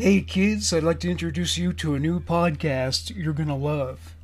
Hey 0.00 0.22
kids, 0.22 0.72
I'd 0.72 0.82
like 0.82 1.00
to 1.00 1.10
introduce 1.10 1.58
you 1.58 1.74
to 1.74 1.94
a 1.94 1.98
new 1.98 2.20
podcast 2.20 3.14
you're 3.14 3.34
gonna 3.34 3.54
love. 3.54 4.14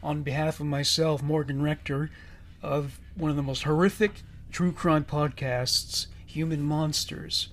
On 0.00 0.22
behalf 0.22 0.60
of 0.60 0.66
myself, 0.66 1.24
Morgan 1.24 1.60
Rector, 1.60 2.12
of 2.62 3.00
one 3.16 3.32
of 3.32 3.36
the 3.36 3.42
most 3.42 3.64
horrific 3.64 4.22
true 4.52 4.70
crime 4.70 5.02
podcasts, 5.02 6.06
Human 6.24 6.62
Monsters, 6.62 7.48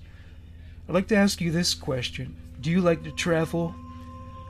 I'd 0.88 0.94
like 0.94 1.08
to 1.08 1.16
ask 1.16 1.40
you 1.40 1.50
this 1.50 1.74
question 1.74 2.36
Do 2.60 2.70
you 2.70 2.80
like 2.80 3.02
to 3.02 3.10
travel? 3.10 3.74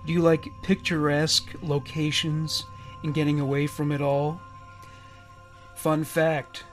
Do 0.06 0.12
you 0.12 0.20
like 0.20 0.44
picturesque 0.62 1.56
locations 1.62 2.62
and 3.02 3.14
getting 3.14 3.40
away 3.40 3.66
from 3.66 3.92
it 3.92 4.02
all? 4.02 4.42
Fun 5.74 6.04
fact 6.04 6.64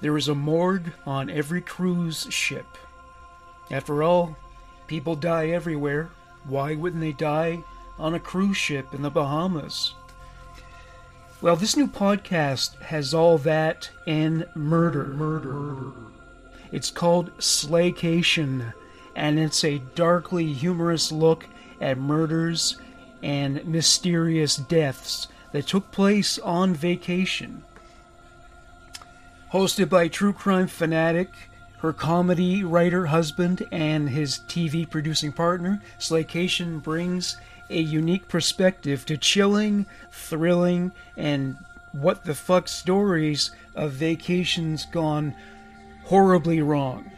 there 0.00 0.16
is 0.16 0.28
a 0.28 0.34
morgue 0.34 0.90
on 1.04 1.28
every 1.28 1.60
cruise 1.60 2.26
ship. 2.30 2.78
After 3.70 4.02
all, 4.02 4.38
people 4.86 5.16
die 5.16 5.48
everywhere. 5.48 6.10
Why 6.44 6.74
wouldn't 6.74 7.02
they 7.02 7.12
die 7.12 7.62
on 7.98 8.14
a 8.14 8.20
cruise 8.20 8.56
ship 8.56 8.94
in 8.94 9.02
the 9.02 9.10
Bahamas? 9.10 9.94
Well, 11.40 11.56
this 11.56 11.76
new 11.76 11.88
podcast 11.88 12.80
has 12.82 13.12
all 13.12 13.38
that 13.38 13.90
and 14.06 14.46
murder. 14.54 15.06
Murder. 15.06 15.92
It's 16.70 16.90
called 16.90 17.36
Slaycation, 17.38 18.72
and 19.16 19.38
it's 19.38 19.64
a 19.64 19.82
darkly 19.94 20.52
humorous 20.52 21.10
look 21.10 21.46
at 21.80 21.98
murders 21.98 22.76
and 23.22 23.64
mysterious 23.66 24.56
deaths 24.56 25.28
that 25.52 25.66
took 25.66 25.90
place 25.90 26.38
on 26.38 26.74
vacation. 26.74 27.62
Hosted 29.52 29.88
by 29.88 30.08
true 30.08 30.32
crime 30.32 30.66
fanatic, 30.66 31.28
her 31.82 31.92
comedy 31.92 32.62
writer 32.62 33.06
husband, 33.06 33.66
and 33.72 34.08
his 34.08 34.38
TV 34.46 34.88
producing 34.88 35.32
partner, 35.32 35.82
Slaycation 35.98 36.80
brings 36.80 37.36
a 37.68 37.80
unique 37.80 38.28
perspective 38.28 39.04
to 39.04 39.16
chilling, 39.16 39.84
thrilling, 40.12 40.92
and 41.16 41.56
what 41.90 42.24
the 42.24 42.36
fuck 42.36 42.68
stories 42.68 43.50
of 43.74 43.90
vacations 43.90 44.84
gone 44.86 45.34
horribly 46.04 46.62
wrong. 46.62 47.10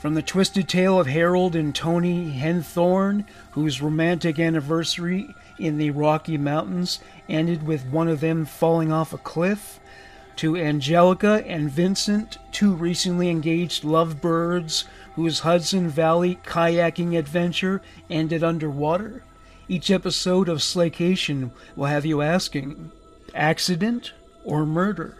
From 0.00 0.14
the 0.14 0.22
twisted 0.22 0.68
tale 0.68 0.98
of 0.98 1.06
Harold 1.06 1.54
and 1.54 1.72
Toni 1.72 2.32
Henthorn, 2.32 3.24
whose 3.52 3.80
romantic 3.80 4.40
anniversary 4.40 5.36
in 5.56 5.78
the 5.78 5.92
Rocky 5.92 6.36
Mountains 6.36 6.98
ended 7.28 7.64
with 7.64 7.86
one 7.86 8.08
of 8.08 8.18
them 8.18 8.44
falling 8.44 8.90
off 8.90 9.12
a 9.12 9.18
cliff, 9.18 9.78
to 10.38 10.56
Angelica 10.56 11.44
and 11.48 11.68
Vincent, 11.68 12.38
two 12.52 12.72
recently 12.72 13.28
engaged 13.28 13.82
lovebirds 13.82 14.84
whose 15.16 15.40
Hudson 15.40 15.88
Valley 15.88 16.38
kayaking 16.44 17.18
adventure 17.18 17.82
ended 18.08 18.44
underwater. 18.44 19.24
Each 19.68 19.90
episode 19.90 20.48
of 20.48 20.58
Slaycation 20.58 21.50
will 21.74 21.86
have 21.86 22.06
you 22.06 22.22
asking 22.22 22.92
accident 23.34 24.12
or 24.44 24.64
murder? 24.64 25.16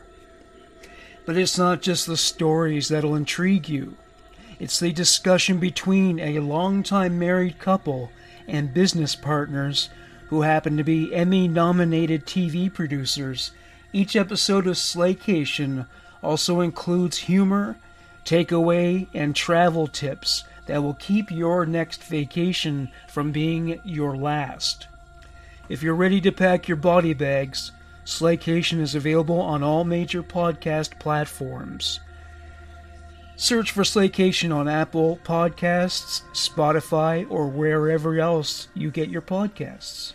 But 1.27 1.37
it's 1.37 1.59
not 1.59 1.83
just 1.83 2.07
the 2.07 2.17
stories 2.17 2.87
that'll 2.87 3.17
intrigue 3.17 3.69
you. 3.69 3.97
It's 4.61 4.79
the 4.79 4.93
discussion 4.93 5.59
between 5.59 6.21
a 6.21 6.39
longtime 6.39 7.19
married 7.19 7.59
couple 7.59 8.13
and 8.47 8.73
business 8.73 9.17
partners 9.17 9.91
who 10.29 10.43
happen 10.43 10.77
to 10.77 10.85
be 10.85 11.13
Emmy 11.13 11.49
nominated 11.49 12.25
TV 12.25 12.73
producers 12.73 13.51
each 13.93 14.17
episode 14.17 14.67
of 14.67 14.75
Slaycation 14.75 15.87
also 16.23 16.61
includes 16.61 17.19
humor, 17.19 17.77
takeaway, 18.25 19.07
and 19.15 19.35
travel 19.35 19.87
tips 19.87 20.45
that 20.67 20.83
will 20.83 20.95
keep 20.95 21.31
your 21.31 21.65
next 21.65 22.05
vacation 22.05 22.91
from 23.09 23.33
being 23.33 23.81
your 23.85 24.17
last. 24.17 24.87
If 25.69 25.83
you're 25.83 25.95
ready 25.95 26.21
to 26.23 26.33
pack 26.33 26.69
your 26.69 26.77
body 26.77 27.15
bags, 27.15 27.73
Slaycation 28.05 28.81
is 28.81 28.95
available 28.95 29.41
on 29.41 29.63
all 29.63 29.85
major 29.85 30.23
podcast 30.23 30.99
platforms. 30.99 32.01
Search 33.37 33.71
for 33.71 33.83
Slaycation 33.83 34.55
on 34.55 34.67
Apple 34.67 35.21
Podcasts, 35.25 36.23
Spotify, 36.33 37.25
or 37.31 37.47
wherever 37.49 38.19
else 38.19 38.69
you 38.75 38.91
get 38.91 39.11
your 39.11 39.23
podcasts. 39.23 40.15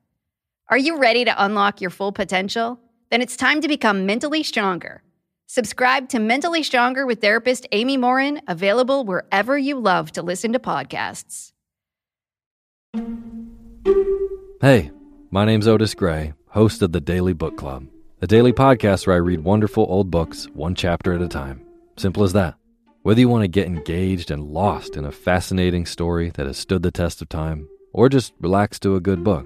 Are 0.71 0.77
you 0.77 0.99
ready 0.99 1.25
to 1.25 1.43
unlock 1.43 1.81
your 1.81 1.89
full 1.89 2.13
potential? 2.13 2.79
Then 3.09 3.21
it's 3.21 3.35
time 3.35 3.59
to 3.59 3.67
become 3.67 4.05
mentally 4.05 4.41
stronger. 4.41 5.03
Subscribe 5.47 6.07
to 6.07 6.17
Mentally 6.17 6.63
Stronger 6.63 7.05
with 7.05 7.19
therapist 7.19 7.67
Amy 7.73 7.97
Morin, 7.97 8.41
available 8.47 9.03
wherever 9.03 9.57
you 9.57 9.77
love 9.77 10.13
to 10.13 10.21
listen 10.21 10.53
to 10.53 10.59
podcasts. 10.59 11.51
Hey, 14.61 14.91
my 15.29 15.43
name's 15.43 15.67
Otis 15.67 15.93
Gray, 15.93 16.31
host 16.47 16.81
of 16.81 16.93
the 16.93 17.01
Daily 17.01 17.33
Book 17.33 17.57
Club, 17.57 17.87
a 18.21 18.27
daily 18.27 18.53
podcast 18.53 19.05
where 19.05 19.17
I 19.17 19.19
read 19.19 19.43
wonderful 19.43 19.85
old 19.89 20.09
books 20.09 20.45
one 20.53 20.73
chapter 20.73 21.11
at 21.11 21.21
a 21.21 21.27
time. 21.27 21.65
Simple 21.97 22.23
as 22.23 22.31
that. 22.31 22.55
Whether 23.01 23.19
you 23.19 23.27
want 23.27 23.43
to 23.43 23.49
get 23.49 23.67
engaged 23.67 24.31
and 24.31 24.53
lost 24.53 24.95
in 24.95 25.03
a 25.03 25.11
fascinating 25.11 25.85
story 25.85 26.29
that 26.35 26.47
has 26.47 26.57
stood 26.57 26.81
the 26.81 26.91
test 26.91 27.21
of 27.21 27.27
time, 27.27 27.67
or 27.91 28.07
just 28.07 28.31
relax 28.39 28.79
to 28.79 28.95
a 28.95 29.01
good 29.01 29.21
book. 29.21 29.45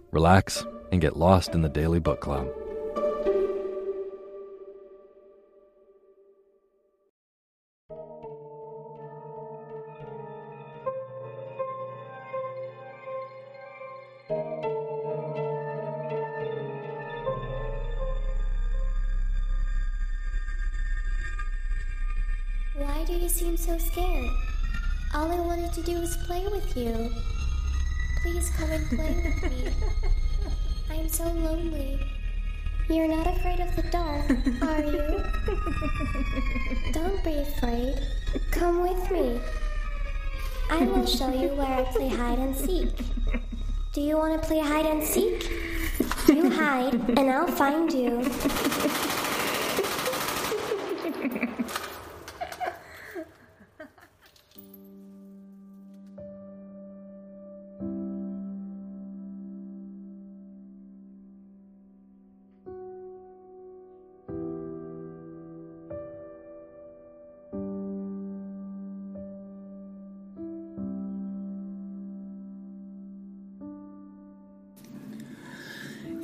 relax, 0.11 0.65
and 0.91 0.99
get 1.01 1.15
lost 1.15 1.55
in 1.55 1.61
the 1.61 1.69
Daily 1.69 1.99
Book 1.99 2.19
Club. 2.19 2.47
Why 22.75 23.05
do 23.05 23.13
you 23.13 23.29
seem 23.29 23.55
so 23.57 23.77
scared? 23.77 24.29
All 25.13 25.31
I 25.31 25.39
wanted 25.39 25.73
to 25.73 25.81
do 25.83 25.99
was 25.99 26.17
play 26.25 26.45
with 26.47 26.75
you. 26.75 27.40
Please 28.21 28.51
come 28.51 28.69
and 28.69 28.87
play 28.87 29.15
with 29.23 29.51
me. 29.51 29.71
I'm 30.91 31.09
so 31.09 31.23
lonely. 31.23 31.99
You're 32.87 33.07
not 33.07 33.25
afraid 33.25 33.59
of 33.59 33.75
the 33.75 33.83
dark, 33.83 34.29
are 34.61 34.83
you? 34.83 35.23
Don't 36.91 37.23
be 37.23 37.39
afraid. 37.39 37.99
Come 38.51 38.81
with 38.81 39.09
me. 39.09 39.39
I 40.69 40.83
will 40.83 41.05
show 41.05 41.31
you 41.31 41.49
where 41.49 41.79
I 41.79 41.83
play 41.91 42.09
hide 42.09 42.39
and 42.39 42.55
seek. 42.55 42.89
Do 43.93 44.01
you 44.01 44.17
want 44.17 44.41
to 44.41 44.47
play 44.47 44.59
hide 44.59 44.85
and 44.85 45.03
seek? 45.03 45.49
You 46.27 46.49
hide, 46.49 46.93
and 47.17 47.31
I'll 47.31 47.47
find 47.47 47.91
you. 47.91 48.23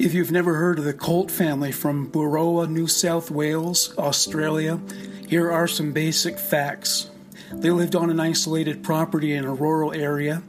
If 0.07 0.13
you've 0.13 0.31
never 0.31 0.53
heard 0.53 0.79
of 0.79 0.85
the 0.85 0.93
Colt 0.93 1.29
family 1.29 1.73
from 1.73 2.09
Boorowa, 2.09 2.69
New 2.69 2.87
South 2.87 3.29
Wales, 3.29 3.93
Australia, 3.97 4.79
here 5.27 5.51
are 5.51 5.67
some 5.67 5.91
basic 5.91 6.39
facts. 6.39 7.09
They 7.51 7.71
lived 7.71 7.93
on 7.93 8.09
an 8.09 8.17
isolated 8.17 8.85
property 8.85 9.33
in 9.33 9.43
a 9.43 9.53
rural 9.53 9.93
area. 9.93 10.43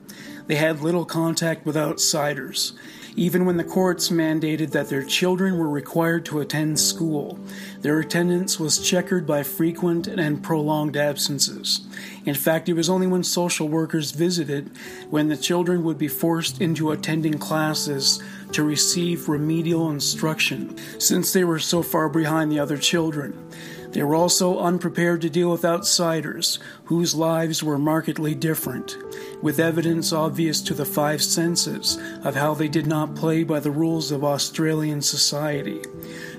They 0.47 0.55
had 0.55 0.81
little 0.81 1.05
contact 1.05 1.67
with 1.67 1.77
outsiders, 1.77 2.75
even 3.17 3.45
when 3.45 3.57
the 3.57 3.65
courts 3.65 4.11
mandated 4.11 4.71
that 4.71 4.91
their 4.91 5.03
children 5.03 5.59
were 5.59 5.69
required 5.69 6.25
to 6.27 6.39
attend 6.39 6.79
school. 6.79 7.37
Their 7.81 7.99
attendance 7.99 8.61
was 8.61 8.79
checkered 8.79 9.27
by 9.27 9.43
frequent 9.43 10.07
and 10.07 10.41
prolonged 10.41 10.97
absences. 10.97 11.81
In 12.25 12.37
fact, 12.37 12.69
it 12.69 12.75
was 12.75 12.89
only 12.89 13.09
when 13.09 13.25
social 13.25 13.69
workers 13.69 14.13
visited 14.13 14.71
when 15.11 15.27
the 15.27 15.37
children 15.37 15.83
would 15.83 15.99
be 15.99 16.07
forced 16.07 16.61
into 16.61 16.93
attending 16.93 17.39
classes 17.39 18.23
to 18.53 18.63
receive 18.63 19.29
remedial 19.29 19.91
instruction, 19.91 20.77
since 20.99 21.33
they 21.33 21.45
were 21.45 21.59
so 21.59 21.83
far 21.83 22.09
behind 22.09 22.51
the 22.51 22.59
other 22.59 22.77
children. 22.77 23.49
They 23.93 24.03
were 24.03 24.15
also 24.15 24.59
unprepared 24.59 25.23
to 25.23 25.31
deal 25.31 25.51
with 25.51 25.65
outsiders, 25.65 26.59
whose 26.85 27.15
lives 27.15 27.63
were 27.63 27.79
markedly 27.79 28.35
different, 28.35 28.97
with 29.43 29.59
evidence 29.59 30.13
obvious 30.13 30.61
to 30.63 30.75
the 30.75 30.85
five 30.85 31.23
senses 31.23 31.99
of 32.23 32.37
how 32.37 32.55
they 32.55 32.69
did 32.69 32.87
not 32.87 33.17
play 33.17 33.45
by 33.45 33.61
the 33.61 33.71
rules 33.71 34.11
of 34.13 34.25
Australian 34.25 35.01
society. 35.01 35.83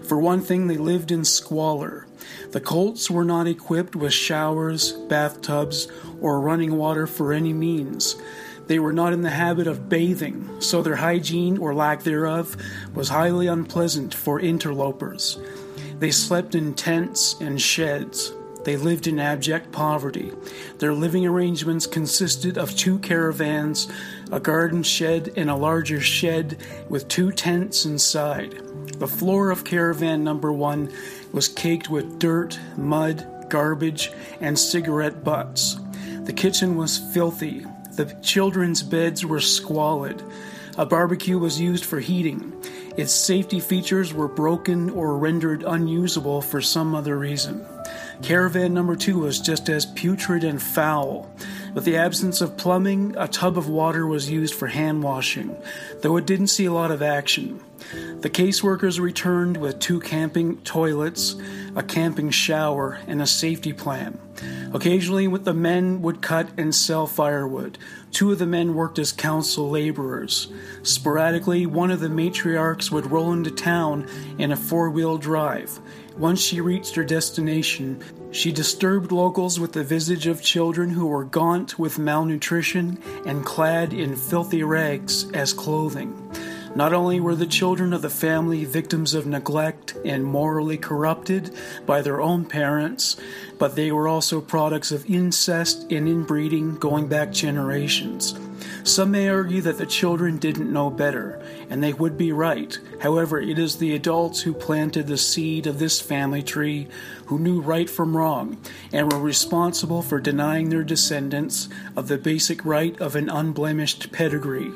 For 0.04 0.20
one 0.20 0.42
thing, 0.42 0.68
they 0.68 0.78
lived 0.78 1.12
in 1.12 1.26
squalor. 1.26 2.06
The 2.52 2.62
Colts 2.62 3.10
were 3.10 3.26
not 3.26 3.48
equipped 3.48 3.96
with 3.96 4.14
showers, 4.14 4.92
bathtubs, 4.92 5.88
or 6.22 6.42
running 6.42 6.78
water 6.78 7.08
for 7.08 7.34
any 7.34 7.54
means. 7.54 8.16
They 8.70 8.78
were 8.78 8.94
not 8.94 9.14
in 9.14 9.24
the 9.24 9.32
habit 9.32 9.66
of 9.66 9.90
bathing, 9.90 10.48
so 10.62 10.84
their 10.84 10.98
hygiene 10.98 11.58
or 11.58 11.74
lack 11.74 12.04
thereof 12.04 12.56
was 12.94 13.10
highly 13.10 13.48
unpleasant 13.48 14.14
for 14.14 14.40
interlopers. 14.40 15.40
They 15.98 16.12
slept 16.12 16.54
in 16.54 16.76
tents 16.76 17.36
and 17.42 17.60
sheds. 17.60 18.32
They 18.66 18.78
lived 18.78 19.08
in 19.08 19.20
abject 19.20 19.72
poverty. 19.72 20.32
Their 20.78 20.94
living 20.94 21.26
arrangements 21.26 21.88
consisted 21.88 22.60
of 22.60 22.76
two 22.76 23.00
caravans, 23.00 23.92
a 24.32 24.40
garden 24.40 24.84
shed, 24.84 25.34
and 25.36 25.50
a 25.50 25.56
larger 25.56 26.00
shed 26.00 26.58
with 26.90 27.08
two 27.08 27.32
tents 27.32 27.86
inside. 27.86 28.62
The 29.00 29.08
floor 29.08 29.50
of 29.50 29.66
caravan 29.66 30.24
number 30.24 30.54
one 30.54 30.94
was 31.32 31.48
caked 31.48 31.90
with 31.90 32.20
dirt, 32.20 32.60
mud, 32.78 33.48
garbage, 33.50 34.12
and 34.40 34.60
cigarette 34.60 35.24
butts. 35.24 35.80
The 36.26 36.34
kitchen 36.34 36.78
was 36.78 37.00
filthy. 37.00 37.66
The 38.00 38.16
children's 38.22 38.82
beds 38.82 39.26
were 39.26 39.42
squalid. 39.42 40.24
A 40.78 40.86
barbecue 40.86 41.38
was 41.38 41.60
used 41.60 41.84
for 41.84 42.00
heating. 42.00 42.54
Its 42.96 43.14
safety 43.14 43.60
features 43.60 44.14
were 44.14 44.30
broken 44.30 44.90
or 44.92 45.18
rendered 45.18 45.64
unusable 45.64 46.42
for 46.42 46.62
some 46.62 46.96
other 46.96 47.18
reason. 47.18 47.66
Caravan 48.22 48.74
number 48.74 48.96
two 48.96 49.20
was 49.20 49.42
just 49.42 49.68
as 49.68 49.86
putrid 49.86 50.46
and 50.46 50.62
foul. 50.62 51.30
With 51.74 51.84
the 51.84 51.98
absence 51.98 52.40
of 52.40 52.56
plumbing, 52.56 53.16
a 53.18 53.28
tub 53.28 53.58
of 53.58 53.68
water 53.68 54.08
was 54.08 54.30
used 54.30 54.56
for 54.56 54.68
hand 54.68 55.04
washing, 55.04 55.54
though 56.02 56.16
it 56.16 56.26
didn't 56.26 56.48
see 56.48 56.68
a 56.68 56.72
lot 56.72 56.92
of 56.92 57.02
action. 57.02 57.62
The 58.22 58.30
caseworkers 58.30 58.98
returned 59.02 59.58
with 59.58 59.80
two 59.80 60.00
camping 60.00 60.60
toilets, 60.60 61.36
a 61.76 61.84
camping 61.84 62.30
shower, 62.30 63.00
and 63.08 63.22
a 63.22 63.28
safety 63.28 63.74
plan. 63.74 64.20
Occasionally, 64.74 65.28
with 65.28 65.46
the 65.46 65.54
men 65.54 66.02
would 66.02 66.22
cut 66.22 66.50
and 66.58 66.74
sell 66.74 67.08
firewood. 67.08 67.78
Two 68.12 68.32
of 68.32 68.40
the 68.40 68.46
men 68.46 68.76
worked 68.76 69.00
as 69.00 69.12
council 69.12 69.70
laborers. 69.70 70.52
Sporadically, 70.84 71.66
one 71.66 71.92
of 71.92 72.00
the 72.00 72.08
matriarchs 72.08 72.92
would 72.92 73.12
roll 73.12 73.34
into 73.34 73.52
town 73.52 74.08
in 74.38 74.52
a 74.52 74.58
four 74.58 74.90
wheel 74.90 75.18
drive. 75.18 75.80
Once 76.18 76.42
she 76.42 76.60
reached 76.60 76.96
her 76.96 77.04
destination, 77.04 78.04
she 78.32 78.52
disturbed 78.52 79.12
locals 79.12 79.60
with 79.60 79.72
the 79.72 79.84
visage 79.84 80.28
of 80.28 80.42
children 80.42 80.90
who 80.90 81.08
were 81.08 81.24
gaunt 81.24 81.80
with 81.80 81.98
malnutrition 81.98 83.02
and 83.26 83.46
clad 83.46 83.94
in 83.94 84.16
filthy 84.16 84.62
rags 84.62 85.32
as 85.32 85.54
clothing. 85.54 86.14
Not 86.76 86.94
only 86.94 87.20
were 87.20 87.36
the 87.36 87.48
children 87.48 87.94
of 87.94 88.02
the 88.02 88.10
family 88.10 88.64
victims 88.64 89.14
of 89.14 89.26
neglect 89.26 89.96
and 90.06 90.24
morally 90.24 90.78
corrupted 90.78 91.54
by 91.86 92.02
their 92.02 92.22
own 92.22 92.46
parents, 92.46 93.18
but 93.58 93.76
they 93.76 93.92
were 93.92 94.08
also 94.08 94.40
products 94.40 94.92
of 94.92 95.10
incest 95.10 95.92
and 95.92 96.08
inbreeding 96.08 96.76
going 96.76 97.08
back 97.08 97.32
generations. 97.32 98.36
Some 98.84 99.12
may 99.12 99.30
argue 99.30 99.62
that 99.62 99.78
the 99.78 99.86
children 99.86 100.38
didn't 100.38 100.72
know 100.72 100.90
better, 100.90 101.42
and 101.70 101.84
they 101.84 101.94
would 101.94 102.18
be 102.18 102.32
right. 102.32 102.78
However, 103.02 103.40
it 103.40 103.60
is 103.60 103.78
the 103.78 103.94
adults 103.94 104.42
who 104.42 104.54
planted 104.54 105.08
the 105.08 105.18
seed 105.18 105.68
of 105.68 105.80
this 105.80 106.02
family 106.02 106.42
tree 106.42 106.88
who 107.28 107.38
knew 107.38 107.62
right 107.62 107.90
from 107.90 108.18
wrong 108.18 108.58
and 108.92 109.12
were 109.12 109.20
responsible 109.20 110.02
for 110.02 110.20
denying 110.20 110.70
their 110.70 110.84
descendants 110.84 111.70
of 111.96 112.08
the 112.08 112.18
basic 112.18 112.66
right 112.66 113.00
of 113.00 113.16
an 113.16 113.30
unblemished 113.30 114.12
pedigree. 114.12 114.72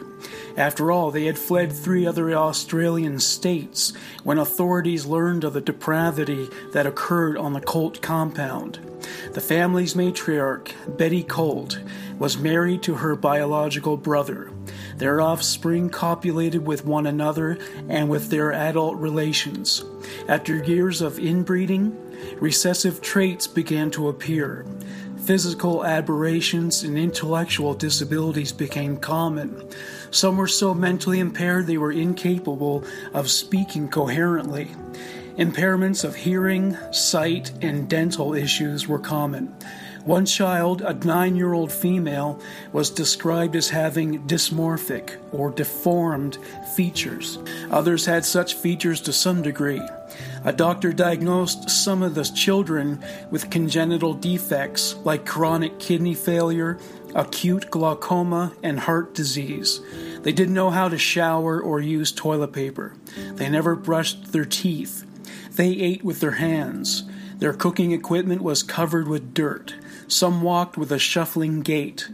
After 0.56 0.92
all, 0.92 1.10
they 1.10 1.26
had 1.26 1.38
fled 1.38 1.74
three 1.74 2.06
other 2.06 2.32
Australian 2.32 3.20
states 3.20 3.92
when 4.24 4.38
authorities 4.38 5.06
learned 5.06 5.44
of 5.44 5.54
the 5.54 5.62
depravity 5.62 6.48
that 6.74 6.86
occurred 6.86 7.38
on 7.38 7.54
the 7.54 7.62
Colt 7.62 8.02
compound. 8.02 8.80
The 9.34 9.42
family's 9.42 9.96
matriarch, 9.96 10.72
Betty 10.98 11.24
Colt, 11.24 11.80
was 12.20 12.38
married 12.38 12.84
to 12.84 12.96
her 12.96 13.16
biological 13.16 13.98
brother. 13.98 14.53
Their 14.98 15.22
offspring 15.22 15.90
copulated 15.90 16.66
with 16.66 16.86
one 16.86 17.08
another 17.08 17.58
and 17.90 18.10
with 18.10 18.30
their 18.30 18.54
adult 18.54 18.98
relations. 18.98 19.84
After 20.28 20.64
years 20.64 21.02
of 21.02 21.20
inbreeding, 21.20 21.98
recessive 22.40 23.02
traits 23.02 23.48
began 23.48 23.92
to 23.92 24.10
appear. 24.10 24.66
Physical 25.26 25.86
aberrations 25.86 26.84
and 26.84 26.98
intellectual 26.98 27.74
disabilities 27.74 28.52
became 28.52 28.98
common. 28.98 29.70
Some 30.12 30.36
were 30.36 30.48
so 30.48 30.74
mentally 30.74 31.20
impaired 31.20 31.66
they 31.66 31.78
were 31.78 31.94
incapable 31.94 32.84
of 33.14 33.32
speaking 33.32 33.88
coherently. 33.88 34.68
Impairments 35.38 36.04
of 36.04 36.16
hearing, 36.16 36.78
sight, 36.92 37.54
and 37.62 37.90
dental 37.90 38.36
issues 38.36 38.88
were 38.88 39.00
common. 39.00 39.56
One 40.06 40.26
child, 40.26 40.82
a 40.82 40.94
nine 40.94 41.38
year 41.38 41.54
old 41.54 41.72
female, 41.72 42.42
was 42.74 42.90
described 42.90 43.56
as 43.56 43.70
having 43.70 44.28
dysmorphic 44.28 45.16
or 45.32 45.50
deformed 45.50 46.38
features. 46.76 47.38
Others 47.72 48.06
had 48.06 48.26
such 48.26 48.56
features 48.56 49.00
to 49.02 49.14
some 49.14 49.42
degree. 49.42 49.82
A 50.44 50.52
doctor 50.52 50.92
diagnosed 50.92 51.70
some 51.70 52.04
of 52.04 52.16
the 52.16 52.26
children 52.26 53.02
with 53.32 53.50
congenital 53.50 54.14
defects 54.14 54.96
like 55.06 55.26
chronic 55.26 55.80
kidney 55.80 56.16
failure, 56.16 56.78
acute 57.16 57.72
glaucoma, 57.72 58.52
and 58.62 58.82
heart 58.82 59.16
disease. 59.16 59.80
They 60.22 60.34
didn't 60.34 60.54
know 60.54 60.70
how 60.70 60.90
to 60.90 60.98
shower 60.98 61.62
or 61.62 61.80
use 61.80 62.12
toilet 62.12 62.52
paper. 62.52 62.94
They 63.36 63.48
never 63.48 63.74
brushed 63.74 64.34
their 64.34 64.44
teeth. 64.44 65.06
They 65.56 65.70
ate 65.70 66.04
with 66.04 66.20
their 66.20 66.32
hands. 66.32 67.04
Their 67.38 67.54
cooking 67.54 67.94
equipment 67.94 68.42
was 68.42 68.64
covered 68.64 69.08
with 69.08 69.34
dirt. 69.34 69.76
Some 70.08 70.42
walked 70.42 70.78
with 70.78 70.92
a 70.92 71.00
shuffling 71.00 71.62
gait. 71.62 72.08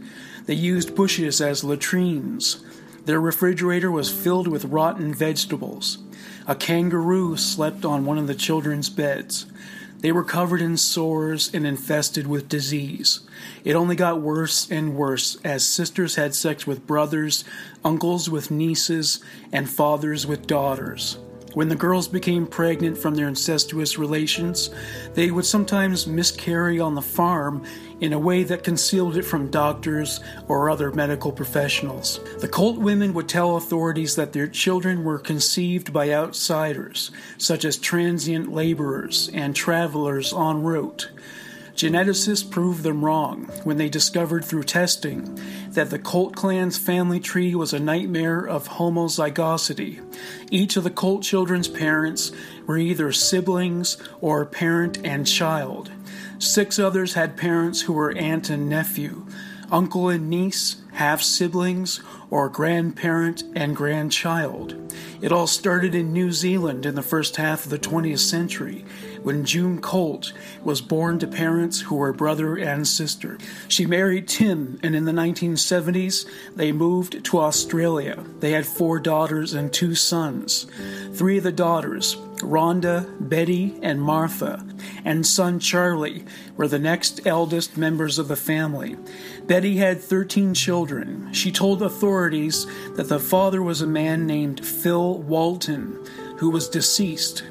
They 0.46 0.54
used 0.54 0.94
bushes 0.94 1.40
as 1.40 1.64
latrines. 1.64 2.64
Their 3.04 3.20
refrigerator 3.20 3.90
was 3.90 4.12
filled 4.12 4.48
with 4.48 4.64
rotten 4.66 5.14
vegetables. 5.14 5.98
A 6.46 6.54
kangaroo 6.54 7.36
slept 7.36 7.84
on 7.84 8.04
one 8.04 8.18
of 8.18 8.26
the 8.26 8.34
children's 8.34 8.88
beds. 8.88 9.46
They 10.00 10.12
were 10.12 10.24
covered 10.24 10.62
in 10.62 10.76
sores 10.76 11.50
and 11.52 11.66
infested 11.66 12.26
with 12.26 12.48
disease. 12.48 13.20
It 13.64 13.76
only 13.76 13.96
got 13.96 14.22
worse 14.22 14.70
and 14.70 14.96
worse 14.96 15.36
as 15.44 15.64
sisters 15.64 16.14
had 16.14 16.34
sex 16.34 16.66
with 16.66 16.86
brothers, 16.86 17.44
uncles 17.84 18.30
with 18.30 18.50
nieces, 18.50 19.22
and 19.52 19.68
fathers 19.68 20.26
with 20.26 20.46
daughters. 20.46 21.18
When 21.54 21.68
the 21.68 21.74
girls 21.74 22.06
became 22.06 22.46
pregnant 22.46 22.96
from 22.96 23.16
their 23.16 23.26
incestuous 23.26 23.98
relations, 23.98 24.70
they 25.14 25.32
would 25.32 25.44
sometimes 25.44 26.06
miscarry 26.06 26.78
on 26.78 26.94
the 26.94 27.02
farm 27.02 27.64
in 28.00 28.12
a 28.12 28.18
way 28.18 28.44
that 28.44 28.62
concealed 28.62 29.16
it 29.16 29.24
from 29.24 29.50
doctors 29.50 30.20
or 30.46 30.70
other 30.70 30.92
medical 30.92 31.32
professionals. 31.32 32.20
The 32.38 32.48
Colt 32.48 32.78
women 32.78 33.12
would 33.14 33.28
tell 33.28 33.56
authorities 33.56 34.14
that 34.14 34.32
their 34.32 34.46
children 34.46 35.02
were 35.02 35.18
conceived 35.18 35.92
by 35.92 36.12
outsiders, 36.12 37.10
such 37.36 37.64
as 37.64 37.76
transient 37.76 38.52
laborers 38.52 39.28
and 39.34 39.54
travelers 39.54 40.32
en 40.32 40.62
route. 40.62 41.10
Geneticists 41.74 42.48
proved 42.48 42.82
them 42.82 43.04
wrong 43.04 43.44
when 43.64 43.76
they 43.76 43.88
discovered 43.88 44.44
through 44.44 44.64
testing 44.64 45.38
that 45.70 45.90
the 45.90 45.98
Colt 45.98 46.34
clan's 46.34 46.76
family 46.76 47.20
tree 47.20 47.54
was 47.54 47.72
a 47.72 47.78
nightmare 47.78 48.40
of 48.40 48.68
homozygosity. 48.68 50.02
Each 50.50 50.76
of 50.76 50.84
the 50.84 50.90
Colt 50.90 51.22
children's 51.22 51.68
parents 51.68 52.32
were 52.66 52.78
either 52.78 53.12
siblings 53.12 53.96
or 54.20 54.44
parent 54.44 54.98
and 55.04 55.26
child. 55.26 55.90
Six 56.38 56.78
others 56.78 57.14
had 57.14 57.36
parents 57.36 57.82
who 57.82 57.92
were 57.92 58.16
aunt 58.16 58.50
and 58.50 58.68
nephew, 58.68 59.26
uncle 59.70 60.08
and 60.08 60.28
niece, 60.28 60.76
half 60.92 61.22
siblings, 61.22 62.00
or 62.30 62.48
grandparent 62.48 63.44
and 63.54 63.76
grandchild. 63.76 64.74
It 65.20 65.32
all 65.32 65.46
started 65.46 65.94
in 65.94 66.12
New 66.12 66.32
Zealand 66.32 66.86
in 66.86 66.94
the 66.94 67.02
first 67.02 67.36
half 67.36 67.64
of 67.64 67.70
the 67.70 67.78
20th 67.78 68.20
century 68.20 68.84
when 69.22 69.44
June 69.44 69.80
Colt 69.80 70.32
was 70.64 70.80
born 70.80 71.18
to 71.18 71.26
parents 71.26 71.80
who 71.80 71.96
were 71.96 72.12
brother 72.12 72.56
and 72.56 72.86
sister. 72.86 73.38
She 73.68 73.86
married 73.86 74.28
Tim, 74.28 74.78
and 74.82 74.94
in 74.94 75.04
the 75.04 75.12
1970s, 75.12 76.26
they 76.54 76.72
moved 76.72 77.24
to 77.24 77.38
Australia. 77.38 78.24
They 78.40 78.52
had 78.52 78.66
four 78.66 78.98
daughters 78.98 79.54
and 79.54 79.72
two 79.72 79.94
sons. 79.94 80.66
Three 81.14 81.38
of 81.38 81.44
the 81.44 81.52
daughters, 81.52 82.16
Rhonda, 82.42 83.06
Betty, 83.20 83.78
and 83.82 84.00
Martha, 84.00 84.64
and 85.04 85.26
son 85.26 85.58
Charlie 85.58 86.24
were 86.56 86.68
the 86.68 86.78
next 86.78 87.26
eldest 87.26 87.76
members 87.76 88.18
of 88.18 88.28
the 88.28 88.36
family. 88.36 88.96
Betty 89.46 89.76
had 89.76 90.00
13 90.00 90.54
children. 90.54 91.32
She 91.32 91.52
told 91.52 91.82
authorities 91.82 92.66
that 92.96 93.08
the 93.08 93.18
father 93.18 93.62
was 93.62 93.82
a 93.82 93.86
man 93.86 94.26
named 94.26 94.64
Phil 94.64 95.18
Walton, 95.18 95.98
who 96.38 96.50
was 96.50 96.68
deceased. 96.68 97.44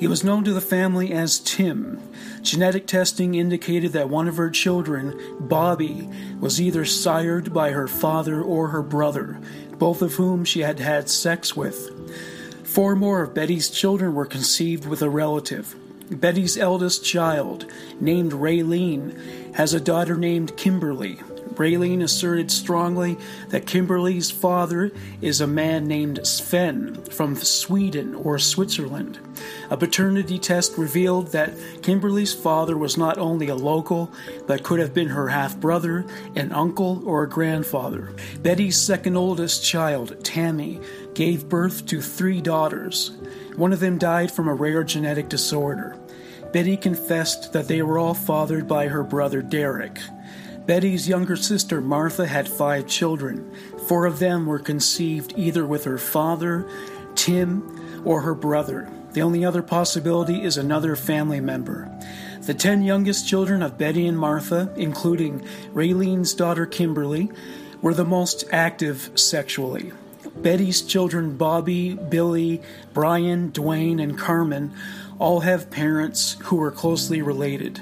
He 0.00 0.06
was 0.06 0.24
known 0.24 0.44
to 0.44 0.54
the 0.54 0.62
family 0.62 1.12
as 1.12 1.38
Tim. 1.40 2.00
Genetic 2.40 2.86
testing 2.86 3.34
indicated 3.34 3.92
that 3.92 4.08
one 4.08 4.28
of 4.28 4.38
her 4.38 4.48
children, 4.48 5.36
Bobby, 5.38 6.08
was 6.40 6.58
either 6.58 6.86
sired 6.86 7.52
by 7.52 7.72
her 7.72 7.86
father 7.86 8.40
or 8.40 8.68
her 8.68 8.80
brother, 8.80 9.38
both 9.78 10.00
of 10.00 10.14
whom 10.14 10.46
she 10.46 10.60
had 10.60 10.78
had 10.80 11.10
sex 11.10 11.54
with. 11.54 11.90
Four 12.66 12.96
more 12.96 13.22
of 13.22 13.34
Betty's 13.34 13.68
children 13.68 14.14
were 14.14 14.24
conceived 14.24 14.86
with 14.86 15.02
a 15.02 15.10
relative. 15.10 15.76
Betty's 16.10 16.56
eldest 16.56 17.04
child, 17.04 17.70
named 18.00 18.32
Raylene, 18.32 19.54
has 19.54 19.74
a 19.74 19.80
daughter 19.80 20.16
named 20.16 20.56
Kimberly. 20.56 21.20
Raylene 21.60 22.02
asserted 22.02 22.50
strongly 22.50 23.18
that 23.50 23.66
Kimberly's 23.66 24.30
father 24.30 24.92
is 25.20 25.42
a 25.42 25.46
man 25.46 25.84
named 25.84 26.26
Sven 26.26 26.94
from 27.10 27.36
Sweden 27.36 28.14
or 28.14 28.38
Switzerland. 28.38 29.18
A 29.68 29.76
paternity 29.76 30.38
test 30.38 30.78
revealed 30.78 31.32
that 31.32 31.52
Kimberly's 31.82 32.32
father 32.32 32.78
was 32.78 32.96
not 32.96 33.18
only 33.18 33.48
a 33.48 33.54
local, 33.54 34.10
but 34.46 34.62
could 34.62 34.80
have 34.80 34.94
been 34.94 35.08
her 35.08 35.28
half 35.28 35.54
brother, 35.60 36.06
an 36.34 36.50
uncle, 36.52 37.02
or 37.06 37.24
a 37.24 37.28
grandfather. 37.28 38.14
Betty's 38.40 38.80
second 38.80 39.18
oldest 39.18 39.62
child, 39.62 40.24
Tammy, 40.24 40.80
gave 41.12 41.50
birth 41.50 41.84
to 41.88 42.00
three 42.00 42.40
daughters. 42.40 43.10
One 43.56 43.74
of 43.74 43.80
them 43.80 43.98
died 43.98 44.30
from 44.30 44.48
a 44.48 44.54
rare 44.54 44.82
genetic 44.82 45.28
disorder. 45.28 45.98
Betty 46.54 46.78
confessed 46.78 47.52
that 47.52 47.68
they 47.68 47.82
were 47.82 47.98
all 47.98 48.14
fathered 48.14 48.66
by 48.66 48.88
her 48.88 49.04
brother 49.04 49.42
Derek. 49.42 49.98
Betty's 50.70 51.08
younger 51.08 51.34
sister 51.34 51.80
Martha 51.80 52.28
had 52.28 52.48
five 52.48 52.86
children. 52.86 53.52
Four 53.88 54.06
of 54.06 54.20
them 54.20 54.46
were 54.46 54.60
conceived 54.60 55.34
either 55.36 55.66
with 55.66 55.82
her 55.82 55.98
father, 55.98 56.64
Tim, 57.16 58.04
or 58.04 58.20
her 58.20 58.36
brother. 58.36 58.88
The 59.10 59.22
only 59.22 59.44
other 59.44 59.62
possibility 59.62 60.44
is 60.44 60.56
another 60.56 60.94
family 60.94 61.40
member. 61.40 61.90
The 62.42 62.54
ten 62.54 62.82
youngest 62.82 63.26
children 63.26 63.64
of 63.64 63.78
Betty 63.78 64.06
and 64.06 64.16
Martha, 64.16 64.72
including 64.76 65.40
Raylene's 65.74 66.34
daughter 66.34 66.66
Kimberly, 66.66 67.32
were 67.82 67.92
the 67.92 68.04
most 68.04 68.44
active 68.52 69.10
sexually. 69.16 69.90
Betty's 70.36 70.82
children, 70.82 71.36
Bobby, 71.36 71.94
Billy, 71.94 72.62
Brian, 72.94 73.50
Dwayne, 73.50 74.00
and 74.00 74.16
Carmen, 74.16 74.72
all 75.18 75.40
have 75.40 75.68
parents 75.68 76.36
who 76.44 76.62
are 76.62 76.70
closely 76.70 77.22
related. 77.22 77.80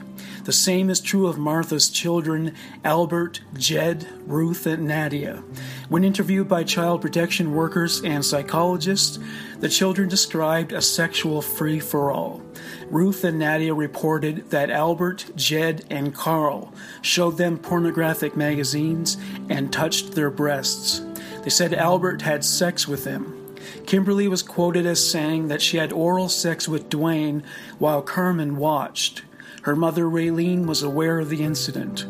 The 0.48 0.54
same 0.54 0.88
is 0.88 1.00
true 1.00 1.26
of 1.26 1.36
Martha's 1.36 1.90
children, 1.90 2.54
Albert, 2.82 3.42
Jed, 3.58 4.08
Ruth, 4.24 4.64
and 4.64 4.88
Nadia. 4.88 5.44
When 5.90 6.04
interviewed 6.04 6.48
by 6.48 6.64
child 6.64 7.02
protection 7.02 7.52
workers 7.52 8.00
and 8.02 8.24
psychologists, 8.24 9.18
the 9.60 9.68
children 9.68 10.08
described 10.08 10.72
a 10.72 10.80
sexual 10.80 11.42
free 11.42 11.78
for 11.78 12.10
all. 12.10 12.40
Ruth 12.88 13.24
and 13.24 13.38
Nadia 13.38 13.74
reported 13.74 14.48
that 14.48 14.70
Albert, 14.70 15.26
Jed, 15.36 15.84
and 15.90 16.14
Carl 16.14 16.72
showed 17.02 17.36
them 17.36 17.58
pornographic 17.58 18.34
magazines 18.34 19.18
and 19.50 19.70
touched 19.70 20.12
their 20.12 20.30
breasts. 20.30 21.02
They 21.42 21.50
said 21.50 21.74
Albert 21.74 22.22
had 22.22 22.42
sex 22.42 22.88
with 22.88 23.04
them. 23.04 23.54
Kimberly 23.86 24.28
was 24.28 24.42
quoted 24.42 24.86
as 24.86 25.10
saying 25.10 25.48
that 25.48 25.60
she 25.60 25.76
had 25.76 25.92
oral 25.92 26.30
sex 26.30 26.66
with 26.66 26.88
Dwayne 26.88 27.42
while 27.78 28.00
Carmen 28.00 28.56
watched. 28.56 29.24
Her 29.68 29.76
mother, 29.76 30.04
Raylene, 30.04 30.64
was 30.64 30.82
aware 30.82 31.18
of 31.18 31.28
the 31.28 31.42
incident. 31.42 32.06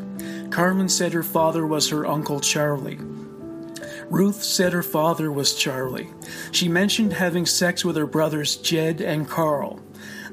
Carmen 0.52 0.88
said 0.88 1.12
her 1.12 1.24
father 1.24 1.66
was 1.66 1.88
her 1.88 2.06
Uncle 2.06 2.38
Charlie. 2.38 3.00
Ruth 4.08 4.44
said 4.44 4.72
her 4.72 4.84
father 4.84 5.32
was 5.32 5.56
Charlie. 5.56 6.08
She 6.52 6.68
mentioned 6.68 7.14
having 7.14 7.46
sex 7.46 7.84
with 7.84 7.96
her 7.96 8.06
brothers 8.06 8.54
Jed 8.54 9.00
and 9.00 9.28
Carl. 9.28 9.80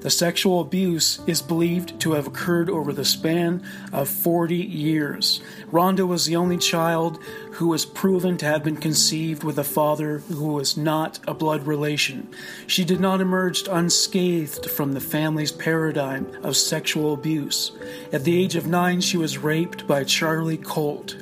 The 0.02 0.12
sexual 0.12 0.62
abuse 0.62 1.20
is 1.26 1.42
believed 1.42 2.00
to 2.02 2.12
have 2.12 2.28
occurred 2.28 2.70
over 2.70 2.94
the 2.94 3.04
span 3.04 3.64
of 3.92 4.08
40 4.08 4.56
years. 4.56 5.42
Rhonda 5.72 6.08
was 6.08 6.28
the 6.28 6.36
only 6.36 6.60
child 6.60 7.18
who 7.56 7.68
was 7.68 7.86
proven 7.86 8.36
to 8.36 8.46
have 8.46 8.66
been 8.66 8.76
conceived 8.76 9.42
with 9.42 9.58
a 9.58 9.64
father 9.64 10.20
who 10.20 10.54
was 10.54 10.76
not 10.76 11.20
a 11.26 11.34
blood 11.34 11.66
relation. 11.66 12.28
She 12.68 12.84
did 12.84 13.00
not 13.00 13.22
emerge 13.22 13.66
unscathed 13.70 14.70
from 14.70 14.92
the 14.92 15.00
family's 15.00 15.54
paradigm 15.54 16.28
of 16.44 16.58
sexual 16.58 17.14
abuse. 17.14 17.72
At 18.12 18.26
the 18.26 18.38
age 18.44 18.58
of 18.58 18.68
nine, 18.68 19.00
she 19.00 19.16
was 19.16 19.38
raped 19.38 19.88
by 19.88 20.04
Charlie 20.04 20.58
Colt. 20.58 21.16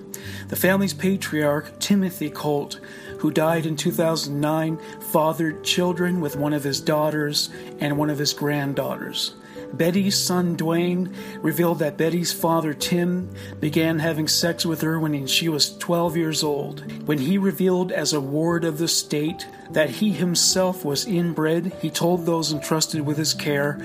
The 0.47 0.55
family's 0.55 0.93
patriarch, 0.95 1.79
Timothy 1.79 2.31
Colt, 2.31 2.79
who 3.19 3.29
died 3.29 3.67
in 3.67 3.75
2009, 3.75 4.79
fathered 5.11 5.63
children 5.63 6.19
with 6.19 6.35
one 6.35 6.53
of 6.53 6.63
his 6.63 6.81
daughters 6.81 7.51
and 7.79 7.95
one 7.95 8.09
of 8.09 8.17
his 8.17 8.33
granddaughters. 8.33 9.35
Betty's 9.73 10.17
son 10.17 10.55
Dwayne 10.55 11.13
revealed 11.41 11.79
that 11.79 11.97
Betty's 11.97 12.31
father 12.31 12.73
Tim 12.73 13.33
began 13.59 13.99
having 13.99 14.27
sex 14.27 14.65
with 14.65 14.81
her 14.81 14.99
when 14.99 15.25
she 15.25 15.49
was 15.49 15.75
12 15.77 16.15
years 16.15 16.43
old. 16.43 17.07
When 17.07 17.17
he 17.17 17.37
revealed 17.37 17.91
as 17.91 18.13
a 18.13 18.21
ward 18.21 18.63
of 18.63 18.77
the 18.77 18.87
state 18.87 19.47
that 19.71 19.89
he 19.89 20.11
himself 20.11 20.85
was 20.85 21.07
inbred, 21.07 21.73
he 21.81 21.89
told 21.89 22.25
those 22.25 22.53
entrusted 22.53 23.01
with 23.01 23.17
his 23.17 23.33
care 23.33 23.79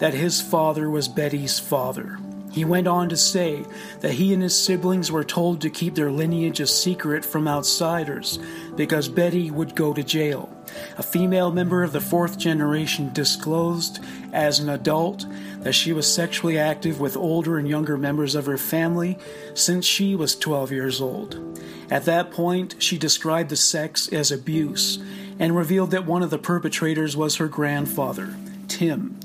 that 0.00 0.14
his 0.14 0.40
father 0.40 0.90
was 0.90 1.08
Betty's 1.08 1.58
father. 1.58 2.18
He 2.58 2.64
went 2.64 2.88
on 2.88 3.08
to 3.10 3.16
say 3.16 3.64
that 4.00 4.14
he 4.14 4.34
and 4.34 4.42
his 4.42 4.60
siblings 4.60 5.12
were 5.12 5.22
told 5.22 5.60
to 5.60 5.70
keep 5.70 5.94
their 5.94 6.10
lineage 6.10 6.58
a 6.58 6.66
secret 6.66 7.24
from 7.24 7.46
outsiders 7.46 8.40
because 8.74 9.08
Betty 9.08 9.48
would 9.48 9.76
go 9.76 9.94
to 9.94 10.02
jail. 10.02 10.52
A 10.96 11.04
female 11.04 11.52
member 11.52 11.84
of 11.84 11.92
the 11.92 12.00
fourth 12.00 12.36
generation 12.36 13.12
disclosed 13.12 14.00
as 14.32 14.58
an 14.58 14.70
adult 14.70 15.24
that 15.60 15.74
she 15.74 15.92
was 15.92 16.12
sexually 16.12 16.58
active 16.58 16.98
with 16.98 17.16
older 17.16 17.58
and 17.58 17.68
younger 17.68 17.96
members 17.96 18.34
of 18.34 18.46
her 18.46 18.58
family 18.58 19.16
since 19.54 19.86
she 19.86 20.16
was 20.16 20.34
12 20.34 20.72
years 20.72 21.00
old. 21.00 21.60
At 21.92 22.06
that 22.06 22.32
point, 22.32 22.74
she 22.80 22.98
described 22.98 23.50
the 23.50 23.56
sex 23.56 24.08
as 24.08 24.32
abuse 24.32 24.98
and 25.38 25.56
revealed 25.56 25.92
that 25.92 26.06
one 26.06 26.24
of 26.24 26.30
the 26.30 26.38
perpetrators 26.38 27.16
was 27.16 27.36
her 27.36 27.46
grandfather, 27.46 28.34
Tim. 28.66 29.16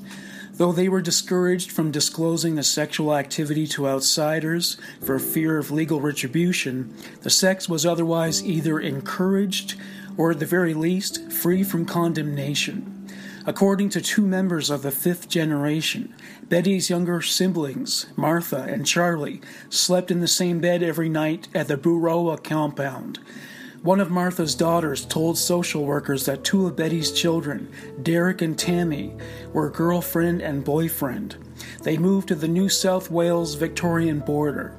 Though 0.56 0.70
they 0.70 0.88
were 0.88 1.02
discouraged 1.02 1.72
from 1.72 1.90
disclosing 1.90 2.54
the 2.54 2.62
sexual 2.62 3.16
activity 3.16 3.66
to 3.68 3.88
outsiders 3.88 4.76
for 5.02 5.18
fear 5.18 5.58
of 5.58 5.72
legal 5.72 6.00
retribution, 6.00 6.94
the 7.22 7.30
sex 7.30 7.68
was 7.68 7.84
otherwise 7.84 8.44
either 8.44 8.78
encouraged 8.78 9.74
or, 10.16 10.30
at 10.30 10.38
the 10.38 10.46
very 10.46 10.72
least, 10.72 11.32
free 11.32 11.64
from 11.64 11.84
condemnation. 11.84 13.08
According 13.46 13.90
to 13.90 14.00
two 14.00 14.24
members 14.24 14.70
of 14.70 14.82
the 14.82 14.92
fifth 14.92 15.28
generation, 15.28 16.14
Betty's 16.48 16.88
younger 16.88 17.20
siblings, 17.20 18.06
Martha 18.16 18.62
and 18.62 18.86
Charlie, 18.86 19.40
slept 19.68 20.12
in 20.12 20.20
the 20.20 20.28
same 20.28 20.60
bed 20.60 20.84
every 20.84 21.08
night 21.08 21.48
at 21.52 21.66
the 21.66 21.76
Boorowa 21.76 22.42
compound. 22.42 23.18
One 23.84 24.00
of 24.00 24.10
Martha's 24.10 24.54
daughters 24.54 25.04
told 25.04 25.36
social 25.36 25.84
workers 25.84 26.24
that 26.24 26.42
two 26.42 26.66
of 26.66 26.74
Betty's 26.74 27.12
children, 27.12 27.70
Derek 28.02 28.40
and 28.40 28.58
Tammy, 28.58 29.14
were 29.52 29.68
girlfriend 29.68 30.40
and 30.40 30.64
boyfriend. 30.64 31.36
They 31.82 31.98
moved 31.98 32.28
to 32.28 32.34
the 32.34 32.48
New 32.48 32.70
South 32.70 33.10
Wales 33.10 33.56
Victorian 33.56 34.20
border. 34.20 34.74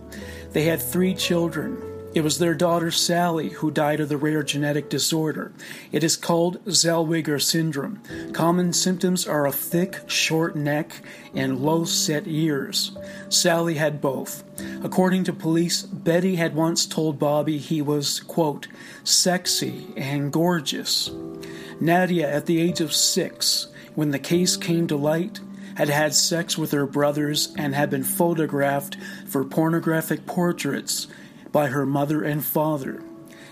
They 0.54 0.64
had 0.64 0.82
three 0.82 1.14
children. 1.14 1.78
It 2.16 2.24
was 2.24 2.40
their 2.40 2.56
daughter 2.56 2.92
Sally 2.92 3.50
who 3.50 3.70
died 3.70 4.00
of 4.00 4.08
the 4.08 4.16
rare 4.16 4.42
genetic 4.42 4.90
disorder. 4.90 5.52
It 5.92 6.02
is 6.02 6.16
called 6.16 6.64
Zellweger 6.64 7.42
syndrome. 7.42 8.02
Common 8.32 8.72
symptoms 8.72 9.28
are 9.28 9.46
a 9.46 9.52
thick, 9.52 10.00
short 10.08 10.56
neck 10.56 11.02
and 11.34 11.60
low 11.60 11.84
set 11.84 12.24
ears. 12.26 12.98
Sally 13.28 13.74
had 13.74 14.00
both. 14.00 14.46
According 14.82 15.26
to 15.26 15.34
police, 15.34 15.82
Betty 15.84 16.38
had 16.38 16.56
once 16.56 16.86
told 16.86 17.20
Bobby 17.20 17.58
he 17.58 17.82
was, 17.82 18.22
quote, 18.22 18.70
sexy 19.04 19.88
and 19.98 20.32
gorgeous. 20.32 21.12
Nadia, 21.82 22.34
at 22.34 22.46
the 22.46 22.62
age 22.62 22.80
of 22.80 22.94
six, 22.94 23.68
when 23.94 24.12
the 24.12 24.20
case 24.20 24.56
came 24.56 24.88
to 24.88 24.96
light, 24.96 25.42
had 25.76 25.90
had 25.90 26.16
sex 26.16 26.58
with 26.58 26.72
her 26.72 26.86
brothers 26.86 27.54
and 27.58 27.76
had 27.76 27.90
been 27.90 28.06
photographed 28.06 28.96
for 29.28 29.44
pornographic 29.44 30.26
portraits 30.26 31.08
by 31.56 31.68
her 31.68 31.86
mother 31.86 32.22
and 32.22 32.44
father. 32.44 33.02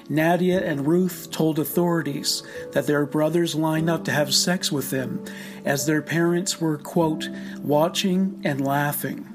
Nadia 0.10 0.62
and 0.62 0.86
Ruth 0.86 1.32
told 1.32 1.58
authorities 1.58 2.44
that 2.74 2.86
their 2.86 3.06
brothers 3.06 3.56
lined 3.56 3.90
up 3.90 4.04
to 4.04 4.12
have 4.12 4.34
sex 4.34 4.74
with 4.74 4.90
them 4.90 5.24
as 5.64 5.86
their 5.86 6.02
parents 6.02 6.60
were, 6.60 6.78
quote, 6.78 7.30
watching 7.62 8.42
and 8.44 8.60
laughing. 8.60 9.26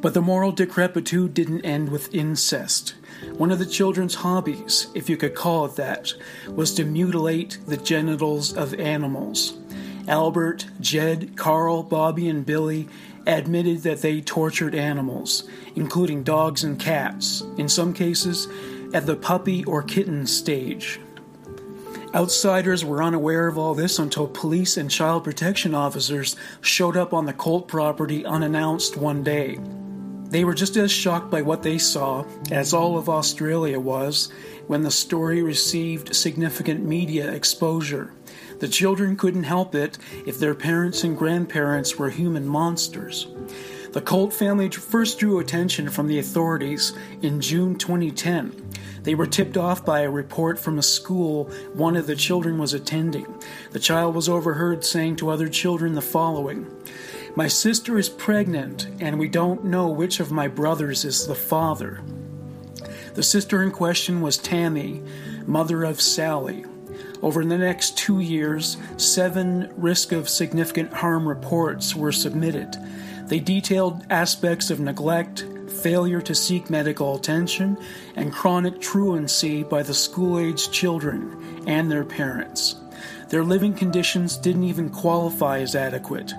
But 0.00 0.14
the 0.14 0.22
moral 0.22 0.52
decrepitude 0.52 1.34
didn't 1.34 1.66
end 1.66 1.90
with 1.90 2.14
incest. 2.14 2.94
One 3.36 3.52
of 3.52 3.58
the 3.58 3.66
children's 3.66 4.14
hobbies, 4.14 4.86
if 4.94 5.10
you 5.10 5.18
could 5.18 5.34
call 5.34 5.66
it 5.66 5.76
that, 5.76 6.14
was 6.48 6.72
to 6.76 6.84
mutilate 6.86 7.58
the 7.66 7.76
genitals 7.76 8.54
of 8.54 8.72
animals. 8.80 9.58
Albert, 10.08 10.64
Jed, 10.80 11.36
Carl, 11.36 11.82
Bobby, 11.82 12.26
and 12.26 12.46
Billy 12.46 12.88
admitted 13.26 13.82
that 13.82 14.02
they 14.02 14.20
tortured 14.20 14.74
animals, 14.74 15.48
including 15.74 16.22
dogs 16.22 16.64
and 16.64 16.78
cats, 16.78 17.42
in 17.58 17.68
some 17.68 17.92
cases 17.92 18.48
at 18.94 19.06
the 19.06 19.16
puppy 19.16 19.64
or 19.64 19.82
kitten 19.82 20.26
stage. 20.26 21.00
Outsiders 22.14 22.84
were 22.84 23.02
unaware 23.02 23.48
of 23.48 23.58
all 23.58 23.74
this 23.74 23.98
until 23.98 24.26
police 24.28 24.76
and 24.76 24.90
child 24.90 25.24
protection 25.24 25.74
officers 25.74 26.36
showed 26.60 26.96
up 26.96 27.12
on 27.12 27.26
the 27.26 27.32
Colt 27.32 27.68
property 27.68 28.24
unannounced 28.24 28.96
one 28.96 29.22
day. 29.22 29.58
They 30.28 30.44
were 30.44 30.54
just 30.54 30.76
as 30.76 30.90
shocked 30.90 31.30
by 31.30 31.42
what 31.42 31.62
they 31.62 31.78
saw 31.78 32.24
as 32.50 32.72
all 32.72 32.96
of 32.96 33.08
Australia 33.08 33.78
was 33.78 34.32
when 34.66 34.82
the 34.82 34.90
story 34.90 35.42
received 35.42 36.16
significant 36.16 36.84
media 36.84 37.30
exposure. 37.32 38.12
The 38.58 38.68
children 38.68 39.16
couldn't 39.16 39.44
help 39.44 39.74
it 39.74 39.98
if 40.24 40.38
their 40.38 40.54
parents 40.54 41.04
and 41.04 41.16
grandparents 41.16 41.96
were 41.96 42.10
human 42.10 42.46
monsters. 42.46 43.26
The 43.92 44.00
Colt 44.00 44.32
family 44.32 44.68
first 44.70 45.18
drew 45.18 45.38
attention 45.38 45.88
from 45.90 46.06
the 46.06 46.18
authorities 46.18 46.92
in 47.22 47.40
June 47.40 47.76
2010. 47.76 48.62
They 49.02 49.14
were 49.14 49.26
tipped 49.26 49.56
off 49.56 49.84
by 49.84 50.00
a 50.00 50.10
report 50.10 50.58
from 50.58 50.78
a 50.78 50.82
school 50.82 51.44
one 51.74 51.96
of 51.96 52.06
the 52.06 52.16
children 52.16 52.58
was 52.58 52.74
attending. 52.74 53.26
The 53.72 53.78
child 53.78 54.14
was 54.14 54.28
overheard 54.28 54.84
saying 54.84 55.16
to 55.16 55.30
other 55.30 55.48
children 55.48 55.94
the 55.94 56.02
following 56.02 56.66
My 57.36 57.48
sister 57.48 57.98
is 57.98 58.08
pregnant, 58.08 58.88
and 59.00 59.18
we 59.18 59.28
don't 59.28 59.64
know 59.64 59.88
which 59.88 60.20
of 60.20 60.32
my 60.32 60.48
brothers 60.48 61.04
is 61.04 61.26
the 61.26 61.34
father. 61.34 62.02
The 63.14 63.22
sister 63.22 63.62
in 63.62 63.70
question 63.70 64.20
was 64.20 64.36
Tammy, 64.36 65.02
mother 65.46 65.84
of 65.84 66.00
Sally. 66.00 66.64
Over 67.22 67.44
the 67.44 67.58
next 67.58 67.96
two 67.96 68.20
years, 68.20 68.76
seven 68.96 69.72
risk 69.76 70.12
of 70.12 70.28
significant 70.28 70.92
harm 70.92 71.26
reports 71.26 71.94
were 71.94 72.12
submitted. 72.12 72.76
They 73.26 73.40
detailed 73.40 74.04
aspects 74.10 74.70
of 74.70 74.80
neglect, 74.80 75.44
failure 75.82 76.20
to 76.20 76.34
seek 76.34 76.70
medical 76.70 77.16
attention, 77.16 77.78
and 78.14 78.32
chronic 78.32 78.80
truancy 78.80 79.62
by 79.62 79.82
the 79.82 79.94
school 79.94 80.38
aged 80.38 80.72
children 80.72 81.64
and 81.66 81.90
their 81.90 82.04
parents. 82.04 82.76
Their 83.28 83.42
living 83.44 83.74
conditions 83.74 84.36
didn't 84.36 84.64
even 84.64 84.90
qualify 84.90 85.58
as 85.58 85.74
adequate. 85.74 86.32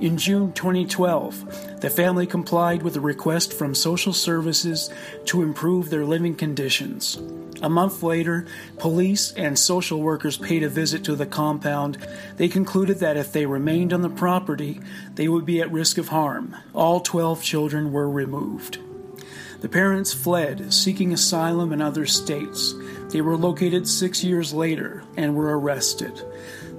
In 0.00 0.16
June 0.16 0.52
2012, 0.52 1.80
the 1.80 1.90
family 1.90 2.26
complied 2.26 2.82
with 2.82 2.94
a 2.94 3.00
request 3.00 3.52
from 3.52 3.74
social 3.74 4.12
services 4.12 4.90
to 5.24 5.42
improve 5.42 5.90
their 5.90 6.04
living 6.04 6.36
conditions. 6.36 7.18
A 7.60 7.68
month 7.68 8.02
later, 8.02 8.46
police 8.78 9.32
and 9.32 9.58
social 9.58 10.00
workers 10.00 10.36
paid 10.36 10.62
a 10.62 10.68
visit 10.68 11.02
to 11.04 11.16
the 11.16 11.26
compound. 11.26 11.98
They 12.36 12.48
concluded 12.48 12.98
that 13.00 13.16
if 13.16 13.32
they 13.32 13.46
remained 13.46 13.92
on 13.92 14.02
the 14.02 14.08
property, 14.08 14.80
they 15.14 15.28
would 15.28 15.44
be 15.44 15.60
at 15.60 15.72
risk 15.72 15.98
of 15.98 16.08
harm. 16.08 16.54
All 16.72 17.00
12 17.00 17.42
children 17.42 17.92
were 17.92 18.08
removed. 18.08 18.78
The 19.60 19.68
parents 19.68 20.14
fled, 20.14 20.72
seeking 20.72 21.12
asylum 21.12 21.72
in 21.72 21.82
other 21.82 22.06
states. 22.06 22.74
They 23.08 23.20
were 23.20 23.36
located 23.36 23.88
six 23.88 24.22
years 24.22 24.54
later 24.54 25.02
and 25.16 25.34
were 25.34 25.58
arrested. 25.58 26.22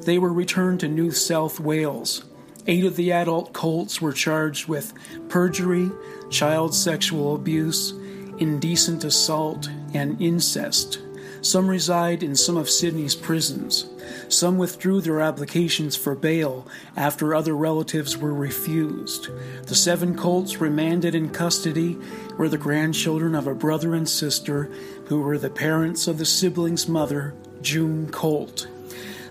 They 0.05 0.17
were 0.17 0.31
returned 0.31 0.79
to 0.79 0.87
New 0.87 1.11
South 1.11 1.59
Wales. 1.59 2.23
Eight 2.67 2.85
of 2.85 2.95
the 2.95 3.11
adult 3.11 3.51
Colts 3.51 4.01
were 4.01 4.13
charged 4.13 4.69
with 4.69 4.93
perjury, 5.27 5.91
child 6.29 6.73
sexual 6.73 7.35
abuse, 7.35 7.93
indecent 8.39 9.03
assault, 9.03 9.69
and 9.93 10.19
incest. 10.21 10.99
Some 11.41 11.69
reside 11.69 12.21
in 12.21 12.35
some 12.35 12.57
of 12.57 12.69
Sydney's 12.69 13.15
prisons. 13.15 13.89
Some 14.27 14.57
withdrew 14.57 15.01
their 15.01 15.21
applications 15.21 15.95
for 15.95 16.13
bail 16.13 16.67
after 16.97 17.33
other 17.33 17.55
relatives 17.55 18.17
were 18.17 18.33
refused. 18.33 19.29
The 19.67 19.75
seven 19.75 20.17
Colts 20.17 20.59
remanded 20.59 21.15
in 21.15 21.29
custody 21.29 21.97
were 22.37 22.49
the 22.49 22.57
grandchildren 22.57 23.35
of 23.35 23.47
a 23.47 23.55
brother 23.55 23.95
and 23.95 24.07
sister 24.07 24.69
who 25.05 25.21
were 25.21 25.37
the 25.37 25.49
parents 25.49 26.07
of 26.07 26.17
the 26.17 26.25
siblings' 26.25 26.89
mother, 26.89 27.33
June 27.61 28.09
Colt. 28.09 28.67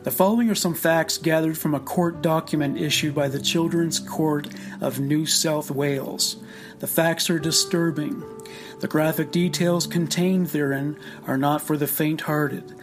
The 0.05 0.11
following 0.11 0.49
are 0.49 0.55
some 0.55 0.75
facts 0.75 1.18
gathered 1.18 1.59
from 1.59 1.75
a 1.75 1.81
court 1.81 2.23
document 2.23 2.79
issued 2.79 3.14
by 3.14 3.29
the 3.29 3.40
Children's 3.40 3.99
Court 3.99 4.49
of 4.81 5.01
New 5.01 5.27
South 5.27 5.71
Wales. 5.71 6.37
The 6.79 6.87
facts 6.87 7.29
are 7.29 7.38
disturbing. 7.38 8.23
The 8.81 8.87
graphic 8.87 9.33
details 9.33 9.88
contained 9.88 10.49
therein 10.49 10.97
are 11.27 11.37
not 11.37 11.61
for 11.61 11.77
the 11.77 11.88
faint 11.88 12.21
hearted. 12.21 12.75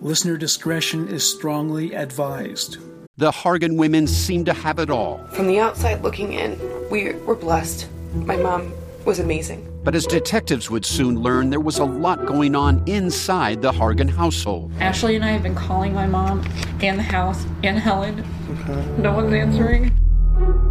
Listener 0.00 0.36
discretion 0.36 1.06
is 1.06 1.24
strongly 1.24 1.94
advised. 1.94 2.78
The 3.18 3.30
Hargan 3.30 3.76
women 3.76 4.08
seem 4.08 4.44
to 4.46 4.52
have 4.52 4.80
it 4.80 4.90
all. 4.90 5.24
From 5.28 5.46
the 5.46 5.60
outside 5.60 6.02
looking 6.02 6.32
in, 6.32 6.58
we 6.90 7.12
were 7.12 7.36
blessed. 7.36 7.88
My 8.14 8.34
mom 8.34 8.74
was 9.04 9.20
amazing. 9.20 9.70
But 9.84 9.94
as 9.94 10.06
detectives 10.06 10.70
would 10.70 10.84
soon 10.84 11.20
learn, 11.20 11.50
there 11.50 11.60
was 11.60 11.78
a 11.78 11.84
lot 11.84 12.26
going 12.26 12.56
on 12.56 12.82
inside 12.88 13.62
the 13.62 13.70
Hargan 13.70 14.10
household. 14.10 14.72
Ashley 14.80 15.14
and 15.14 15.24
I 15.24 15.28
have 15.28 15.44
been 15.44 15.54
calling 15.54 15.94
my 15.94 16.06
mom 16.06 16.44
and 16.82 16.98
the 16.98 17.04
house 17.04 17.46
and 17.62 17.78
Helen. 17.78 18.26
Okay. 18.50 19.00
No 19.00 19.12
one's 19.12 19.32
answering. 19.32 19.92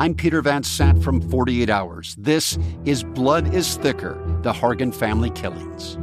I'm 0.00 0.14
Peter 0.14 0.40
Van 0.42 0.62
Sant 0.62 1.02
from 1.02 1.20
48 1.20 1.68
Hours. 1.68 2.14
This 2.20 2.56
is 2.84 3.02
Blood 3.02 3.52
is 3.52 3.76
Thicker 3.78 4.14
The 4.42 4.52
Hargan 4.52 4.94
Family 4.94 5.30
Killings. 5.30 5.98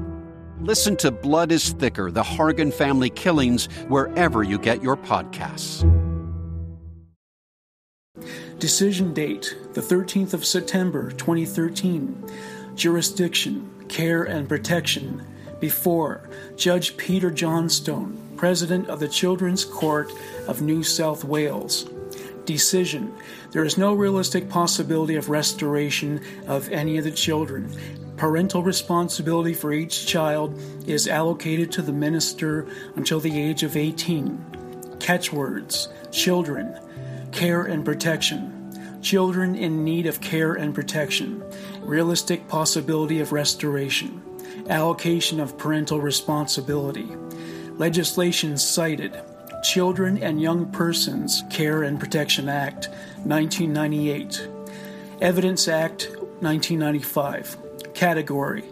Listen 0.59 0.97
to 0.97 1.11
Blood 1.11 1.49
is 1.53 1.71
Thicker 1.71 2.11
The 2.11 2.21
Hargan 2.21 2.73
Family 2.73 3.09
Killings 3.09 3.67
wherever 3.87 4.43
you 4.43 4.59
get 4.59 4.83
your 4.83 4.97
podcasts. 4.97 5.89
Decision 8.59 9.13
date 9.13 9.55
the 9.71 9.81
13th 9.81 10.33
of 10.33 10.43
September 10.45 11.11
2013. 11.11 12.29
Jurisdiction, 12.75 13.69
Care 13.87 14.23
and 14.23 14.49
Protection. 14.49 15.25
Before 15.61 16.29
Judge 16.57 16.97
Peter 16.97 17.31
Johnstone, 17.31 18.17
President 18.35 18.89
of 18.89 18.99
the 18.99 19.07
Children's 19.07 19.63
Court 19.63 20.11
of 20.49 20.61
New 20.61 20.83
South 20.83 21.23
Wales. 21.23 21.89
Decision 22.45 23.13
There 23.51 23.63
is 23.63 23.77
no 23.77 23.93
realistic 23.93 24.49
possibility 24.49 25.15
of 25.15 25.29
restoration 25.29 26.21
of 26.47 26.69
any 26.69 26.97
of 26.97 27.03
the 27.03 27.11
children. 27.11 27.71
Parental 28.17 28.63
responsibility 28.63 29.53
for 29.53 29.73
each 29.73 30.07
child 30.07 30.59
is 30.87 31.07
allocated 31.07 31.71
to 31.73 31.81
the 31.81 31.91
minister 31.91 32.67
until 32.95 33.19
the 33.19 33.39
age 33.39 33.63
of 33.63 33.75
18. 33.75 34.97
Catchwords 34.99 35.89
children, 36.11 36.79
care 37.31 37.63
and 37.63 37.83
protection. 37.83 38.51
Children 39.01 39.55
in 39.55 39.83
need 39.83 40.07
of 40.07 40.21
care 40.21 40.53
and 40.53 40.73
protection. 40.73 41.43
Realistic 41.81 42.47
possibility 42.47 43.19
of 43.19 43.33
restoration. 43.33 44.23
Allocation 44.69 45.39
of 45.39 45.57
parental 45.57 45.99
responsibility. 45.99 47.07
Legislation 47.77 48.57
cited 48.57 49.21
Children 49.65 50.19
and 50.19 50.39
Young 50.39 50.71
Persons 50.71 51.43
Care 51.49 51.81
and 51.81 51.99
Protection 51.99 52.47
Act, 52.47 52.87
1998. 53.23 54.47
Evidence 55.21 55.67
Act, 55.67 56.11
1995. 56.41 57.57
Category 57.95 58.63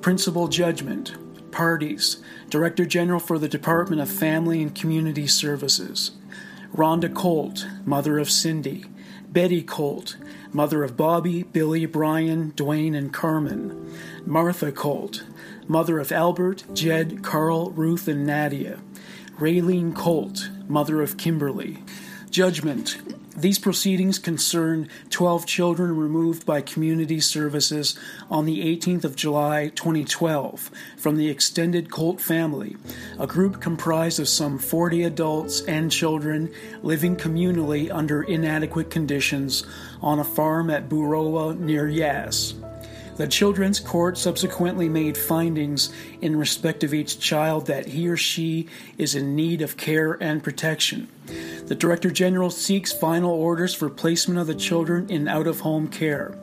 Principal 0.00 0.46
Judgment. 0.46 1.16
Parties 1.50 2.18
Director 2.48 2.86
General 2.86 3.18
for 3.18 3.40
the 3.40 3.48
Department 3.48 4.00
of 4.00 4.08
Family 4.08 4.62
and 4.62 4.72
Community 4.72 5.26
Services. 5.26 6.12
Rhonda 6.72 7.12
Colt, 7.12 7.66
mother 7.84 8.16
of 8.16 8.30
Cindy. 8.30 8.84
Betty 9.28 9.64
Colt, 9.64 10.16
mother 10.52 10.84
of 10.84 10.96
Bobby, 10.96 11.42
Billy, 11.42 11.86
Brian, 11.86 12.52
Dwayne, 12.52 12.96
and 12.96 13.12
Carmen. 13.12 13.92
Martha 14.24 14.70
Colt, 14.70 15.24
mother 15.66 15.98
of 15.98 16.12
Albert, 16.12 16.64
Jed, 16.72 17.24
Carl, 17.24 17.72
Ruth, 17.72 18.06
and 18.06 18.24
Nadia. 18.24 18.78
Raylene 19.38 19.94
Colt, 19.94 20.50
mother 20.68 21.02
of 21.02 21.16
Kimberly. 21.16 21.82
Judgment 22.30 22.96
these 23.36 23.58
proceedings 23.58 24.18
concern 24.18 24.88
12 25.10 25.44
children 25.44 25.94
removed 25.94 26.46
by 26.46 26.62
Community 26.62 27.20
Services 27.20 27.98
on 28.30 28.46
the 28.46 28.64
18th 28.64 29.04
of 29.04 29.14
July 29.14 29.68
2012 29.74 30.70
from 30.96 31.18
the 31.18 31.28
extended 31.28 31.90
Colt 31.90 32.18
family, 32.18 32.78
a 33.18 33.26
group 33.26 33.60
comprised 33.60 34.18
of 34.18 34.26
some 34.26 34.58
40 34.58 35.02
adults 35.02 35.60
and 35.60 35.92
children 35.92 36.50
living 36.82 37.14
communally 37.14 37.90
under 37.90 38.22
inadequate 38.22 38.90
conditions 38.90 39.66
on 40.00 40.18
a 40.18 40.24
farm 40.24 40.70
at 40.70 40.88
Boorowa 40.88 41.58
near 41.58 41.86
Yass. 41.86 42.54
The 43.16 43.26
Children's 43.26 43.80
Court 43.80 44.18
subsequently 44.18 44.90
made 44.90 45.16
findings 45.16 45.90
in 46.20 46.36
respect 46.36 46.84
of 46.84 46.92
each 46.92 47.18
child 47.18 47.66
that 47.66 47.86
he 47.86 48.08
or 48.08 48.16
she 48.18 48.68
is 48.98 49.14
in 49.14 49.34
need 49.34 49.62
of 49.62 49.78
care 49.78 50.18
and 50.22 50.44
protection. 50.44 51.08
The 51.64 51.74
Director 51.74 52.10
General 52.10 52.50
seeks 52.50 52.92
final 52.92 53.30
orders 53.30 53.74
for 53.74 53.88
placement 53.88 54.38
of 54.38 54.46
the 54.46 54.54
children 54.54 55.08
in 55.08 55.28
out 55.28 55.46
of 55.46 55.60
home 55.60 55.88
care. 55.88 56.36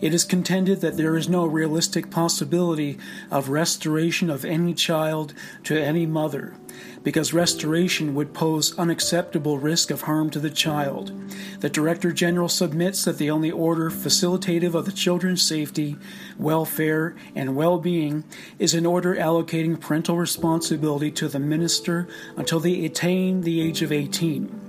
It 0.00 0.14
is 0.14 0.24
contended 0.24 0.80
that 0.82 0.96
there 0.96 1.16
is 1.16 1.28
no 1.28 1.46
realistic 1.46 2.12
possibility 2.12 2.96
of 3.32 3.48
restoration 3.48 4.30
of 4.30 4.44
any 4.44 4.72
child 4.72 5.34
to 5.64 5.76
any 5.76 6.06
mother 6.06 6.54
because 7.02 7.32
restoration 7.32 8.14
would 8.14 8.34
pose 8.34 8.78
unacceptable 8.78 9.58
risk 9.58 9.90
of 9.90 10.02
harm 10.02 10.30
to 10.30 10.38
the 10.38 10.50
child. 10.50 11.12
The 11.60 11.70
Director 11.70 12.12
General 12.12 12.48
submits 12.48 13.04
that 13.04 13.18
the 13.18 13.30
only 13.30 13.50
order 13.50 13.90
facilitative 13.90 14.74
of 14.74 14.86
the 14.86 14.92
children's 14.92 15.42
safety, 15.42 15.96
welfare, 16.38 17.14
and 17.34 17.56
well 17.56 17.78
being 17.78 18.24
is 18.58 18.74
an 18.74 18.86
order 18.86 19.14
allocating 19.14 19.80
parental 19.80 20.16
responsibility 20.16 21.10
to 21.12 21.28
the 21.28 21.38
minister 21.38 22.08
until 22.36 22.60
they 22.60 22.84
attain 22.84 23.42
the 23.42 23.60
age 23.60 23.82
of 23.82 23.92
18. 23.92 24.60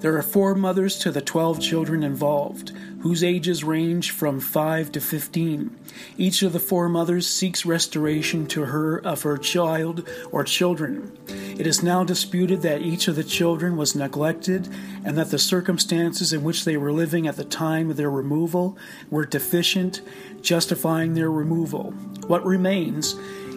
There 0.00 0.16
are 0.16 0.22
four 0.22 0.54
mothers 0.54 0.98
to 1.00 1.10
the 1.10 1.20
12 1.20 1.60
children 1.60 2.02
involved, 2.02 2.72
whose 3.00 3.24
ages 3.24 3.64
range 3.64 4.10
from 4.10 4.40
5 4.40 4.92
to 4.92 5.00
15. 5.00 5.76
Each 6.18 6.42
of 6.42 6.52
the 6.52 6.60
four 6.60 6.88
mothers 6.88 7.26
seeks 7.26 7.64
restoration 7.64 8.46
to 8.48 8.66
her 8.66 8.98
of 8.98 9.22
her 9.22 9.38
child 9.38 10.08
or 10.30 10.44
children. 10.44 11.16
It 11.28 11.66
is 11.66 11.82
now 11.82 12.04
disputed 12.04 12.62
that 12.62 12.82
each 12.82 13.08
of 13.08 13.16
the 13.16 13.24
children 13.24 13.76
was 13.76 13.96
neglected 13.96 14.68
and 15.04 15.16
that 15.16 15.30
the 15.30 15.38
circumstances 15.38 16.32
in 16.32 16.42
which 16.42 16.64
they 16.64 16.76
were 16.76 16.92
living 16.92 17.26
at 17.26 17.36
the 17.36 17.44
time 17.44 17.90
of 17.90 17.96
their 17.96 18.10
removal 18.10 18.76
were 19.10 19.24
deficient, 19.24 20.02
justifying 20.42 21.14
their 21.14 21.30
removal. 21.30 21.92
What 22.26 22.44
remains 22.44 23.14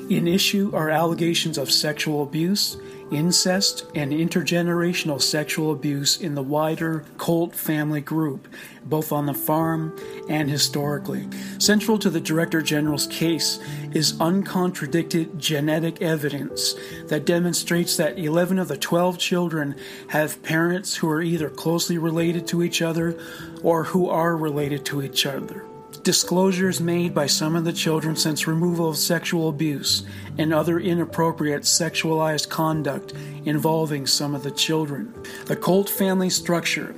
in 0.09 0.27
issue 0.27 0.71
are 0.73 0.89
allegations 0.89 1.57
of 1.57 1.71
sexual 1.71 2.23
abuse, 2.23 2.77
incest, 3.15 3.85
and 3.95 4.11
intergenerational 4.11 5.21
sexual 5.21 5.71
abuse 5.71 6.19
in 6.19 6.35
the 6.35 6.43
wider 6.43 7.05
Colt 7.17 7.55
family 7.55 8.01
group, 8.01 8.47
both 8.85 9.11
on 9.11 9.25
the 9.25 9.33
farm 9.33 9.97
and 10.29 10.49
historically. 10.49 11.27
Central 11.59 11.97
to 11.99 12.09
the 12.09 12.21
Director 12.21 12.61
General's 12.61 13.07
case 13.07 13.59
is 13.91 14.19
uncontradicted 14.19 15.39
genetic 15.39 16.01
evidence 16.01 16.75
that 17.07 17.25
demonstrates 17.25 17.97
that 17.97 18.17
11 18.19 18.59
of 18.59 18.67
the 18.67 18.77
12 18.77 19.17
children 19.17 19.75
have 20.07 20.41
parents 20.43 20.95
who 20.95 21.09
are 21.09 21.21
either 21.21 21.49
closely 21.49 21.97
related 21.97 22.47
to 22.47 22.63
each 22.63 22.81
other 22.81 23.17
or 23.61 23.83
who 23.85 24.09
are 24.09 24.35
related 24.35 24.85
to 24.85 25.01
each 25.01 25.25
other 25.25 25.65
disclosures 26.01 26.81
made 26.81 27.13
by 27.13 27.27
some 27.27 27.55
of 27.55 27.63
the 27.63 27.73
children 27.73 28.15
since 28.15 28.47
removal 28.47 28.89
of 28.89 28.97
sexual 28.97 29.49
abuse 29.49 30.03
and 30.37 30.53
other 30.53 30.79
inappropriate 30.79 31.63
sexualized 31.63 32.49
conduct 32.49 33.13
involving 33.45 34.07
some 34.07 34.33
of 34.33 34.43
the 34.43 34.51
children. 34.51 35.13
The 35.45 35.55
Colt 35.55 35.89
family 35.89 36.29
structure 36.29 36.95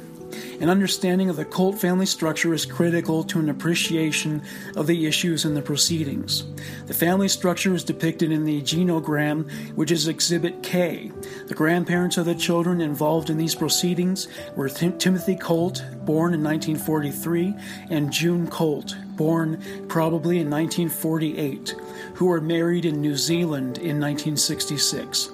an 0.60 0.69
understanding 0.69 1.30
of 1.30 1.36
the 1.36 1.45
Colt 1.45 1.80
family 1.80 2.06
structure 2.06 2.54
is 2.54 2.65
critical 2.65 3.24
to 3.26 3.39
an 3.39 3.50
appreciation 3.50 4.41
of 4.76 4.88
the 4.88 5.06
issues 5.06 5.45
in 5.45 5.54
the 5.54 5.62
proceedings. 5.62 6.45
The 6.88 6.93
family 6.93 7.28
structure 7.28 7.74
is 7.74 7.84
depicted 7.84 8.32
in 8.32 8.45
the 8.45 8.62
genogram, 8.62 9.50
which 9.76 9.91
is 9.91 10.08
Exhibit 10.08 10.63
K. 10.63 11.12
The 11.48 11.54
grandparents 11.54 12.17
of 12.17 12.26
the 12.26 12.36
children 12.36 12.82
involved 12.82 13.30
in 13.30 13.38
these 13.38 13.56
proceedings 13.56 14.28
were 14.56 14.69
Tim- 14.69 14.98
Timothy 14.98 15.36
Colt, 15.36 15.84
born 16.06 16.34
in 16.34 16.43
1943, 16.43 17.54
and 17.89 18.12
June 18.12 18.48
Colt, 18.48 18.95
born 19.15 19.62
probably 19.88 20.39
in 20.39 20.50
1948, 20.50 21.76
who 22.15 22.26
were 22.28 22.41
married 22.41 22.86
in 22.86 23.02
New 23.02 23.15
Zealand 23.15 23.78
in 23.78 24.00
1966. 24.00 25.30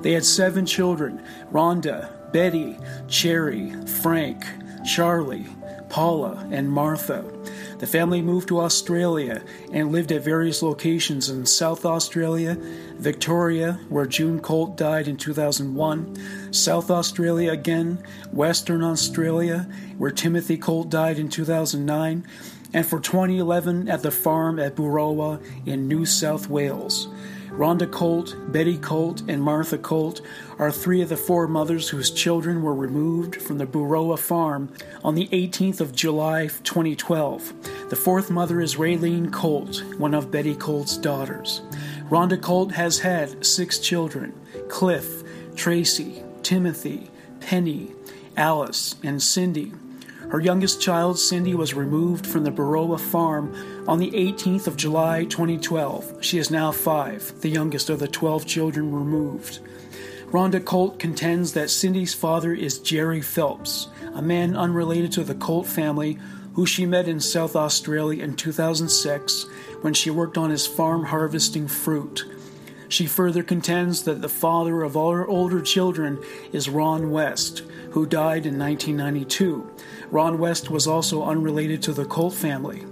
They 0.00 0.12
had 0.12 0.24
seven 0.24 0.66
children 0.66 1.22
Rhonda, 1.52 2.15
Betty, 2.36 2.76
Cherry, 3.08 3.70
Frank, 4.02 4.44
Charlie, 4.84 5.46
Paula, 5.88 6.46
and 6.50 6.70
Martha. 6.70 7.24
The 7.78 7.86
family 7.86 8.20
moved 8.20 8.48
to 8.48 8.60
Australia 8.60 9.42
and 9.72 9.90
lived 9.90 10.12
at 10.12 10.20
various 10.20 10.62
locations 10.62 11.30
in 11.30 11.46
South 11.46 11.86
Australia, 11.86 12.58
Victoria, 12.98 13.80
where 13.88 14.04
June 14.04 14.38
Colt 14.38 14.76
died 14.76 15.08
in 15.08 15.16
2001, 15.16 16.52
South 16.52 16.90
Australia 16.90 17.52
again, 17.52 18.04
Western 18.32 18.84
Australia, 18.84 19.66
where 19.96 20.10
Timothy 20.10 20.58
Colt 20.58 20.90
died 20.90 21.18
in 21.18 21.30
2009, 21.30 22.22
and 22.74 22.84
for 22.84 23.00
2011 23.00 23.88
at 23.88 24.02
the 24.02 24.10
farm 24.10 24.58
at 24.58 24.76
Boorowa 24.76 25.40
in 25.64 25.88
New 25.88 26.04
South 26.04 26.50
Wales. 26.50 27.08
Rhonda 27.56 27.90
Colt, 27.90 28.36
Betty 28.52 28.76
Colt, 28.76 29.22
and 29.28 29.42
Martha 29.42 29.78
Colt 29.78 30.20
are 30.58 30.70
three 30.70 31.00
of 31.00 31.08
the 31.08 31.16
four 31.16 31.48
mothers 31.48 31.88
whose 31.88 32.10
children 32.10 32.62
were 32.62 32.74
removed 32.74 33.40
from 33.40 33.56
the 33.56 33.64
Boorowa 33.64 34.18
farm 34.18 34.70
on 35.02 35.14
the 35.14 35.26
18th 35.28 35.80
of 35.80 35.94
July 35.94 36.48
2012. 36.64 37.88
The 37.88 37.96
fourth 37.96 38.30
mother 38.30 38.60
is 38.60 38.76
Raylene 38.76 39.32
Colt, 39.32 39.82
one 39.96 40.12
of 40.12 40.30
Betty 40.30 40.54
Colt's 40.54 40.98
daughters. 40.98 41.62
Rhonda 42.10 42.38
Colt 42.38 42.72
has 42.72 42.98
had 42.98 43.44
six 43.44 43.78
children 43.78 44.34
Cliff, 44.68 45.22
Tracy, 45.56 46.22
Timothy, 46.42 47.10
Penny, 47.40 47.92
Alice, 48.36 48.96
and 49.02 49.22
Cindy. 49.22 49.72
Her 50.36 50.42
youngest 50.42 50.82
child, 50.82 51.18
Cindy, 51.18 51.54
was 51.54 51.72
removed 51.72 52.26
from 52.26 52.44
the 52.44 52.50
Boorowa 52.50 53.00
farm 53.00 53.54
on 53.88 53.98
the 53.98 54.10
18th 54.10 54.66
of 54.66 54.76
July 54.76 55.24
2012. 55.24 56.22
She 56.22 56.36
is 56.36 56.50
now 56.50 56.72
five, 56.72 57.40
the 57.40 57.48
youngest 57.48 57.88
of 57.88 58.00
the 58.00 58.06
12 58.06 58.44
children 58.44 58.94
removed. 58.94 59.60
Rhonda 60.26 60.62
Colt 60.62 60.98
contends 60.98 61.54
that 61.54 61.70
Cindy's 61.70 62.12
father 62.12 62.52
is 62.52 62.78
Jerry 62.78 63.22
Phelps, 63.22 63.88
a 64.14 64.20
man 64.20 64.54
unrelated 64.54 65.10
to 65.12 65.24
the 65.24 65.34
Colt 65.34 65.66
family 65.66 66.18
who 66.52 66.66
she 66.66 66.84
met 66.84 67.08
in 67.08 67.18
South 67.18 67.56
Australia 67.56 68.22
in 68.22 68.36
2006 68.36 69.46
when 69.80 69.94
she 69.94 70.10
worked 70.10 70.36
on 70.36 70.50
his 70.50 70.66
farm 70.66 71.04
harvesting 71.04 71.66
fruit. 71.66 72.26
She 72.90 73.06
further 73.06 73.42
contends 73.42 74.02
that 74.02 74.20
the 74.20 74.28
father 74.28 74.82
of 74.82 74.98
all 74.98 75.12
her 75.12 75.26
older 75.26 75.62
children 75.62 76.22
is 76.52 76.68
Ron 76.68 77.10
West, 77.10 77.62
who 77.92 78.04
died 78.04 78.44
in 78.44 78.58
1992. 78.58 79.70
Ron 80.10 80.38
West 80.38 80.70
was 80.70 80.86
also 80.86 81.24
unrelated 81.24 81.82
to 81.82 81.92
the 81.92 82.04
Colt 82.04 82.34
family. 82.34 82.84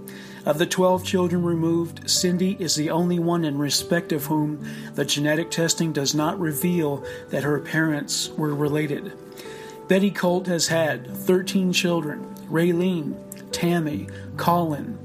Of 0.47 0.59
the 0.59 0.67
12 0.67 1.05
children 1.05 1.43
removed, 1.43 2.11
Cindy 2.11 2.57
is 2.61 2.75
the 2.75 2.91
only 2.91 3.19
one 3.19 3.45
in 3.45 3.57
respect 3.57 4.13
of 4.13 4.27
whom 4.27 4.63
the 4.95 5.05
genetic 5.05 5.51
testing 5.51 5.93
does 5.93 6.15
not 6.15 6.39
reveal 6.39 7.03
that 7.31 7.45
her 7.45 7.61
parents 7.61 8.29
were 8.31 8.55
related. 8.55 9.13
Betty 9.89 10.11
Colt 10.11 10.47
has 10.47 10.69
had 10.69 11.07
13 11.07 11.73
children 11.73 12.35
Raylene, 12.51 13.17
Tammy, 13.53 14.07
Colin, 14.37 14.99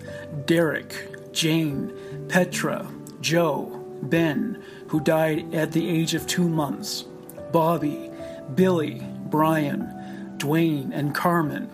Derek, 0.45 1.31
Jane, 1.31 1.93
Petra, 2.27 2.85
Joe, 3.21 3.85
Ben, 4.03 4.61
who 4.87 4.99
died 4.99 5.53
at 5.53 5.71
the 5.71 5.87
age 5.89 6.13
of 6.13 6.27
two 6.27 6.49
months, 6.49 7.05
Bobby, 7.51 8.11
Billy, 8.55 9.01
Brian, 9.25 10.35
Dwayne, 10.37 10.91
and 10.93 11.15
Carmen. 11.15 11.69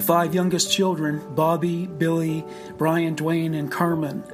The 0.00 0.06
five 0.06 0.34
youngest 0.34 0.72
children, 0.72 1.20
Bobby, 1.34 1.86
Billy, 1.86 2.42
Brian, 2.78 3.14
Dwayne, 3.14 3.54
and 3.54 3.70
Carmen, 3.70 4.24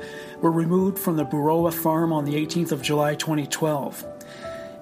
were 0.40 0.52
removed 0.52 0.96
from 0.96 1.16
the 1.16 1.24
Boorowa 1.24 1.74
farm 1.74 2.12
on 2.12 2.24
the 2.24 2.34
18th 2.34 2.70
of 2.70 2.82
July 2.82 3.16
2012. 3.16 4.04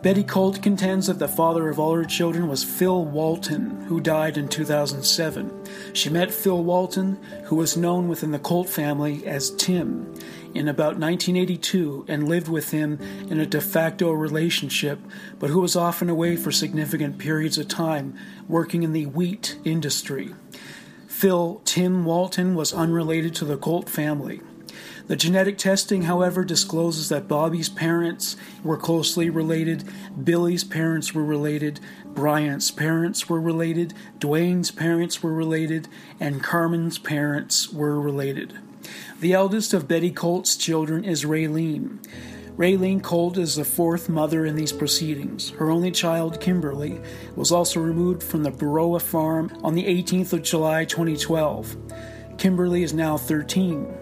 Betty 0.03 0.23
Colt 0.23 0.61
contends 0.61 1.07
that 1.07 1.19
the 1.19 1.27
father 1.27 1.71
of 1.71 1.79
all 1.79 1.95
her 1.95 2.05
children 2.05 2.49
was 2.49 2.63
Phil 2.63 3.03
Walton, 3.03 3.87
who 3.87 3.99
died 3.99 4.37
in 4.37 4.47
2007. 4.47 5.65
She 5.95 6.11
met 6.11 6.31
Phil 6.31 6.63
Walton, 6.63 7.15
who 7.45 7.57
was 7.57 7.79
known 7.79 8.07
within 8.07 8.33
the 8.33 8.39
Colt 8.39 8.69
family 8.69 9.27
as 9.27 9.53
Tim, 9.53 10.15
in 10.53 10.69
about 10.69 10.99
1982 10.99 12.05
and 12.09 12.29
lived 12.29 12.49
with 12.49 12.73
him 12.73 12.99
in 13.31 13.41
a 13.41 13.47
de 13.47 13.63
facto 13.63 14.13
relationship, 14.13 14.99
but 15.39 15.49
who 15.49 15.61
was 15.61 15.77
often 15.77 16.11
away 16.11 16.37
for 16.37 16.53
significant 16.53 17.17
periods 17.17 17.57
of 17.57 17.69
time 17.69 18.15
working 18.49 18.83
in 18.83 18.93
the 18.93 19.07
wheat 19.07 19.57
industry. 19.65 20.35
Phil 21.15 21.63
Tim 21.65 22.05
Walton 22.05 22.57
was 22.57 22.73
unrelated 22.73 23.37
to 23.37 23.45
the 23.45 23.57
Colt 23.57 23.89
family. 23.89 24.41
The 25.07 25.15
genetic 25.15 25.59
testing, 25.59 26.03
however, 26.03 26.45
discloses 26.45 27.09
that 27.09 27.29
Bobby's 27.29 27.69
parents 27.69 28.37
were 28.65 28.77
closely 28.77 29.31
related, 29.31 29.85
Billy's 30.25 30.65
parents 30.65 31.15
were 31.15 31.25
related, 31.25 31.79
Brian's 32.05 32.73
parents 32.73 33.29
were 33.29 33.41
related, 33.41 33.95
Dwayne's 34.19 34.73
parents 34.73 35.23
were 35.23 35.33
related, 35.33 35.87
and 36.19 36.43
Carmen's 36.43 36.99
parents 36.99 37.73
were 37.73 38.01
related. 38.01 38.59
The 39.21 39.35
eldest 39.35 39.73
of 39.73 39.87
Betty 39.87 40.11
Colt's 40.11 40.57
children 40.57 41.05
is 41.05 41.25
Raylene. 41.25 42.05
Raylene 42.57 43.03
Colt 43.03 43.37
is 43.37 43.57
the 43.57 43.65
fourth 43.65 44.09
mother 44.09 44.47
in 44.47 44.55
these 44.55 44.73
proceedings. 44.73 45.51
Her 45.51 45.73
only 45.73 45.91
child, 45.91 46.41
Kimberly, 46.41 47.01
was 47.35 47.51
also 47.51 47.81
removed 47.81 48.23
from 48.23 48.45
the 48.45 48.53
Boorowa 48.53 49.03
farm 49.03 49.51
on 49.65 49.75
the 49.75 49.83
18th 49.85 50.33
of 50.33 50.43
July 50.43 50.85
2012. 50.85 51.77
Kimberly 52.39 52.85
is 52.85 52.95
now 52.95 53.19
13. 53.19 53.93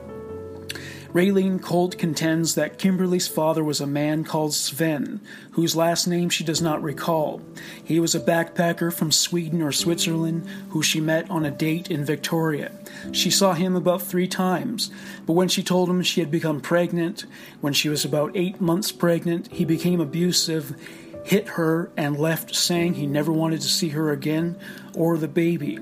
Raylene 1.14 1.62
Colt 1.62 1.96
contends 1.96 2.54
that 2.54 2.78
Kimberly's 2.78 3.26
father 3.26 3.64
was 3.64 3.80
a 3.80 3.86
man 3.86 4.22
called 4.22 4.52
Sven, 4.52 5.22
whose 5.52 5.74
last 5.74 6.06
name 6.06 6.28
she 6.28 6.44
does 6.44 6.60
not 6.60 6.82
recall. 6.82 7.40
He 7.82 8.00
was 8.00 8.14
a 8.14 8.20
backpacker 8.20 8.92
from 8.92 9.12
Sweden 9.12 9.62
or 9.62 9.72
Switzerland 9.72 10.46
who 10.70 10.82
she 10.82 11.00
met 11.00 11.30
on 11.30 11.46
a 11.46 11.50
date 11.50 11.90
in 11.90 12.04
Victoria. 12.04 12.70
She 13.10 13.30
saw 13.30 13.54
him 13.54 13.74
about 13.74 14.02
three 14.02 14.28
times, 14.28 14.90
but 15.26 15.32
when 15.32 15.48
she 15.48 15.62
told 15.62 15.90
him 15.90 16.02
she 16.02 16.20
had 16.20 16.30
become 16.30 16.60
pregnant, 16.60 17.24
when 17.60 17.72
she 17.72 17.88
was 17.88 18.04
about 18.04 18.36
eight 18.36 18.60
months 18.60 18.92
pregnant, 18.92 19.50
he 19.52 19.64
became 19.64 20.00
abusive, 20.00 20.76
hit 21.24 21.48
her, 21.48 21.90
and 21.96 22.18
left 22.18 22.54
saying 22.54 22.94
he 22.94 23.06
never 23.06 23.32
wanted 23.32 23.60
to 23.62 23.68
see 23.68 23.88
her 23.90 24.12
again 24.12 24.56
or 24.94 25.18
the 25.18 25.28
baby. 25.28 25.78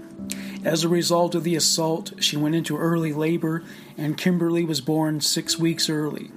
As 0.64 0.85
a 0.85 0.88
result 0.88 1.35
of 1.35 1.44
the 1.44 1.56
assault, 1.56 2.12
she 2.20 2.37
went 2.37 2.54
into 2.54 2.76
early 2.76 3.12
labor, 3.12 3.62
and 3.96 4.16
Kimberly 4.16 4.64
was 4.64 4.80
born 4.80 5.20
six 5.20 5.59
weeks 5.59 5.88
early. 5.88 6.30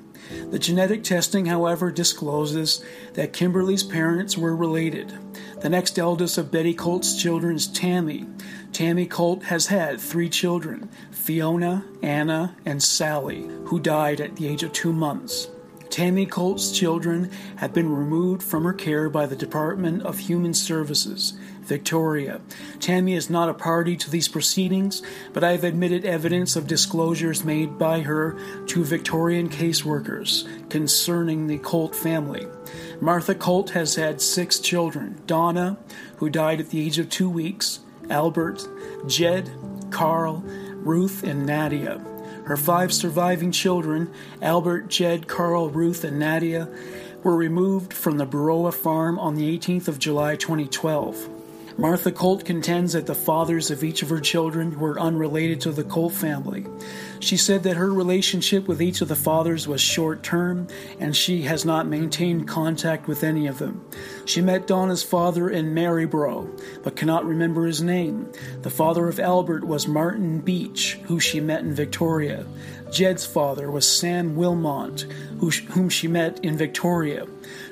The 0.49 0.59
genetic 0.59 1.03
testing, 1.03 1.45
however, 1.47 1.91
discloses 1.91 2.83
that 3.13 3.33
Kimberly's 3.33 3.83
parents 3.83 4.37
were 4.37 4.55
related. 4.55 5.13
The 5.61 5.69
next 5.69 5.99
eldest 5.99 6.37
of 6.37 6.51
Betty 6.51 6.73
Colt's 6.73 7.21
children 7.21 7.57
is 7.57 7.67
Tammy. 7.67 8.25
Tammy 8.73 9.05
Colt 9.05 9.43
has 9.43 9.67
had 9.67 10.01
three 10.01 10.29
children 10.29 10.89
Fiona, 11.11 11.85
Anna, 12.01 12.55
and 12.65 12.81
Sally, 12.81 13.47
who 13.65 13.79
died 13.79 14.19
at 14.19 14.35
the 14.35 14.47
age 14.47 14.63
of 14.63 14.73
two 14.73 14.91
months. 14.91 15.47
Tammy 15.91 16.25
Colt's 16.25 16.71
children 16.71 17.29
have 17.57 17.71
been 17.71 17.87
removed 17.87 18.41
from 18.41 18.63
her 18.63 18.73
care 18.73 19.11
by 19.11 19.27
the 19.27 19.35
Department 19.35 20.01
of 20.01 20.17
Human 20.17 20.55
Services, 20.55 21.33
Victoria. 21.61 22.41
Tammy 22.79 23.13
is 23.13 23.29
not 23.29 23.47
a 23.47 23.53
party 23.53 23.95
to 23.95 24.09
these 24.09 24.27
proceedings, 24.27 25.03
but 25.33 25.43
I 25.43 25.51
have 25.51 25.63
admitted 25.63 26.03
evidence 26.03 26.55
of 26.55 26.65
disclosures 26.65 27.43
made 27.43 27.77
by 27.77 28.01
her 28.01 28.35
to 28.65 28.83
Victorian 28.83 29.49
caseworkers 29.49 30.47
concerning 30.71 31.45
the 31.45 31.59
Colt 31.59 31.93
family. 31.95 32.47
Martha 32.99 33.35
Colt 33.35 33.69
has 33.69 33.93
had 33.93 34.19
six 34.19 34.57
children 34.57 35.21
Donna, 35.27 35.77
who 36.17 36.27
died 36.27 36.59
at 36.59 36.71
the 36.71 36.83
age 36.83 36.97
of 36.97 37.07
two 37.11 37.29
weeks, 37.29 37.81
Albert, 38.13 38.67
Jed, 39.07 39.49
Carl, 39.89 40.43
Ruth, 40.75 41.23
and 41.23 41.47
Nadia. 41.47 41.99
Her 42.45 42.55
five 42.55 42.93
surviving 42.93 43.51
children, 43.51 44.11
Albert, 44.39 44.87
Jed, 44.87 45.27
Carl, 45.27 45.69
Ruth, 45.69 46.03
and 46.03 46.19
Nadia, 46.19 46.69
were 47.23 47.35
removed 47.35 47.91
from 47.91 48.17
the 48.17 48.27
Boorowa 48.27 48.71
farm 48.71 49.17
on 49.17 49.33
the 49.33 49.57
18th 49.57 49.87
of 49.87 49.97
July 49.97 50.35
2012. 50.35 51.27
Martha 51.77 52.11
Colt 52.11 52.45
contends 52.45 52.93
that 52.93 53.07
the 53.07 53.15
fathers 53.15 53.71
of 53.71 53.83
each 53.83 54.03
of 54.03 54.09
her 54.09 54.19
children 54.19 54.79
were 54.79 54.99
unrelated 54.99 55.59
to 55.61 55.71
the 55.71 55.83
Colt 55.83 56.13
family. 56.13 56.65
She 57.19 57.35
said 57.35 57.63
that 57.63 57.77
her 57.77 57.91
relationship 57.91 58.67
with 58.67 58.81
each 58.81 59.01
of 59.01 59.07
the 59.07 59.15
fathers 59.15 59.67
was 59.67 59.81
short 59.81 60.21
term 60.21 60.67
and 60.99 61.15
she 61.15 61.43
has 61.43 61.65
not 61.65 61.87
maintained 61.87 62.47
contact 62.47 63.07
with 63.07 63.23
any 63.23 63.47
of 63.47 63.57
them. 63.57 63.83
She 64.25 64.41
met 64.41 64.67
Donna's 64.67 65.03
father 65.03 65.49
in 65.49 65.73
Maryborough, 65.73 66.49
but 66.83 66.95
cannot 66.95 67.25
remember 67.25 67.65
his 67.65 67.81
name. 67.81 68.31
The 68.61 68.69
father 68.69 69.07
of 69.07 69.19
Albert 69.19 69.63
was 69.63 69.87
Martin 69.87 70.39
Beach, 70.41 70.99
who 71.05 71.19
she 71.19 71.39
met 71.39 71.61
in 71.61 71.73
Victoria. 71.73 72.45
Jed's 72.91 73.25
father 73.25 73.71
was 73.71 73.87
Sam 73.89 74.35
Wilmot, 74.35 75.01
whom 75.39 75.89
she 75.89 76.07
met 76.07 76.39
in 76.45 76.55
Victoria. 76.55 77.25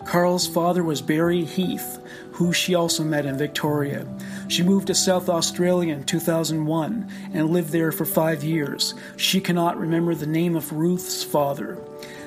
Carl's 0.08 0.48
father 0.48 0.84
was 0.84 1.00
Barry 1.00 1.46
Heath, 1.46 2.00
who 2.42 2.52
she 2.52 2.74
also 2.74 3.04
met 3.04 3.28
in 3.28 3.38
Victoria. 3.38 4.04
She 4.48 4.64
moved 4.64 4.88
to 4.88 4.96
South 4.96 5.30
Australia 5.30 5.94
in 5.94 6.04
2001 6.04 7.08
and 7.36 7.52
lived 7.52 7.70
there 7.70 7.92
for 7.92 8.04
five 8.04 8.44
years. 8.44 8.96
She 9.16 9.40
cannot 9.40 9.80
remember 9.80 10.16
the 10.16 10.26
name 10.26 10.56
of 10.56 10.72
Ruth's 10.72 11.24
father. 11.24 11.78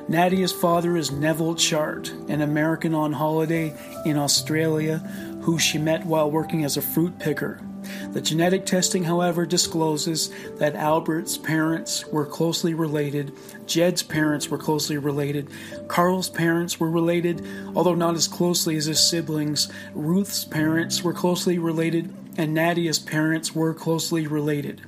Nadia's 0.07 0.53
father 0.53 0.97
is 0.97 1.11
Neville 1.11 1.57
Chart, 1.57 2.11
an 2.29 2.43
American 2.43 2.95
on 2.95 3.13
holiday 3.13 3.75
in 4.07 4.17
Australia 4.17 4.99
who 5.43 5.59
she 5.59 5.79
met 5.79 6.07
while 6.07 6.31
working 6.31 6.65
as 6.65 6.77
a 6.77 6.83
fruit 6.83 7.19
picker. 7.19 7.59
The 8.15 8.21
genetic 8.21 8.65
testing, 8.65 9.03
however, 9.03 9.45
discloses 9.45 10.31
that 10.59 10.77
Albert's 10.77 11.37
parents 11.37 12.07
were 12.07 12.25
closely 12.25 12.73
related, 12.73 13.33
Jed's 13.67 14.05
parents 14.05 14.49
were 14.49 14.57
closely 14.57 14.99
related, 14.99 15.51
Carl's 15.89 16.31
parents 16.31 16.79
were 16.79 16.91
related, 16.91 17.45
although 17.75 17.97
not 17.97 18.15
as 18.15 18.29
closely 18.29 18.77
as 18.77 18.85
his 18.85 19.03
siblings. 19.03 19.69
Ruth's 19.95 20.45
parents 20.45 21.03
were 21.03 21.13
closely 21.13 21.59
related, 21.59 22.15
and 22.37 22.55
Nadia's 22.55 23.01
parents 23.01 23.53
were 23.53 23.75
closely 23.75 24.29
related. 24.29 24.81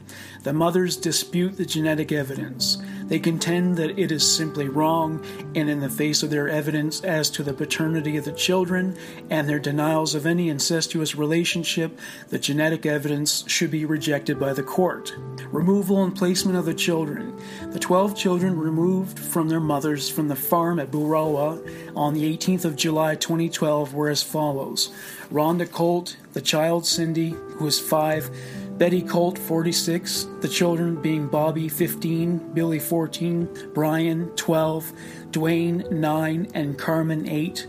The 0.44 0.52
mothers 0.52 0.96
dispute 0.96 1.56
the 1.56 1.66
genetic 1.66 2.12
evidence. 2.12 2.78
They 3.06 3.18
contend 3.18 3.76
that 3.76 3.98
it 3.98 4.10
is 4.10 4.28
simply 4.28 4.68
wrong, 4.68 5.24
and 5.54 5.70
in 5.70 5.80
the 5.80 5.88
face 5.88 6.22
of 6.22 6.30
their 6.30 6.48
evidence 6.48 7.02
as 7.02 7.30
to 7.30 7.42
the 7.42 7.54
paternity 7.54 8.16
of 8.16 8.24
the 8.24 8.32
children 8.32 8.96
and 9.30 9.48
their 9.48 9.58
denials 9.60 10.14
of 10.14 10.26
any 10.26 10.48
incestuous 10.48 11.14
relationship, 11.14 11.98
the 12.30 12.38
genetic 12.38 12.84
evidence 12.84 13.44
should 13.46 13.70
be 13.70 13.84
rejected 13.84 14.40
by 14.40 14.52
the 14.52 14.62
court. 14.62 15.14
Removal 15.52 16.02
and 16.02 16.16
placement 16.16 16.58
of 16.58 16.64
the 16.64 16.74
children. 16.74 17.40
The 17.70 17.78
12 17.78 18.16
children 18.16 18.58
removed 18.58 19.18
from 19.18 19.48
their 19.48 19.60
mothers 19.60 20.10
from 20.10 20.28
the 20.28 20.36
farm 20.36 20.80
at 20.80 20.90
Boorowa 20.90 21.94
on 21.94 22.14
the 22.14 22.36
18th 22.36 22.64
of 22.64 22.76
July 22.76 23.14
2012 23.14 23.94
were 23.94 24.08
as 24.08 24.22
follows 24.22 24.92
Rhonda 25.32 25.70
Colt, 25.70 26.16
the 26.32 26.40
child 26.40 26.86
Cindy, 26.86 27.30
who 27.30 27.66
is 27.66 27.80
five, 27.80 28.30
Betty 28.78 29.00
Colt, 29.00 29.38
46, 29.38 30.26
the 30.40 30.48
children 30.48 31.00
being 31.00 31.28
Bobby, 31.28 31.66
15, 31.66 32.52
Billy, 32.52 32.78
14, 32.78 33.70
Brian, 33.72 34.28
12, 34.36 34.92
Dwayne, 35.30 35.90
9, 35.90 36.48
and 36.52 36.78
Carmen, 36.78 37.26
8. 37.26 37.66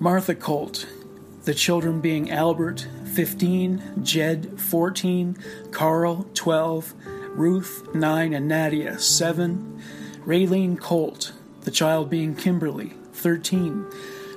Martha 0.00 0.34
Colt, 0.34 0.88
the 1.44 1.54
children 1.54 2.00
being 2.00 2.32
Albert, 2.32 2.88
15, 3.14 4.02
Jed, 4.02 4.60
14, 4.60 5.36
Carl, 5.70 6.26
12, 6.34 6.94
Ruth, 7.28 7.94
9, 7.94 8.34
and 8.34 8.48
Nadia, 8.48 8.98
7. 8.98 9.80
Raylene 10.26 10.80
Colt, 10.80 11.34
the 11.60 11.70
child 11.70 12.10
being 12.10 12.34
Kimberly, 12.34 12.94
13. 13.12 13.86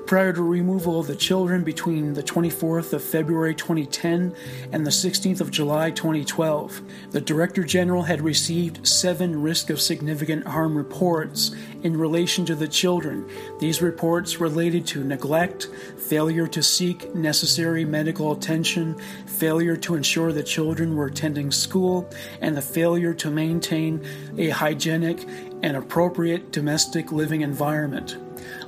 Prior 0.10 0.34
to 0.34 0.41
removal 0.41 1.00
of 1.00 1.06
the 1.06 1.15
children 1.15 1.63
between 1.63 2.15
the 2.15 2.24
24th 2.24 2.93
of 2.93 3.04
February 3.04 3.54
2010 3.54 4.36
and 4.72 4.84
the 4.84 4.89
16th 4.89 5.39
of 5.39 5.52
July 5.52 5.91
2012. 5.91 6.82
The 7.12 7.22
Director 7.22 7.63
General 7.63 8.02
had 8.02 8.19
received 8.19 8.88
seven 8.88 9.39
risk 9.39 9.69
of 9.69 9.80
significant 9.80 10.48
harm 10.48 10.76
reports 10.76 11.56
in 11.84 11.95
relation 11.95 12.43
to 12.48 12.56
the 12.56 12.67
children. 12.67 13.30
These 13.60 13.84
reports 13.84 14.39
related 14.39 14.88
to 14.88 15.04
neglect, 15.04 15.67
failure 16.00 16.48
to 16.48 16.63
seek 16.63 17.13
necessary 17.13 17.86
medical 17.86 18.32
attention, 18.32 18.98
failure 19.28 19.78
to 19.78 19.93
ensure 19.93 20.34
the 20.34 20.41
children 20.41 20.95
were 20.95 21.06
attending 21.06 21.52
school, 21.52 22.10
and 22.41 22.58
the 22.58 22.63
failure 22.63 23.13
to 23.13 23.30
maintain 23.30 24.04
a 24.39 24.50
hygienic 24.50 25.24
and 25.62 25.78
appropriate 25.78 26.52
domestic 26.52 27.12
living 27.12 27.41
environment. 27.41 28.17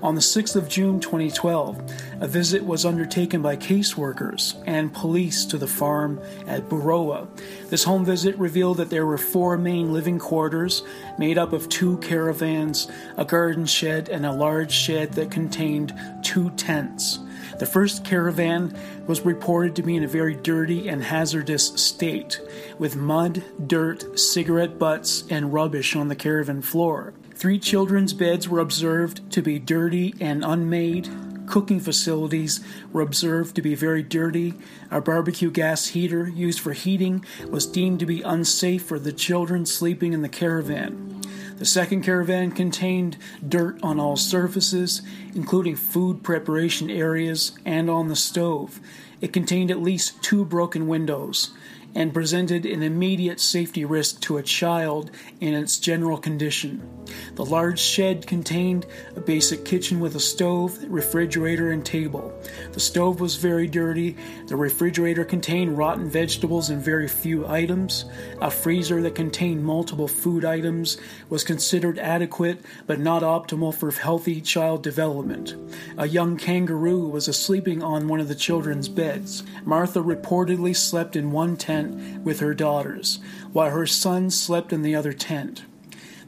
On 0.04 0.16
the 0.16 0.22
6th 0.22 0.56
of 0.56 0.68
June 0.68 1.00
2012, 1.00 1.80
a 2.22 2.28
visit 2.28 2.66
was 2.66 2.86
undertaken 2.86 3.44
by 3.44 3.56
caseworkers 3.56 4.56
and 4.66 4.92
police 4.92 5.46
to 5.46 5.60
the 5.60 5.68
farm 5.68 6.20
at 6.48 6.68
Boorowa. 6.68 7.28
This 7.70 7.84
home 7.84 8.04
visit 8.04 8.36
revealed 8.40 8.78
that 8.78 8.90
there 8.90 9.06
were 9.06 9.20
four 9.20 9.60
main 9.60 9.94
living 9.94 10.18
quarters 10.18 10.82
made 11.20 11.38
up 11.38 11.54
of 11.54 11.70
two 11.70 12.00
caravans, 12.00 12.90
a 13.16 13.26
garden 13.26 13.68
shed, 13.68 14.10
and 14.10 14.26
a 14.26 14.32
large 14.32 14.72
shed 14.72 15.14
that 15.14 15.30
contained 15.30 15.94
two 16.24 16.50
tents. 16.52 17.20
The 17.60 17.68
first 17.68 18.04
caravan 18.04 18.76
was 19.06 19.22
reported 19.22 19.76
to 19.76 19.84
be 19.84 19.96
in 19.96 20.04
a 20.04 20.08
very 20.08 20.34
dirty 20.34 20.90
and 20.90 21.04
hazardous 21.04 21.68
state, 21.76 22.42
with 22.80 22.96
mud, 22.96 23.44
dirt, 23.68 24.20
cigarette 24.20 24.80
butts, 24.80 25.26
and 25.30 25.54
rubbish 25.54 25.96
on 25.96 26.08
the 26.08 26.16
caravan 26.16 26.64
floor. 26.64 27.14
Three 27.42 27.58
children's 27.58 28.14
beds 28.14 28.48
were 28.48 28.60
observed 28.60 29.32
to 29.32 29.42
be 29.42 29.58
dirty 29.58 30.14
and 30.20 30.46
unmade. 30.46 31.10
Cooking 31.48 31.80
facilities 31.80 32.60
were 32.94 33.02
observed 33.02 33.56
to 33.56 33.64
be 33.64 33.74
very 33.74 34.04
dirty. 34.04 34.54
A 34.92 35.02
barbecue 35.02 35.50
gas 35.50 35.88
heater 35.88 36.30
used 36.30 36.60
for 36.60 36.74
heating 36.74 37.26
was 37.50 37.66
deemed 37.66 38.00
to 38.02 38.06
be 38.06 38.22
unsafe 38.22 38.84
for 38.84 39.00
the 39.00 39.12
children 39.12 39.66
sleeping 39.66 40.14
in 40.14 40.22
the 40.22 40.30
caravan. 40.30 41.20
The 41.58 41.66
second 41.66 42.04
caravan 42.04 42.52
contained 42.52 43.18
dirt 43.50 43.80
on 43.82 44.00
all 44.00 44.18
surfaces, 44.18 45.02
including 45.34 45.78
food 45.78 46.22
preparation 46.22 46.92
areas 46.92 47.54
and 47.66 47.90
on 47.90 48.08
the 48.08 48.16
stove. 48.16 48.80
It 49.20 49.34
contained 49.34 49.72
at 49.72 49.82
least 49.82 50.22
two 50.22 50.46
broken 50.46 50.88
windows 50.88 51.50
and 51.96 52.14
presented 52.14 52.68
an 52.68 52.84
immediate 52.84 53.40
safety 53.40 53.84
risk 53.84 54.22
to 54.22 54.38
a 54.38 54.44
child 54.44 55.10
in 55.40 55.56
its 55.56 55.80
general 55.80 56.20
condition. 56.20 57.01
The 57.36 57.46
large 57.46 57.80
shed 57.80 58.28
contained 58.28 58.86
a 59.16 59.22
basic 59.22 59.66
kitchen 59.66 60.00
with 60.00 60.16
a 60.16 60.20
stove, 60.20 60.78
refrigerator, 60.88 61.72
and 61.72 61.86
table. 61.86 62.34
The 62.74 62.80
stove 62.80 63.20
was 63.20 63.36
very 63.36 63.68
dirty. 63.68 64.18
The 64.48 64.56
refrigerator 64.56 65.26
contained 65.26 65.78
rotten 65.78 66.10
vegetables 66.10 66.70
and 66.70 66.84
very 66.84 67.08
few 67.08 67.48
items. 67.48 68.06
A 68.42 68.52
freezer 68.52 69.02
that 69.02 69.16
contained 69.16 69.64
multiple 69.64 70.08
food 70.08 70.46
items 70.46 70.98
was 71.30 71.44
considered 71.44 72.00
adequate 72.00 72.60
but 72.88 73.00
not 73.00 73.24
optimal 73.24 73.74
for 73.74 73.92
healthy 73.92 74.42
child 74.42 74.84
development. 74.84 75.56
A 75.98 76.08
young 76.08 76.38
kangaroo 76.38 77.08
was 77.08 77.26
sleeping 77.26 77.84
on 77.84 78.08
one 78.08 78.20
of 78.20 78.28
the 78.28 78.36
children's 78.36 78.88
beds. 78.88 79.44
Martha 79.64 80.00
reportedly 80.00 80.76
slept 80.76 81.16
in 81.16 81.32
one 81.32 81.58
tent 81.58 82.22
with 82.24 82.40
her 82.40 82.54
daughters, 82.54 83.20
while 83.52 83.70
her 83.70 83.88
son 83.88 84.30
slept 84.30 84.74
in 84.74 84.82
the 84.82 84.96
other 84.96 85.14
tent. 85.14 85.64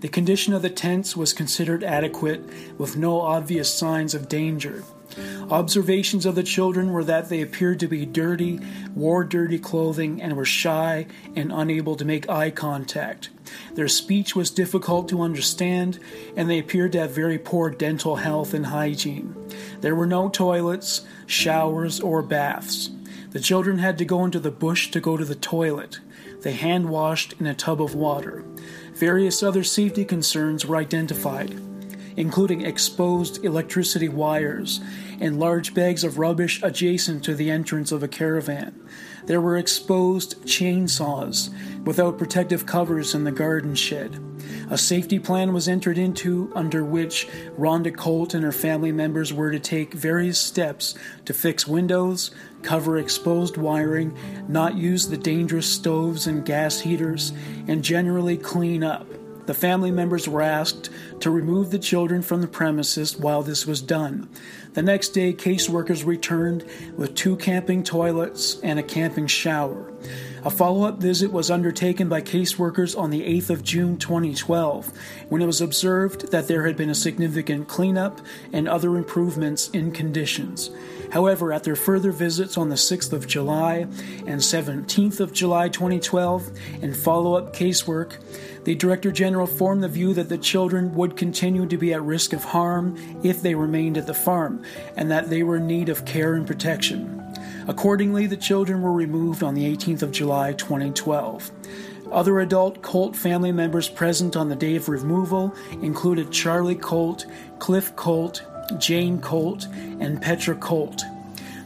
The 0.03 0.09
condition 0.09 0.53
of 0.53 0.61
the 0.61 0.69
tents 0.69 1.15
was 1.15 1.31
considered 1.31 1.81
adequate, 1.81 2.43
with 2.77 2.97
no 2.97 3.21
obvious 3.21 3.73
signs 3.73 4.13
of 4.13 4.27
danger. 4.27 4.83
Observations 5.49 6.25
of 6.25 6.35
the 6.35 6.43
children 6.43 6.91
were 6.91 7.05
that 7.05 7.29
they 7.29 7.39
appeared 7.39 7.79
to 7.79 7.87
be 7.87 8.05
dirty, 8.05 8.59
wore 8.93 9.23
dirty 9.23 9.57
clothing, 9.57 10.21
and 10.21 10.35
were 10.35 10.43
shy 10.43 11.05
and 11.37 11.53
unable 11.53 11.95
to 11.95 12.03
make 12.03 12.29
eye 12.29 12.51
contact. 12.51 13.29
Their 13.75 13.87
speech 13.87 14.35
was 14.35 14.51
difficult 14.51 15.07
to 15.07 15.21
understand, 15.21 15.99
and 16.35 16.49
they 16.49 16.59
appeared 16.59 16.91
to 16.91 16.99
have 16.99 17.11
very 17.11 17.39
poor 17.39 17.69
dental 17.69 18.17
health 18.17 18.53
and 18.53 18.65
hygiene. 18.65 19.33
There 19.79 19.95
were 19.95 20.05
no 20.05 20.27
toilets, 20.27 21.05
showers, 21.27 22.01
or 22.01 22.21
baths. 22.21 22.89
The 23.29 23.39
children 23.39 23.77
had 23.77 23.97
to 23.99 24.05
go 24.05 24.25
into 24.25 24.41
the 24.41 24.51
bush 24.51 24.91
to 24.91 24.99
go 24.99 25.15
to 25.15 25.23
the 25.23 25.33
toilet. 25.33 26.01
They 26.41 26.51
hand 26.51 26.89
washed 26.89 27.35
in 27.39 27.47
a 27.47 27.55
tub 27.55 27.81
of 27.81 27.95
water. 27.95 28.43
Various 29.03 29.43
other 29.43 29.65
safety 29.65 30.05
concerns 30.05 30.65
were 30.65 30.77
identified, 30.77 31.59
including 32.15 32.61
exposed 32.61 33.43
electricity 33.43 34.07
wires 34.07 34.79
and 35.19 35.41
large 35.41 35.73
bags 35.73 36.05
of 36.05 36.17
rubbish 36.17 36.63
adjacent 36.63 37.21
to 37.25 37.35
the 37.35 37.51
entrance 37.51 37.91
of 37.91 38.01
a 38.01 38.07
caravan. 38.07 38.73
There 39.25 39.41
were 39.41 39.57
exposed 39.57 40.41
chainsaws 40.45 41.49
without 41.83 42.17
protective 42.17 42.65
covers 42.65 43.13
in 43.13 43.25
the 43.25 43.31
garden 43.33 43.75
shed. 43.75 44.32
A 44.69 44.77
safety 44.77 45.19
plan 45.19 45.53
was 45.53 45.67
entered 45.67 45.97
into 45.97 46.51
under 46.55 46.83
which 46.83 47.27
Rhonda 47.57 47.95
Colt 47.95 48.33
and 48.33 48.43
her 48.43 48.51
family 48.51 48.91
members 48.91 49.33
were 49.33 49.51
to 49.51 49.59
take 49.59 49.93
various 49.93 50.39
steps 50.39 50.95
to 51.25 51.33
fix 51.33 51.67
windows, 51.67 52.31
cover 52.61 52.97
exposed 52.97 53.57
wiring, 53.57 54.17
not 54.47 54.75
use 54.75 55.07
the 55.07 55.17
dangerous 55.17 55.71
stoves 55.71 56.27
and 56.27 56.45
gas 56.45 56.79
heaters, 56.79 57.33
and 57.67 57.83
generally 57.83 58.37
clean 58.37 58.83
up. 58.83 59.07
The 59.45 59.53
family 59.53 59.91
members 59.91 60.27
were 60.27 60.41
asked 60.41 60.89
to 61.19 61.29
remove 61.29 61.69
the 61.69 61.79
children 61.79 62.21
from 62.21 62.39
the 62.39 62.47
premises 62.47 63.17
while 63.17 63.43
this 63.43 63.65
was 63.65 63.81
done. 63.81 64.29
The 64.73 64.81
next 64.81 65.09
day, 65.09 65.33
caseworkers 65.33 66.05
returned 66.05 66.63
with 66.95 67.13
two 67.15 67.35
camping 67.35 67.83
toilets 67.83 68.59
and 68.61 68.79
a 68.79 68.83
camping 68.83 69.27
shower. 69.27 69.93
A 70.45 70.49
follow 70.49 70.83
up 70.83 70.97
visit 70.97 71.31
was 71.31 71.49
undertaken 71.49 72.09
by 72.09 72.21
caseworkers 72.21 72.99
on 72.99 73.11
the 73.11 73.21
8th 73.21 73.49
of 73.49 73.63
June 73.63 73.95
2012 73.97 74.91
when 75.29 75.41
it 75.41 75.45
was 75.45 75.61
observed 75.61 76.31
that 76.31 76.49
there 76.49 76.65
had 76.65 76.75
been 76.75 76.89
a 76.89 76.95
significant 76.95 77.69
cleanup 77.69 78.19
and 78.51 78.67
other 78.67 78.97
improvements 78.97 79.69
in 79.69 79.93
conditions. 79.93 80.69
However, 81.11 81.53
at 81.53 81.63
their 81.63 81.77
further 81.77 82.11
visits 82.11 82.57
on 82.57 82.67
the 82.67 82.75
6th 82.75 83.13
of 83.13 83.25
July 83.25 83.87
and 84.27 84.41
17th 84.41 85.21
of 85.21 85.31
July 85.31 85.69
2012 85.69 86.51
and 86.81 86.97
follow 86.97 87.35
up 87.35 87.55
casework, 87.55 88.17
the 88.65 88.75
Director 88.75 89.13
General 89.13 89.47
formed 89.47 89.81
the 89.81 89.87
view 89.87 90.13
that 90.13 90.27
the 90.27 90.37
children 90.37 90.93
would 90.93 91.15
continue 91.15 91.65
to 91.67 91.77
be 91.77 91.93
at 91.93 92.01
risk 92.01 92.33
of 92.33 92.43
harm 92.43 92.97
if 93.23 93.41
they 93.41 93.55
remained 93.55 93.97
at 93.97 94.07
the 94.07 94.13
farm, 94.13 94.61
and 94.97 95.09
that 95.09 95.29
they 95.29 95.41
were 95.41 95.55
in 95.55 95.67
need 95.67 95.87
of 95.87 96.03
care 96.03 96.33
and 96.33 96.45
protection. 96.45 97.22
Accordingly, 97.67 98.27
the 98.27 98.37
children 98.37 98.81
were 98.81 98.93
removed 98.93 99.43
on 99.43 99.53
the 99.53 99.65
18th 99.75 100.01
of 100.01 100.11
July 100.11 100.53
2012. 100.53 101.51
Other 102.11 102.41
adult 102.41 102.81
Colt 102.81 103.15
family 103.15 103.51
members 103.51 103.89
present 103.89 104.35
on 104.35 104.49
the 104.49 104.55
day 104.55 104.75
of 104.75 104.89
removal 104.89 105.55
included 105.81 106.31
Charlie 106.31 106.75
Colt, 106.75 107.25
Cliff 107.59 107.95
Colt, 107.95 108.43
Jane 108.77 109.19
Colt, 109.19 109.67
and 109.99 110.21
Petra 110.21 110.55
Colt. 110.55 111.01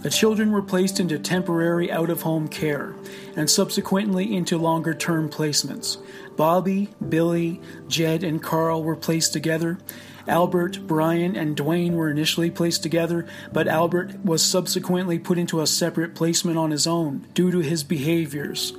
The 0.03 0.09
children 0.11 0.51
were 0.51 0.61
placed 0.61 0.99
into 0.99 1.17
temporary 1.17 1.91
out 1.91 2.09
of 2.09 2.21
home 2.21 2.47
care 2.47 2.93
and 3.35 3.49
subsequently 3.49 4.35
into 4.35 4.57
longer 4.57 4.93
term 4.93 5.29
placements. 5.29 5.97
Bobby, 6.37 6.89
Billy, 7.09 7.59
Jed, 7.87 8.23
and 8.23 8.41
Carl 8.41 8.83
were 8.83 8.95
placed 8.95 9.33
together. 9.33 9.79
Albert, 10.27 10.85
Brian, 10.85 11.35
and 11.35 11.55
Dwayne 11.55 11.93
were 11.93 12.09
initially 12.09 12.51
placed 12.51 12.83
together, 12.83 13.25
but 13.53 13.67
Albert 13.67 14.23
was 14.25 14.43
subsequently 14.43 15.17
put 15.17 15.37
into 15.37 15.61
a 15.61 15.67
separate 15.67 16.15
placement 16.15 16.57
on 16.57 16.71
his 16.71 16.85
own 16.85 17.25
due 17.33 17.51
to 17.51 17.59
his 17.59 17.83
behaviors. 17.83 18.73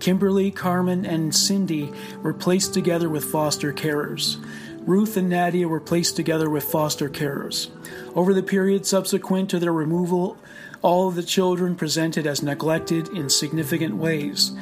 Kimberly, 0.00 0.50
Carmen, 0.50 1.04
and 1.04 1.34
Cindy 1.34 1.92
were 2.22 2.32
placed 2.32 2.72
together 2.72 3.08
with 3.08 3.24
foster 3.24 3.72
carers. 3.72 4.42
Ruth 4.86 5.16
and 5.16 5.28
Nadia 5.28 5.68
were 5.68 5.80
placed 5.80 6.16
together 6.16 6.48
with 6.48 6.64
foster 6.64 7.10
carers. 7.10 7.68
Over 8.14 8.32
the 8.32 8.42
period 8.42 8.86
subsequent 8.86 9.50
to 9.50 9.58
their 9.58 9.72
removal, 9.72 10.38
all 10.80 11.08
of 11.08 11.14
the 11.14 11.22
children 11.22 11.74
presented 11.74 12.26
as 12.26 12.42
neglected 12.42 13.08
in 13.08 13.28
significant 13.28 13.96
ways. 13.96 14.52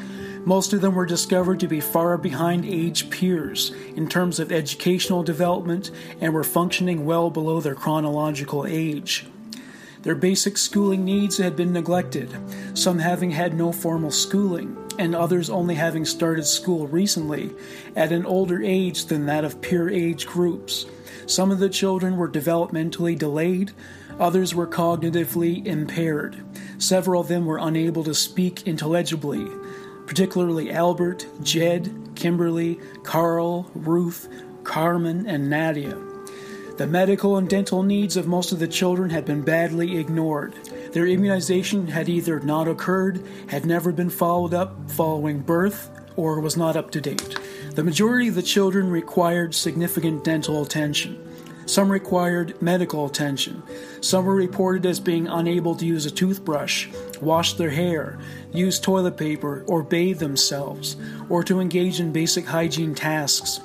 Most 0.47 0.73
of 0.73 0.81
them 0.81 0.95
were 0.95 1.07
discovered 1.07 1.59
to 1.59 1.67
be 1.67 1.81
far 1.81 2.17
behind 2.17 2.65
age 2.65 3.11
peers 3.11 3.73
in 3.97 4.09
terms 4.09 4.39
of 4.39 4.53
educational 4.53 5.25
development 5.25 5.91
and 6.21 6.33
were 6.33 6.45
functioning 6.45 7.05
well 7.05 7.31
below 7.31 7.61
their 7.61 7.75
chronological 7.75 8.65
age. 8.65 9.27
Their 10.03 10.15
basic 10.15 10.57
schooling 10.57 11.05
needs 11.05 11.37
had 11.39 11.57
been 11.57 11.73
neglected, 11.73 12.31
some 12.75 13.01
having 13.01 13.33
had 13.33 13.55
no 13.55 13.73
formal 13.73 14.13
schooling, 14.13 14.77
and 15.01 15.17
others 15.17 15.51
only 15.51 15.75
having 15.75 16.05
started 16.05 16.47
school 16.47 16.87
recently 16.87 17.51
at 17.97 18.13
an 18.13 18.25
older 18.25 18.63
age 18.63 19.07
than 19.07 19.27
that 19.27 19.45
of 19.45 19.61
peer 19.61 19.91
age 19.91 20.29
groups. 20.29 20.87
Some 21.27 21.51
of 21.51 21.59
the 21.59 21.69
children 21.69 22.17
were 22.17 22.29
developmentally 22.29 23.19
delayed, 23.19 23.73
others 24.21 24.55
were 24.55 24.69
cognitively 24.69 25.67
impaired. 25.67 26.37
Several 26.79 27.21
of 27.21 27.27
them 27.27 27.47
were 27.47 27.59
unable 27.59 28.05
to 28.05 28.14
speak 28.14 28.64
intelligibly, 28.64 29.45
particularly 30.07 30.71
Albert, 30.71 31.27
Jed, 31.43 32.13
Kimberly, 32.15 32.81
Carl, 33.03 33.71
Ruth, 33.75 34.29
Carmen, 34.65 35.27
and 35.27 35.51
Nadia. 35.51 35.99
The 36.77 36.87
medical 36.87 37.37
and 37.37 37.49
dental 37.49 37.83
needs 37.83 38.17
of 38.17 38.27
most 38.27 38.53
of 38.53 38.59
the 38.59 38.69
children 38.69 39.11
had 39.11 39.25
been 39.25 39.43
badly 39.43 39.97
ignored. 39.97 40.55
Their 40.93 41.07
immunization 41.07 41.89
had 41.89 42.09
either 42.09 42.39
not 42.41 42.69
occurred, 42.69 43.25
had 43.49 43.65
never 43.65 43.93
been 43.93 44.11
followed 44.11 44.53
up 44.53 44.91
following 44.91 45.41
birth, 45.41 45.91
or 46.17 46.41
was 46.41 46.57
not 46.57 46.77
up 46.77 46.91
to 46.91 47.01
date. 47.01 47.39
The 47.75 47.85
majority 47.85 48.29
of 48.29 48.35
the 48.35 48.43
children 48.43 48.91
required 48.91 49.55
significant 49.55 50.25
dental 50.25 50.63
attention. 50.63 51.23
Some 51.67 51.91
required 51.91 52.61
medical 52.63 53.07
attention. 53.07 53.63
Some 54.01 54.25
were 54.25 54.35
reported 54.35 54.87
as 54.87 55.01
being 55.01 55.27
unable 55.27 55.75
to 55.77 55.85
use 55.85 56.07
a 56.07 56.11
toothbrush, 56.11 56.89
wash 57.21 57.55
their 57.55 57.71
hair, 57.71 58.19
use 58.53 58.79
toilet 58.79 59.17
paper, 59.17 59.64
or 59.67 59.83
bathe 59.83 60.19
themselves, 60.19 60.97
or 61.29 61.43
to 61.45 61.61
engage 61.61 62.01
in 62.01 62.12
basic 62.12 62.47
hygiene 62.47 62.95
tasks. 62.95 63.61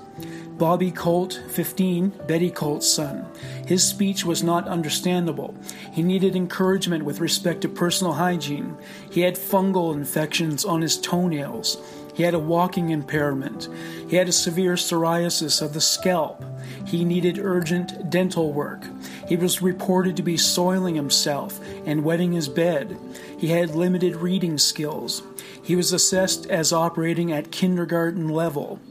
Bobby 0.62 0.92
Colt, 0.92 1.42
15, 1.50 2.10
Betty 2.28 2.52
Colt's 2.52 2.88
son. 2.88 3.26
His 3.66 3.84
speech 3.84 4.24
was 4.26 4.44
not 4.44 4.68
understandable. 4.68 5.56
He 5.92 6.04
needed 6.04 6.36
encouragement 6.36 7.04
with 7.04 7.20
respect 7.20 7.62
to 7.62 7.70
personal 7.70 8.14
hygiene. 8.14 8.78
He 9.10 9.22
had 9.22 9.34
fungal 9.34 9.96
infections 9.96 10.64
on 10.64 10.82
his 10.82 11.02
toenails. 11.02 11.78
He 12.14 12.22
had 12.22 12.36
a 12.36 12.40
walking 12.40 12.90
impairment. 12.90 13.70
He 14.08 14.18
had 14.18 14.30
a 14.30 14.34
severe 14.34 14.74
psoriasis 14.74 15.64
of 15.64 15.74
the 15.74 15.82
scalp. 15.82 16.44
He 16.86 17.06
needed 17.06 17.40
urgent 17.40 18.12
dental 18.12 18.54
work. 18.54 18.84
He 19.32 19.38
was 19.38 19.62
reported 19.62 20.18
to 20.18 20.24
be 20.24 20.36
soiling 20.36 20.96
himself 20.96 21.58
and 21.86 22.04
wetting 22.04 22.34
his 22.34 22.50
bed. 22.50 22.98
He 23.38 23.48
had 23.48 23.74
limited 23.74 24.18
reading 24.18 24.58
skills. 24.58 25.24
He 25.64 25.74
was 25.74 25.94
assessed 25.94 26.48
as 26.48 26.74
operating 26.74 27.32
at 27.32 27.50
kindergarten 27.50 28.28
level. 28.28 28.82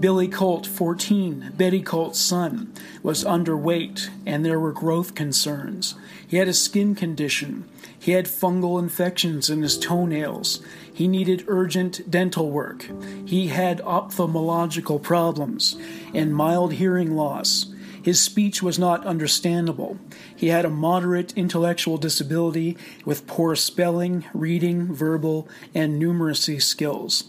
Billy 0.00 0.26
Colt, 0.26 0.66
14, 0.66 1.52
Betty 1.56 1.82
Colt's 1.82 2.18
son, 2.18 2.72
was 3.04 3.22
underweight 3.22 4.10
and 4.26 4.44
there 4.44 4.58
were 4.58 4.72
growth 4.72 5.14
concerns. 5.14 5.94
He 6.26 6.38
had 6.38 6.48
a 6.48 6.52
skin 6.52 6.96
condition. 6.96 7.68
He 7.96 8.10
had 8.10 8.24
fungal 8.24 8.80
infections 8.80 9.48
in 9.48 9.62
his 9.62 9.78
toenails. 9.78 10.64
He 10.92 11.06
needed 11.06 11.44
urgent 11.46 12.10
dental 12.10 12.50
work. 12.50 12.90
He 13.24 13.46
had 13.46 13.78
ophthalmological 13.82 15.00
problems 15.00 15.76
and 16.12 16.34
mild 16.34 16.72
hearing 16.72 17.14
loss. 17.14 17.66
His 18.06 18.20
speech 18.20 18.62
was 18.62 18.78
not 18.78 19.04
understandable. 19.04 19.98
He 20.36 20.46
had 20.46 20.64
a 20.64 20.70
moderate 20.70 21.36
intellectual 21.36 21.98
disability 21.98 22.78
with 23.04 23.26
poor 23.26 23.56
spelling, 23.56 24.24
reading, 24.32 24.94
verbal, 24.94 25.48
and 25.74 26.00
numeracy 26.00 26.62
skills. 26.62 27.24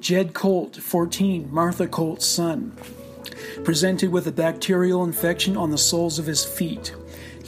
Jed 0.00 0.32
Colt, 0.32 0.76
14, 0.76 1.52
Martha 1.52 1.86
Colt's 1.86 2.24
son, 2.24 2.74
presented 3.62 4.10
with 4.10 4.26
a 4.26 4.32
bacterial 4.32 5.04
infection 5.04 5.54
on 5.54 5.70
the 5.70 5.76
soles 5.76 6.18
of 6.18 6.24
his 6.24 6.46
feet. 6.46 6.94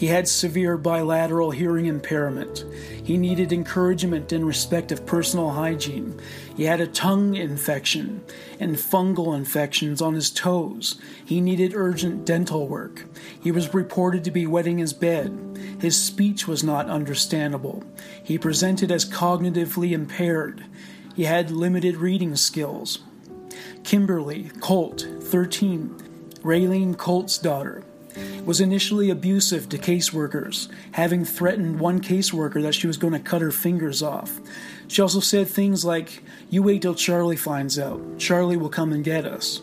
He 0.02 0.08
had 0.08 0.26
severe 0.26 0.76
bilateral 0.76 1.52
hearing 1.52 1.86
impairment. 1.86 2.64
He 3.04 3.16
needed 3.16 3.52
encouragement 3.52 4.32
in 4.32 4.44
respect 4.44 4.90
of 4.90 5.06
personal 5.06 5.50
hygiene. 5.50 6.18
He 6.56 6.64
had 6.64 6.80
a 6.80 6.88
tongue 6.88 7.36
infection 7.36 8.24
and 8.58 8.74
fungal 8.74 9.36
infections 9.36 10.02
on 10.02 10.14
his 10.14 10.28
toes. 10.28 11.00
He 11.24 11.40
needed 11.40 11.76
urgent 11.76 12.24
dental 12.24 12.66
work. 12.66 13.04
He 13.40 13.52
was 13.52 13.74
reported 13.74 14.24
to 14.24 14.32
be 14.32 14.44
wetting 14.44 14.78
his 14.78 14.92
bed. 14.92 15.56
His 15.80 16.02
speech 16.02 16.48
was 16.48 16.64
not 16.64 16.90
understandable. 16.90 17.84
He 18.24 18.38
presented 18.38 18.90
as 18.90 19.08
cognitively 19.08 19.92
impaired. 19.92 20.64
He 21.14 21.26
had 21.26 21.52
limited 21.52 21.94
reading 21.94 22.34
skills. 22.34 22.98
Kimberly 23.84 24.50
Colt, 24.58 25.06
13, 25.20 25.90
Raylene 26.42 26.98
Colt's 26.98 27.38
daughter, 27.38 27.84
was 28.44 28.60
initially 28.60 29.10
abusive 29.10 29.68
to 29.68 29.78
caseworkers, 29.78 30.68
having 30.92 31.24
threatened 31.24 31.80
one 31.80 32.00
caseworker 32.00 32.62
that 32.62 32.74
she 32.74 32.86
was 32.86 32.96
going 32.96 33.12
to 33.12 33.18
cut 33.18 33.42
her 33.42 33.50
fingers 33.50 34.02
off. 34.02 34.40
She 34.88 35.00
also 35.00 35.20
said 35.20 35.48
things 35.48 35.84
like, 35.84 36.22
You 36.50 36.62
wait 36.62 36.82
till 36.82 36.94
Charlie 36.94 37.36
finds 37.36 37.78
out. 37.78 38.18
Charlie 38.18 38.56
will 38.56 38.68
come 38.68 38.92
and 38.92 39.04
get 39.04 39.24
us. 39.24 39.62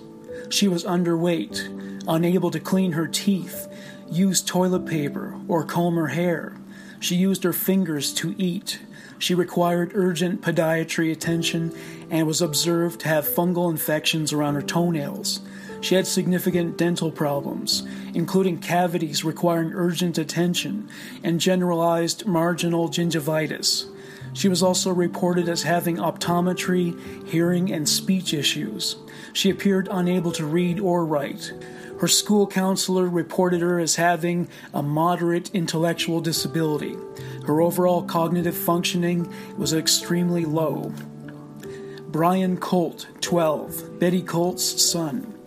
She 0.50 0.68
was 0.68 0.84
underweight, 0.84 2.04
unable 2.08 2.52
to 2.52 2.60
clean 2.60 2.94
her 2.94 3.08
teeth, 3.08 3.68
use 4.10 4.42
toilet 4.42 4.86
paper, 4.86 5.36
or 5.48 5.64
comb 5.64 5.96
her 5.96 6.08
hair. 6.08 6.56
She 7.00 7.16
used 7.16 7.44
her 7.44 7.54
fingers 7.54 8.14
to 8.16 8.36
eat. 8.38 8.80
She 9.20 9.36
required 9.36 9.92
urgent 9.94 10.42
podiatry 10.42 11.12
attention 11.12 11.76
and 12.10 12.26
was 12.26 12.42
observed 12.42 13.02
to 13.02 13.08
have 13.10 13.28
fungal 13.28 13.70
infections 13.70 14.34
around 14.34 14.56
her 14.56 14.62
toenails. 14.62 15.42
She 15.82 15.96
had 15.96 16.08
significant 16.08 16.78
dental 16.78 17.12
problems, 17.12 17.88
including 18.14 18.60
cavities 18.60 19.24
requiring 19.24 19.74
urgent 19.74 20.18
attention 20.18 20.90
and 21.24 21.40
generalized 21.40 22.26
marginal 22.26 22.90
gingivitis. 22.90 23.86
She 24.34 24.50
was 24.50 24.62
also 24.62 24.92
reported 24.94 25.50
as 25.50 25.64
having 25.64 25.98
optometry, 25.98 27.28
hearing, 27.28 27.72
and 27.72 27.88
speech 27.88 28.34
issues. 28.34 28.98
She 29.34 29.50
appeared 29.50 29.88
unable 29.92 30.32
to 30.34 30.46
read 30.46 30.80
or 30.80 31.06
write. 31.06 31.54
Her 32.00 32.08
school 32.08 32.48
counselor 32.48 33.10
reported 33.10 33.62
her 33.62 33.80
as 33.80 33.96
having 33.96 34.48
a 34.74 34.82
moderate 34.82 35.54
intellectual 35.54 36.22
disability. 36.22 36.96
Her 37.46 37.62
overall 37.62 38.04
cognitive 38.04 38.56
functioning 38.56 39.32
was 39.58 39.74
extremely 39.74 40.46
low. 40.46 40.94
Brian 42.08 42.58
Colt, 42.58 43.08
12, 43.22 44.00
Betty 44.00 44.22
Colt's 44.22 44.82
son, 44.82 45.39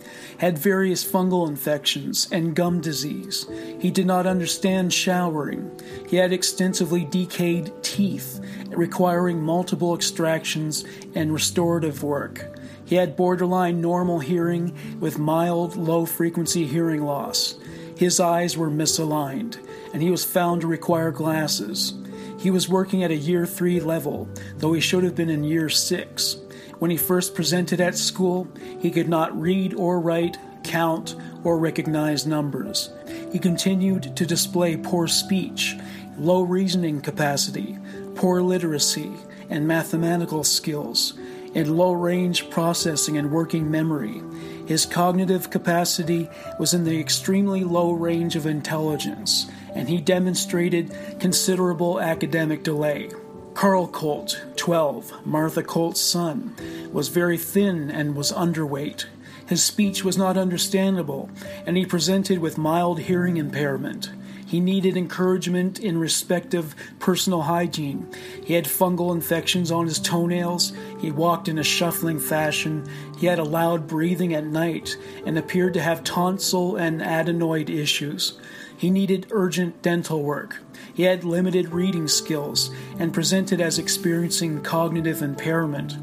had 0.43 0.59
various 0.59 1.09
fungal 1.09 1.47
infections 1.47 2.27
and 2.29 2.53
gum 2.53 2.81
disease. 2.81 3.47
He 3.79 3.89
did 3.89 4.05
not 4.05 4.27
understand 4.27 4.91
showering. 4.91 5.71
He 6.05 6.17
had 6.17 6.33
extensively 6.33 7.05
decayed 7.05 7.71
teeth, 7.81 8.41
requiring 8.67 9.41
multiple 9.41 9.95
extractions 9.95 10.83
and 11.15 11.31
restorative 11.31 12.03
work. 12.03 12.59
He 12.83 12.95
had 12.95 13.15
borderline 13.15 13.79
normal 13.79 14.19
hearing 14.19 14.75
with 14.99 15.17
mild 15.17 15.77
low 15.77 16.05
frequency 16.05 16.67
hearing 16.67 17.05
loss. 17.05 17.55
His 17.95 18.19
eyes 18.19 18.57
were 18.57 18.69
misaligned, 18.69 19.65
and 19.93 20.01
he 20.01 20.11
was 20.11 20.25
found 20.25 20.59
to 20.59 20.67
require 20.67 21.11
glasses. 21.11 21.93
He 22.37 22.51
was 22.51 22.67
working 22.67 23.01
at 23.01 23.11
a 23.11 23.15
year 23.15 23.45
3 23.45 23.79
level, 23.79 24.27
though 24.57 24.73
he 24.73 24.81
should 24.81 25.05
have 25.05 25.15
been 25.15 25.29
in 25.29 25.45
year 25.45 25.69
6. 25.69 26.35
When 26.83 26.91
he 26.91 26.97
first 26.97 27.33
presented 27.33 27.79
at 27.79 27.95
school, 27.95 28.45
he 28.81 28.91
could 28.91 29.07
not 29.07 29.39
read 29.39 29.73
or 29.73 30.01
write, 30.01 30.37
count, 30.65 31.15
or 31.45 31.57
recognize 31.57 32.27
numbers. 32.27 32.89
He 33.31 33.39
continued 33.39 34.17
to 34.17 34.25
display 34.25 34.75
poor 34.75 35.07
speech, 35.07 35.77
low 36.17 36.41
reasoning 36.41 36.99
capacity, 36.99 37.77
poor 38.15 38.41
literacy, 38.41 39.13
and 39.49 39.65
mathematical 39.65 40.43
skills, 40.43 41.13
and 41.55 41.77
low 41.77 41.93
range 41.93 42.49
processing 42.49 43.17
and 43.17 43.31
working 43.31 43.71
memory. 43.71 44.21
His 44.65 44.85
cognitive 44.85 45.49
capacity 45.49 46.29
was 46.59 46.73
in 46.73 46.83
the 46.83 46.99
extremely 46.99 47.63
low 47.63 47.93
range 47.93 48.35
of 48.35 48.45
intelligence, 48.45 49.49
and 49.73 49.87
he 49.87 50.01
demonstrated 50.01 50.93
considerable 51.21 52.01
academic 52.01 52.61
delay. 52.63 53.09
Carl 53.53 53.87
Colt, 53.87 54.43
12, 54.55 55.25
Martha 55.25 55.63
Colt's 55.63 56.01
son, 56.01 56.55
was 56.91 57.09
very 57.09 57.37
thin 57.37 57.89
and 57.91 58.15
was 58.15 58.31
underweight. 58.31 59.05
His 59.47 59.63
speech 59.63 60.03
was 60.03 60.17
not 60.17 60.37
understandable, 60.37 61.29
and 61.65 61.77
he 61.77 61.85
presented 61.85 62.39
with 62.39 62.57
mild 62.57 63.01
hearing 63.01 63.37
impairment. 63.37 64.09
He 64.45 64.59
needed 64.59 64.97
encouragement 64.97 65.79
in 65.79 65.97
respect 65.97 66.53
of 66.53 66.75
personal 66.99 67.43
hygiene. 67.43 68.07
He 68.43 68.53
had 68.53 68.65
fungal 68.65 69.13
infections 69.13 69.71
on 69.71 69.87
his 69.87 69.99
toenails. 69.99 70.73
He 70.99 71.11
walked 71.11 71.47
in 71.47 71.57
a 71.57 71.63
shuffling 71.63 72.19
fashion. 72.19 72.87
He 73.17 73.27
had 73.27 73.39
a 73.39 73.43
loud 73.43 73.87
breathing 73.87 74.33
at 74.33 74.45
night 74.45 74.97
and 75.25 75.37
appeared 75.37 75.73
to 75.73 75.81
have 75.81 76.03
tonsil 76.03 76.75
and 76.75 77.01
adenoid 77.01 77.69
issues. 77.69 78.37
He 78.83 78.91
needed 78.91 79.27
urgent 79.31 79.81
dental 79.81 80.23
work. 80.23 80.57
He 80.93 81.03
had 81.03 81.23
limited 81.23 81.69
reading 81.69 82.09
skills 82.09 82.69
and 82.99 83.13
presented 83.13 83.61
as 83.61 83.79
experiencing 83.79 84.61
cognitive 84.61 85.21
impairment. 85.21 85.95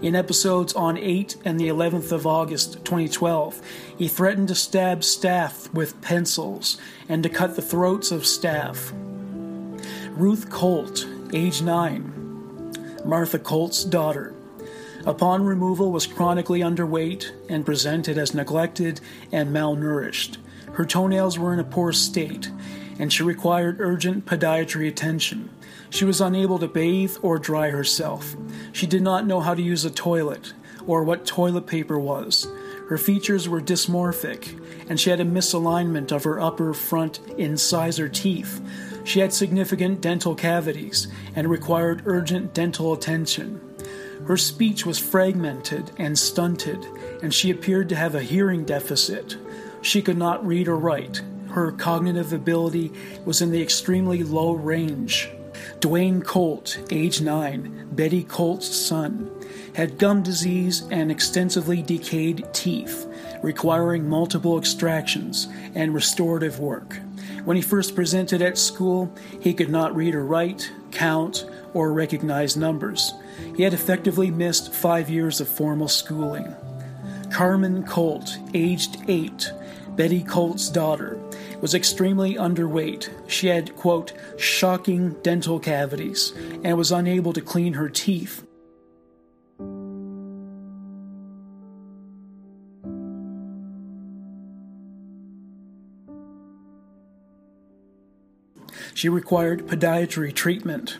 In 0.00 0.16
episodes 0.16 0.72
on 0.72 0.96
8 0.96 1.36
and 1.44 1.60
the 1.60 1.68
11th 1.68 2.10
of 2.10 2.26
August 2.26 2.82
2012, 2.86 3.60
he 3.98 4.08
threatened 4.08 4.48
to 4.48 4.54
stab 4.54 5.04
staff 5.04 5.70
with 5.74 6.00
pencils 6.00 6.78
and 7.06 7.22
to 7.22 7.28
cut 7.28 7.54
the 7.54 7.60
throats 7.60 8.10
of 8.10 8.24
staff. 8.24 8.90
Ruth 10.12 10.48
Colt, 10.48 11.06
age 11.34 11.60
9, 11.60 13.02
Martha 13.04 13.38
Colt's 13.38 13.84
daughter, 13.84 14.34
upon 15.04 15.44
removal 15.44 15.92
was 15.92 16.06
chronically 16.06 16.60
underweight 16.60 17.30
and 17.50 17.66
presented 17.66 18.16
as 18.16 18.32
neglected 18.32 19.02
and 19.30 19.54
malnourished. 19.54 20.38
Her 20.74 20.84
toenails 20.84 21.38
were 21.38 21.52
in 21.52 21.60
a 21.60 21.64
poor 21.64 21.92
state, 21.92 22.50
and 22.98 23.12
she 23.12 23.22
required 23.22 23.80
urgent 23.80 24.26
podiatry 24.26 24.88
attention. 24.88 25.50
She 25.90 26.04
was 26.04 26.20
unable 26.20 26.58
to 26.58 26.68
bathe 26.68 27.16
or 27.22 27.38
dry 27.38 27.70
herself. 27.70 28.36
She 28.72 28.86
did 28.86 29.02
not 29.02 29.26
know 29.26 29.40
how 29.40 29.54
to 29.54 29.62
use 29.62 29.84
a 29.84 29.90
toilet 29.90 30.52
or 30.86 31.04
what 31.04 31.26
toilet 31.26 31.66
paper 31.66 31.98
was. 31.98 32.46
Her 32.88 32.98
features 32.98 33.48
were 33.48 33.60
dysmorphic, 33.60 34.60
and 34.88 35.00
she 35.00 35.10
had 35.10 35.20
a 35.20 35.24
misalignment 35.24 36.12
of 36.12 36.24
her 36.24 36.40
upper 36.40 36.74
front 36.74 37.20
incisor 37.38 38.08
teeth. 38.08 38.60
She 39.04 39.20
had 39.20 39.32
significant 39.32 40.00
dental 40.00 40.34
cavities 40.34 41.08
and 41.34 41.48
required 41.48 42.02
urgent 42.04 42.52
dental 42.52 42.92
attention. 42.92 43.60
Her 44.26 44.36
speech 44.36 44.84
was 44.84 44.98
fragmented 44.98 45.90
and 45.98 46.18
stunted, 46.18 46.84
and 47.22 47.32
she 47.32 47.50
appeared 47.50 47.88
to 47.90 47.96
have 47.96 48.14
a 48.14 48.22
hearing 48.22 48.64
deficit. 48.64 49.36
She 49.84 50.00
could 50.00 50.16
not 50.16 50.44
read 50.46 50.66
or 50.66 50.78
write. 50.78 51.20
Her 51.50 51.70
cognitive 51.70 52.32
ability 52.32 52.90
was 53.26 53.42
in 53.42 53.50
the 53.50 53.60
extremely 53.60 54.22
low 54.22 54.52
range. 54.52 55.28
Dwayne 55.80 56.24
Colt, 56.24 56.78
age 56.90 57.20
9, 57.20 57.90
Betty 57.92 58.24
Colt's 58.24 58.66
son, 58.66 59.30
had 59.74 59.98
gum 59.98 60.22
disease 60.22 60.84
and 60.90 61.10
extensively 61.10 61.82
decayed 61.82 62.46
teeth, 62.54 63.06
requiring 63.42 64.08
multiple 64.08 64.58
extractions 64.58 65.48
and 65.74 65.92
restorative 65.92 66.58
work. 66.58 66.98
When 67.44 67.56
he 67.56 67.62
first 67.62 67.94
presented 67.94 68.40
at 68.40 68.56
school, 68.56 69.14
he 69.38 69.52
could 69.52 69.70
not 69.70 69.94
read 69.94 70.14
or 70.14 70.24
write, 70.24 70.72
count, 70.92 71.44
or 71.74 71.92
recognize 71.92 72.56
numbers. 72.56 73.12
He 73.54 73.62
had 73.62 73.74
effectively 73.74 74.30
missed 74.30 74.72
five 74.72 75.10
years 75.10 75.42
of 75.42 75.48
formal 75.48 75.88
schooling. 75.88 76.54
Carmen 77.30 77.84
Colt, 77.84 78.38
aged 78.54 78.96
8, 79.08 79.52
Betty 79.96 80.22
Colt's 80.22 80.68
daughter, 80.68 81.18
was 81.60 81.74
extremely 81.74 82.34
underweight. 82.34 83.08
She 83.26 83.46
had, 83.46 83.76
quote, 83.76 84.12
shocking 84.36 85.10
dental 85.22 85.60
cavities 85.60 86.32
and 86.64 86.76
was 86.76 86.92
unable 86.92 87.32
to 87.32 87.40
clean 87.40 87.74
her 87.74 87.88
teeth. 87.88 88.44
She 98.94 99.08
required 99.08 99.66
podiatry 99.66 100.34
treatment. 100.34 100.98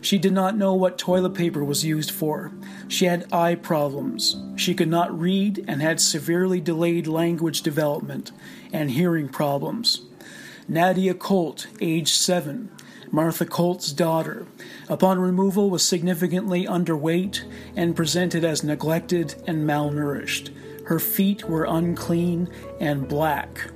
She 0.00 0.18
did 0.18 0.32
not 0.32 0.56
know 0.56 0.74
what 0.74 0.98
toilet 0.98 1.34
paper 1.34 1.64
was 1.64 1.84
used 1.84 2.10
for. 2.10 2.52
She 2.88 3.06
had 3.06 3.32
eye 3.32 3.54
problems. 3.54 4.36
She 4.56 4.74
could 4.74 4.88
not 4.88 5.18
read 5.18 5.64
and 5.68 5.82
had 5.82 6.00
severely 6.00 6.60
delayed 6.60 7.06
language 7.06 7.62
development 7.62 8.32
and 8.72 8.90
hearing 8.90 9.28
problems. 9.28 10.02
Nadia 10.68 11.14
Colt, 11.14 11.68
age 11.80 12.12
7, 12.12 12.70
Martha 13.10 13.46
Colt's 13.46 13.92
daughter, 13.92 14.46
upon 14.88 15.18
removal 15.18 15.70
was 15.70 15.82
significantly 15.82 16.66
underweight 16.66 17.42
and 17.76 17.94
presented 17.94 18.44
as 18.44 18.64
neglected 18.64 19.34
and 19.46 19.66
malnourished. 19.66 20.50
Her 20.86 20.98
feet 20.98 21.48
were 21.48 21.64
unclean 21.64 22.48
and 22.80 23.08
black. 23.08 23.70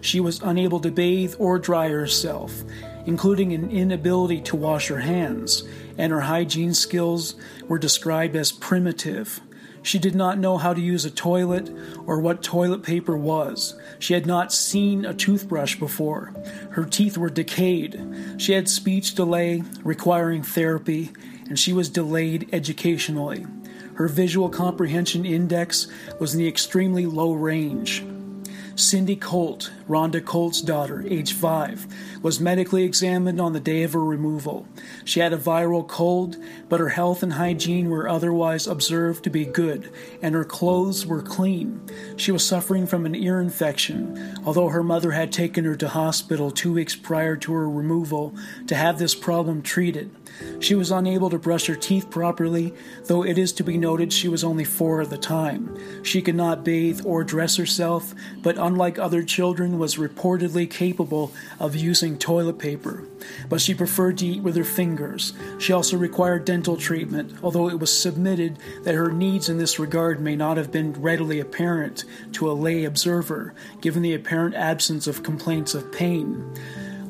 She 0.00 0.20
was 0.20 0.40
unable 0.40 0.80
to 0.80 0.90
bathe 0.90 1.34
or 1.38 1.58
dry 1.58 1.88
herself 1.88 2.62
including 3.06 3.52
an 3.52 3.70
inability 3.70 4.40
to 4.42 4.56
wash 4.56 4.88
her 4.88 5.00
hands, 5.00 5.62
and 5.96 6.12
her 6.12 6.22
hygiene 6.22 6.74
skills 6.74 7.34
were 7.68 7.78
described 7.78 8.36
as 8.36 8.52
primitive. 8.52 9.40
She 9.82 10.00
did 10.00 10.16
not 10.16 10.38
know 10.38 10.58
how 10.58 10.74
to 10.74 10.80
use 10.80 11.04
a 11.04 11.10
toilet 11.10 11.70
or 12.06 12.18
what 12.18 12.42
toilet 12.42 12.82
paper 12.82 13.16
was. 13.16 13.80
She 14.00 14.14
had 14.14 14.26
not 14.26 14.52
seen 14.52 15.04
a 15.04 15.14
toothbrush 15.14 15.76
before. 15.76 16.34
Her 16.70 16.84
teeth 16.84 17.16
were 17.16 17.30
decayed. 17.30 18.00
She 18.36 18.52
had 18.52 18.68
speech 18.68 19.14
delay 19.14 19.62
requiring 19.84 20.42
therapy, 20.42 21.12
and 21.48 21.56
she 21.56 21.72
was 21.72 21.88
delayed 21.88 22.48
educationally. 22.52 23.46
Her 23.94 24.08
visual 24.08 24.48
comprehension 24.48 25.24
index 25.24 25.86
was 26.18 26.34
in 26.34 26.40
the 26.40 26.48
extremely 26.48 27.06
low 27.06 27.32
range. 27.32 28.04
Cindy 28.74 29.16
Colt, 29.16 29.72
Rhonda 29.88 30.22
Colt's 30.22 30.60
daughter, 30.60 31.02
age 31.08 31.32
5, 31.32 31.86
was 32.22 32.40
medically 32.40 32.84
examined 32.84 33.40
on 33.40 33.52
the 33.52 33.60
day 33.60 33.82
of 33.82 33.92
her 33.92 34.04
removal. 34.04 34.66
She 35.04 35.20
had 35.20 35.32
a 35.32 35.38
viral 35.38 35.86
cold, 35.86 36.36
but 36.68 36.80
her 36.80 36.90
health 36.90 37.22
and 37.22 37.34
hygiene 37.34 37.90
were 37.90 38.08
otherwise 38.08 38.66
observed 38.66 39.24
to 39.24 39.30
be 39.30 39.44
good, 39.44 39.90
and 40.22 40.34
her 40.34 40.44
clothes 40.44 41.06
were 41.06 41.22
clean. 41.22 41.80
She 42.16 42.32
was 42.32 42.46
suffering 42.46 42.86
from 42.86 43.06
an 43.06 43.14
ear 43.14 43.40
infection, 43.40 44.36
although 44.44 44.68
her 44.68 44.82
mother 44.82 45.12
had 45.12 45.32
taken 45.32 45.64
her 45.64 45.76
to 45.76 45.88
hospital 45.88 46.50
two 46.50 46.72
weeks 46.72 46.96
prior 46.96 47.36
to 47.36 47.52
her 47.52 47.68
removal 47.68 48.34
to 48.66 48.74
have 48.74 48.98
this 48.98 49.14
problem 49.14 49.62
treated. 49.62 50.10
She 50.60 50.74
was 50.74 50.90
unable 50.90 51.30
to 51.30 51.38
brush 51.38 51.66
her 51.66 51.74
teeth 51.74 52.10
properly, 52.10 52.74
though 53.04 53.24
it 53.24 53.38
is 53.38 53.52
to 53.54 53.64
be 53.64 53.76
noted 53.76 54.12
she 54.12 54.28
was 54.28 54.44
only 54.44 54.64
four 54.64 55.00
at 55.00 55.10
the 55.10 55.18
time. 55.18 55.76
She 56.02 56.22
could 56.22 56.34
not 56.34 56.64
bathe 56.64 57.00
or 57.04 57.24
dress 57.24 57.56
herself, 57.56 58.14
but 58.42 58.58
unlike 58.58 58.98
other 58.98 59.22
children, 59.22 59.78
was 59.78 59.96
reportedly 59.96 60.70
capable 60.70 61.32
of 61.60 61.76
using 61.76 62.18
toilet 62.18 62.58
paper. 62.58 63.04
But 63.48 63.60
she 63.60 63.74
preferred 63.74 64.18
to 64.18 64.26
eat 64.26 64.42
with 64.42 64.56
her 64.56 64.64
fingers. 64.64 65.32
She 65.58 65.72
also 65.72 65.96
required 65.96 66.44
dental 66.44 66.76
treatment, 66.76 67.38
although 67.42 67.68
it 67.68 67.78
was 67.78 67.96
submitted 67.96 68.58
that 68.84 68.94
her 68.94 69.10
needs 69.10 69.48
in 69.48 69.58
this 69.58 69.78
regard 69.78 70.20
may 70.20 70.36
not 70.36 70.56
have 70.56 70.72
been 70.72 70.92
readily 70.94 71.40
apparent 71.40 72.04
to 72.32 72.50
a 72.50 72.52
lay 72.52 72.84
observer, 72.84 73.54
given 73.80 74.02
the 74.02 74.14
apparent 74.14 74.54
absence 74.54 75.06
of 75.06 75.22
complaints 75.22 75.74
of 75.74 75.92
pain. 75.92 76.54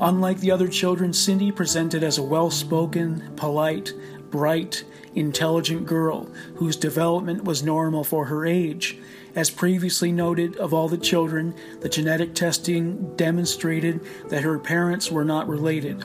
Unlike 0.00 0.40
the 0.40 0.50
other 0.50 0.68
children, 0.68 1.12
Cindy 1.12 1.50
presented 1.50 2.04
as 2.04 2.18
a 2.18 2.22
well 2.22 2.50
spoken, 2.50 3.32
polite, 3.36 3.94
bright, 4.30 4.84
intelligent 5.14 5.86
girl 5.86 6.28
whose 6.56 6.76
development 6.76 7.44
was 7.44 7.62
normal 7.62 8.04
for 8.04 8.26
her 8.26 8.44
age. 8.44 8.98
As 9.34 9.48
previously 9.48 10.12
noted, 10.12 10.56
of 10.56 10.74
all 10.74 10.88
the 10.88 10.98
children, 10.98 11.54
the 11.80 11.88
genetic 11.88 12.34
testing 12.34 13.16
demonstrated 13.16 14.04
that 14.28 14.42
her 14.42 14.58
parents 14.58 15.10
were 15.10 15.24
not 15.24 15.48
related. 15.48 16.04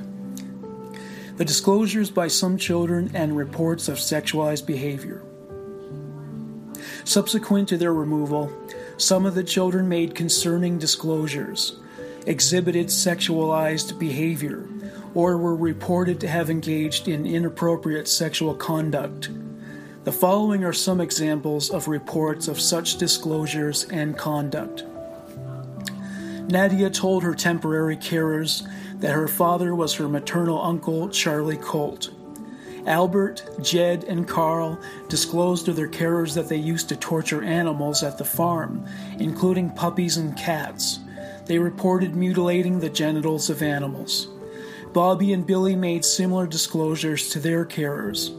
The 1.35 1.45
disclosures 1.45 2.09
by 2.09 2.29
some 2.29 2.57
children 2.57 3.11
and 3.13 3.35
reports 3.35 3.89
of 3.89 3.97
sexualized 3.97 4.65
behavior. 4.65 5.21
Subsequent 7.03 7.67
to 7.69 7.77
their 7.77 7.93
removal, 7.93 8.53
some 8.95 9.25
of 9.25 9.35
the 9.35 9.43
children 9.43 9.89
made 9.89 10.15
concerning 10.15 10.77
disclosures 10.77 11.80
exhibited 12.25 12.87
sexualized 12.87 13.97
behavior, 13.97 14.67
or 15.13 15.37
were 15.37 15.55
reported 15.55 16.19
to 16.19 16.27
have 16.27 16.49
engaged 16.49 17.07
in 17.07 17.25
inappropriate 17.25 18.07
sexual 18.07 18.55
conduct. 18.55 19.29
The 20.03 20.11
following 20.11 20.63
are 20.63 20.73
some 20.73 20.99
examples 20.99 21.69
of 21.69 21.87
reports 21.87 22.47
of 22.47 22.59
such 22.59 22.97
disclosures 22.97 23.85
and 23.85 24.17
conduct. 24.17 24.83
Nadia 26.47 26.89
told 26.89 27.23
her 27.23 27.35
temporary 27.35 27.97
carers 27.97 28.67
that 28.99 29.11
her 29.11 29.27
father 29.27 29.75
was 29.75 29.93
her 29.95 30.09
maternal 30.09 30.61
uncle, 30.61 31.09
Charlie 31.09 31.57
Colt. 31.57 32.11
Albert, 32.87 33.47
Jed, 33.61 34.05
and 34.05 34.27
Carl 34.27 34.79
disclosed 35.07 35.65
to 35.65 35.73
their 35.73 35.87
carers 35.87 36.33
that 36.33 36.49
they 36.49 36.57
used 36.57 36.89
to 36.89 36.95
torture 36.95 37.43
animals 37.43 38.01
at 38.01 38.17
the 38.17 38.25
farm, 38.25 38.85
including 39.19 39.69
puppies 39.69 40.17
and 40.17 40.35
cats. 40.35 40.99
They 41.45 41.59
reported 41.59 42.15
mutilating 42.15 42.79
the 42.79 42.89
genitals 42.89 43.49
of 43.49 43.61
animals. 43.61 44.27
Bobby 44.93 45.33
and 45.33 45.45
Billy 45.45 45.75
made 45.75 46.03
similar 46.03 46.45
disclosures 46.47 47.29
to 47.29 47.39
their 47.39 47.65
carers. 47.65 48.37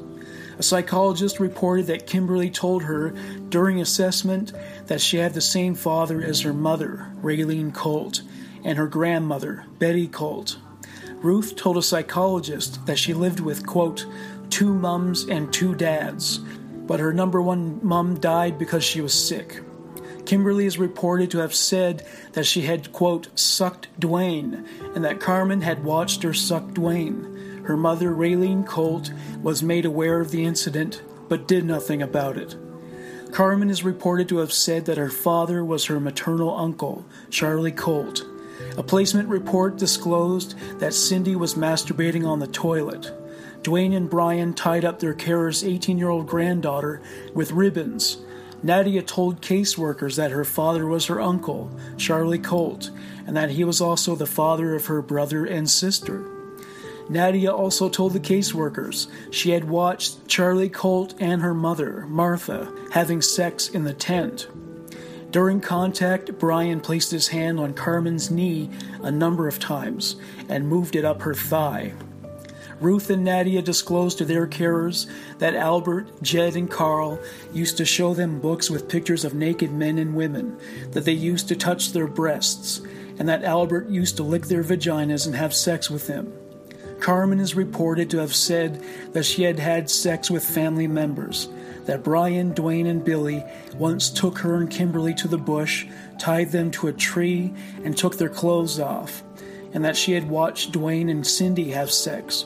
A 0.58 0.62
psychologist 0.62 1.40
reported 1.40 1.86
that 1.86 2.06
Kimberly 2.06 2.50
told 2.50 2.82
her 2.82 3.10
during 3.48 3.80
assessment 3.80 4.52
that 4.86 5.00
she 5.00 5.16
had 5.16 5.34
the 5.34 5.40
same 5.40 5.74
father 5.74 6.22
as 6.22 6.40
her 6.42 6.52
mother, 6.52 7.10
Raylene 7.22 7.72
Colt, 7.74 8.22
and 8.64 8.78
her 8.78 8.86
grandmother, 8.86 9.64
Betty 9.78 10.06
Colt. 10.06 10.58
Ruth 11.16 11.56
told 11.56 11.78
a 11.78 11.82
psychologist 11.82 12.84
that 12.86 12.98
she 12.98 13.14
lived 13.14 13.40
with, 13.40 13.66
quote, 13.66 14.06
two 14.50 14.74
mums 14.74 15.24
and 15.28 15.52
two 15.52 15.74
dads, 15.74 16.38
but 16.86 17.00
her 17.00 17.12
number 17.12 17.40
one 17.40 17.80
mum 17.82 18.20
died 18.20 18.58
because 18.58 18.84
she 18.84 19.00
was 19.00 19.14
sick. 19.14 19.62
Kimberly 20.24 20.66
is 20.66 20.78
reported 20.78 21.30
to 21.30 21.38
have 21.38 21.54
said 21.54 22.06
that 22.32 22.46
she 22.46 22.62
had, 22.62 22.92
quote, 22.92 23.28
sucked 23.38 23.88
Dwayne, 24.00 24.66
and 24.94 25.04
that 25.04 25.20
Carmen 25.20 25.62
had 25.62 25.84
watched 25.84 26.22
her 26.22 26.34
suck 26.34 26.64
Dwayne. 26.68 27.64
Her 27.64 27.76
mother, 27.76 28.10
Raylene 28.10 28.66
Colt, 28.66 29.12
was 29.42 29.62
made 29.62 29.84
aware 29.84 30.20
of 30.20 30.30
the 30.30 30.44
incident 30.44 31.02
but 31.28 31.48
did 31.48 31.64
nothing 31.64 32.02
about 32.02 32.36
it. 32.36 32.56
Carmen 33.32 33.70
is 33.70 33.82
reported 33.82 34.28
to 34.28 34.38
have 34.38 34.52
said 34.52 34.84
that 34.84 34.98
her 34.98 35.08
father 35.08 35.64
was 35.64 35.86
her 35.86 35.98
maternal 35.98 36.54
uncle, 36.54 37.06
Charlie 37.30 37.72
Colt. 37.72 38.22
A 38.76 38.82
placement 38.82 39.28
report 39.28 39.78
disclosed 39.78 40.54
that 40.78 40.92
Cindy 40.92 41.34
was 41.34 41.54
masturbating 41.54 42.26
on 42.26 42.38
the 42.38 42.46
toilet. 42.46 43.10
Dwayne 43.62 43.96
and 43.96 44.10
Brian 44.10 44.52
tied 44.54 44.84
up 44.84 44.98
their 44.98 45.14
carer's 45.14 45.64
18 45.64 45.96
year 45.96 46.10
old 46.10 46.26
granddaughter 46.26 47.00
with 47.32 47.52
ribbons 47.52 48.18
Nadia 48.62 49.02
told 49.02 49.40
caseworkers 49.40 50.16
that 50.16 50.30
her 50.30 50.44
father 50.44 50.86
was 50.86 51.06
her 51.06 51.20
uncle, 51.20 51.70
Charlie 51.96 52.38
Colt, 52.38 52.90
and 53.26 53.36
that 53.36 53.50
he 53.50 53.64
was 53.64 53.80
also 53.80 54.14
the 54.14 54.26
father 54.26 54.74
of 54.74 54.86
her 54.86 55.02
brother 55.02 55.44
and 55.44 55.68
sister. 55.68 56.24
Nadia 57.08 57.52
also 57.52 57.88
told 57.88 58.12
the 58.12 58.20
caseworkers 58.20 59.08
she 59.32 59.50
had 59.50 59.68
watched 59.68 60.28
Charlie 60.28 60.68
Colt 60.68 61.14
and 61.18 61.42
her 61.42 61.54
mother, 61.54 62.06
Martha, 62.06 62.72
having 62.92 63.20
sex 63.20 63.68
in 63.68 63.84
the 63.84 63.92
tent. 63.92 64.46
During 65.32 65.60
contact, 65.60 66.38
Brian 66.38 66.80
placed 66.80 67.10
his 67.10 67.28
hand 67.28 67.58
on 67.58 67.74
Carmen's 67.74 68.30
knee 68.30 68.70
a 69.02 69.10
number 69.10 69.48
of 69.48 69.58
times 69.58 70.16
and 70.48 70.68
moved 70.68 70.94
it 70.94 71.04
up 71.04 71.22
her 71.22 71.34
thigh. 71.34 71.94
Ruth 72.82 73.10
and 73.10 73.24
Nadia 73.24 73.62
disclosed 73.62 74.18
to 74.18 74.24
their 74.24 74.48
carers 74.48 75.06
that 75.38 75.54
Albert, 75.54 76.20
Jed, 76.20 76.56
and 76.56 76.68
Carl 76.68 77.20
used 77.52 77.76
to 77.76 77.84
show 77.84 78.12
them 78.12 78.40
books 78.40 78.68
with 78.68 78.88
pictures 78.88 79.24
of 79.24 79.34
naked 79.34 79.70
men 79.70 79.98
and 79.98 80.16
women, 80.16 80.58
that 80.90 81.04
they 81.04 81.12
used 81.12 81.46
to 81.48 81.56
touch 81.56 81.92
their 81.92 82.08
breasts, 82.08 82.80
and 83.20 83.28
that 83.28 83.44
Albert 83.44 83.88
used 83.88 84.16
to 84.16 84.24
lick 84.24 84.46
their 84.46 84.64
vaginas 84.64 85.26
and 85.26 85.36
have 85.36 85.54
sex 85.54 85.88
with 85.88 86.08
them. 86.08 86.32
Carmen 86.98 87.38
is 87.38 87.54
reported 87.54 88.10
to 88.10 88.18
have 88.18 88.34
said 88.34 88.82
that 89.12 89.26
she 89.26 89.44
had 89.44 89.60
had 89.60 89.88
sex 89.88 90.28
with 90.28 90.44
family 90.44 90.88
members, 90.88 91.48
that 91.84 92.02
Brian, 92.02 92.52
Dwayne, 92.52 92.88
and 92.88 93.04
Billy 93.04 93.44
once 93.76 94.10
took 94.10 94.38
her 94.38 94.56
and 94.56 94.68
Kimberly 94.68 95.14
to 95.14 95.28
the 95.28 95.38
bush, 95.38 95.86
tied 96.18 96.50
them 96.50 96.72
to 96.72 96.88
a 96.88 96.92
tree, 96.92 97.54
and 97.84 97.96
took 97.96 98.18
their 98.18 98.28
clothes 98.28 98.80
off, 98.80 99.22
and 99.72 99.84
that 99.84 99.96
she 99.96 100.12
had 100.12 100.28
watched 100.28 100.72
Dwayne 100.72 101.10
and 101.10 101.24
Cindy 101.24 101.70
have 101.70 101.92
sex. 101.92 102.44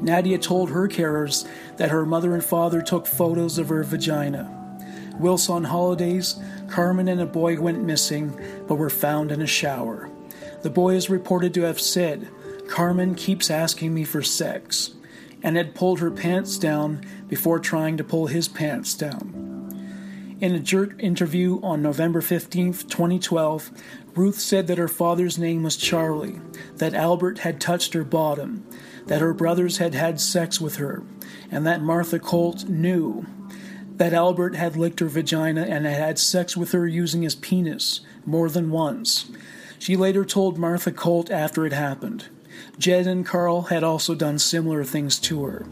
Nadia 0.00 0.38
told 0.38 0.70
her 0.70 0.88
carers 0.88 1.48
that 1.76 1.90
her 1.90 2.06
mother 2.06 2.34
and 2.34 2.44
father 2.44 2.82
took 2.82 3.06
photos 3.06 3.58
of 3.58 3.68
her 3.68 3.82
vagina. 3.82 4.50
Whilst 5.18 5.48
on 5.48 5.64
holidays, 5.64 6.36
Carmen 6.68 7.08
and 7.08 7.20
a 7.20 7.26
boy 7.26 7.60
went 7.60 7.84
missing 7.84 8.38
but 8.66 8.76
were 8.76 8.90
found 8.90 9.30
in 9.30 9.40
a 9.40 9.46
shower. 9.46 10.10
The 10.62 10.70
boy 10.70 10.94
is 10.94 11.10
reported 11.10 11.54
to 11.54 11.62
have 11.62 11.80
said, 11.80 12.28
Carmen 12.68 13.14
keeps 13.14 13.50
asking 13.50 13.94
me 13.94 14.04
for 14.04 14.22
sex, 14.22 14.94
and 15.42 15.56
had 15.56 15.74
pulled 15.74 16.00
her 16.00 16.10
pants 16.10 16.58
down 16.58 17.02
before 17.28 17.58
trying 17.58 17.96
to 17.98 18.04
pull 18.04 18.26
his 18.26 18.48
pants 18.48 18.94
down. 18.94 19.44
In 20.40 20.54
a 20.54 20.58
JIRT 20.58 21.00
interview 21.00 21.60
on 21.62 21.80
November 21.80 22.20
15, 22.20 22.72
2012, 22.72 23.70
Ruth 24.16 24.38
said 24.38 24.66
that 24.66 24.78
her 24.78 24.88
father's 24.88 25.38
name 25.38 25.62
was 25.62 25.76
Charlie, 25.76 26.40
that 26.76 26.94
Albert 26.94 27.38
had 27.40 27.60
touched 27.60 27.94
her 27.94 28.04
bottom, 28.04 28.66
that 29.06 29.20
her 29.20 29.34
brothers 29.34 29.78
had 29.78 29.94
had 29.94 30.20
sex 30.20 30.60
with 30.60 30.76
her, 30.76 31.02
and 31.50 31.66
that 31.66 31.82
Martha 31.82 32.18
Colt 32.18 32.68
knew 32.68 33.26
that 33.96 34.12
Albert 34.12 34.56
had 34.56 34.76
licked 34.76 35.00
her 35.00 35.08
vagina 35.08 35.62
and 35.62 35.86
had 35.86 35.94
had 35.94 36.18
sex 36.18 36.56
with 36.56 36.72
her 36.72 36.86
using 36.86 37.22
his 37.22 37.36
penis 37.36 38.00
more 38.26 38.48
than 38.48 38.70
once. 38.70 39.30
She 39.78 39.96
later 39.96 40.24
told 40.24 40.58
Martha 40.58 40.90
Colt 40.90 41.30
after 41.30 41.66
it 41.66 41.72
happened. 41.72 42.26
Jed 42.78 43.06
and 43.06 43.24
Carl 43.24 43.62
had 43.62 43.84
also 43.84 44.14
done 44.14 44.38
similar 44.38 44.82
things 44.82 45.18
to 45.20 45.44
her. 45.44 45.66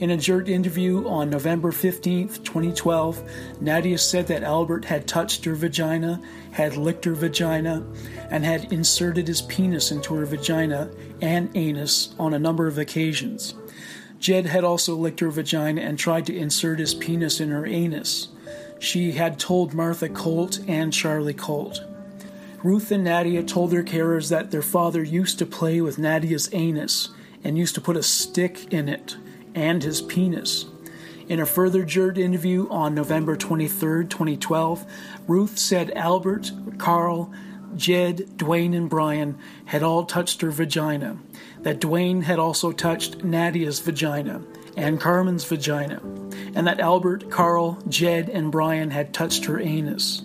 In 0.00 0.12
a 0.12 0.16
JIRT 0.16 0.48
interview 0.48 1.06
on 1.06 1.28
November 1.28 1.70
15, 1.70 2.28
2012, 2.28 3.22
Nadia 3.60 3.98
said 3.98 4.28
that 4.28 4.42
Albert 4.42 4.86
had 4.86 5.06
touched 5.06 5.44
her 5.44 5.54
vagina, 5.54 6.22
had 6.52 6.78
licked 6.78 7.04
her 7.04 7.12
vagina, 7.12 7.84
and 8.30 8.42
had 8.42 8.72
inserted 8.72 9.28
his 9.28 9.42
penis 9.42 9.90
into 9.90 10.14
her 10.14 10.24
vagina 10.24 10.90
and 11.20 11.54
anus 11.54 12.14
on 12.18 12.32
a 12.32 12.38
number 12.38 12.66
of 12.66 12.78
occasions. 12.78 13.52
Jed 14.18 14.46
had 14.46 14.64
also 14.64 14.96
licked 14.96 15.20
her 15.20 15.28
vagina 15.28 15.82
and 15.82 15.98
tried 15.98 16.24
to 16.26 16.36
insert 16.36 16.78
his 16.78 16.94
penis 16.94 17.38
in 17.38 17.50
her 17.50 17.66
anus. 17.66 18.28
She 18.78 19.12
had 19.12 19.38
told 19.38 19.74
Martha 19.74 20.08
Colt 20.08 20.60
and 20.66 20.94
Charlie 20.94 21.34
Colt. 21.34 21.84
Ruth 22.64 22.90
and 22.90 23.04
Nadia 23.04 23.42
told 23.42 23.70
their 23.70 23.84
carers 23.84 24.30
that 24.30 24.50
their 24.50 24.62
father 24.62 25.02
used 25.02 25.38
to 25.40 25.44
play 25.44 25.82
with 25.82 25.98
Nadia's 25.98 26.48
anus 26.54 27.10
and 27.44 27.58
used 27.58 27.74
to 27.74 27.82
put 27.82 27.98
a 27.98 28.02
stick 28.02 28.72
in 28.72 28.88
it 28.88 29.16
and 29.54 29.82
his 29.82 30.00
penis. 30.02 30.66
In 31.28 31.40
a 31.40 31.46
further 31.46 31.84
JIRT 31.84 32.18
interview 32.18 32.68
on 32.70 32.94
November 32.94 33.36
23, 33.36 34.06
2012, 34.06 34.84
Ruth 35.28 35.58
said 35.58 35.92
Albert, 35.92 36.50
Carl, 36.78 37.32
Jed, 37.76 38.26
Dwayne, 38.36 38.76
and 38.76 38.90
Brian 38.90 39.38
had 39.66 39.82
all 39.82 40.04
touched 40.04 40.40
her 40.40 40.50
vagina, 40.50 41.18
that 41.60 41.80
Dwayne 41.80 42.24
had 42.24 42.38
also 42.38 42.72
touched 42.72 43.22
Nadia's 43.22 43.78
vagina 43.78 44.42
and 44.76 45.00
Carmen's 45.00 45.44
vagina, 45.44 46.00
and 46.54 46.66
that 46.66 46.80
Albert, 46.80 47.30
Carl, 47.30 47.78
Jed, 47.88 48.28
and 48.28 48.50
Brian 48.50 48.90
had 48.90 49.14
touched 49.14 49.44
her 49.44 49.60
anus. 49.60 50.22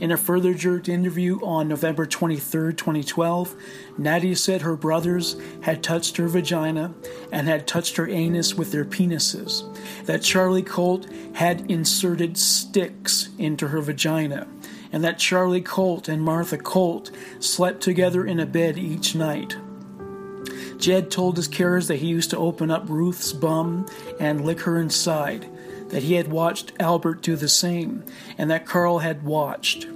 In 0.00 0.10
a 0.10 0.16
further 0.16 0.54
JIRT 0.54 0.88
interview 0.88 1.38
on 1.40 1.68
November 1.68 2.04
23, 2.04 2.74
2012, 2.74 3.54
Nadia 3.96 4.34
said 4.34 4.62
her 4.62 4.76
brothers 4.76 5.36
had 5.62 5.84
touched 5.84 6.16
her 6.16 6.26
vagina 6.26 6.92
and 7.30 7.46
had 7.46 7.66
touched 7.66 7.96
her 7.96 8.08
anus 8.08 8.54
with 8.54 8.72
their 8.72 8.84
penises, 8.84 9.62
that 10.06 10.22
Charlie 10.22 10.62
Colt 10.62 11.06
had 11.34 11.70
inserted 11.70 12.36
sticks 12.36 13.28
into 13.38 13.68
her 13.68 13.80
vagina, 13.80 14.48
and 14.92 15.04
that 15.04 15.18
Charlie 15.18 15.62
Colt 15.62 16.08
and 16.08 16.22
Martha 16.22 16.58
Colt 16.58 17.12
slept 17.38 17.80
together 17.80 18.26
in 18.26 18.40
a 18.40 18.46
bed 18.46 18.76
each 18.76 19.14
night. 19.14 19.56
Jed 20.76 21.10
told 21.10 21.36
his 21.36 21.48
carers 21.48 21.86
that 21.86 21.96
he 21.96 22.08
used 22.08 22.30
to 22.30 22.36
open 22.36 22.70
up 22.70 22.88
Ruth's 22.88 23.32
bum 23.32 23.86
and 24.18 24.44
lick 24.44 24.60
her 24.60 24.80
inside, 24.80 25.48
that 25.94 26.02
he 26.02 26.14
had 26.14 26.26
watched 26.26 26.72
Albert 26.80 27.22
do 27.22 27.36
the 27.36 27.48
same, 27.48 28.02
and 28.36 28.50
that 28.50 28.66
Carl 28.66 28.98
had 28.98 29.22
watched. 29.22 29.86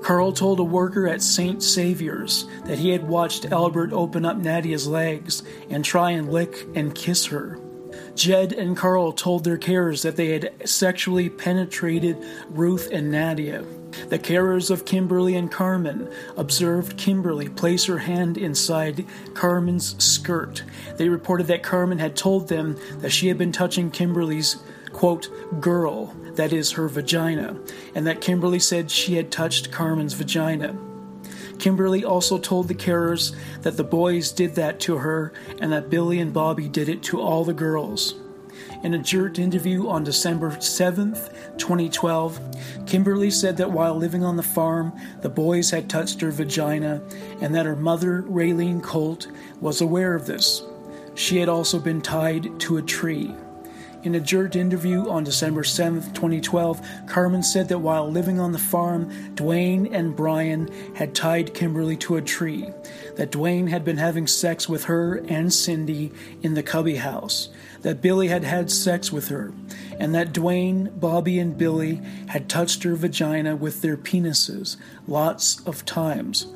Carl 0.00 0.32
told 0.32 0.60
a 0.60 0.62
worker 0.62 1.08
at 1.08 1.20
St. 1.20 1.60
Saviour's 1.60 2.46
that 2.66 2.78
he 2.78 2.90
had 2.90 3.08
watched 3.08 3.46
Albert 3.46 3.92
open 3.92 4.24
up 4.24 4.36
Nadia's 4.36 4.86
legs 4.86 5.42
and 5.68 5.84
try 5.84 6.12
and 6.12 6.30
lick 6.30 6.68
and 6.76 6.94
kiss 6.94 7.26
her. 7.26 7.58
Jed 8.14 8.52
and 8.52 8.76
Carl 8.76 9.10
told 9.10 9.42
their 9.42 9.58
carers 9.58 10.04
that 10.04 10.14
they 10.14 10.28
had 10.28 10.52
sexually 10.68 11.28
penetrated 11.28 12.24
Ruth 12.48 12.88
and 12.92 13.10
Nadia. 13.10 13.64
The 14.10 14.20
carers 14.20 14.70
of 14.70 14.84
Kimberly 14.84 15.34
and 15.34 15.50
Carmen 15.50 16.08
observed 16.36 16.96
Kimberly 16.96 17.48
place 17.48 17.86
her 17.86 17.98
hand 17.98 18.38
inside 18.38 19.04
Carmen's 19.34 20.00
skirt. 20.02 20.62
They 20.96 21.08
reported 21.08 21.48
that 21.48 21.64
Carmen 21.64 21.98
had 21.98 22.14
told 22.14 22.46
them 22.46 22.76
that 22.98 23.10
she 23.10 23.26
had 23.26 23.36
been 23.36 23.50
touching 23.50 23.90
Kimberly's, 23.90 24.58
quote, 24.98 25.30
girl, 25.60 26.06
that 26.34 26.52
is, 26.52 26.72
her 26.72 26.88
vagina, 26.88 27.56
and 27.94 28.04
that 28.04 28.20
Kimberly 28.20 28.58
said 28.58 28.90
she 28.90 29.14
had 29.14 29.30
touched 29.30 29.70
Carmen's 29.70 30.14
vagina. 30.14 30.76
Kimberly 31.60 32.04
also 32.04 32.36
told 32.36 32.66
the 32.66 32.74
carers 32.74 33.32
that 33.62 33.76
the 33.76 33.84
boys 33.84 34.32
did 34.32 34.56
that 34.56 34.80
to 34.80 34.96
her 34.96 35.32
and 35.60 35.70
that 35.70 35.88
Billy 35.88 36.18
and 36.18 36.32
Bobby 36.32 36.66
did 36.66 36.88
it 36.88 37.00
to 37.04 37.20
all 37.20 37.44
the 37.44 37.54
girls. 37.54 38.16
In 38.82 38.92
a 38.92 38.98
JIRT 38.98 39.38
interview 39.38 39.86
on 39.86 40.02
December 40.02 40.60
7, 40.60 41.14
2012, 41.58 42.84
Kimberly 42.84 43.30
said 43.30 43.56
that 43.58 43.70
while 43.70 43.94
living 43.94 44.24
on 44.24 44.36
the 44.36 44.42
farm, 44.42 44.92
the 45.20 45.28
boys 45.28 45.70
had 45.70 45.88
touched 45.88 46.20
her 46.22 46.32
vagina 46.32 47.00
and 47.40 47.54
that 47.54 47.66
her 47.66 47.76
mother, 47.76 48.22
Raylene 48.22 48.82
Colt, 48.82 49.28
was 49.60 49.80
aware 49.80 50.14
of 50.14 50.26
this. 50.26 50.64
She 51.14 51.36
had 51.36 51.48
also 51.48 51.78
been 51.78 52.00
tied 52.00 52.58
to 52.62 52.78
a 52.78 52.82
tree. 52.82 53.32
In 54.04 54.14
a 54.14 54.20
JIRT 54.20 54.54
interview 54.54 55.08
on 55.08 55.24
December 55.24 55.64
7, 55.64 56.00
2012, 56.14 56.80
Carmen 57.08 57.42
said 57.42 57.68
that 57.68 57.80
while 57.80 58.08
living 58.08 58.38
on 58.38 58.52
the 58.52 58.58
farm, 58.58 59.10
Dwayne 59.34 59.92
and 59.92 60.14
Brian 60.14 60.70
had 60.94 61.16
tied 61.16 61.52
Kimberly 61.52 61.96
to 61.96 62.14
a 62.14 62.22
tree, 62.22 62.70
that 63.16 63.32
Dwayne 63.32 63.68
had 63.68 63.84
been 63.84 63.96
having 63.96 64.28
sex 64.28 64.68
with 64.68 64.84
her 64.84 65.16
and 65.28 65.52
Cindy 65.52 66.12
in 66.42 66.54
the 66.54 66.62
cubby 66.62 66.94
house, 66.94 67.48
that 67.82 68.00
Billy 68.00 68.28
had 68.28 68.44
had 68.44 68.70
sex 68.70 69.10
with 69.10 69.28
her, 69.28 69.52
and 69.98 70.14
that 70.14 70.32
Dwayne, 70.32 71.00
Bobby, 71.00 71.40
and 71.40 71.58
Billy 71.58 72.00
had 72.28 72.48
touched 72.48 72.84
her 72.84 72.94
vagina 72.94 73.56
with 73.56 73.82
their 73.82 73.96
penises 73.96 74.76
lots 75.08 75.60
of 75.66 75.84
times. 75.84 76.46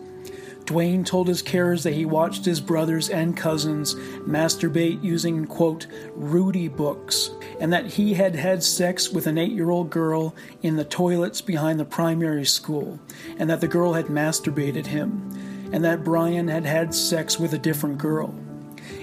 Dwayne 0.65 1.05
told 1.05 1.29
his 1.29 1.43
carers 1.43 1.83
that 1.83 1.95
he 1.95 2.05
watched 2.05 2.45
his 2.45 2.61
brothers 2.61 3.09
and 3.09 3.37
cousins 3.37 3.95
masturbate 4.27 5.03
using, 5.03 5.45
quote, 5.47 5.87
Rudy 6.15 6.69
books, 6.69 7.31
and 7.61 7.73
that 7.73 7.87
he 7.87 8.15
had 8.15 8.35
had 8.35 8.63
sex 8.63 9.11
with 9.11 9.27
an 9.27 9.39
eight 9.39 9.53
year 9.53 9.71
old 9.71 9.91
girl 9.91 10.35
in 10.63 10.77
the 10.77 10.85
toilets 10.85 11.41
behind 11.41 11.81
the 11.81 11.85
primary 11.85 12.45
school, 12.45 13.01
and 13.39 13.51
that 13.51 13.61
the 13.61 13.69
girl 13.69 13.93
had 13.95 14.07
masturbated 14.07 14.87
him, 14.87 15.31
and 15.73 15.85
that 15.85 16.05
Brian 16.05 16.49
had 16.49 16.65
had 16.65 16.95
sex 16.95 17.39
with 17.39 17.53
a 17.53 17.59
different 17.59 17.99
girl. 17.99 18.35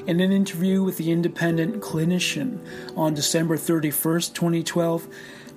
In 0.08 0.20
an 0.22 0.32
interview 0.32 0.82
with 0.82 0.98
the 0.98 1.12
Independent 1.12 1.82
Clinician 1.82 2.60
on 2.96 3.14
December 3.14 3.58
31st, 3.58 4.34
2012, 4.34 5.08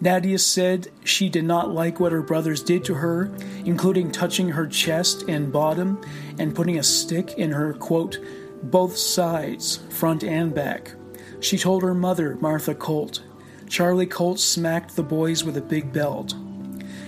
Nadia 0.02 0.36
said 0.36 0.88
she 1.04 1.28
did 1.28 1.44
not 1.44 1.72
like 1.72 2.00
what 2.00 2.10
her 2.10 2.22
brothers 2.22 2.60
did 2.60 2.84
to 2.86 2.94
her, 2.94 3.32
including 3.64 4.10
touching 4.10 4.48
her 4.48 4.66
chest 4.66 5.28
and 5.28 5.52
bottom 5.52 6.00
and 6.40 6.56
putting 6.56 6.76
a 6.76 6.82
stick 6.82 7.34
in 7.38 7.52
her, 7.52 7.72
quote, 7.74 8.18
both 8.64 8.96
sides, 8.96 9.76
front 9.90 10.24
and 10.24 10.52
back. 10.52 10.92
She 11.38 11.56
told 11.56 11.84
her 11.84 11.94
mother, 11.94 12.36
Martha 12.40 12.74
Colt. 12.74 13.22
Charlie 13.68 14.06
Colt 14.06 14.40
smacked 14.40 14.96
the 14.96 15.04
boys 15.04 15.44
with 15.44 15.56
a 15.56 15.62
big 15.62 15.92
belt. 15.92 16.34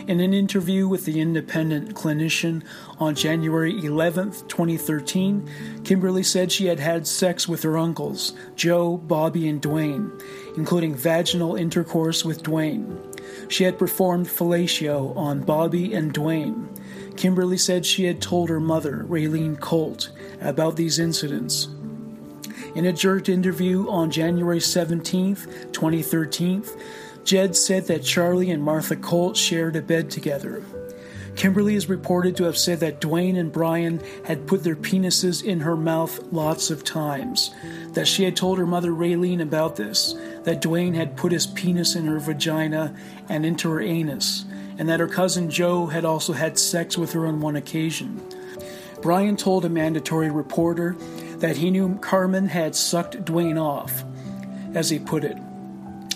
In 0.07 0.21
an 0.21 0.33
interview 0.33 0.87
with 0.87 1.05
the 1.05 1.21
Independent 1.21 1.97
Clinician 1.97 2.63
on 2.99 3.15
January 3.15 3.85
11, 3.85 4.31
2013, 4.49 5.83
Kimberly 5.85 6.23
said 6.23 6.51
she 6.51 6.67
had 6.67 6.81
had 6.81 7.07
sex 7.07 7.49
with 7.49 7.63
her 7.63 7.77
uncles, 7.77 8.33
Joe, 8.57 8.97
Bobby, 8.97 9.49
and 9.49 9.61
Dwayne, 9.61 10.23
including 10.57 10.95
vaginal 10.95 11.57
intercourse 11.57 12.25
with 12.25 12.43
Dwayne. 12.43 12.99
She 13.51 13.65
had 13.65 13.79
performed 13.79 14.27
fellatio 14.27 15.17
on 15.17 15.41
Bobby 15.41 15.95
and 15.95 16.13
Dwayne. 16.13 16.69
Kimberly 17.17 17.59
said 17.59 17.87
she 17.87 18.05
had 18.05 18.21
told 18.21 18.49
her 18.49 18.61
mother, 18.61 19.05
Raylene 19.09 19.61
Colt, 19.61 20.11
about 20.41 20.77
these 20.77 20.99
incidents. 20.99 21.69
In 22.75 22.87
a 22.87 22.93
JIRT 22.93 23.29
interview 23.29 23.89
on 23.89 24.11
January 24.11 24.61
17, 24.61 25.37
2013, 25.73 26.65
Jed 27.25 27.57
said 27.57 27.87
that 27.87 28.03
Charlie 28.03 28.51
and 28.51 28.63
Martha 28.63 28.97
Colt 28.97 29.37
shared 29.37 29.77
a 29.77 29.83
bed 29.83 30.11
together. 30.11 30.65
Kimberly 31.37 31.74
is 31.74 31.89
reported 31.89 32.37
to 32.37 32.45
have 32.45 32.57
said 32.57 32.80
that 32.80 33.01
Dwayne 33.01 33.39
and 33.39 33.53
Brian 33.53 34.01
had 34.24 34.47
put 34.47 34.62
their 34.62 34.76
penises 34.76 35.43
in 35.43 35.61
her 35.61 35.76
mouth 35.76 36.20
lots 36.32 36.70
of 36.70 36.85
times, 36.85 37.53
that 37.93 38.07
she 38.07 38.24
had 38.24 38.37
told 38.37 38.59
her 38.59 38.66
mother 38.66 38.93
Raylene 38.93 39.43
about 39.43 39.76
this, 39.76 40.14
that 40.45 40.62
Dwayne 40.62 40.95
had 40.95 41.16
put 41.16 41.32
his 41.32 41.47
penis 41.47 41.97
in 41.97 42.07
her 42.07 42.20
vagina 42.20 42.95
and 43.28 43.45
into 43.45 43.68
her 43.70 43.80
anus, 43.80 44.45
and 44.78 44.89
that 44.89 45.01
her 45.01 45.09
cousin 45.09 45.51
Joe 45.51 45.87
had 45.87 46.05
also 46.05 46.32
had 46.32 46.59
sex 46.59 46.97
with 46.97 47.12
her 47.12 47.26
on 47.26 47.41
one 47.41 47.57
occasion. 47.57 48.22
Brian 49.03 49.37
told 49.37 49.64
a 49.64 49.68
mandatory 49.68 50.30
reporter 50.30 50.97
that 51.39 51.57
he 51.57 51.70
knew 51.70 51.99
Carmen 51.99 52.47
had 52.47 52.74
sucked 52.76 53.24
Dwayne 53.24 53.61
off, 53.61 54.05
as 54.74 54.89
he 54.89 54.99
put 54.99 55.24
it. 55.24 55.37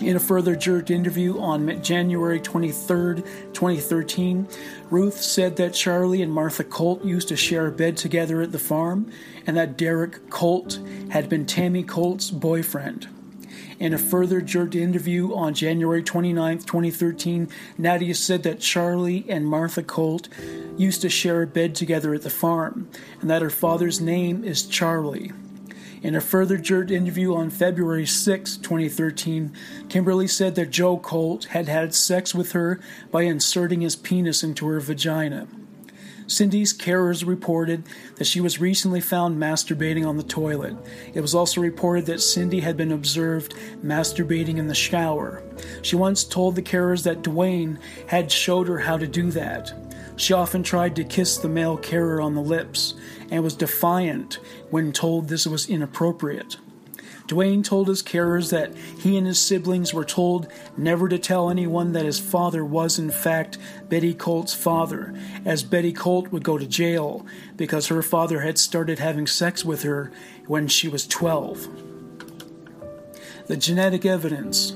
In 0.00 0.14
a 0.14 0.20
further 0.20 0.54
JIRT 0.54 0.90
interview 0.90 1.40
on 1.40 1.82
January 1.82 2.38
23, 2.38 3.16
2013, 3.16 4.46
Ruth 4.90 5.20
said 5.20 5.56
that 5.56 5.74
Charlie 5.74 6.22
and 6.22 6.32
Martha 6.32 6.62
Colt 6.62 7.04
used 7.04 7.26
to 7.28 7.36
share 7.36 7.66
a 7.66 7.72
bed 7.72 7.96
together 7.96 8.40
at 8.40 8.52
the 8.52 8.60
farm 8.60 9.10
and 9.44 9.56
that 9.56 9.76
Derek 9.76 10.30
Colt 10.30 10.78
had 11.10 11.28
been 11.28 11.46
Tammy 11.46 11.82
Colt's 11.82 12.30
boyfriend. 12.30 13.08
In 13.80 13.92
a 13.92 13.98
further 13.98 14.40
JIRT 14.40 14.76
interview 14.76 15.34
on 15.34 15.52
January 15.52 16.04
29, 16.04 16.58
2013, 16.58 17.48
Nadia 17.76 18.14
said 18.14 18.44
that 18.44 18.60
Charlie 18.60 19.26
and 19.28 19.48
Martha 19.48 19.82
Colt 19.82 20.28
used 20.76 21.02
to 21.02 21.08
share 21.08 21.42
a 21.42 21.46
bed 21.46 21.74
together 21.74 22.14
at 22.14 22.22
the 22.22 22.30
farm 22.30 22.88
and 23.20 23.28
that 23.28 23.42
her 23.42 23.50
father's 23.50 24.00
name 24.00 24.44
is 24.44 24.62
Charlie. 24.62 25.32
In 26.00 26.14
a 26.14 26.20
further 26.20 26.58
JIRT 26.58 26.92
interview 26.92 27.34
on 27.34 27.50
February 27.50 28.06
6, 28.06 28.56
2013, 28.58 29.52
Kimberly 29.88 30.28
said 30.28 30.54
that 30.54 30.70
Joe 30.70 30.96
Colt 30.96 31.46
had 31.46 31.66
had 31.66 31.92
sex 31.92 32.34
with 32.34 32.52
her 32.52 32.78
by 33.10 33.22
inserting 33.22 33.80
his 33.80 33.96
penis 33.96 34.44
into 34.44 34.66
her 34.68 34.78
vagina. 34.78 35.48
Cindy's 36.28 36.76
carers 36.76 37.26
reported 37.26 37.84
that 38.16 38.26
she 38.26 38.40
was 38.40 38.60
recently 38.60 39.00
found 39.00 39.40
masturbating 39.40 40.06
on 40.06 40.18
the 40.18 40.22
toilet. 40.22 40.76
It 41.14 41.22
was 41.22 41.34
also 41.34 41.60
reported 41.60 42.06
that 42.06 42.20
Cindy 42.20 42.60
had 42.60 42.76
been 42.76 42.92
observed 42.92 43.54
masturbating 43.82 44.58
in 44.58 44.68
the 44.68 44.74
shower. 44.74 45.42
She 45.82 45.96
once 45.96 46.24
told 46.24 46.54
the 46.54 46.62
carers 46.62 47.02
that 47.04 47.22
Dwayne 47.22 47.78
had 48.06 48.30
showed 48.30 48.68
her 48.68 48.78
how 48.78 48.98
to 48.98 49.06
do 49.06 49.30
that. 49.30 49.72
She 50.18 50.34
often 50.34 50.64
tried 50.64 50.96
to 50.96 51.04
kiss 51.04 51.38
the 51.38 51.48
male 51.48 51.76
carer 51.76 52.20
on 52.20 52.34
the 52.34 52.42
lips 52.42 52.94
and 53.30 53.42
was 53.42 53.54
defiant 53.54 54.40
when 54.68 54.92
told 54.92 55.28
this 55.28 55.46
was 55.46 55.68
inappropriate. 55.68 56.56
Dwayne 57.28 57.62
told 57.62 57.88
his 57.88 58.02
carers 58.02 58.50
that 58.50 58.74
he 58.74 59.16
and 59.16 59.26
his 59.26 59.38
siblings 59.38 59.94
were 59.94 60.04
told 60.04 60.48
never 60.76 61.08
to 61.08 61.18
tell 61.18 61.50
anyone 61.50 61.92
that 61.92 62.06
his 62.06 62.18
father 62.18 62.64
was, 62.64 62.98
in 62.98 63.10
fact, 63.10 63.58
Betty 63.88 64.12
Colt's 64.12 64.54
father, 64.54 65.14
as 65.44 65.62
Betty 65.62 65.92
Colt 65.92 66.32
would 66.32 66.42
go 66.42 66.58
to 66.58 66.66
jail 66.66 67.24
because 67.56 67.86
her 67.86 68.02
father 68.02 68.40
had 68.40 68.58
started 68.58 68.98
having 68.98 69.26
sex 69.26 69.64
with 69.64 69.82
her 69.82 70.10
when 70.46 70.66
she 70.66 70.88
was 70.88 71.06
12. 71.06 71.68
The 73.46 73.56
genetic 73.56 74.04
evidence. 74.04 74.72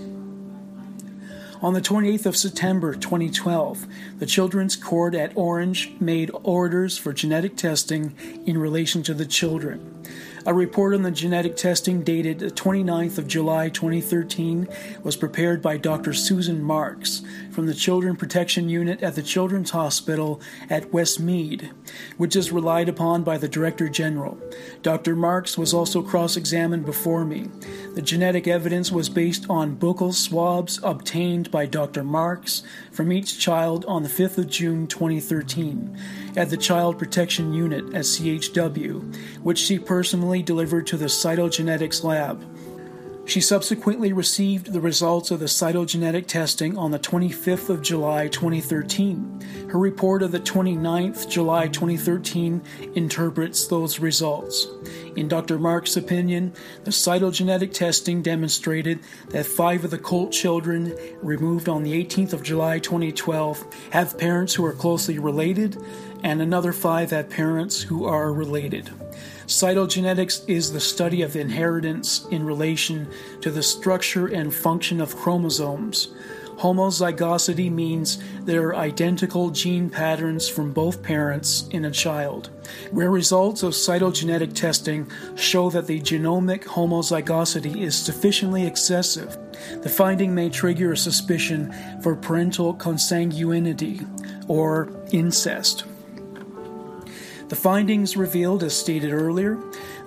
On 1.63 1.75
the 1.75 1.81
28th 1.81 2.27
of 2.27 2.37
September 2.37 2.93
2012, 2.93 3.87
the 4.19 4.27
Children's 4.27 4.75
Court 4.75 5.15
at 5.15 5.31
Orange 5.37 5.93
made 6.01 6.29
orders 6.43 6.99
for 6.99 7.13
genetic 7.13 7.57
testing 7.57 8.17
in 8.45 8.59
relation 8.59 9.05
to 9.05 9.15
the 9.15 9.25
children. 9.25 10.05
A 10.45 10.53
report 10.53 10.93
on 10.93 11.03
the 11.03 11.13
genetic 11.13 11.55
testing 11.55 12.03
dated 12.03 12.41
the 12.41 12.51
29th 12.51 13.17
of 13.17 13.29
July 13.29 13.69
2013 13.69 14.67
was 15.05 15.15
prepared 15.15 15.63
by 15.63 15.77
Dr. 15.77 16.13
Susan 16.13 16.61
Marks 16.61 17.23
from 17.53 17.67
the 17.67 17.75
Children 17.75 18.17
Protection 18.17 18.69
Unit 18.69 19.03
at 19.03 19.15
the 19.15 19.23
Children's 19.23 19.71
Hospital 19.71 20.41
at 20.71 20.91
Westmead, 20.91 21.71
which 22.17 22.35
is 22.35 22.51
relied 22.51 22.89
upon 22.89 23.23
by 23.23 23.37
the 23.37 23.49
Director 23.49 23.89
General. 23.89 24.39
Dr. 24.83 25.15
Marks 25.15 25.59
was 25.59 25.75
also 25.75 26.03
cross 26.03 26.37
examined 26.37 26.87
before 26.87 27.25
me. 27.25 27.49
The 27.95 28.03
genetic 28.03 28.49
evidence 28.49 28.91
was 28.91 29.09
based 29.09 29.45
on 29.51 29.77
buccal 29.77 30.15
swabs 30.15 30.81
obtained 30.83 31.51
by 31.51 31.67
Dr. 31.67 32.03
Marks 32.03 32.63
from 32.91 33.13
each 33.13 33.39
child 33.39 33.85
on 33.85 34.03
the 34.03 34.09
5th 34.09 34.39
of 34.39 34.49
June 34.49 34.87
2013 34.87 35.99
at 36.37 36.49
the 36.49 36.57
Child 36.57 36.99
Protection 36.99 37.53
Unit 37.53 37.85
at 37.95 38.05
CHW, 38.05 39.15
which 39.43 39.59
she 39.59 39.79
personally 39.79 40.43
delivered 40.43 40.87
to 40.87 40.97
the 40.97 41.07
cytogenetics 41.07 42.03
lab. 42.03 42.52
She 43.25 43.41
subsequently 43.41 44.13
received 44.13 44.73
the 44.73 44.81
results 44.81 45.31
of 45.31 45.39
the 45.39 45.47
cytogenetic 45.47 46.27
testing 46.27 46.77
on 46.77 46.91
the 46.91 46.99
25th 46.99 47.69
of 47.69 47.81
July 47.81 48.27
2013. 48.27 49.69
Her 49.71 49.79
report 49.79 50.23
of 50.23 50.33
the 50.33 50.41
29th 50.41 51.31
July 51.31 51.69
2013 51.69 52.61
interprets 52.95 53.69
those 53.69 54.01
results. 54.01 54.67
In 55.15 55.29
Dr. 55.29 55.59
Mark's 55.59 55.97
opinion, 55.97 56.53
the 56.83 56.91
cytogenetic 56.91 57.73
testing 57.73 58.23
demonstrated 58.23 58.99
that 59.29 59.47
five 59.47 59.85
of 59.85 59.93
the 59.93 59.99
Colt 59.99 60.33
children 60.33 60.95
removed 61.23 61.69
on 61.69 61.85
the 61.85 62.05
18th 62.05 62.33
of 62.33 62.43
July 62.43 62.81
2012 62.81 63.65
have 63.93 64.19
parents 64.19 64.53
who 64.53 64.65
are 64.65 64.73
closely 64.73 65.21
related, 65.21 65.77
and 66.25 66.43
another 66.43 66.73
five 66.73 67.11
have 67.13 67.31
parents 67.31 67.81
who 67.81 68.05
are 68.05 68.33
related. 68.33 68.91
Cytogenetics 69.53 70.49
is 70.49 70.73
the 70.73 70.81
study 70.81 71.21
of 71.21 71.37
inheritance 71.37 72.25
in 72.31 72.43
relation 72.43 73.07
to 73.43 73.51
the 73.51 73.63
structure 73.63 74.29
and 74.29 74.53
function 74.53 74.99
of 74.99 75.15
chromosomes. 75.15 76.09
Homozygosity 76.57 77.71
means 77.71 78.23
there 78.45 78.69
are 78.69 78.77
identical 78.77 79.51
gene 79.51 79.91
patterns 79.91 80.49
from 80.49 80.73
both 80.73 81.03
parents 81.03 81.69
in 81.71 81.85
a 81.85 81.91
child. 81.91 82.49
Where 82.93 83.11
results 83.11 83.63
of 83.63 83.75
cytogenetic 83.75 84.55
testing 84.55 85.11
show 85.37 85.69
that 85.69 85.87
the 85.87 86.01
genomic 86.01 86.65
homozygosity 86.65 87.83
is 87.83 87.95
sufficiently 87.95 88.67
excessive, 88.67 89.37
the 89.83 89.91
finding 89.91 90.35
may 90.35 90.49
trigger 90.49 90.93
a 90.93 90.97
suspicion 90.97 91.75
for 92.03 92.17
parental 92.17 92.75
consanguinity 92.75 94.01
or 94.49 94.89
incest. 95.13 95.85
The 97.53 97.57
findings 97.57 98.17
revealed, 98.17 98.63
as 98.63 98.75
stated 98.75 99.13
earlier, 99.13 99.59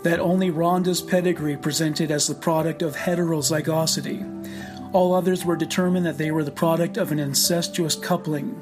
that 0.01 0.19
only 0.19 0.49
Rhonda's 0.49 1.03
pedigree 1.03 1.55
presented 1.55 2.09
as 2.09 2.25
the 2.25 2.33
product 2.33 2.81
of 2.81 2.95
heterozygosity. 2.95 4.89
All 4.93 5.13
others 5.13 5.45
were 5.45 5.55
determined 5.55 6.07
that 6.07 6.17
they 6.17 6.31
were 6.31 6.43
the 6.43 6.49
product 6.49 6.97
of 6.97 7.11
an 7.11 7.19
incestuous 7.19 7.93
coupling. 7.93 8.59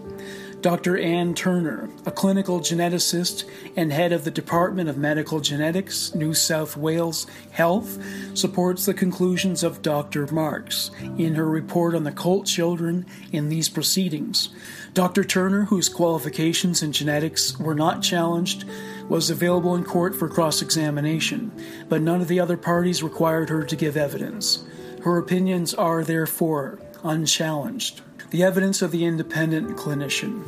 Dr. 0.60 0.98
Ann 0.98 1.34
Turner, 1.34 1.90
a 2.06 2.12
clinical 2.12 2.60
geneticist 2.60 3.46
and 3.78 3.92
head 3.92 4.12
of 4.12 4.26
the 4.26 4.32
Department 4.32 4.90
of 4.90 4.98
Medical 4.98 5.40
Genetics, 5.40 6.14
New 6.14 6.34
South 6.34 6.76
Wales 6.76 7.26
Health, 7.52 7.98
supports 8.34 8.86
the 8.86 8.94
conclusions 8.94 9.64
of 9.64 9.82
Dr. 9.82 10.28
Marks 10.28 10.92
in 11.18 11.36
her 11.36 11.50
report 11.50 11.96
on 11.96 12.04
the 12.04 12.12
Colt 12.12 12.48
children 12.48 13.06
in 13.32 13.48
these 13.48 13.70
proceedings. 13.70 14.50
Dr. 14.94 15.24
Turner, 15.24 15.66
whose 15.66 15.90
qualifications 15.90 16.84
in 16.84 16.92
genetics 16.92 17.58
were 17.58 17.74
not 17.74 18.04
challenged, 18.04 18.66
was 19.10 19.32
available 19.32 19.74
in 19.74 19.84
court 19.84 20.16
for 20.16 20.30
cross 20.30 20.62
examination, 20.62 21.52
but 21.90 22.02
none 22.02 22.22
of 22.22 22.28
the 22.28 22.40
other 22.40 22.58
parties 22.58 23.02
required 23.02 23.50
her 23.50 23.64
to 23.64 23.76
give 23.76 23.98
evidence. 23.98 24.64
Her 25.02 25.18
opinions 25.18 25.74
are, 25.74 26.04
therefore, 26.04 26.80
unchallenged. 27.04 28.02
The 28.30 28.44
evidence 28.44 28.84
of 28.84 28.92
the 28.92 29.04
independent 29.04 29.78
clinician. 29.78 30.44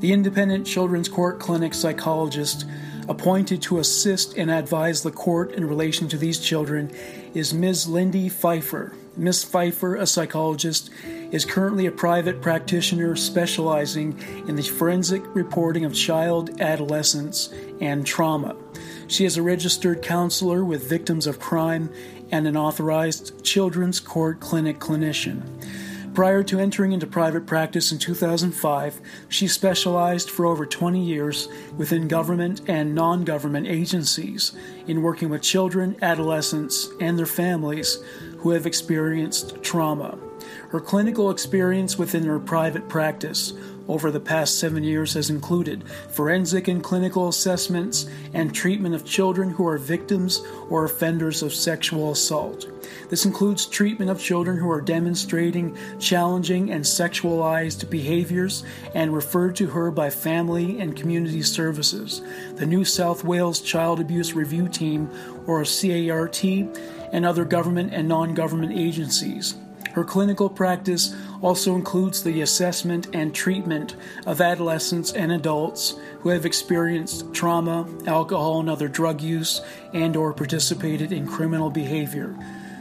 The 0.00 0.12
independent 0.12 0.66
Children's 0.66 1.10
Court 1.10 1.38
Clinic 1.38 1.74
psychologist 1.74 2.64
appointed 3.10 3.60
to 3.62 3.78
assist 3.78 4.38
and 4.38 4.50
advise 4.50 5.02
the 5.02 5.10
court 5.10 5.52
in 5.52 5.66
relation 5.66 6.08
to 6.08 6.16
these 6.16 6.40
children 6.40 6.90
is 7.34 7.52
Ms. 7.52 7.86
Lindy 7.86 8.30
Pfeiffer. 8.30 8.94
Ms. 9.16 9.44
Pfeiffer, 9.44 9.96
a 9.96 10.06
psychologist, 10.06 10.90
is 11.30 11.44
currently 11.44 11.86
a 11.86 11.92
private 11.92 12.40
practitioner 12.40 13.16
specializing 13.16 14.18
in 14.46 14.56
the 14.56 14.62
forensic 14.62 15.22
reporting 15.34 15.84
of 15.84 15.94
child, 15.94 16.60
adolescence, 16.60 17.52
and 17.80 18.06
trauma. 18.06 18.56
She 19.08 19.24
is 19.24 19.36
a 19.36 19.42
registered 19.42 20.02
counselor 20.02 20.64
with 20.64 20.88
victims 20.88 21.26
of 21.26 21.38
crime 21.38 21.92
and 22.30 22.46
an 22.46 22.56
authorized 22.56 23.44
children's 23.44 24.00
court 24.00 24.40
clinic 24.40 24.78
clinician. 24.78 25.42
Prior 26.16 26.42
to 26.44 26.58
entering 26.58 26.92
into 26.92 27.06
private 27.06 27.46
practice 27.46 27.92
in 27.92 27.98
2005, 27.98 29.00
she 29.28 29.46
specialized 29.46 30.30
for 30.30 30.46
over 30.46 30.64
20 30.64 31.04
years 31.04 31.46
within 31.76 32.08
government 32.08 32.62
and 32.68 32.94
non 32.94 33.22
government 33.22 33.66
agencies 33.66 34.56
in 34.86 35.02
working 35.02 35.28
with 35.28 35.42
children, 35.42 35.94
adolescents, 36.00 36.88
and 37.00 37.18
their 37.18 37.26
families 37.26 37.98
who 38.38 38.50
have 38.50 38.64
experienced 38.64 39.62
trauma. 39.62 40.18
Her 40.76 40.80
clinical 40.82 41.30
experience 41.30 41.96
within 41.96 42.24
her 42.24 42.38
private 42.38 42.86
practice 42.86 43.54
over 43.88 44.10
the 44.10 44.20
past 44.20 44.58
seven 44.58 44.84
years 44.84 45.14
has 45.14 45.30
included 45.30 45.88
forensic 45.88 46.68
and 46.68 46.84
clinical 46.84 47.28
assessments 47.28 48.10
and 48.34 48.54
treatment 48.54 48.94
of 48.94 49.06
children 49.06 49.48
who 49.48 49.66
are 49.66 49.78
victims 49.78 50.42
or 50.68 50.84
offenders 50.84 51.42
of 51.42 51.54
sexual 51.54 52.10
assault. 52.10 52.66
This 53.08 53.24
includes 53.24 53.64
treatment 53.64 54.10
of 54.10 54.20
children 54.20 54.58
who 54.58 54.70
are 54.70 54.82
demonstrating 54.82 55.74
challenging 55.98 56.70
and 56.70 56.84
sexualized 56.84 57.88
behaviors 57.88 58.62
and 58.94 59.14
referred 59.14 59.56
to 59.56 59.68
her 59.68 59.90
by 59.90 60.10
family 60.10 60.78
and 60.78 60.94
community 60.94 61.40
services, 61.40 62.20
the 62.56 62.66
New 62.66 62.84
South 62.84 63.24
Wales 63.24 63.62
Child 63.62 63.98
Abuse 63.98 64.34
Review 64.34 64.68
Team, 64.68 65.08
or 65.46 65.64
CART, 65.64 66.44
and 66.44 67.24
other 67.24 67.46
government 67.46 67.94
and 67.94 68.06
non 68.06 68.34
government 68.34 68.76
agencies. 68.76 69.54
Her 69.96 70.04
clinical 70.04 70.50
practice 70.50 71.16
also 71.40 71.74
includes 71.74 72.22
the 72.22 72.42
assessment 72.42 73.08
and 73.14 73.34
treatment 73.34 73.96
of 74.26 74.42
adolescents 74.42 75.14
and 75.14 75.32
adults 75.32 75.94
who 76.20 76.28
have 76.28 76.44
experienced 76.44 77.32
trauma, 77.32 77.88
alcohol 78.06 78.60
and 78.60 78.68
other 78.68 78.88
drug 78.88 79.22
use 79.22 79.62
and 79.94 80.14
or 80.14 80.34
participated 80.34 81.12
in 81.12 81.26
criminal 81.26 81.70
behavior. 81.70 82.36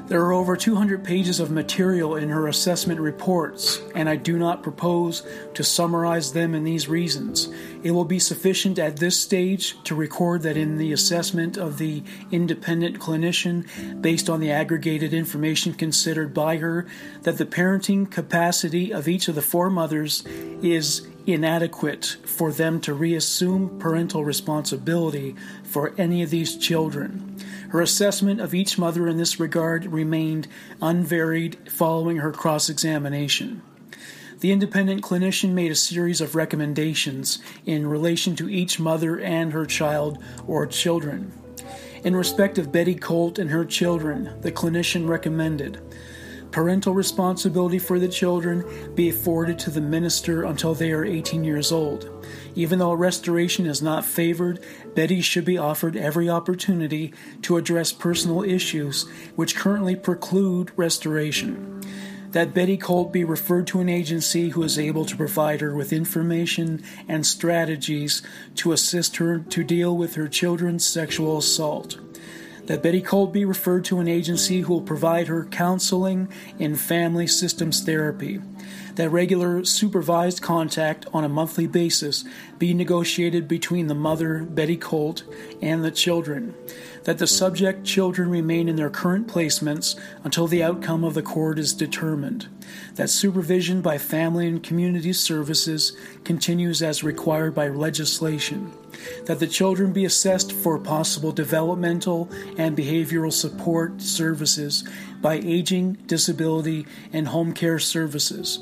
There 0.07 0.21
are 0.21 0.33
over 0.33 0.55
200 0.55 1.03
pages 1.03 1.39
of 1.39 1.49
material 1.49 2.15
in 2.15 2.29
her 2.29 2.47
assessment 2.47 2.99
reports, 2.99 3.81
and 3.95 4.07
I 4.07 4.15
do 4.17 4.37
not 4.37 4.61
propose 4.61 5.23
to 5.55 5.63
summarize 5.63 6.31
them 6.31 6.53
in 6.53 6.63
these 6.63 6.87
reasons. 6.87 7.49
It 7.81 7.89
will 7.89 8.05
be 8.05 8.19
sufficient 8.19 8.77
at 8.77 8.97
this 8.97 9.19
stage 9.19 9.81
to 9.85 9.95
record 9.95 10.43
that 10.43 10.57
in 10.57 10.77
the 10.77 10.93
assessment 10.93 11.57
of 11.57 11.79
the 11.79 12.03
independent 12.31 12.99
clinician, 12.99 13.65
based 13.99 14.29
on 14.29 14.41
the 14.41 14.51
aggregated 14.51 15.11
information 15.11 15.73
considered 15.73 16.35
by 16.35 16.57
her, 16.57 16.85
that 17.23 17.39
the 17.39 17.45
parenting 17.47 18.09
capacity 18.09 18.93
of 18.93 19.07
each 19.07 19.27
of 19.27 19.33
the 19.33 19.41
four 19.41 19.71
mothers 19.71 20.23
is 20.61 21.07
inadequate 21.25 22.17
for 22.25 22.51
them 22.51 22.79
to 22.81 22.93
reassume 22.93 23.79
parental 23.79 24.23
responsibility 24.23 25.35
for 25.63 25.95
any 25.97 26.21
of 26.21 26.29
these 26.29 26.57
children. 26.57 27.35
Her 27.75 27.81
assessment 27.81 28.39
of 28.39 28.53
each 28.53 28.77
mother 28.77 29.05
in 29.05 29.17
this 29.17 29.37
regard 29.37 29.87
remained 29.87 30.47
unvaried 30.81 31.57
following 31.69 32.15
her 32.15 32.31
cross 32.31 32.69
examination. 32.69 33.63
The 34.39 34.53
independent 34.53 35.01
clinician 35.01 35.51
made 35.51 35.71
a 35.73 35.75
series 35.75 36.21
of 36.21 36.35
recommendations 36.35 37.39
in 37.65 37.85
relation 37.85 38.33
to 38.37 38.49
each 38.49 38.79
mother 38.79 39.19
and 39.19 39.51
her 39.51 39.65
child 39.65 40.23
or 40.47 40.65
children. 40.67 41.33
In 42.05 42.15
respect 42.15 42.57
of 42.57 42.71
Betty 42.71 42.95
Colt 42.95 43.39
and 43.39 43.49
her 43.49 43.65
children, 43.65 44.39
the 44.39 44.53
clinician 44.53 45.09
recommended 45.09 45.81
parental 46.55 46.93
responsibility 46.93 47.77
for 47.77 47.99
the 47.99 48.07
children 48.07 48.63
be 48.95 49.09
afforded 49.09 49.59
to 49.59 49.69
the 49.69 49.81
minister 49.81 50.45
until 50.45 50.73
they 50.73 50.93
are 50.93 51.03
18 51.03 51.43
years 51.43 51.69
old. 51.69 52.09
Even 52.55 52.79
though 52.79 52.93
restoration 52.93 53.65
is 53.65 53.81
not 53.81 54.05
favored, 54.05 54.63
Betty 54.95 55.21
should 55.21 55.45
be 55.45 55.57
offered 55.57 55.97
every 55.97 56.29
opportunity 56.29 57.13
to 57.41 57.57
address 57.57 57.91
personal 57.91 58.43
issues 58.43 59.03
which 59.35 59.55
currently 59.55 59.95
preclude 59.95 60.71
restoration. 60.77 61.81
That 62.31 62.53
Betty 62.53 62.77
Colt 62.77 63.13
be 63.13 63.23
referred 63.23 63.67
to 63.67 63.79
an 63.79 63.89
agency 63.89 64.49
who 64.49 64.63
is 64.63 64.79
able 64.79 65.05
to 65.05 65.15
provide 65.15 65.61
her 65.61 65.73
with 65.73 65.93
information 65.93 66.83
and 67.07 67.25
strategies 67.25 68.21
to 68.55 68.71
assist 68.71 69.17
her 69.17 69.39
to 69.39 69.63
deal 69.63 69.95
with 69.95 70.15
her 70.15 70.27
children's 70.27 70.85
sexual 70.85 71.37
assault 71.37 71.97
that 72.67 72.81
Betty 72.81 73.01
Colt 73.01 73.31
be 73.31 73.45
referred 73.45 73.85
to 73.85 73.99
an 73.99 74.07
agency 74.07 74.61
who 74.61 74.73
will 74.73 74.81
provide 74.81 75.27
her 75.27 75.45
counseling 75.45 76.27
in 76.57 76.75
family 76.75 77.27
systems 77.27 77.83
therapy, 77.83 78.41
that 78.95 79.09
regular 79.09 79.63
supervised 79.65 80.41
contact 80.41 81.05
on 81.13 81.23
a 81.23 81.29
monthly 81.29 81.67
basis 81.67 82.23
be 82.57 82.73
negotiated 82.73 83.47
between 83.47 83.87
the 83.87 83.95
mother, 83.95 84.43
Betty 84.43 84.77
Colt, 84.77 85.23
and 85.61 85.83
the 85.83 85.91
children, 85.91 86.55
that 87.03 87.17
the 87.17 87.27
subject 87.27 87.85
children 87.85 88.29
remain 88.29 88.67
in 88.67 88.77
their 88.77 88.89
current 88.89 89.27
placements 89.27 89.99
until 90.23 90.47
the 90.47 90.63
outcome 90.63 91.03
of 91.03 91.13
the 91.13 91.21
court 91.21 91.59
is 91.59 91.73
determined, 91.73 92.47
that 92.95 93.09
supervision 93.09 93.81
by 93.81 93.97
family 93.97 94.47
and 94.47 94.63
community 94.63 95.13
services 95.13 95.95
continues 96.23 96.81
as 96.81 97.03
required 97.03 97.53
by 97.53 97.67
legislation, 97.67 98.71
that 99.25 99.39
the 99.39 99.47
children 99.47 99.93
be 99.93 100.05
assessed 100.05 100.51
for 100.51 100.77
possible 100.79 101.31
developmental 101.31 102.29
and 102.57 102.77
behavioral 102.77 103.31
support 103.31 104.01
services 104.01 104.87
by 105.21 105.35
aging, 105.35 105.93
disability, 106.07 106.85
and 107.13 107.27
home 107.27 107.53
care 107.53 107.79
services 107.79 108.59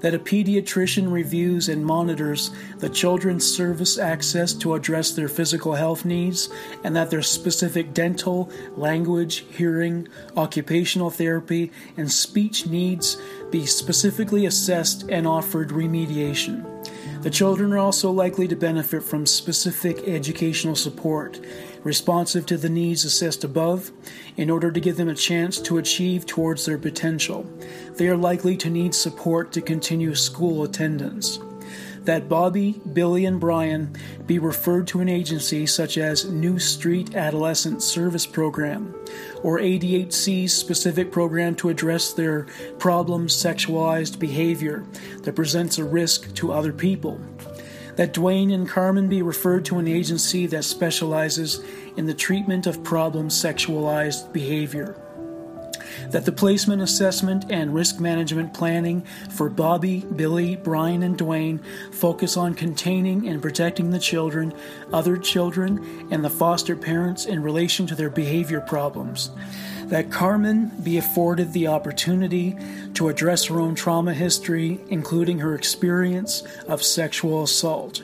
that 0.00 0.14
a 0.14 0.18
pediatrician 0.18 1.10
reviews 1.10 1.68
and 1.68 1.84
monitors 1.84 2.50
the 2.78 2.88
children's 2.88 3.44
service 3.44 3.98
access 3.98 4.52
to 4.52 4.74
address 4.74 5.12
their 5.12 5.28
physical 5.28 5.74
health 5.74 6.04
needs, 6.04 6.48
and 6.84 6.94
that 6.94 7.10
their 7.10 7.22
specific 7.22 7.92
dental, 7.94 8.50
language, 8.76 9.44
hearing, 9.50 10.06
occupational 10.36 11.10
therapy, 11.10 11.72
and 11.96 12.10
speech 12.10 12.66
needs 12.66 13.16
be 13.50 13.66
specifically 13.66 14.46
assessed 14.46 15.08
and 15.08 15.26
offered 15.26 15.70
remediation. 15.70 16.64
The 17.20 17.30
children 17.30 17.72
are 17.72 17.78
also 17.78 18.12
likely 18.12 18.46
to 18.46 18.54
benefit 18.54 19.02
from 19.02 19.26
specific 19.26 20.06
educational 20.06 20.76
support, 20.76 21.40
responsive 21.82 22.46
to 22.46 22.56
the 22.56 22.68
needs 22.68 23.04
assessed 23.04 23.42
above, 23.42 23.90
in 24.36 24.48
order 24.50 24.70
to 24.70 24.80
give 24.80 24.96
them 24.96 25.08
a 25.08 25.14
chance 25.16 25.60
to 25.62 25.78
achieve 25.78 26.26
towards 26.26 26.64
their 26.64 26.78
potential. 26.78 27.44
They 27.96 28.06
are 28.06 28.16
likely 28.16 28.56
to 28.58 28.70
need 28.70 28.94
support 28.94 29.50
to 29.52 29.60
continue 29.60 30.14
school 30.14 30.62
attendance. 30.62 31.40
That 32.08 32.26
Bobby, 32.26 32.80
Billy, 32.94 33.26
and 33.26 33.38
Brian 33.38 33.94
be 34.26 34.38
referred 34.38 34.86
to 34.86 35.00
an 35.00 35.10
agency 35.10 35.66
such 35.66 35.98
as 35.98 36.24
New 36.24 36.58
Street 36.58 37.14
Adolescent 37.14 37.82
Service 37.82 38.24
Program 38.24 38.94
or 39.42 39.58
ADHC's 39.58 40.54
specific 40.54 41.12
program 41.12 41.54
to 41.56 41.68
address 41.68 42.14
their 42.14 42.46
problem 42.78 43.26
sexualized 43.26 44.18
behavior 44.18 44.86
that 45.24 45.36
presents 45.36 45.76
a 45.76 45.84
risk 45.84 46.34
to 46.36 46.50
other 46.50 46.72
people 46.72 47.20
that 47.96 48.14
Dwayne 48.14 48.54
and 48.54 48.66
Carmen 48.66 49.10
be 49.10 49.20
referred 49.20 49.66
to 49.66 49.78
an 49.78 49.86
agency 49.86 50.46
that 50.46 50.64
specializes 50.64 51.62
in 51.98 52.06
the 52.06 52.14
treatment 52.14 52.66
of 52.66 52.82
problem 52.82 53.28
sexualized 53.28 54.32
behavior. 54.32 55.07
That 56.10 56.24
the 56.24 56.32
placement 56.32 56.82
assessment 56.82 57.46
and 57.50 57.74
risk 57.74 58.00
management 58.00 58.54
planning 58.54 59.02
for 59.30 59.48
Bobby, 59.48 60.00
Billy, 60.16 60.56
Brian, 60.56 61.02
and 61.02 61.18
Dwayne 61.18 61.60
focus 61.92 62.36
on 62.36 62.54
containing 62.54 63.28
and 63.28 63.42
protecting 63.42 63.90
the 63.90 63.98
children, 63.98 64.54
other 64.92 65.16
children, 65.16 66.08
and 66.10 66.24
the 66.24 66.30
foster 66.30 66.76
parents 66.76 67.26
in 67.26 67.42
relation 67.42 67.86
to 67.86 67.94
their 67.94 68.10
behavior 68.10 68.60
problems 68.60 69.30
that 69.88 70.10
Carmen 70.10 70.70
be 70.82 70.98
afforded 70.98 71.52
the 71.52 71.66
opportunity 71.66 72.54
to 72.92 73.08
address 73.08 73.46
her 73.46 73.58
own 73.58 73.74
trauma 73.74 74.12
history, 74.12 74.80
including 74.88 75.38
her 75.38 75.54
experience 75.54 76.42
of 76.66 76.82
sexual 76.82 77.42
assault. 77.42 78.02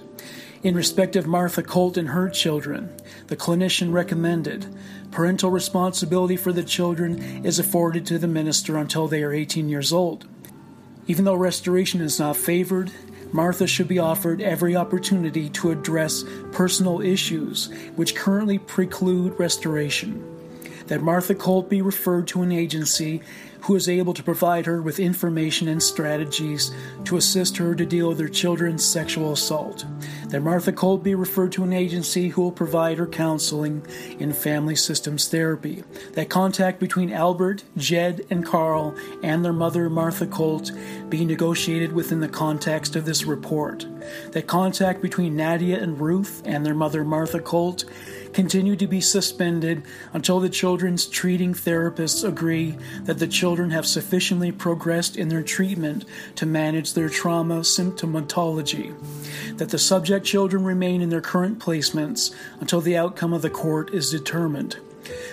In 0.62 0.74
respect 0.74 1.14
of 1.14 1.26
Martha 1.26 1.62
Colt 1.62 1.99
and 1.99 2.09
her 2.09 2.30
children, 2.30 2.90
the 3.26 3.36
clinician 3.36 3.92
recommended 3.92 4.66
parental 5.15 5.49
responsibility 5.49 6.37
for 6.37 6.53
the 6.53 6.65
children 6.65 7.47
is 7.47 7.61
afforded 7.61 8.05
to 8.05 8.19
the 8.19 8.27
minister 8.27 8.77
until 8.77 9.07
they 9.07 9.23
are 9.23 9.33
18 9.33 9.69
years 9.69 9.93
old. 9.93 10.27
Even 11.07 11.25
though 11.25 11.37
restoration 11.37 12.01
is 12.01 12.19
not 12.19 12.37
favored, 12.37 12.91
Martha 13.31 13.69
should 13.69 13.87
be 13.87 14.01
offered 14.01 14.41
every 14.41 14.75
opportunity 14.75 15.49
to 15.51 15.71
address 15.71 16.25
personal 16.51 17.01
issues 17.01 17.73
which 17.95 18.17
currently 18.17 18.59
preclude 18.59 19.39
restoration 19.39 20.23
that 20.89 21.01
Martha 21.01 21.35
Colt 21.35 21.71
be 21.71 21.81
referred 21.81 22.27
to 22.29 22.43
an 22.43 22.51
agency 22.51 23.23
who 23.65 23.77
is 23.77 23.89
able 23.89 24.12
to 24.12 24.23
provide 24.23 24.67
her 24.67 24.83
with 24.83 25.01
information 25.01 25.69
and 25.69 25.83
strategies 25.83 26.71
to 27.05 27.17
assist 27.17 27.57
her 27.57 27.75
to 27.75 27.87
deal 27.87 28.09
with 28.09 28.21
her 28.21 28.29
children's 28.29 28.85
sexual 28.85 29.33
assault. 29.33 29.87
That 30.29 30.43
Martha 30.43 30.73
Colt 30.73 31.03
be 31.03 31.15
referred 31.15 31.53
to 31.53 31.65
an 31.65 31.73
agency 31.73 32.29
who 32.29 32.43
will 32.43 32.53
provide 32.53 32.99
her 32.99 33.07
counseling 33.07 33.87
in 34.19 34.33
family 34.33 34.77
systems 34.77 35.29
therapy. 35.29 35.83
That 36.12 36.29
contact 36.29 36.79
between 36.79 37.12
Albert, 37.12 37.65
Jed, 37.77 38.27
and 38.29 38.45
Carl 38.45 38.95
and 39.23 39.43
their 39.43 39.53
mother, 39.53 39.89
Martha 39.89 40.27
Colt, 40.27 40.71
be 41.09 41.25
negotiated 41.25 41.93
within 41.93 42.21
the 42.21 42.29
context 42.29 42.97
of 42.97 43.07
this 43.07 43.25
report. 43.25 43.87
That 44.33 44.47
contact 44.47 45.01
between 45.01 45.37
Nadia 45.37 45.83
and 45.83 45.99
Ruth 45.99 46.43
and 46.45 46.67
their 46.67 46.75
mother, 46.75 47.03
Martha 47.03 47.41
Colt, 47.41 47.85
continue 48.35 48.76
to 48.76 48.87
be 48.87 49.01
suspended 49.01 49.82
until 50.12 50.41
the 50.41 50.49
children's 50.49 51.07
treating 51.07 51.55
therapists 51.55 52.26
agree 52.26 52.76
that 53.05 53.18
the 53.18 53.26
children 53.26 53.70
have 53.70 53.87
sufficiently 53.87 54.53
progressed 54.53 55.16
in 55.16 55.28
their 55.28 55.43
treatment 55.43 56.05
to 56.35 56.45
manage 56.45 56.93
their 56.93 57.09
trauma 57.09 57.61
symptomatology, 57.61 58.95
that 59.57 59.70
the 59.70 59.78
subject 59.78 60.26
children 60.26 60.64
remain 60.64 61.01
in 61.01 61.09
their 61.09 61.20
current 61.20 61.59
placements 61.59 62.35
until 62.61 62.80
the 62.80 62.97
outcome 62.97 63.32
of 63.32 63.43
the 63.43 63.51
court 63.51 63.95
is 63.95 64.11
determined 64.11 64.76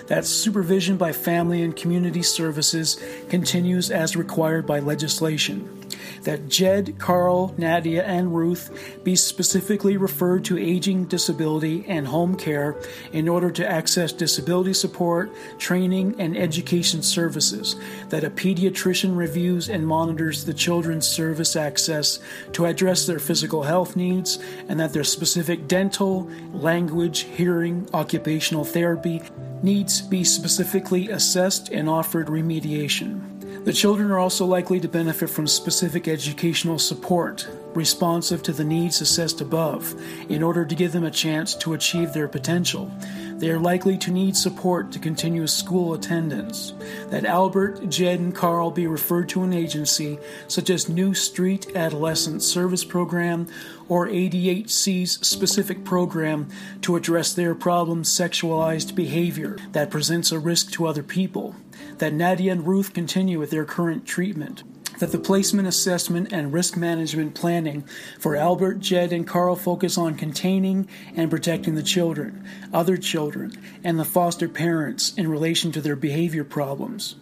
that 0.06 0.26
supervision 0.26 0.96
by 0.96 1.12
family 1.12 1.62
and 1.62 1.76
community 1.76 2.22
services 2.22 3.02
continues 3.28 3.90
as 3.90 4.16
required 4.16 4.66
by 4.66 4.78
legislation. 4.78 5.81
That 6.22 6.48
Jed, 6.48 6.98
Carl, 6.98 7.54
Nadia, 7.58 8.04
and 8.04 8.34
Ruth 8.34 9.02
be 9.04 9.16
specifically 9.16 9.96
referred 9.96 10.44
to 10.46 10.58
aging, 10.58 11.06
disability, 11.06 11.84
and 11.88 12.06
home 12.06 12.36
care 12.36 12.76
in 13.12 13.28
order 13.28 13.50
to 13.50 13.68
access 13.68 14.12
disability 14.12 14.74
support, 14.74 15.30
training, 15.58 16.20
and 16.20 16.36
education 16.36 17.02
services. 17.02 17.76
That 18.08 18.24
a 18.24 18.30
pediatrician 18.30 19.16
reviews 19.16 19.68
and 19.68 19.86
monitors 19.86 20.44
the 20.44 20.54
children's 20.54 21.06
service 21.06 21.56
access 21.56 22.18
to 22.52 22.66
address 22.66 23.06
their 23.06 23.18
physical 23.18 23.62
health 23.62 23.96
needs, 23.96 24.38
and 24.68 24.78
that 24.80 24.92
their 24.92 25.04
specific 25.04 25.68
dental, 25.68 26.30
language, 26.52 27.20
hearing, 27.20 27.88
occupational 27.92 28.64
therapy, 28.64 29.22
needs 29.62 30.00
be 30.02 30.24
specifically 30.24 31.10
assessed 31.10 31.70
and 31.70 31.88
offered 31.88 32.26
remediation. 32.26 33.31
The 33.64 33.72
children 33.72 34.10
are 34.10 34.18
also 34.18 34.44
likely 34.44 34.80
to 34.80 34.88
benefit 34.88 35.30
from 35.30 35.46
specific 35.46 36.08
educational 36.08 36.80
support, 36.80 37.48
responsive 37.74 38.42
to 38.42 38.52
the 38.52 38.64
needs 38.64 39.00
assessed 39.00 39.40
above, 39.40 39.94
in 40.28 40.42
order 40.42 40.64
to 40.64 40.74
give 40.74 40.90
them 40.90 41.04
a 41.04 41.12
chance 41.12 41.54
to 41.54 41.74
achieve 41.74 42.12
their 42.12 42.26
potential. 42.26 42.90
They 43.36 43.50
are 43.50 43.60
likely 43.60 43.96
to 43.98 44.10
need 44.10 44.36
support 44.36 44.90
to 44.90 44.98
continue 44.98 45.46
school 45.46 45.94
attendance. 45.94 46.72
That 47.10 47.24
Albert, 47.24 47.88
Jed, 47.88 48.18
and 48.18 48.34
Carl 48.34 48.72
be 48.72 48.88
referred 48.88 49.28
to 49.28 49.44
an 49.44 49.52
agency 49.52 50.18
such 50.48 50.68
as 50.68 50.88
New 50.88 51.14
Street 51.14 51.76
Adolescent 51.76 52.42
Service 52.42 52.82
Program 52.82 53.46
or 53.88 54.08
ADHC's 54.08 55.24
specific 55.24 55.84
program 55.84 56.48
to 56.80 56.96
address 56.96 57.32
their 57.32 57.54
problem 57.54 58.02
sexualized 58.02 58.96
behavior 58.96 59.56
that 59.70 59.90
presents 59.90 60.32
a 60.32 60.40
risk 60.40 60.72
to 60.72 60.86
other 60.88 61.04
people 61.04 61.54
that 62.02 62.12
Nadia 62.12 62.50
and 62.50 62.66
Ruth 62.66 62.94
continue 62.94 63.38
with 63.38 63.50
their 63.50 63.64
current 63.64 64.04
treatment, 64.04 64.64
that 64.98 65.12
the 65.12 65.20
placement 65.20 65.68
assessment 65.68 66.32
and 66.32 66.52
risk 66.52 66.76
management 66.76 67.32
planning 67.32 67.84
for 68.18 68.34
Albert, 68.34 68.80
Jed, 68.80 69.12
and 69.12 69.24
Carl 69.24 69.54
focus 69.54 69.96
on 69.96 70.16
containing 70.16 70.88
and 71.14 71.30
protecting 71.30 71.76
the 71.76 71.82
children, 71.84 72.44
other 72.72 72.96
children, 72.96 73.52
and 73.84 74.00
the 74.00 74.04
foster 74.04 74.48
parents 74.48 75.14
in 75.16 75.28
relation 75.28 75.70
to 75.70 75.80
their 75.80 75.94
behavior 75.94 76.42
problems. 76.42 77.14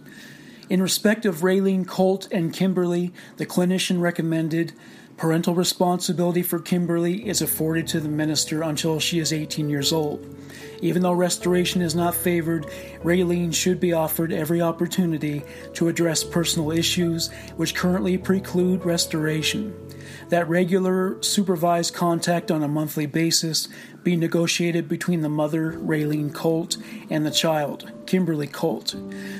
In 0.70 0.80
respect 0.80 1.26
of 1.26 1.42
Raylene 1.42 1.86
Colt 1.86 2.26
and 2.32 2.50
Kimberly, 2.50 3.12
the 3.36 3.44
clinician 3.44 4.00
recommended 4.00 4.72
parental 5.18 5.54
responsibility 5.54 6.42
for 6.42 6.58
Kimberly 6.58 7.28
is 7.28 7.42
afforded 7.42 7.86
to 7.88 8.00
the 8.00 8.08
minister 8.08 8.62
until 8.62 8.98
she 8.98 9.18
is 9.18 9.30
18 9.30 9.68
years 9.68 9.92
old. 9.92 10.26
Even 10.82 11.02
though 11.02 11.12
restoration 11.12 11.82
is 11.82 11.94
not 11.94 12.14
favored, 12.14 12.66
Raylene 13.02 13.54
should 13.54 13.80
be 13.80 13.92
offered 13.92 14.32
every 14.32 14.62
opportunity 14.62 15.42
to 15.74 15.88
address 15.88 16.24
personal 16.24 16.70
issues 16.70 17.30
which 17.56 17.74
currently 17.74 18.16
preclude 18.16 18.84
restoration. 18.84 19.74
That 20.30 20.48
regular 20.48 21.20
supervised 21.22 21.94
contact 21.94 22.50
on 22.50 22.62
a 22.62 22.68
monthly 22.68 23.06
basis 23.06 23.68
be 24.02 24.16
negotiated 24.16 24.88
between 24.88 25.20
the 25.20 25.28
mother, 25.28 25.72
Raylene 25.72 26.32
Colt, 26.32 26.76
and 27.10 27.24
the 27.24 27.30
child, 27.30 27.90
Kimberly 28.06 28.46
Colt. 28.46 28.94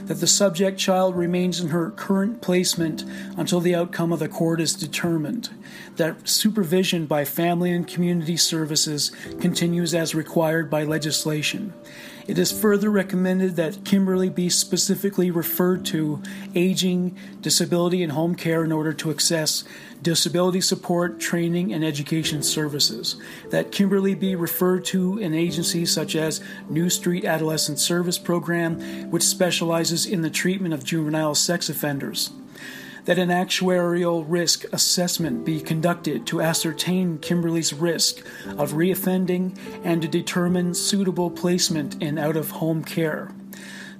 That 0.04 0.20
the 0.20 0.26
subject 0.26 0.78
child 0.78 1.16
remains 1.16 1.61
in 1.61 1.68
her 1.68 1.90
current 1.90 2.40
placement 2.40 3.04
until 3.36 3.61
the 3.61 3.74
outcome 3.74 4.12
of 4.12 4.18
the 4.18 4.28
court 4.28 4.61
is 4.61 4.74
determined. 4.74 5.50
That 5.96 6.28
supervision 6.28 7.06
by 7.06 7.24
family 7.24 7.72
and 7.72 7.86
community 7.86 8.36
services 8.36 9.12
continues 9.40 9.94
as 9.94 10.14
required 10.14 10.70
by 10.70 10.84
legislation. 10.84 11.72
It 12.31 12.39
is 12.39 12.53
further 12.53 12.91
recommended 12.91 13.57
that 13.57 13.85
Kimberly 13.85 14.28
be 14.28 14.51
specifically 14.51 15.33
referred 15.33 15.85
to 15.87 16.22
aging, 16.55 17.18
disability, 17.41 18.05
and 18.05 18.12
home 18.12 18.37
care 18.37 18.62
in 18.62 18.70
order 18.70 18.93
to 18.93 19.11
access 19.11 19.64
disability 20.01 20.61
support, 20.61 21.18
training, 21.18 21.72
and 21.72 21.85
education 21.85 22.45
services. 22.45 23.16
That 23.51 23.72
Kimberly 23.72 24.14
be 24.14 24.37
referred 24.37 24.85
to 24.85 25.18
an 25.18 25.35
agency 25.35 25.85
such 25.85 26.14
as 26.14 26.41
New 26.68 26.89
Street 26.89 27.24
Adolescent 27.24 27.81
Service 27.81 28.16
Program, 28.16 29.11
which 29.11 29.24
specializes 29.24 30.07
in 30.07 30.22
the 30.22 30.31
treatment 30.31 30.72
of 30.72 30.85
juvenile 30.85 31.35
sex 31.35 31.68
offenders 31.68 32.31
that 33.11 33.18
an 33.18 33.30
actuarial 33.30 34.24
risk 34.28 34.64
assessment 34.72 35.44
be 35.44 35.61
conducted 35.61 36.24
to 36.24 36.40
ascertain 36.40 37.18
Kimberly's 37.18 37.72
risk 37.72 38.24
of 38.56 38.74
reoffending 38.74 39.58
and 39.82 40.00
to 40.00 40.06
determine 40.06 40.72
suitable 40.74 41.28
placement 41.28 42.00
in 42.00 42.18
out 42.18 42.36
of 42.36 42.50
home 42.50 42.84
care 42.84 43.34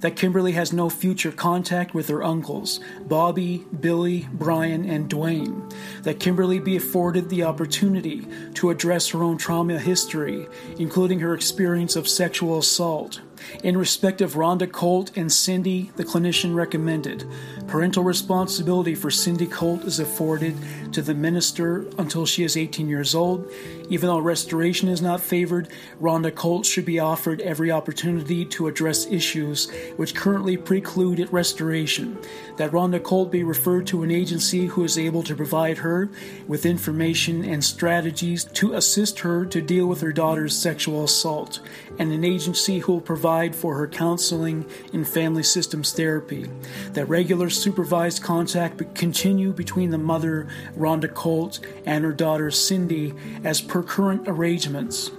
that 0.01 0.15
Kimberly 0.15 0.51
has 0.53 0.73
no 0.73 0.89
future 0.89 1.31
contact 1.31 1.93
with 1.93 2.09
her 2.09 2.23
uncles, 2.23 2.79
Bobby, 3.01 3.65
Billy, 3.79 4.27
Brian, 4.33 4.83
and 4.89 5.09
Dwayne, 5.09 5.71
that 6.03 6.19
Kimberly 6.19 6.59
be 6.59 6.75
afforded 6.75 7.29
the 7.29 7.43
opportunity 7.43 8.27
to 8.55 8.71
address 8.71 9.09
her 9.09 9.23
own 9.23 9.37
trauma 9.37 9.79
history, 9.79 10.47
including 10.77 11.19
her 11.19 11.33
experience 11.33 11.95
of 11.95 12.07
sexual 12.07 12.57
assault. 12.57 13.21
In 13.63 13.77
respect 13.77 14.21
of 14.21 14.33
Rhonda 14.33 14.71
Colt 14.71 15.11
and 15.15 15.31
Cindy, 15.31 15.91
the 15.95 16.05
clinician 16.05 16.55
recommended 16.55 17.25
parental 17.71 18.03
responsibility 18.03 18.93
for 18.93 19.09
Cindy 19.09 19.47
Colt 19.47 19.85
is 19.85 20.01
afforded 20.01 20.57
to 20.91 21.01
the 21.01 21.13
minister 21.13 21.85
until 21.97 22.25
she 22.25 22.43
is 22.43 22.57
18 22.57 22.89
years 22.89 23.15
old. 23.15 23.49
Even 23.89 24.07
though 24.07 24.19
restoration 24.19 24.89
is 24.89 25.01
not 25.01 25.21
favored, 25.21 25.69
Rhonda 26.01 26.35
Colt 26.35 26.65
should 26.65 26.83
be 26.85 26.99
offered 26.99 27.39
every 27.39 27.71
opportunity 27.71 28.43
to 28.45 28.67
address 28.67 29.05
issues 29.05 29.71
which 29.95 30.15
currently 30.15 30.57
preclude 30.57 31.25
restoration. 31.31 32.17
That 32.57 32.71
Rhonda 32.71 33.01
Colt 33.01 33.31
be 33.31 33.43
referred 33.43 33.87
to 33.87 34.03
an 34.03 34.11
agency 34.11 34.65
who 34.65 34.83
is 34.83 34.97
able 34.97 35.23
to 35.23 35.35
provide 35.35 35.77
her 35.77 36.09
with 36.47 36.65
information 36.65 37.45
and 37.45 37.63
strategies 37.63 38.43
to 38.43 38.73
assist 38.73 39.19
her 39.19 39.45
to 39.45 39.61
deal 39.61 39.87
with 39.87 40.01
her 40.01 40.11
daughter's 40.11 40.57
sexual 40.57 41.05
assault, 41.05 41.61
and 41.99 42.11
an 42.11 42.25
agency 42.25 42.79
who 42.79 42.93
will 42.93 43.01
provide 43.01 43.55
for 43.55 43.75
her 43.75 43.87
counseling 43.87 44.65
and 44.91 45.07
family 45.07 45.43
systems 45.43 45.93
therapy. 45.93 46.49
That 46.91 47.07
regular 47.07 47.49
supervised 47.61 48.23
contact 48.23 48.81
continue 48.95 49.53
between 49.53 49.91
the 49.91 49.97
mother, 49.97 50.47
Rhonda 50.77 51.13
Colt, 51.13 51.59
and 51.85 52.03
her 52.03 52.11
daughter, 52.11 52.49
Cindy, 52.49 53.13
as 53.43 53.61
per 53.61 53.83
current 53.83 54.27
arrangements. 54.27 55.11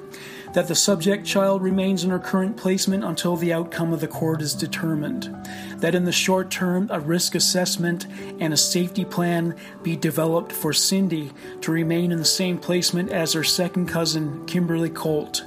That 0.55 0.69
the 0.69 0.75
subject 0.75 1.25
child 1.25 1.63
remains 1.63 2.05
in 2.05 2.11
her 2.11 2.19
current 2.19 2.59
placement 2.59 3.05
until 3.05 3.37
the 3.37 3.55
outcome 3.55 3.93
of 3.93 4.01
the 4.01 4.09
court 4.09 4.43
is 4.43 4.55
determined, 4.55 5.35
that 5.79 5.95
in 5.95 6.05
the 6.05 6.13
short 6.13 6.51
term 6.51 6.89
a 6.91 7.01
risk 7.01 7.35
assessment 7.35 8.07
and 8.39 8.53
a 8.53 8.57
safety 8.59 9.05
plan 9.05 9.57
be 9.83 9.97
developed 9.97 10.53
for 10.53 10.75
Cindy 10.75 11.33
to 11.63 11.73
remain 11.73 12.13
in 12.13 12.19
the 12.19 12.25
same 12.25 12.59
placement 12.59 13.11
as 13.11 13.33
her 13.33 13.45
second 13.45 13.87
cousin, 13.87 14.45
Kimberly 14.45 14.91
Colt, 14.91 15.43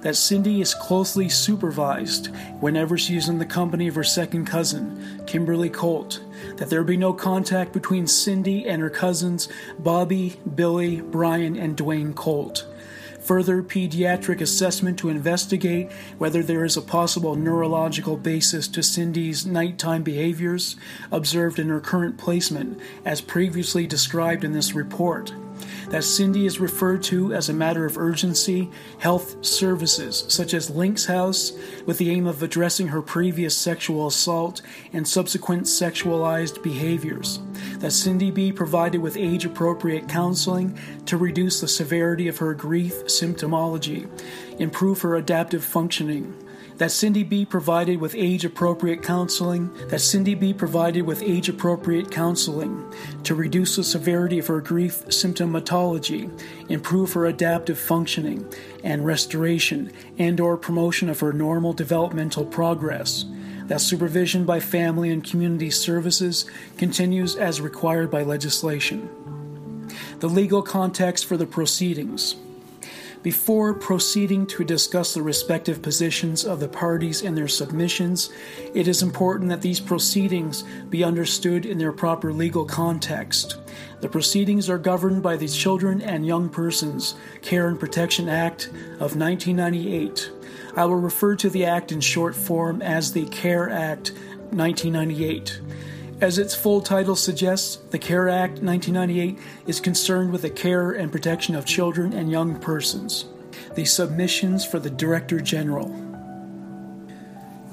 that 0.00 0.16
Cindy 0.16 0.60
is 0.60 0.72
closely 0.72 1.28
supervised 1.28 2.28
whenever 2.60 2.96
she 2.96 3.16
is 3.16 3.28
in 3.28 3.38
the 3.38 3.44
company 3.44 3.88
of 3.88 3.94
her 3.94 4.04
second 4.04 4.46
cousin, 4.46 5.22
Kimberly 5.26 5.68
Colt, 5.68 6.20
that 6.56 6.70
there 6.70 6.84
be 6.84 6.96
no 6.96 7.12
contact 7.12 7.72
between 7.72 8.06
Cindy 8.06 8.66
and 8.66 8.82
her 8.82 8.90
cousins, 8.90 9.48
Bobby, 9.78 10.40
Billy, 10.54 11.00
Brian, 11.00 11.56
and 11.56 11.76
Dwayne 11.76 12.14
Colt. 12.14 12.66
Further 13.20 13.62
pediatric 13.62 14.40
assessment 14.40 14.98
to 15.00 15.08
investigate 15.08 15.90
whether 16.18 16.42
there 16.42 16.64
is 16.64 16.76
a 16.76 16.82
possible 16.82 17.34
neurological 17.34 18.16
basis 18.16 18.68
to 18.68 18.82
Cindy's 18.82 19.44
nighttime 19.44 20.04
behaviors 20.04 20.76
observed 21.10 21.58
in 21.58 21.68
her 21.68 21.80
current 21.80 22.18
placement, 22.18 22.78
as 23.04 23.20
previously 23.20 23.86
described 23.86 24.44
in 24.44 24.52
this 24.52 24.74
report 24.74 25.32
that 25.90 26.04
Cindy 26.04 26.46
is 26.46 26.60
referred 26.60 27.02
to 27.04 27.32
as 27.32 27.48
a 27.48 27.54
matter 27.54 27.84
of 27.84 27.98
urgency 27.98 28.70
health 28.98 29.44
services, 29.44 30.24
such 30.28 30.54
as 30.54 30.70
Links 30.70 31.06
House, 31.06 31.52
with 31.84 31.98
the 31.98 32.10
aim 32.10 32.26
of 32.26 32.42
addressing 32.42 32.88
her 32.88 33.02
previous 33.02 33.56
sexual 33.56 34.06
assault 34.06 34.62
and 34.92 35.06
subsequent 35.06 35.64
sexualized 35.64 36.62
behaviors. 36.62 37.40
That 37.78 37.92
Cindy 37.92 38.30
be 38.30 38.52
provided 38.52 39.00
with 39.00 39.16
age 39.16 39.44
appropriate 39.44 40.08
counseling 40.08 40.78
to 41.06 41.16
reduce 41.16 41.60
the 41.60 41.68
severity 41.68 42.28
of 42.28 42.38
her 42.38 42.54
grief 42.54 43.04
symptomology, 43.04 44.08
improve 44.58 45.00
her 45.02 45.16
adaptive 45.16 45.64
functioning 45.64 46.34
that 46.76 46.90
Cindy 46.90 47.22
be 47.22 47.44
provided 47.44 48.00
with 48.00 48.14
age 48.14 48.44
appropriate 48.44 49.02
counseling, 49.02 49.72
that 49.88 50.00
Cindy 50.00 50.34
be 50.34 50.52
provided 50.52 51.02
with 51.02 51.22
age 51.22 51.48
appropriate 51.48 52.10
counseling 52.10 52.92
to 53.24 53.34
reduce 53.34 53.76
the 53.76 53.84
severity 53.84 54.38
of 54.38 54.46
her 54.46 54.60
grief 54.60 55.04
symptomatology, 55.06 56.30
improve 56.68 57.12
her 57.14 57.26
adaptive 57.26 57.78
functioning 57.78 58.46
and 58.84 59.06
restoration 59.06 59.90
and 60.18 60.38
or 60.38 60.56
promotion 60.56 61.08
of 61.08 61.20
her 61.20 61.32
normal 61.32 61.72
developmental 61.72 62.44
progress. 62.44 63.24
That 63.66 63.80
supervision 63.80 64.44
by 64.44 64.60
family 64.60 65.10
and 65.10 65.24
community 65.24 65.70
services 65.70 66.44
continues 66.76 67.34
as 67.36 67.60
required 67.60 68.10
by 68.10 68.22
legislation. 68.22 69.08
The 70.20 70.28
legal 70.28 70.62
context 70.62 71.26
for 71.26 71.36
the 71.36 71.46
proceedings. 71.46 72.36
Before 73.26 73.74
proceeding 73.74 74.46
to 74.46 74.62
discuss 74.62 75.12
the 75.12 75.20
respective 75.20 75.82
positions 75.82 76.44
of 76.44 76.60
the 76.60 76.68
parties 76.68 77.22
and 77.22 77.36
their 77.36 77.48
submissions, 77.48 78.30
it 78.72 78.86
is 78.86 79.02
important 79.02 79.48
that 79.48 79.62
these 79.62 79.80
proceedings 79.80 80.62
be 80.90 81.02
understood 81.02 81.66
in 81.66 81.76
their 81.76 81.90
proper 81.90 82.32
legal 82.32 82.64
context. 82.64 83.56
The 84.00 84.08
proceedings 84.08 84.70
are 84.70 84.78
governed 84.78 85.24
by 85.24 85.36
the 85.36 85.48
Children 85.48 86.02
and 86.02 86.24
Young 86.24 86.48
Persons 86.48 87.16
Care 87.42 87.66
and 87.66 87.80
Protection 87.80 88.28
Act 88.28 88.68
of 89.00 89.16
1998. 89.16 90.30
I 90.76 90.84
will 90.84 90.94
refer 90.94 91.34
to 91.34 91.50
the 91.50 91.64
Act 91.64 91.90
in 91.90 92.00
short 92.00 92.36
form 92.36 92.80
as 92.80 93.12
the 93.12 93.24
CARE 93.30 93.70
Act 93.70 94.12
1998. 94.52 95.60
As 96.18 96.38
its 96.38 96.54
full 96.54 96.80
title 96.80 97.14
suggests, 97.14 97.76
the 97.90 97.98
CARE 97.98 98.30
Act 98.30 98.62
1998 98.62 99.38
is 99.66 99.80
concerned 99.80 100.32
with 100.32 100.40
the 100.40 100.50
care 100.50 100.92
and 100.92 101.12
protection 101.12 101.54
of 101.54 101.66
children 101.66 102.14
and 102.14 102.30
young 102.30 102.58
persons. 102.58 103.26
The 103.74 103.84
submissions 103.84 104.64
for 104.64 104.78
the 104.78 104.88
Director 104.88 105.40
General. 105.40 105.94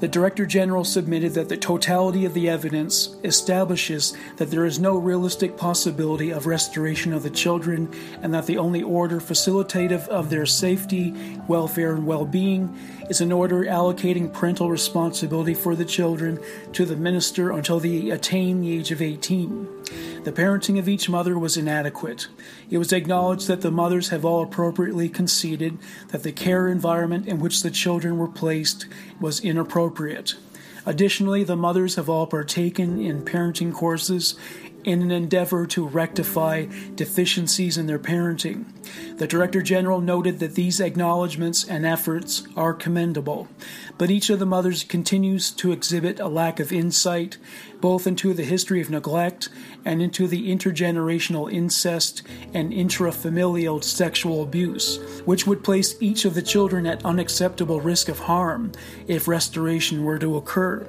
The 0.00 0.08
Director 0.08 0.44
General 0.44 0.84
submitted 0.84 1.32
that 1.32 1.48
the 1.48 1.56
totality 1.56 2.26
of 2.26 2.34
the 2.34 2.50
evidence 2.50 3.16
establishes 3.24 4.14
that 4.36 4.50
there 4.50 4.66
is 4.66 4.78
no 4.78 4.98
realistic 4.98 5.56
possibility 5.56 6.30
of 6.30 6.46
restoration 6.46 7.14
of 7.14 7.22
the 7.22 7.30
children 7.30 7.90
and 8.20 8.34
that 8.34 8.44
the 8.44 8.58
only 8.58 8.82
order 8.82 9.20
facilitative 9.20 10.06
of 10.08 10.28
their 10.28 10.44
safety, 10.44 11.14
welfare, 11.48 11.94
and 11.94 12.06
well 12.06 12.26
being 12.26 12.76
is 13.08 13.20
an 13.20 13.32
order 13.32 13.64
allocating 13.64 14.32
parental 14.32 14.70
responsibility 14.70 15.54
for 15.54 15.74
the 15.74 15.84
children 15.84 16.40
to 16.72 16.84
the 16.84 16.96
minister 16.96 17.50
until 17.50 17.80
they 17.80 18.10
attain 18.10 18.60
the 18.60 18.76
age 18.76 18.90
of 18.90 19.02
18. 19.02 19.68
The 20.24 20.32
parenting 20.32 20.78
of 20.78 20.88
each 20.88 21.08
mother 21.08 21.38
was 21.38 21.56
inadequate. 21.56 22.28
It 22.70 22.78
was 22.78 22.92
acknowledged 22.92 23.46
that 23.48 23.60
the 23.60 23.70
mothers 23.70 24.08
have 24.08 24.24
all 24.24 24.42
appropriately 24.42 25.08
conceded 25.08 25.78
that 26.08 26.22
the 26.22 26.32
care 26.32 26.68
environment 26.68 27.28
in 27.28 27.40
which 27.40 27.62
the 27.62 27.70
children 27.70 28.16
were 28.16 28.28
placed 28.28 28.86
was 29.20 29.40
inappropriate. 29.40 30.34
Additionally, 30.86 31.44
the 31.44 31.56
mothers 31.56 31.94
have 31.94 32.10
all 32.10 32.26
partaken 32.26 33.00
in 33.00 33.24
parenting 33.24 33.72
courses 33.72 34.34
in 34.84 35.02
an 35.02 35.10
endeavor 35.10 35.66
to 35.66 35.86
rectify 35.86 36.66
deficiencies 36.94 37.76
in 37.76 37.86
their 37.86 37.98
parenting. 37.98 38.64
The 39.16 39.26
Director 39.26 39.62
General 39.62 40.00
noted 40.00 40.38
that 40.40 40.54
these 40.54 40.80
acknowledgments 40.80 41.64
and 41.64 41.86
efforts 41.86 42.46
are 42.56 42.74
commendable, 42.74 43.48
but 43.96 44.10
each 44.10 44.30
of 44.30 44.38
the 44.38 44.46
mothers 44.46 44.84
continues 44.84 45.50
to 45.52 45.72
exhibit 45.72 46.20
a 46.20 46.28
lack 46.28 46.60
of 46.60 46.72
insight 46.72 47.38
both 47.80 48.06
into 48.06 48.32
the 48.32 48.44
history 48.44 48.80
of 48.80 48.88
neglect 48.88 49.50
and 49.84 50.00
into 50.00 50.26
the 50.26 50.50
intergenerational 50.50 51.52
incest 51.52 52.22
and 52.54 52.72
intrafamilial 52.72 53.84
sexual 53.84 54.42
abuse, 54.42 54.98
which 55.26 55.46
would 55.46 55.62
place 55.62 55.94
each 56.00 56.24
of 56.24 56.34
the 56.34 56.40
children 56.40 56.86
at 56.86 57.04
unacceptable 57.04 57.82
risk 57.82 58.08
of 58.08 58.20
harm 58.20 58.72
if 59.06 59.28
restoration 59.28 60.02
were 60.02 60.18
to 60.18 60.36
occur. 60.36 60.88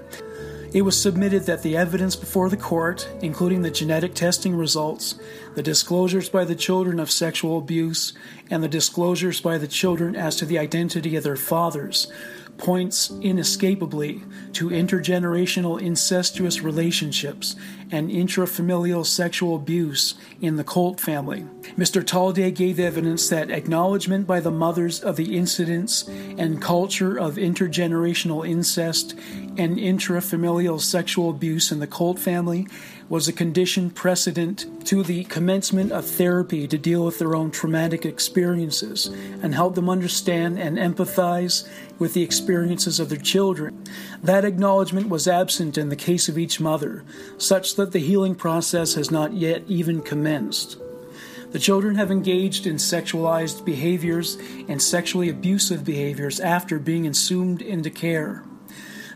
It 0.75 0.81
was 0.81 1.01
submitted 1.01 1.43
that 1.43 1.63
the 1.63 1.77
evidence 1.77 2.17
before 2.17 2.49
the 2.49 2.57
court, 2.57 3.07
including 3.21 3.61
the 3.61 3.71
genetic 3.71 4.13
testing 4.13 4.53
results, 4.57 5.15
the 5.53 5.63
disclosures 5.63 6.27
by 6.27 6.43
the 6.43 6.53
children 6.53 6.99
of 6.99 7.09
sexual 7.09 7.57
abuse, 7.57 8.11
and 8.51 8.61
the 8.61 8.67
disclosures 8.67 9.39
by 9.39 9.57
the 9.57 9.69
children 9.69 10.17
as 10.17 10.35
to 10.35 10.45
the 10.45 10.59
identity 10.59 11.15
of 11.15 11.23
their 11.23 11.37
fathers, 11.37 12.11
points 12.57 13.11
inescapably 13.21 14.23
to 14.53 14.69
intergenerational 14.69 15.81
incestuous 15.81 16.61
relationships 16.61 17.55
and 17.91 18.09
intrafamilial 18.09 19.05
sexual 19.05 19.55
abuse 19.55 20.15
in 20.41 20.55
the 20.55 20.63
Colt 20.63 20.99
family. 20.99 21.45
Mr. 21.77 22.05
Tolliday 22.05 22.51
gave 22.51 22.79
evidence 22.79 23.29
that 23.29 23.51
acknowledgement 23.51 24.25
by 24.25 24.39
the 24.39 24.51
mothers 24.51 25.01
of 25.01 25.15
the 25.15 25.37
incidents 25.37 26.07
and 26.07 26.61
culture 26.61 27.19
of 27.19 27.35
intergenerational 27.35 28.47
incest 28.47 29.13
and 29.57 29.77
intrafamilial 29.77 30.79
sexual 30.79 31.29
abuse 31.29 31.71
in 31.71 31.79
the 31.79 31.87
Colt 31.87 32.19
family 32.19 32.67
was 33.07 33.27
a 33.27 33.33
condition 33.33 33.89
precedent 33.89 34.65
to 34.85 35.03
the 35.03 35.23
commencement 35.25 35.91
of 35.91 36.05
therapy 36.05 36.67
to 36.67 36.77
deal 36.77 37.05
with 37.05 37.19
their 37.19 37.35
own 37.35 37.51
traumatic 37.51 38.05
experiences 38.05 39.07
and 39.41 39.53
help 39.53 39.75
them 39.75 39.89
understand 39.89 40.57
and 40.57 40.77
empathize 40.77 41.67
with 41.99 42.13
the 42.13 42.23
experiences 42.23 42.99
of 42.99 43.09
their 43.09 43.19
children. 43.19 43.83
That 44.23 44.45
acknowledgement 44.45 45.09
was 45.09 45.27
absent 45.27 45.77
in 45.77 45.89
the 45.89 45.95
case 45.95 46.27
of 46.27 46.37
each 46.37 46.59
mother, 46.59 47.03
such 47.37 47.75
that 47.75 47.91
the 47.91 47.99
healing 47.99 48.35
process 48.35 48.95
has 48.95 49.11
not 49.11 49.33
yet 49.33 49.63
even 49.67 50.01
commenced. 50.01 50.77
The 51.51 51.59
children 51.59 51.95
have 51.95 52.11
engaged 52.11 52.67
in 52.67 52.75
sexualized 52.75 53.63
behaviors 53.63 54.35
and 54.67 54.81
sexually 54.81 55.29
abusive 55.29 55.85
behaviors 55.85 56.39
after 56.39 56.79
being 56.79 57.07
assumed 57.07 57.61
into 57.61 57.89
care. 57.89 58.43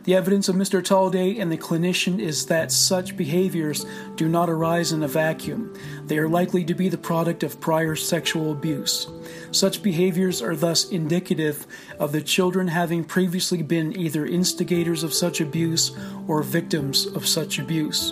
The 0.09 0.15
evidence 0.15 0.49
of 0.49 0.55
Mr. 0.55 0.83
Tolliday 0.83 1.37
and 1.37 1.51
the 1.51 1.57
clinician 1.57 2.19
is 2.19 2.47
that 2.47 2.71
such 2.71 3.15
behaviors 3.15 3.85
do 4.15 4.27
not 4.27 4.49
arise 4.49 4.91
in 4.91 5.03
a 5.03 5.07
vacuum. 5.07 5.71
They 6.03 6.17
are 6.17 6.27
likely 6.27 6.63
to 6.63 6.73
be 6.73 6.89
the 6.89 6.97
product 6.97 7.43
of 7.43 7.61
prior 7.61 7.95
sexual 7.95 8.51
abuse. 8.51 9.07
Such 9.51 9.83
behaviors 9.83 10.41
are 10.41 10.55
thus 10.55 10.89
indicative 10.89 11.67
of 11.99 12.11
the 12.11 12.21
children 12.21 12.69
having 12.69 13.03
previously 13.03 13.61
been 13.61 13.95
either 13.95 14.25
instigators 14.25 15.03
of 15.03 15.13
such 15.13 15.41
abuse 15.41 15.95
or 16.27 16.41
victims 16.41 17.05
of 17.05 17.27
such 17.27 17.59
abuse. 17.59 18.11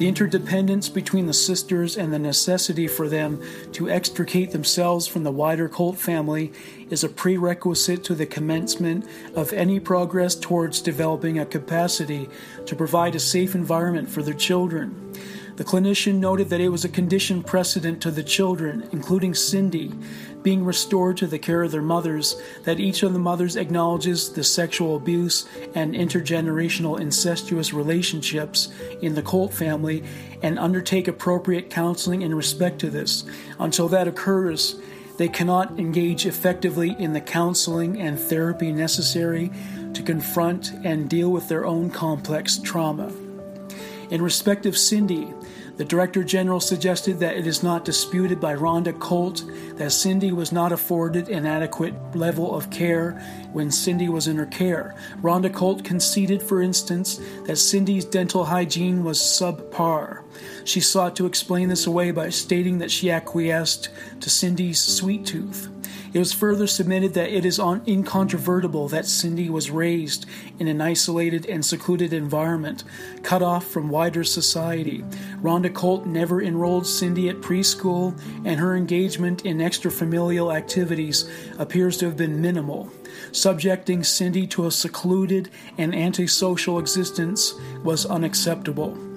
The 0.00 0.08
interdependence 0.08 0.88
between 0.88 1.26
the 1.26 1.34
sisters 1.34 1.98
and 1.98 2.10
the 2.10 2.18
necessity 2.18 2.86
for 2.86 3.06
them 3.06 3.38
to 3.72 3.90
extricate 3.90 4.50
themselves 4.50 5.06
from 5.06 5.24
the 5.24 5.30
wider 5.30 5.68
Colt 5.68 5.98
family 5.98 6.54
is 6.88 7.04
a 7.04 7.08
prerequisite 7.10 8.02
to 8.04 8.14
the 8.14 8.24
commencement 8.24 9.06
of 9.34 9.52
any 9.52 9.78
progress 9.78 10.34
towards 10.34 10.80
developing 10.80 11.38
a 11.38 11.44
capacity 11.44 12.30
to 12.64 12.74
provide 12.74 13.14
a 13.14 13.20
safe 13.20 13.54
environment 13.54 14.08
for 14.08 14.22
their 14.22 14.32
children. 14.32 15.12
The 15.56 15.64
clinician 15.66 16.14
noted 16.14 16.48
that 16.48 16.62
it 16.62 16.70
was 16.70 16.86
a 16.86 16.88
condition 16.88 17.42
precedent 17.42 18.00
to 18.00 18.10
the 18.10 18.22
children, 18.22 18.88
including 18.92 19.34
Cindy, 19.34 19.92
being 20.42 20.64
restored 20.64 21.16
to 21.18 21.26
the 21.26 21.38
care 21.38 21.62
of 21.62 21.70
their 21.70 21.82
mothers, 21.82 22.40
that 22.64 22.80
each 22.80 23.02
of 23.02 23.12
the 23.12 23.18
mothers 23.18 23.56
acknowledges 23.56 24.32
the 24.32 24.44
sexual 24.44 24.96
abuse 24.96 25.46
and 25.74 25.94
intergenerational 25.94 27.00
incestuous 27.00 27.72
relationships 27.72 28.72
in 29.02 29.14
the 29.14 29.22
Colt 29.22 29.52
family 29.52 30.02
and 30.42 30.58
undertake 30.58 31.08
appropriate 31.08 31.70
counseling 31.70 32.22
in 32.22 32.34
respect 32.34 32.78
to 32.80 32.90
this. 32.90 33.24
Until 33.58 33.88
that 33.88 34.08
occurs, 34.08 34.80
they 35.18 35.28
cannot 35.28 35.78
engage 35.78 36.24
effectively 36.24 36.96
in 36.98 37.12
the 37.12 37.20
counseling 37.20 38.00
and 38.00 38.18
therapy 38.18 38.72
necessary 38.72 39.50
to 39.92 40.02
confront 40.02 40.72
and 40.84 41.10
deal 41.10 41.30
with 41.30 41.48
their 41.48 41.66
own 41.66 41.90
complex 41.90 42.56
trauma. 42.56 43.12
In 44.10 44.22
respect 44.22 44.64
of 44.66 44.78
Cindy, 44.78 45.32
the 45.80 45.86
Director 45.86 46.22
General 46.22 46.60
suggested 46.60 47.20
that 47.20 47.38
it 47.38 47.46
is 47.46 47.62
not 47.62 47.86
disputed 47.86 48.38
by 48.38 48.54
Rhonda 48.54 48.98
Colt 48.98 49.50
that 49.76 49.92
Cindy 49.92 50.30
was 50.30 50.52
not 50.52 50.72
afforded 50.72 51.30
an 51.30 51.46
adequate 51.46 51.94
level 52.14 52.54
of 52.54 52.70
care 52.70 53.12
when 53.54 53.70
Cindy 53.70 54.10
was 54.10 54.28
in 54.28 54.36
her 54.36 54.44
care. 54.44 54.94
Rhonda 55.22 55.50
Colt 55.50 55.82
conceded, 55.82 56.42
for 56.42 56.60
instance, 56.60 57.18
that 57.46 57.56
Cindy's 57.56 58.04
dental 58.04 58.44
hygiene 58.44 59.04
was 59.04 59.18
subpar. 59.18 60.22
She 60.66 60.80
sought 60.82 61.16
to 61.16 61.24
explain 61.24 61.70
this 61.70 61.86
away 61.86 62.10
by 62.10 62.28
stating 62.28 62.76
that 62.80 62.90
she 62.90 63.10
acquiesced 63.10 63.88
to 64.20 64.28
Cindy's 64.28 64.78
sweet 64.78 65.24
tooth. 65.24 65.70
It 66.12 66.18
was 66.18 66.32
further 66.32 66.66
submitted 66.66 67.14
that 67.14 67.30
it 67.30 67.44
is 67.44 67.60
incontrovertible 67.60 68.88
that 68.88 69.06
Cindy 69.06 69.48
was 69.48 69.70
raised 69.70 70.26
in 70.58 70.66
an 70.66 70.80
isolated 70.80 71.46
and 71.46 71.64
secluded 71.64 72.12
environment, 72.12 72.82
cut 73.22 73.42
off 73.42 73.64
from 73.64 73.88
wider 73.88 74.24
society. 74.24 75.04
Rhonda 75.40 75.72
Colt 75.72 76.06
never 76.06 76.42
enrolled 76.42 76.86
Cindy 76.86 77.28
at 77.28 77.40
preschool, 77.40 78.20
and 78.44 78.58
her 78.58 78.74
engagement 78.76 79.46
in 79.46 79.58
extrafamilial 79.58 80.54
activities 80.54 81.30
appears 81.58 81.96
to 81.98 82.06
have 82.06 82.16
been 82.16 82.42
minimal. 82.42 82.90
Subjecting 83.30 84.02
Cindy 84.02 84.46
to 84.48 84.66
a 84.66 84.70
secluded 84.70 85.48
and 85.78 85.94
antisocial 85.94 86.78
existence 86.80 87.54
was 87.84 88.04
unacceptable. 88.04 89.09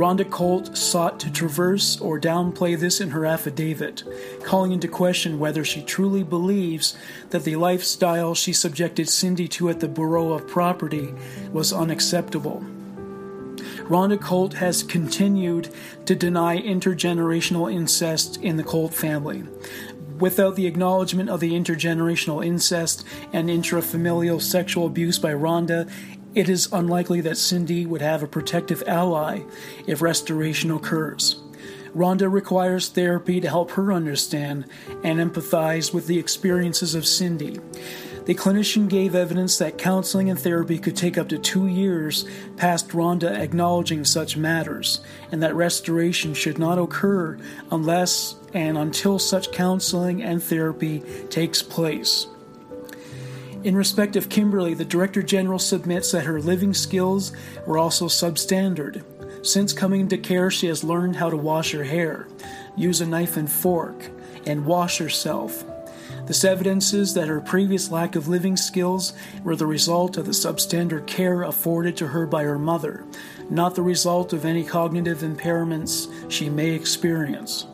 Rhonda 0.00 0.30
Colt 0.30 0.78
sought 0.78 1.20
to 1.20 1.30
traverse 1.30 2.00
or 2.00 2.18
downplay 2.18 2.74
this 2.74 3.02
in 3.02 3.10
her 3.10 3.26
affidavit, 3.26 4.02
calling 4.42 4.72
into 4.72 4.88
question 4.88 5.38
whether 5.38 5.62
she 5.62 5.82
truly 5.82 6.22
believes 6.22 6.96
that 7.28 7.44
the 7.44 7.56
lifestyle 7.56 8.34
she 8.34 8.54
subjected 8.54 9.10
Cindy 9.10 9.46
to 9.48 9.68
at 9.68 9.80
the 9.80 9.88
Boorowa 9.88 10.48
Property 10.48 11.12
was 11.52 11.74
unacceptable. 11.74 12.64
Rhonda 13.90 14.18
Colt 14.18 14.54
has 14.54 14.82
continued 14.82 15.68
to 16.06 16.14
deny 16.14 16.56
intergenerational 16.56 17.70
incest 17.70 18.38
in 18.38 18.56
the 18.56 18.64
Colt 18.64 18.94
family. 18.94 19.44
Without 20.18 20.56
the 20.56 20.66
acknowledgement 20.66 21.28
of 21.28 21.40
the 21.40 21.52
intergenerational 21.52 22.44
incest 22.44 23.04
and 23.34 23.50
intrafamilial 23.50 24.40
sexual 24.40 24.86
abuse 24.86 25.18
by 25.18 25.34
Rhonda, 25.34 25.90
it 26.34 26.48
is 26.48 26.68
unlikely 26.72 27.20
that 27.22 27.36
Cindy 27.36 27.86
would 27.86 28.02
have 28.02 28.22
a 28.22 28.28
protective 28.28 28.82
ally 28.86 29.40
if 29.86 30.02
restoration 30.02 30.70
occurs. 30.70 31.40
Rhonda 31.94 32.30
requires 32.30 32.88
therapy 32.88 33.40
to 33.40 33.48
help 33.48 33.72
her 33.72 33.92
understand 33.92 34.64
and 35.02 35.18
empathize 35.18 35.92
with 35.92 36.06
the 36.06 36.18
experiences 36.18 36.94
of 36.94 37.06
Cindy. 37.06 37.58
The 38.26 38.34
clinician 38.34 38.88
gave 38.88 39.16
evidence 39.16 39.58
that 39.58 39.78
counseling 39.78 40.30
and 40.30 40.38
therapy 40.38 40.78
could 40.78 40.94
take 40.94 41.18
up 41.18 41.28
to 41.30 41.38
two 41.38 41.66
years 41.66 42.28
past 42.56 42.90
Rhonda 42.90 43.30
acknowledging 43.30 44.04
such 44.04 44.36
matters, 44.36 45.00
and 45.32 45.42
that 45.42 45.56
restoration 45.56 46.34
should 46.34 46.58
not 46.58 46.78
occur 46.78 47.38
unless 47.72 48.36
and 48.54 48.78
until 48.78 49.18
such 49.18 49.50
counseling 49.50 50.22
and 50.22 50.40
therapy 50.40 51.00
takes 51.28 51.60
place. 51.62 52.28
In 53.62 53.76
respect 53.76 54.16
of 54.16 54.30
Kimberly, 54.30 54.72
the 54.72 54.86
Director 54.86 55.22
General 55.22 55.58
submits 55.58 56.12
that 56.12 56.24
her 56.24 56.40
living 56.40 56.72
skills 56.72 57.32
were 57.66 57.76
also 57.76 58.06
substandard. 58.06 59.04
Since 59.44 59.74
coming 59.74 60.08
to 60.08 60.16
care, 60.16 60.50
she 60.50 60.66
has 60.68 60.82
learned 60.82 61.16
how 61.16 61.28
to 61.28 61.36
wash 61.36 61.72
her 61.72 61.84
hair, 61.84 62.26
use 62.74 63.02
a 63.02 63.06
knife 63.06 63.36
and 63.36 63.52
fork, 63.52 64.08
and 64.46 64.64
wash 64.64 64.96
herself. 64.96 65.62
This 66.26 66.42
evidences 66.42 67.12
that 67.12 67.28
her 67.28 67.42
previous 67.42 67.90
lack 67.90 68.16
of 68.16 68.28
living 68.28 68.56
skills 68.56 69.12
were 69.44 69.56
the 69.56 69.66
result 69.66 70.16
of 70.16 70.24
the 70.24 70.32
substandard 70.32 71.06
care 71.06 71.42
afforded 71.42 71.98
to 71.98 72.06
her 72.08 72.26
by 72.26 72.44
her 72.44 72.58
mother, 72.58 73.04
not 73.50 73.74
the 73.74 73.82
result 73.82 74.32
of 74.32 74.46
any 74.46 74.64
cognitive 74.64 75.18
impairments 75.18 76.10
she 76.30 76.48
may 76.48 76.70
experience. 76.70 77.66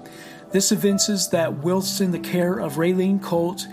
This 0.50 0.72
evinces 0.72 1.28
that 1.28 1.52
whilst 1.52 2.00
in 2.00 2.10
the 2.10 2.18
care 2.18 2.58
of 2.58 2.74
Raylene 2.74 3.22
Colt, 3.22 3.66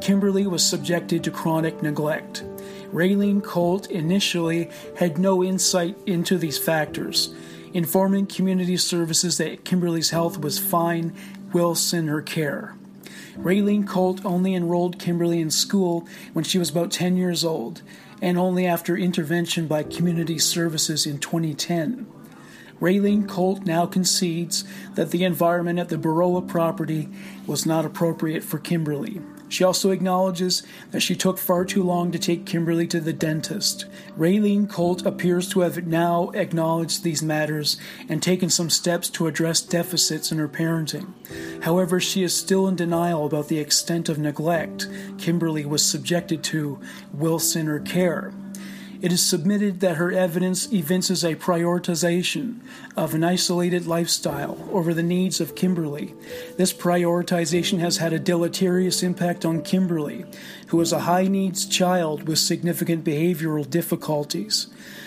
Kimberly 0.00 0.46
was 0.46 0.64
subjected 0.64 1.24
to 1.24 1.30
chronic 1.30 1.82
neglect. 1.82 2.44
Raylene 2.92 3.42
Colt 3.42 3.90
initially 3.90 4.70
had 4.96 5.18
no 5.18 5.44
insight 5.44 5.96
into 6.06 6.38
these 6.38 6.58
factors, 6.58 7.34
informing 7.74 8.26
community 8.26 8.76
services 8.76 9.38
that 9.38 9.64
Kimberly's 9.64 10.10
health 10.10 10.40
was 10.40 10.58
fine 10.58 11.14
whilst 11.52 11.92
in 11.92 12.08
her 12.08 12.22
care. 12.22 12.74
Raylene 13.36 13.86
Colt 13.86 14.24
only 14.24 14.54
enrolled 14.54 14.98
Kimberly 14.98 15.40
in 15.40 15.50
school 15.50 16.08
when 16.32 16.44
she 16.44 16.58
was 16.58 16.70
about 16.70 16.90
10 16.90 17.16
years 17.16 17.44
old, 17.44 17.82
and 18.20 18.36
only 18.36 18.66
after 18.66 18.96
intervention 18.96 19.66
by 19.66 19.82
community 19.82 20.38
services 20.38 21.06
in 21.06 21.18
2010. 21.18 22.06
Raylene 22.80 23.28
Colt 23.28 23.64
now 23.64 23.86
concedes 23.86 24.64
that 24.94 25.10
the 25.10 25.24
environment 25.24 25.78
at 25.78 25.88
the 25.88 25.96
Boorowa 25.96 26.46
property 26.46 27.08
was 27.46 27.66
not 27.66 27.84
appropriate 27.84 28.44
for 28.44 28.58
Kimberly. 28.58 29.20
She 29.48 29.64
also 29.64 29.90
acknowledges 29.90 30.62
that 30.90 31.00
she 31.00 31.16
took 31.16 31.38
far 31.38 31.64
too 31.64 31.82
long 31.82 32.12
to 32.12 32.18
take 32.18 32.46
Kimberly 32.46 32.86
to 32.88 33.00
the 33.00 33.12
dentist. 33.12 33.86
Raylene 34.16 34.68
Colt 34.68 35.06
appears 35.06 35.48
to 35.50 35.60
have 35.60 35.86
now 35.86 36.30
acknowledged 36.34 37.02
these 37.02 37.22
matters 37.22 37.76
and 38.08 38.22
taken 38.22 38.50
some 38.50 38.70
steps 38.70 39.08
to 39.10 39.26
address 39.26 39.60
deficits 39.60 40.30
in 40.30 40.38
her 40.38 40.48
parenting. 40.48 41.12
However, 41.62 42.00
she 42.00 42.22
is 42.22 42.34
still 42.34 42.68
in 42.68 42.76
denial 42.76 43.26
about 43.26 43.48
the 43.48 43.58
extent 43.58 44.08
of 44.08 44.18
neglect 44.18 44.88
Kimberly 45.18 45.64
was 45.64 45.82
subjected 45.82 46.42
to 46.44 46.80
whilst 47.12 47.56
in 47.56 47.66
her 47.66 47.80
care. 47.80 48.32
It 49.00 49.12
is 49.12 49.24
submitted 49.24 49.78
that 49.78 49.96
her 49.96 50.10
evidence 50.10 50.72
evinces 50.72 51.22
a 51.22 51.36
prioritization 51.36 52.58
of 52.96 53.14
an 53.14 53.22
isolated 53.22 53.86
lifestyle 53.86 54.58
over 54.72 54.92
the 54.92 55.04
needs 55.04 55.40
of 55.40 55.54
Kimberly. 55.54 56.14
This 56.56 56.72
prioritization 56.72 57.78
has 57.78 57.98
had 57.98 58.12
a 58.12 58.18
deleterious 58.18 59.04
impact 59.04 59.44
on 59.44 59.62
Kimberly, 59.62 60.24
who 60.68 60.80
is 60.80 60.92
a 60.92 61.00
high 61.00 61.28
needs 61.28 61.64
child 61.64 62.26
with 62.26 62.40
significant 62.40 63.04
behavioral 63.04 63.70
difficulties, 63.70 64.66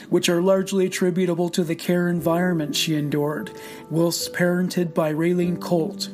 which 0.09 0.29
are 0.29 0.41
largely 0.41 0.85
attributable 0.85 1.49
to 1.49 1.63
the 1.63 1.75
care 1.75 2.07
environment 2.07 2.77
she 2.77 2.95
endured 2.95 3.51
whilst 3.89 4.31
parented 4.31 4.93
by 4.93 5.13
Raylene 5.13 5.59
Colt. 5.59 6.07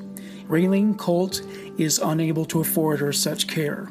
Raylene 0.47 0.97
Colt 0.97 1.43
is 1.77 1.99
unable 1.99 2.45
to 2.45 2.59
afford 2.59 2.99
her 3.01 3.13
such 3.13 3.47
care. 3.47 3.87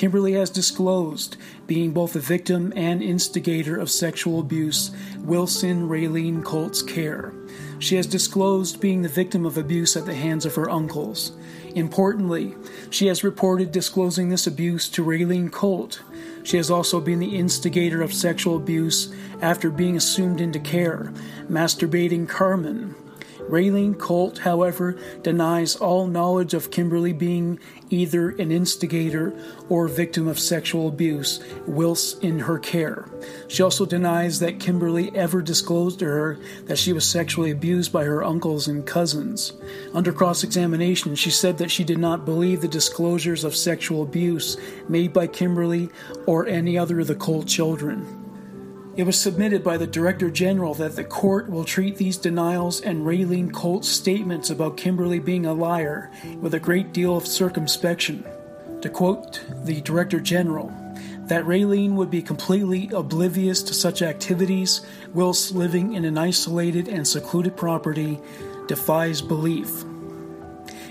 Kimberly 0.00 0.32
has 0.32 0.48
disclosed 0.48 1.36
being 1.66 1.92
both 1.92 2.16
a 2.16 2.20
victim 2.20 2.72
and 2.74 3.02
instigator 3.02 3.76
of 3.76 3.90
sexual 3.90 4.40
abuse 4.40 4.92
Wilson 5.18 5.90
Raylene 5.90 6.42
Colt's 6.42 6.80
care. 6.80 7.34
She 7.80 7.96
has 7.96 8.06
disclosed 8.06 8.80
being 8.80 9.02
the 9.02 9.10
victim 9.10 9.44
of 9.44 9.58
abuse 9.58 9.98
at 9.98 10.06
the 10.06 10.14
hands 10.14 10.46
of 10.46 10.54
her 10.54 10.70
uncles. 10.70 11.32
Importantly, 11.74 12.54
she 12.88 13.08
has 13.08 13.22
reported 13.22 13.72
disclosing 13.72 14.30
this 14.30 14.46
abuse 14.46 14.88
to 14.88 15.04
Raylene 15.04 15.52
Colt. 15.52 16.00
She 16.44 16.56
has 16.56 16.70
also 16.70 16.98
been 16.98 17.18
the 17.18 17.36
instigator 17.36 18.00
of 18.00 18.14
sexual 18.14 18.56
abuse 18.56 19.12
after 19.42 19.68
being 19.68 19.98
assumed 19.98 20.40
into 20.40 20.60
care, 20.60 21.12
masturbating 21.46 22.26
Carmen, 22.26 22.94
Raylene 23.50 23.98
Colt, 23.98 24.38
however, 24.38 24.96
denies 25.22 25.74
all 25.74 26.06
knowledge 26.06 26.54
of 26.54 26.70
Kimberly 26.70 27.12
being 27.12 27.58
either 27.90 28.30
an 28.30 28.50
instigator 28.50 29.32
or 29.68 29.88
victim 29.88 30.26
of 30.26 30.38
sexual 30.38 30.88
abuse 30.88 31.40
whilst 31.66 32.22
in 32.22 32.38
her 32.40 32.58
care. 32.58 33.08
She 33.48 33.62
also 33.62 33.84
denies 33.84 34.38
that 34.40 34.60
Kimberly 34.60 35.14
ever 35.14 35.42
disclosed 35.42 35.98
to 35.98 36.06
her 36.06 36.38
that 36.64 36.78
she 36.78 36.92
was 36.92 37.08
sexually 37.08 37.50
abused 37.50 37.92
by 37.92 38.04
her 38.04 38.24
uncles 38.24 38.68
and 38.68 38.86
cousins. 38.86 39.52
Under 39.92 40.12
cross 40.12 40.44
examination, 40.44 41.14
she 41.14 41.30
said 41.30 41.58
that 41.58 41.70
she 41.70 41.84
did 41.84 41.98
not 41.98 42.24
believe 42.24 42.60
the 42.60 42.68
disclosures 42.68 43.44
of 43.44 43.56
sexual 43.56 44.02
abuse 44.02 44.56
made 44.88 45.12
by 45.12 45.26
Kimberly 45.26 45.90
or 46.26 46.46
any 46.46 46.78
other 46.78 47.00
of 47.00 47.06
the 47.06 47.14
Colt 47.14 47.46
children. 47.46 48.19
It 49.00 49.06
was 49.06 49.18
submitted 49.18 49.64
by 49.64 49.78
the 49.78 49.86
Director 49.86 50.30
General 50.30 50.74
that 50.74 50.94
the 50.94 51.04
court 51.04 51.48
will 51.48 51.64
treat 51.64 51.96
these 51.96 52.18
denials 52.18 52.82
and 52.82 53.06
Raylene 53.06 53.50
Colt's 53.50 53.88
statements 53.88 54.50
about 54.50 54.76
Kimberly 54.76 55.18
being 55.18 55.46
a 55.46 55.54
liar 55.54 56.10
with 56.38 56.52
a 56.52 56.60
great 56.60 56.92
deal 56.92 57.16
of 57.16 57.26
circumspection. 57.26 58.26
To 58.82 58.90
quote 58.90 59.42
the 59.64 59.80
Director 59.80 60.20
General, 60.20 60.70
that 61.28 61.46
Raylene 61.46 61.94
would 61.94 62.10
be 62.10 62.20
completely 62.20 62.90
oblivious 62.92 63.62
to 63.62 63.72
such 63.72 64.02
activities 64.02 64.82
whilst 65.14 65.54
living 65.54 65.94
in 65.94 66.04
an 66.04 66.18
isolated 66.18 66.86
and 66.86 67.08
secluded 67.08 67.56
property 67.56 68.20
defies 68.68 69.22
belief. 69.22 69.82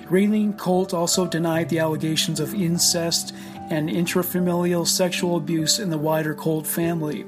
Raylene 0.09 0.57
Colt 0.57 0.95
also 0.95 1.27
denied 1.27 1.69
the 1.69 1.77
allegations 1.77 2.39
of 2.39 2.55
incest 2.55 3.35
and 3.69 3.87
intrafamilial 3.87 4.87
sexual 4.87 5.37
abuse 5.37 5.77
in 5.77 5.91
the 5.91 5.97
wider 5.99 6.33
Colt 6.33 6.65
family. 6.65 7.23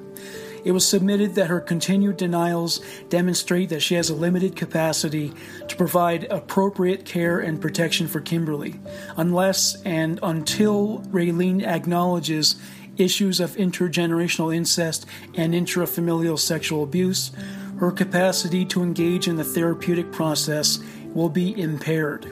It 0.63 0.71
was 0.71 0.87
submitted 0.87 1.35
that 1.35 1.47
her 1.47 1.59
continued 1.59 2.17
denials 2.17 2.81
demonstrate 3.09 3.69
that 3.69 3.81
she 3.81 3.95
has 3.95 4.09
a 4.09 4.15
limited 4.15 4.55
capacity 4.55 5.33
to 5.67 5.75
provide 5.75 6.25
appropriate 6.25 7.05
care 7.05 7.39
and 7.39 7.61
protection 7.61 8.07
for 8.07 8.21
Kimberly, 8.21 8.79
unless 9.17 9.81
and 9.83 10.19
until 10.21 10.99
Raylene 11.09 11.65
acknowledges 11.65 12.55
issues 12.97 13.39
of 13.39 13.55
intergenerational 13.55 14.55
incest 14.55 15.05
and 15.35 15.53
intrafamilial 15.53 16.37
sexual 16.37 16.83
abuse, 16.83 17.31
her 17.79 17.91
capacity 17.91 18.65
to 18.65 18.83
engage 18.83 19.27
in 19.27 19.37
the 19.37 19.43
therapeutic 19.43 20.11
process 20.11 20.79
will 21.13 21.29
be 21.29 21.59
impaired. 21.59 22.31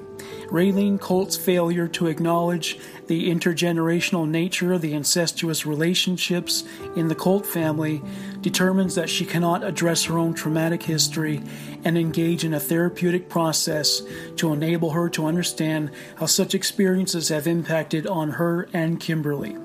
Raylene 0.51 0.99
Colt's 0.99 1.37
failure 1.37 1.87
to 1.89 2.07
acknowledge 2.07 2.79
the 3.07 3.29
intergenerational 3.29 4.27
nature 4.27 4.73
of 4.73 4.81
the 4.81 4.93
incestuous 4.93 5.65
relationships 5.65 6.63
in 6.95 7.07
the 7.07 7.15
Colt 7.15 7.45
family 7.45 8.01
determines 8.41 8.95
that 8.95 9.09
she 9.09 9.25
cannot 9.25 9.63
address 9.63 10.03
her 10.05 10.17
own 10.17 10.33
traumatic 10.33 10.83
history 10.83 11.41
and 11.83 11.97
engage 11.97 12.43
in 12.43 12.53
a 12.53 12.59
therapeutic 12.59 13.29
process 13.29 14.01
to 14.37 14.51
enable 14.51 14.91
her 14.91 15.09
to 15.09 15.25
understand 15.25 15.91
how 16.17 16.25
such 16.25 16.55
experiences 16.55 17.29
have 17.29 17.47
impacted 17.47 18.07
on 18.07 18.31
her 18.31 18.67
and 18.73 18.99
Kimberly. 18.99 19.55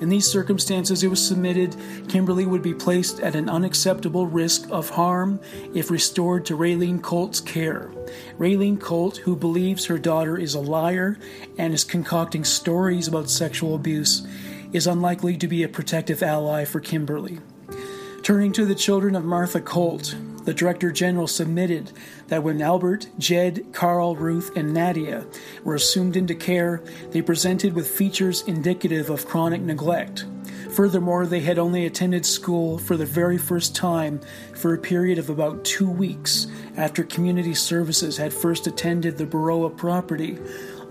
In 0.00 0.10
these 0.10 0.30
circumstances, 0.30 1.02
it 1.02 1.08
was 1.08 1.26
submitted 1.26 1.74
Kimberly 2.08 2.44
would 2.44 2.62
be 2.62 2.74
placed 2.74 3.20
at 3.20 3.34
an 3.34 3.48
unacceptable 3.48 4.26
risk 4.26 4.68
of 4.70 4.90
harm 4.90 5.40
if 5.74 5.90
restored 5.90 6.44
to 6.46 6.56
Raylene 6.56 7.02
Colt's 7.02 7.40
care. 7.40 7.90
Raylene 8.38 8.78
Colt, 8.78 9.16
who 9.18 9.34
believes 9.34 9.86
her 9.86 9.98
daughter 9.98 10.36
is 10.36 10.54
a 10.54 10.60
liar 10.60 11.18
and 11.56 11.72
is 11.72 11.84
concocting 11.84 12.44
stories 12.44 13.08
about 13.08 13.30
sexual 13.30 13.74
abuse, 13.74 14.26
is 14.72 14.86
unlikely 14.86 15.36
to 15.38 15.48
be 15.48 15.62
a 15.62 15.68
protective 15.68 16.22
ally 16.22 16.66
for 16.66 16.80
Kimberly. 16.80 17.38
Turning 18.22 18.52
to 18.52 18.66
the 18.66 18.74
children 18.74 19.16
of 19.16 19.24
Martha 19.24 19.60
Colt, 19.60 20.14
the 20.46 20.54
Director 20.54 20.92
General 20.92 21.26
submitted 21.26 21.92
that 22.28 22.42
when 22.42 22.62
Albert, 22.62 23.08
Jed, 23.18 23.66
Carl, 23.72 24.14
Ruth, 24.14 24.56
and 24.56 24.72
Nadia 24.72 25.26
were 25.64 25.74
assumed 25.74 26.16
into 26.16 26.36
care, 26.36 26.82
they 27.10 27.20
presented 27.20 27.74
with 27.74 27.88
features 27.88 28.42
indicative 28.42 29.10
of 29.10 29.26
chronic 29.26 29.60
neglect. 29.60 30.24
Furthermore, 30.70 31.26
they 31.26 31.40
had 31.40 31.58
only 31.58 31.84
attended 31.84 32.24
school 32.24 32.78
for 32.78 32.96
the 32.96 33.04
very 33.04 33.38
first 33.38 33.74
time 33.74 34.20
for 34.54 34.72
a 34.72 34.78
period 34.78 35.18
of 35.18 35.30
about 35.30 35.64
two 35.64 35.90
weeks 35.90 36.46
after 36.76 37.02
community 37.02 37.54
services 37.54 38.16
had 38.16 38.32
first 38.32 38.68
attended 38.68 39.18
the 39.18 39.26
Boorowa 39.26 39.76
property 39.76 40.38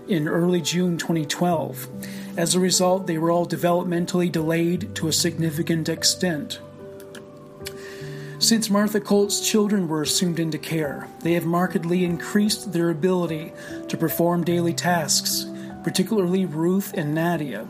in 0.06 0.28
early 0.28 0.60
June 0.60 0.98
2012. 0.98 1.88
As 2.36 2.54
a 2.54 2.60
result, 2.60 3.06
they 3.06 3.16
were 3.16 3.30
all 3.30 3.46
developmentally 3.46 4.30
delayed 4.30 4.94
to 4.96 5.08
a 5.08 5.12
significant 5.12 5.88
extent. 5.88 6.60
Since 8.38 8.68
Martha 8.68 9.00
Colt's 9.00 9.40
children 9.40 9.88
were 9.88 10.02
assumed 10.02 10.38
into 10.38 10.58
care, 10.58 11.08
they 11.20 11.32
have 11.32 11.46
markedly 11.46 12.04
increased 12.04 12.70
their 12.70 12.90
ability 12.90 13.52
to 13.88 13.96
perform 13.96 14.44
daily 14.44 14.74
tasks, 14.74 15.46
particularly 15.82 16.44
Ruth 16.44 16.92
and 16.94 17.14
Nadia. 17.14 17.66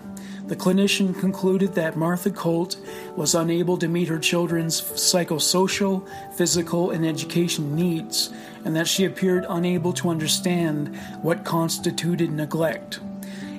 The 0.48 0.56
clinician 0.56 1.18
concluded 1.18 1.74
that 1.74 1.96
Martha 1.96 2.32
Colt 2.32 2.76
was 3.16 3.36
unable 3.36 3.76
to 3.78 3.86
meet 3.86 4.08
her 4.08 4.18
children's 4.18 4.80
psychosocial, 4.80 6.04
physical, 6.34 6.90
and 6.90 7.06
education 7.06 7.76
needs, 7.76 8.32
and 8.64 8.74
that 8.74 8.88
she 8.88 9.04
appeared 9.04 9.46
unable 9.48 9.92
to 9.92 10.08
understand 10.08 10.96
what 11.22 11.44
constituted 11.44 12.32
neglect. 12.32 12.98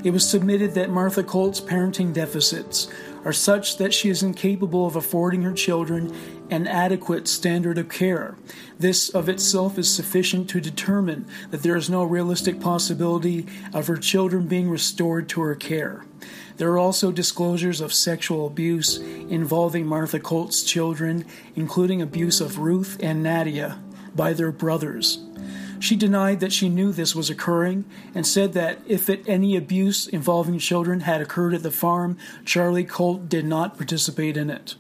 It 0.03 0.11
was 0.11 0.29
submitted 0.29 0.73
that 0.75 0.89
Martha 0.89 1.23
Colt's 1.23 1.59
parenting 1.59 2.13
deficits 2.13 2.87
are 3.25 3.33
such 3.33 3.77
that 3.77 3.93
she 3.93 4.09
is 4.09 4.23
incapable 4.23 4.85
of 4.85 4.95
affording 4.95 5.41
her 5.43 5.53
children 5.53 6.13
an 6.49 6.67
adequate 6.67 7.27
standard 7.27 7.77
of 7.77 7.89
care. 7.89 8.37
This 8.79 9.09
of 9.09 9.27
itself 9.27 9.77
is 9.77 9.93
sufficient 9.93 10.49
to 10.49 10.61
determine 10.61 11.25
that 11.51 11.63
there 11.63 11.75
is 11.75 11.89
no 11.89 12.03
realistic 12.03 12.59
possibility 12.59 13.45
of 13.73 13.87
her 13.87 13.97
children 13.97 14.47
being 14.47 14.69
restored 14.69 15.27
to 15.29 15.41
her 15.41 15.55
care. 15.55 16.05
There 16.57 16.71
are 16.71 16.79
also 16.79 17.11
disclosures 17.11 17.81
of 17.81 17.93
sexual 17.93 18.47
abuse 18.47 18.97
involving 18.97 19.85
Martha 19.85 20.19
Colt's 20.19 20.63
children, 20.63 21.25
including 21.55 22.01
abuse 22.01 22.41
of 22.41 22.59
Ruth 22.59 22.97
and 23.01 23.21
Nadia 23.21 23.79
by 24.15 24.33
their 24.33 24.51
brothers. 24.51 25.19
She 25.79 25.95
denied 25.95 26.39
that 26.39 26.53
she 26.53 26.69
knew 26.69 26.91
this 26.91 27.15
was 27.15 27.29
occurring 27.29 27.85
and 28.15 28.25
said 28.25 28.53
that 28.53 28.79
if 28.87 29.09
it, 29.09 29.23
any 29.27 29.55
abuse 29.55 30.07
involving 30.07 30.57
children 30.59 31.01
had 31.01 31.21
occurred 31.21 31.53
at 31.53 31.63
the 31.63 31.71
farm, 31.71 32.17
Charlie 32.45 32.83
Colt 32.83 33.29
did 33.29 33.45
not 33.45 33.77
participate 33.77 34.37
in 34.37 34.49
it. 34.49 34.75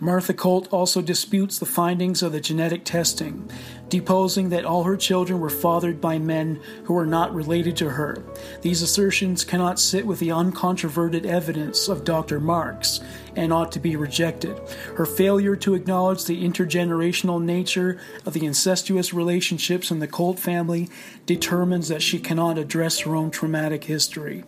Martha 0.00 0.32
Colt 0.32 0.68
also 0.70 1.02
disputes 1.02 1.58
the 1.58 1.66
findings 1.66 2.22
of 2.22 2.30
the 2.30 2.40
genetic 2.40 2.84
testing, 2.84 3.50
deposing 3.88 4.48
that 4.50 4.64
all 4.64 4.84
her 4.84 4.96
children 4.96 5.40
were 5.40 5.50
fathered 5.50 6.00
by 6.00 6.18
men 6.18 6.60
who 6.84 6.94
were 6.94 7.06
not 7.06 7.34
related 7.34 7.76
to 7.78 7.90
her. 7.90 8.22
These 8.62 8.80
assertions 8.80 9.44
cannot 9.44 9.80
sit 9.80 10.06
with 10.06 10.20
the 10.20 10.28
uncontroverted 10.28 11.26
evidence 11.26 11.88
of 11.88 12.04
Dr. 12.04 12.38
Marks 12.38 13.00
and 13.38 13.52
ought 13.52 13.70
to 13.70 13.78
be 13.78 13.94
rejected. 13.94 14.60
Her 14.96 15.06
failure 15.06 15.54
to 15.56 15.74
acknowledge 15.74 16.24
the 16.24 16.44
intergenerational 16.44 17.40
nature 17.40 18.00
of 18.26 18.32
the 18.32 18.44
incestuous 18.44 19.14
relationships 19.14 19.92
in 19.92 20.00
the 20.00 20.08
Colt 20.08 20.40
family 20.40 20.90
determines 21.24 21.86
that 21.86 22.02
she 22.02 22.18
cannot 22.18 22.58
address 22.58 22.98
her 23.00 23.14
own 23.14 23.30
traumatic 23.30 23.84
history. 23.84 24.42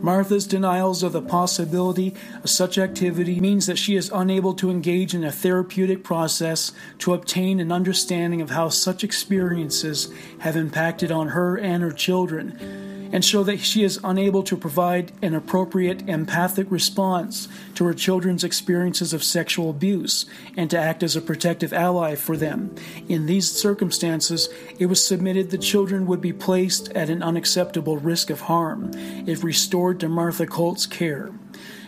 Martha's 0.00 0.46
denials 0.46 1.04
of 1.04 1.12
the 1.12 1.22
possibility 1.22 2.14
of 2.42 2.50
such 2.50 2.78
activity 2.78 3.38
means 3.38 3.66
that 3.66 3.78
she 3.78 3.94
is 3.94 4.10
unable 4.12 4.54
to 4.54 4.70
engage 4.70 5.14
in 5.14 5.22
a 5.22 5.30
therapeutic 5.30 6.02
process 6.02 6.72
to 6.98 7.14
obtain 7.14 7.60
an 7.60 7.70
understanding 7.70 8.40
of 8.40 8.50
how 8.50 8.68
such 8.68 9.04
experiences 9.04 10.12
have 10.40 10.56
impacted 10.56 11.12
on 11.12 11.28
her 11.28 11.56
and 11.56 11.80
her 11.80 11.92
children 11.92 12.91
and 13.12 13.24
show 13.24 13.44
that 13.44 13.60
she 13.60 13.84
is 13.84 14.00
unable 14.02 14.42
to 14.42 14.56
provide 14.56 15.12
an 15.22 15.34
appropriate 15.34 16.08
empathic 16.08 16.66
response 16.70 17.46
to 17.74 17.84
her 17.84 17.94
children's 17.94 18.42
experiences 18.42 19.12
of 19.12 19.22
sexual 19.22 19.70
abuse 19.70 20.26
and 20.56 20.70
to 20.70 20.78
act 20.78 21.02
as 21.02 21.14
a 21.14 21.20
protective 21.20 21.72
ally 21.72 22.14
for 22.14 22.36
them. 22.36 22.74
In 23.08 23.26
these 23.26 23.50
circumstances, 23.50 24.48
it 24.78 24.86
was 24.86 25.06
submitted 25.06 25.50
the 25.50 25.58
children 25.58 26.06
would 26.06 26.20
be 26.20 26.32
placed 26.32 26.88
at 26.92 27.10
an 27.10 27.22
unacceptable 27.22 27.98
risk 27.98 28.30
of 28.30 28.40
harm 28.40 28.90
if 29.26 29.44
restored 29.44 30.00
to 30.00 30.08
Martha 30.08 30.46
Colt's 30.46 30.86
care. 30.86 31.30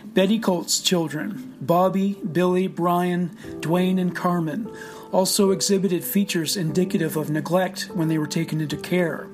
Betty 0.05 0.39
Colt's 0.39 0.79
children, 0.79 1.55
Bobby, 1.59 2.13
Billy, 2.31 2.67
Brian, 2.67 3.35
Dwayne, 3.59 3.99
and 3.99 4.15
Carmen, 4.15 4.71
also 5.11 5.51
exhibited 5.51 6.05
features 6.05 6.55
indicative 6.55 7.17
of 7.17 7.29
neglect 7.29 7.89
when 7.93 8.07
they 8.07 8.17
were 8.17 8.27
taken 8.27 8.61
into 8.61 8.77
care. 8.77 9.27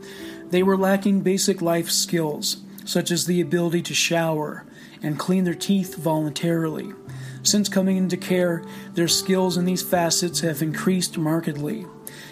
They 0.52 0.64
were 0.64 0.78
lacking 0.78 1.22
basic 1.22 1.62
life 1.62 1.90
skills, 1.90 2.58
such 2.84 3.10
as 3.10 3.26
the 3.26 3.40
ability 3.40 3.82
to 3.84 3.94
shower 3.94 4.66
and 5.02 5.18
clean 5.18 5.46
their 5.46 5.56
teeth 5.56 5.96
voluntarily. 5.96 6.94
Since 7.42 7.70
coming 7.70 7.98
into 7.98 8.18
care, 8.18 8.64
their 8.94 9.08
skills 9.08 9.58
in 9.58 9.66
these 9.66 9.82
facets 9.82 10.42
have 10.42 10.62
increased 10.62 11.18
markedly. 11.18 11.88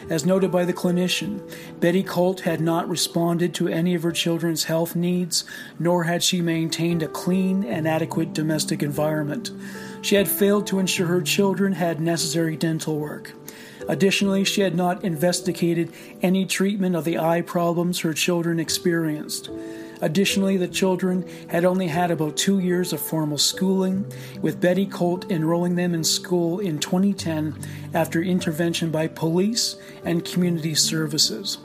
As 0.09 0.25
noted 0.25 0.51
by 0.51 0.65
the 0.65 0.73
clinician, 0.73 1.41
Betty 1.79 2.03
Colt 2.03 2.41
had 2.41 2.59
not 2.59 2.89
responded 2.89 3.53
to 3.55 3.69
any 3.69 3.95
of 3.95 4.03
her 4.03 4.11
children's 4.11 4.65
health 4.65 4.95
needs, 4.95 5.45
nor 5.79 6.03
had 6.03 6.21
she 6.21 6.41
maintained 6.41 7.01
a 7.01 7.07
clean 7.07 7.63
and 7.63 7.87
adequate 7.87 8.33
domestic 8.33 8.83
environment. 8.83 9.51
She 10.01 10.15
had 10.15 10.27
failed 10.27 10.67
to 10.67 10.79
ensure 10.79 11.07
her 11.07 11.21
children 11.21 11.73
had 11.73 12.01
necessary 12.01 12.57
dental 12.57 12.97
work. 12.97 13.33
Additionally, 13.89 14.43
she 14.43 14.61
had 14.61 14.75
not 14.75 15.03
investigated 15.03 15.91
any 16.21 16.45
treatment 16.45 16.95
of 16.95 17.05
the 17.05 17.17
eye 17.17 17.41
problems 17.41 17.99
her 17.99 18.13
children 18.13 18.59
experienced. 18.59 19.49
Additionally, 19.99 20.57
the 20.57 20.67
children 20.67 21.27
had 21.47 21.65
only 21.65 21.87
had 21.87 22.11
about 22.11 22.37
two 22.37 22.59
years 22.59 22.93
of 22.93 23.01
formal 23.01 23.39
schooling, 23.39 24.05
with 24.43 24.61
Betty 24.61 24.85
Colt 24.85 25.31
enrolling 25.31 25.73
them 25.73 25.95
in 25.95 26.03
school 26.03 26.59
in 26.59 26.77
2010 26.77 27.57
after 27.95 28.21
intervention 28.21 28.91
by 28.91 29.07
police 29.07 29.75
and 30.05 30.23
community 30.23 30.75
services. 30.75 31.57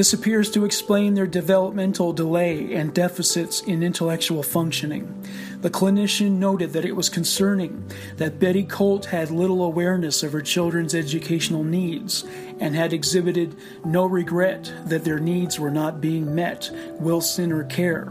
This 0.00 0.14
appears 0.14 0.50
to 0.52 0.64
explain 0.64 1.12
their 1.12 1.26
developmental 1.26 2.14
delay 2.14 2.72
and 2.72 2.94
deficits 2.94 3.60
in 3.60 3.82
intellectual 3.82 4.42
functioning. 4.42 5.28
The 5.60 5.68
clinician 5.68 6.38
noted 6.38 6.72
that 6.72 6.86
it 6.86 6.96
was 6.96 7.10
concerning 7.10 7.84
that 8.16 8.38
Betty 8.38 8.62
Colt 8.62 9.04
had 9.04 9.30
little 9.30 9.62
awareness 9.62 10.22
of 10.22 10.32
her 10.32 10.40
children's 10.40 10.94
educational 10.94 11.64
needs 11.64 12.24
and 12.60 12.74
had 12.74 12.94
exhibited 12.94 13.54
no 13.84 14.06
regret 14.06 14.72
that 14.86 15.04
their 15.04 15.20
needs 15.20 15.60
were 15.60 15.70
not 15.70 16.00
being 16.00 16.34
met 16.34 16.70
whilst 16.98 17.38
in 17.38 17.50
her 17.50 17.64
care. 17.64 18.06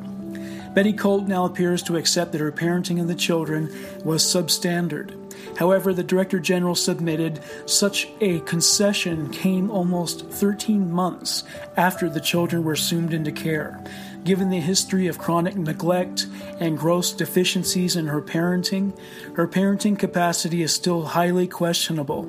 Betty 0.75 0.93
Colt 0.93 1.27
now 1.27 1.45
appears 1.45 1.81
to 1.81 1.97
accept 1.97 2.33
that 2.33 2.41
her 2.41 2.51
parenting 2.51 3.01
of 3.01 3.07
the 3.07 3.15
children 3.15 3.67
was 4.05 4.23
substandard. 4.23 5.18
However, 5.57 5.93
the 5.93 6.03
Director 6.03 6.39
General 6.39 6.75
submitted 6.75 7.39
such 7.65 8.07
a 8.21 8.39
concession 8.41 9.29
came 9.29 9.69
almost 9.69 10.29
13 10.29 10.91
months 10.91 11.43
after 11.77 12.09
the 12.09 12.21
children 12.21 12.63
were 12.63 12.73
assumed 12.73 13.13
into 13.13 13.31
care. 13.31 13.83
Given 14.23 14.49
the 14.49 14.59
history 14.59 15.07
of 15.07 15.17
chronic 15.17 15.55
neglect 15.55 16.27
and 16.59 16.77
gross 16.77 17.11
deficiencies 17.11 17.95
in 17.95 18.07
her 18.07 18.21
parenting, 18.21 18.97
her 19.35 19.47
parenting 19.47 19.97
capacity 19.97 20.61
is 20.61 20.73
still 20.73 21.05
highly 21.05 21.47
questionable. 21.47 22.27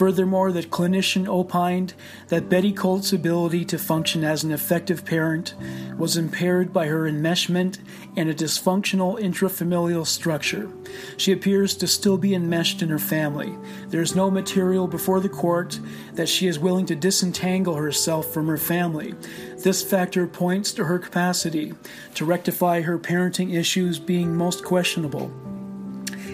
Furthermore, 0.00 0.50
the 0.50 0.62
clinician 0.62 1.28
opined 1.28 1.92
that 2.28 2.48
Betty 2.48 2.72
Colt's 2.72 3.12
ability 3.12 3.66
to 3.66 3.76
function 3.76 4.24
as 4.24 4.42
an 4.42 4.50
effective 4.50 5.04
parent 5.04 5.54
was 5.98 6.16
impaired 6.16 6.72
by 6.72 6.86
her 6.86 7.02
enmeshment 7.02 7.80
in 8.16 8.30
a 8.30 8.32
dysfunctional 8.32 9.20
intrafamilial 9.20 10.06
structure. 10.06 10.70
She 11.18 11.32
appears 11.32 11.76
to 11.76 11.86
still 11.86 12.16
be 12.16 12.34
enmeshed 12.34 12.80
in 12.80 12.88
her 12.88 12.98
family. 12.98 13.54
There 13.88 14.00
is 14.00 14.16
no 14.16 14.30
material 14.30 14.88
before 14.88 15.20
the 15.20 15.28
court 15.28 15.78
that 16.14 16.30
she 16.30 16.46
is 16.46 16.58
willing 16.58 16.86
to 16.86 16.96
disentangle 16.96 17.74
herself 17.74 18.32
from 18.32 18.46
her 18.46 18.56
family. 18.56 19.14
This 19.58 19.82
factor 19.82 20.26
points 20.26 20.72
to 20.72 20.84
her 20.84 20.98
capacity 20.98 21.74
to 22.14 22.24
rectify 22.24 22.80
her 22.80 22.98
parenting 22.98 23.52
issues 23.52 23.98
being 23.98 24.34
most 24.34 24.64
questionable. 24.64 25.30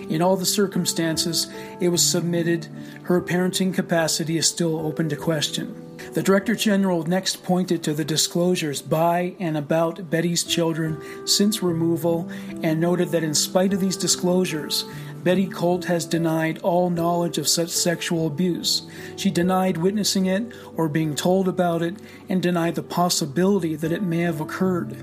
In 0.09 0.23
all 0.23 0.37
the 0.37 0.47
circumstances 0.47 1.49
it 1.81 1.89
was 1.89 2.05
submitted, 2.05 2.69
her 3.03 3.21
parenting 3.21 3.75
capacity 3.75 4.39
is 4.39 4.47
still 4.47 4.79
open 4.79 5.09
to 5.09 5.17
question. 5.17 5.83
The 6.13 6.23
Director 6.23 6.55
General 6.55 7.03
next 7.05 7.43
pointed 7.43 7.83
to 7.83 7.95
the 7.95 8.05
disclosures 8.05 8.81
by 8.81 9.35
and 9.39 9.57
about 9.57 10.09
Betty's 10.11 10.45
children 10.45 11.03
since 11.27 11.63
removal 11.63 12.31
and 12.63 12.81
noted 12.81 13.11
that 13.11 13.25
in 13.25 13.35
spite 13.35 13.73
of 13.73 13.81
these 13.81 13.97
disclosures, 13.97 14.85
Betty 15.25 15.47
Colt 15.47 15.85
has 15.87 16.07
denied 16.07 16.59
all 16.59 16.89
knowledge 16.89 17.37
of 17.37 17.49
such 17.49 17.71
sexual 17.71 18.29
abuse. 18.29 18.83
She 19.17 19.29
denied 19.29 19.77
witnessing 19.77 20.27
it 20.27 20.53
or 20.77 20.89
being 20.89 21.17
told 21.17 21.49
about 21.49 21.83
it 21.83 21.97
and 22.29 22.41
denied 22.41 22.77
the 22.77 22.83
possibility 22.83 23.75
that 23.75 23.93
it 23.93 24.03
may 24.03 24.21
have 24.21 24.41
occurred. 24.41 24.97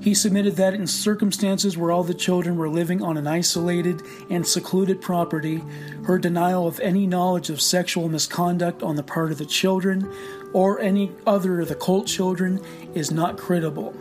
He 0.00 0.14
submitted 0.14 0.56
that 0.56 0.72
in 0.72 0.86
circumstances 0.86 1.76
where 1.76 1.90
all 1.90 2.04
the 2.04 2.14
children 2.14 2.56
were 2.56 2.70
living 2.70 3.02
on 3.02 3.18
an 3.18 3.26
isolated 3.26 4.02
and 4.30 4.46
secluded 4.46 5.02
property, 5.02 5.62
her 6.04 6.18
denial 6.18 6.66
of 6.66 6.80
any 6.80 7.06
knowledge 7.06 7.50
of 7.50 7.60
sexual 7.60 8.08
misconduct 8.08 8.82
on 8.82 8.96
the 8.96 9.02
part 9.02 9.30
of 9.30 9.38
the 9.38 9.44
children 9.44 10.10
or 10.54 10.80
any 10.80 11.12
other 11.26 11.60
of 11.60 11.68
the 11.68 11.74
Colt 11.74 12.06
children 12.06 12.60
is 12.94 13.10
not 13.10 13.36
credible. 13.36 13.94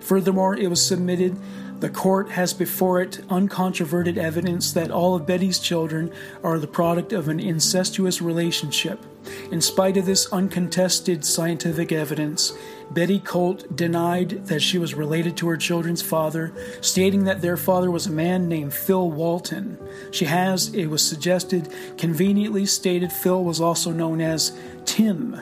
Furthermore, 0.00 0.56
it 0.56 0.68
was 0.68 0.84
submitted 0.84 1.36
the 1.80 1.90
court 1.90 2.30
has 2.30 2.54
before 2.54 3.02
it 3.02 3.20
uncontroverted 3.28 4.16
evidence 4.16 4.72
that 4.72 4.90
all 4.90 5.14
of 5.14 5.26
Betty's 5.26 5.58
children 5.58 6.10
are 6.42 6.58
the 6.58 6.66
product 6.66 7.12
of 7.12 7.28
an 7.28 7.38
incestuous 7.38 8.22
relationship. 8.22 9.04
In 9.50 9.60
spite 9.60 9.96
of 9.96 10.06
this 10.06 10.32
uncontested 10.32 11.24
scientific 11.24 11.92
evidence, 11.92 12.52
Betty 12.90 13.18
Colt 13.18 13.74
denied 13.74 14.46
that 14.46 14.60
she 14.60 14.78
was 14.78 14.94
related 14.94 15.36
to 15.38 15.48
her 15.48 15.56
children's 15.56 16.02
father, 16.02 16.52
stating 16.80 17.24
that 17.24 17.40
their 17.40 17.56
father 17.56 17.90
was 17.90 18.06
a 18.06 18.12
man 18.12 18.48
named 18.48 18.74
Phil 18.74 19.10
Walton. 19.10 19.78
She 20.10 20.26
has, 20.26 20.72
it 20.74 20.86
was 20.86 21.06
suggested, 21.06 21.72
conveniently 21.96 22.66
stated 22.66 23.12
Phil 23.12 23.42
was 23.42 23.60
also 23.60 23.90
known 23.90 24.20
as 24.20 24.56
Tim, 24.84 25.40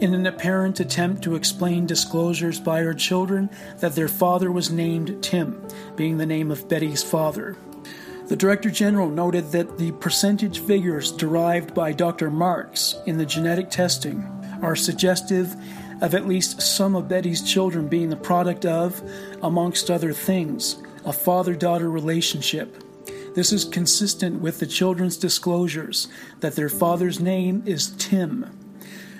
in 0.00 0.14
an 0.14 0.26
apparent 0.26 0.80
attempt 0.80 1.22
to 1.22 1.34
explain 1.34 1.86
disclosures 1.86 2.60
by 2.60 2.80
her 2.80 2.94
children 2.94 3.50
that 3.78 3.94
their 3.94 4.08
father 4.08 4.52
was 4.52 4.70
named 4.70 5.22
Tim, 5.22 5.66
being 5.96 6.18
the 6.18 6.26
name 6.26 6.50
of 6.50 6.68
Betty's 6.68 7.02
father. 7.02 7.56
The 8.28 8.36
Director 8.36 8.70
General 8.70 9.08
noted 9.08 9.50
that 9.52 9.78
the 9.78 9.92
percentage 9.92 10.60
figures 10.60 11.12
derived 11.12 11.74
by 11.74 11.92
Dr. 11.92 12.30
Marks 12.30 12.96
in 13.04 13.18
the 13.18 13.26
genetic 13.26 13.68
testing 13.68 14.22
are 14.62 14.76
suggestive 14.76 15.54
of 16.00 16.14
at 16.14 16.26
least 16.26 16.62
some 16.62 16.94
of 16.94 17.08
Betty's 17.08 17.42
children 17.42 17.88
being 17.88 18.10
the 18.10 18.16
product 18.16 18.64
of, 18.64 19.02
amongst 19.42 19.90
other 19.90 20.12
things, 20.12 20.80
a 21.04 21.12
father 21.12 21.54
daughter 21.54 21.90
relationship. 21.90 22.82
This 23.34 23.52
is 23.52 23.64
consistent 23.64 24.40
with 24.40 24.60
the 24.60 24.66
children's 24.66 25.16
disclosures 25.16 26.08
that 26.40 26.54
their 26.54 26.68
father's 26.68 27.20
name 27.20 27.62
is 27.66 27.90
Tim. 27.98 28.61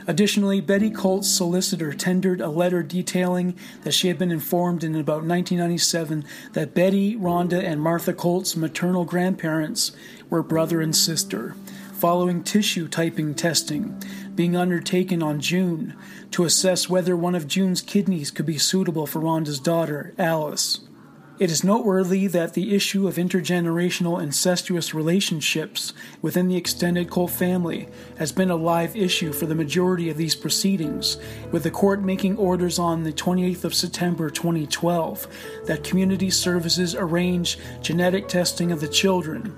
Additionally, 0.07 0.61
Betty 0.61 0.91
Colt's 0.91 1.31
solicitor 1.31 1.93
tendered 1.93 2.41
a 2.41 2.49
letter 2.49 2.83
detailing 2.83 3.57
that 3.83 3.95
she 3.95 4.09
had 4.09 4.19
been 4.19 4.31
informed 4.31 4.83
in 4.83 4.95
about 4.95 5.25
1997 5.25 6.25
that 6.53 6.75
Betty, 6.75 7.17
Rhonda, 7.17 7.63
and 7.63 7.81
Martha 7.81 8.13
Colt's 8.13 8.57
maternal 8.57 9.05
grandparents 9.05 9.93
were 10.29 10.43
brother 10.43 10.81
and 10.81 10.95
sister. 10.95 11.55
Following 11.95 12.43
tissue 12.43 12.89
typing 12.89 13.35
testing 13.35 14.03
being 14.35 14.57
undertaken 14.57 15.23
on 15.23 15.41
June 15.41 15.95
to 16.31 16.45
assess 16.45 16.89
whether 16.89 17.17
one 17.17 17.35
of 17.35 17.47
June's 17.47 17.83
kidneys 17.83 18.31
could 18.31 18.47
be 18.47 18.59
suitable 18.59 19.07
for 19.07 19.21
Rhonda's 19.21 19.61
daughter, 19.61 20.15
Alice. 20.19 20.81
It 21.43 21.51
is 21.51 21.65
noteworthy 21.65 22.29
that 22.29 22.55
the 22.55 22.73
issue 22.73 23.09
of 23.09 23.17
intergenerational 23.17 24.23
incestuous 24.23 24.95
relationships 24.95 25.93
within 26.23 26.47
the 26.47 26.57
extended 26.57 27.11
Colt 27.11 27.33
family 27.33 27.89
has 28.17 28.31
been 28.31 28.49
a 28.49 28.55
live 28.55 28.95
issue 28.95 29.33
for 29.33 29.47
the 29.47 29.55
majority 29.57 30.09
of 30.09 30.17
these 30.17 30.37
proceedings, 30.37 31.17
with 31.51 31.65
the 31.65 31.71
court 31.73 32.01
making 32.01 32.37
orders 32.37 32.79
on 32.79 33.03
the 33.03 33.13
28th 33.13 33.65
of 33.65 33.75
September 33.75 34.31
2012 34.31 35.27
that 35.67 35.83
community 35.83 36.31
services 36.31 36.95
arrange 36.95 37.59
genetic 37.81 38.29
testing 38.29 38.71
of 38.71 38.81
the 38.81 38.87
children 38.87 39.53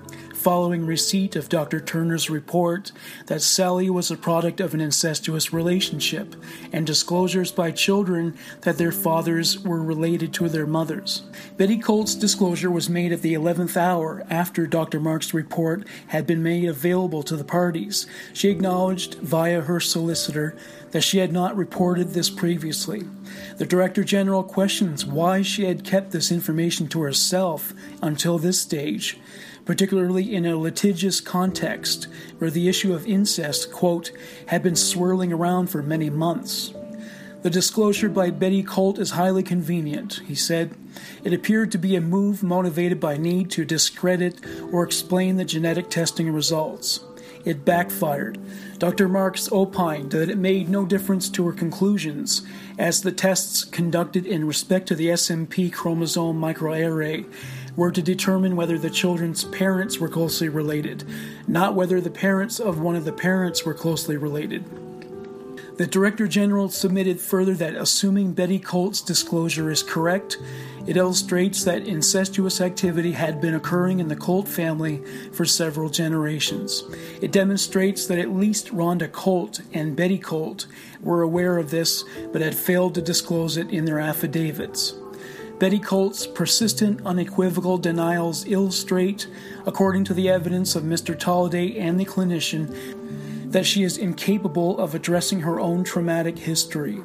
following 0.44 0.84
receipt 0.84 1.36
of 1.36 1.48
Dr. 1.48 1.80
Turner's 1.80 2.28
report 2.28 2.92
that 3.28 3.40
Sally 3.40 3.88
was 3.88 4.10
a 4.10 4.16
product 4.16 4.60
of 4.60 4.74
an 4.74 4.80
incestuous 4.82 5.54
relationship 5.54 6.36
and 6.70 6.86
disclosures 6.86 7.50
by 7.50 7.70
children 7.70 8.36
that 8.60 8.76
their 8.76 8.92
fathers 8.92 9.58
were 9.60 9.82
related 9.82 10.34
to 10.34 10.50
their 10.50 10.66
mothers. 10.66 11.22
Betty 11.56 11.78
Colt's 11.78 12.14
disclosure 12.14 12.70
was 12.70 12.90
made 12.90 13.10
at 13.10 13.22
the 13.22 13.32
11th 13.32 13.74
hour 13.78 14.22
after 14.28 14.66
Dr. 14.66 15.00
Mark's 15.00 15.32
report 15.32 15.88
had 16.08 16.26
been 16.26 16.42
made 16.42 16.68
available 16.68 17.22
to 17.22 17.38
the 17.38 17.42
parties. 17.42 18.06
She 18.34 18.50
acknowledged 18.50 19.14
via 19.14 19.62
her 19.62 19.80
solicitor 19.80 20.54
that 20.90 21.00
she 21.00 21.18
had 21.18 21.32
not 21.32 21.56
reported 21.56 22.10
this 22.10 22.28
previously. 22.28 23.04
The 23.56 23.64
Director 23.64 24.04
General 24.04 24.42
questions 24.42 25.06
why 25.06 25.40
she 25.40 25.64
had 25.64 25.84
kept 25.84 26.10
this 26.10 26.30
information 26.30 26.86
to 26.88 27.00
herself 27.00 27.72
until 28.02 28.38
this 28.38 28.60
stage 28.60 29.18
particularly 29.64 30.34
in 30.34 30.46
a 30.46 30.56
litigious 30.56 31.20
context 31.20 32.08
where 32.38 32.50
the 32.50 32.68
issue 32.68 32.94
of 32.94 33.06
incest, 33.06 33.72
quote, 33.72 34.12
had 34.46 34.62
been 34.62 34.76
swirling 34.76 35.32
around 35.32 35.68
for 35.68 35.82
many 35.82 36.10
months. 36.10 36.72
The 37.42 37.50
disclosure 37.50 38.08
by 38.08 38.30
Betty 38.30 38.62
Colt 38.62 38.98
is 38.98 39.10
highly 39.10 39.42
convenient, 39.42 40.22
he 40.26 40.34
said. 40.34 40.74
It 41.24 41.34
appeared 41.34 41.72
to 41.72 41.78
be 41.78 41.94
a 41.94 42.00
move 42.00 42.42
motivated 42.42 42.98
by 42.98 43.18
need 43.18 43.50
to 43.50 43.66
discredit 43.66 44.40
or 44.72 44.82
explain 44.82 45.36
the 45.36 45.44
genetic 45.44 45.90
testing 45.90 46.30
results. 46.30 47.00
It 47.44 47.66
backfired. 47.66 48.38
Dr. 48.78 49.08
Marks 49.08 49.52
opined 49.52 50.12
that 50.12 50.30
it 50.30 50.38
made 50.38 50.70
no 50.70 50.86
difference 50.86 51.28
to 51.30 51.46
her 51.46 51.52
conclusions, 51.52 52.42
as 52.78 53.02
the 53.02 53.12
tests 53.12 53.64
conducted 53.64 54.24
in 54.24 54.46
respect 54.46 54.88
to 54.88 54.94
the 54.94 55.08
SNP 55.08 55.70
chromosome 55.70 56.40
microarray 56.40 57.26
were 57.76 57.90
to 57.90 58.02
determine 58.02 58.56
whether 58.56 58.78
the 58.78 58.90
children's 58.90 59.44
parents 59.44 59.98
were 59.98 60.08
closely 60.08 60.48
related, 60.48 61.04
not 61.46 61.74
whether 61.74 62.00
the 62.00 62.10
parents 62.10 62.60
of 62.60 62.80
one 62.80 62.96
of 62.96 63.04
the 63.04 63.12
parents 63.12 63.64
were 63.64 63.74
closely 63.74 64.16
related. 64.16 64.64
The 65.76 65.88
Director 65.88 66.28
General 66.28 66.68
submitted 66.68 67.20
further 67.20 67.54
that 67.54 67.74
assuming 67.74 68.32
Betty 68.32 68.60
Colt's 68.60 69.00
disclosure 69.00 69.72
is 69.72 69.82
correct, 69.82 70.38
it 70.86 70.96
illustrates 70.96 71.64
that 71.64 71.88
incestuous 71.88 72.60
activity 72.60 73.10
had 73.10 73.40
been 73.40 73.56
occurring 73.56 73.98
in 73.98 74.06
the 74.06 74.14
Colt 74.14 74.46
family 74.46 75.02
for 75.32 75.44
several 75.44 75.88
generations. 75.88 76.84
It 77.20 77.32
demonstrates 77.32 78.06
that 78.06 78.20
at 78.20 78.30
least 78.30 78.68
Rhonda 78.68 79.10
Colt 79.10 79.62
and 79.72 79.96
Betty 79.96 80.18
Colt 80.18 80.68
were 81.00 81.22
aware 81.22 81.58
of 81.58 81.72
this 81.72 82.04
but 82.32 82.40
had 82.40 82.54
failed 82.54 82.94
to 82.94 83.02
disclose 83.02 83.56
it 83.56 83.70
in 83.70 83.84
their 83.84 83.98
affidavits. 83.98 84.94
Betty 85.58 85.78
Colt's 85.78 86.26
persistent, 86.26 87.00
unequivocal 87.06 87.78
denials 87.78 88.44
illustrate, 88.46 89.28
according 89.66 90.02
to 90.04 90.14
the 90.14 90.28
evidence 90.28 90.74
of 90.74 90.82
Mr. 90.82 91.16
Tolliday 91.16 91.78
and 91.78 91.98
the 91.98 92.04
clinician, 92.04 92.74
that 93.52 93.64
she 93.64 93.84
is 93.84 93.96
incapable 93.96 94.76
of 94.80 94.96
addressing 94.96 95.40
her 95.42 95.60
own 95.60 95.84
traumatic 95.84 96.36
history. 96.36 96.98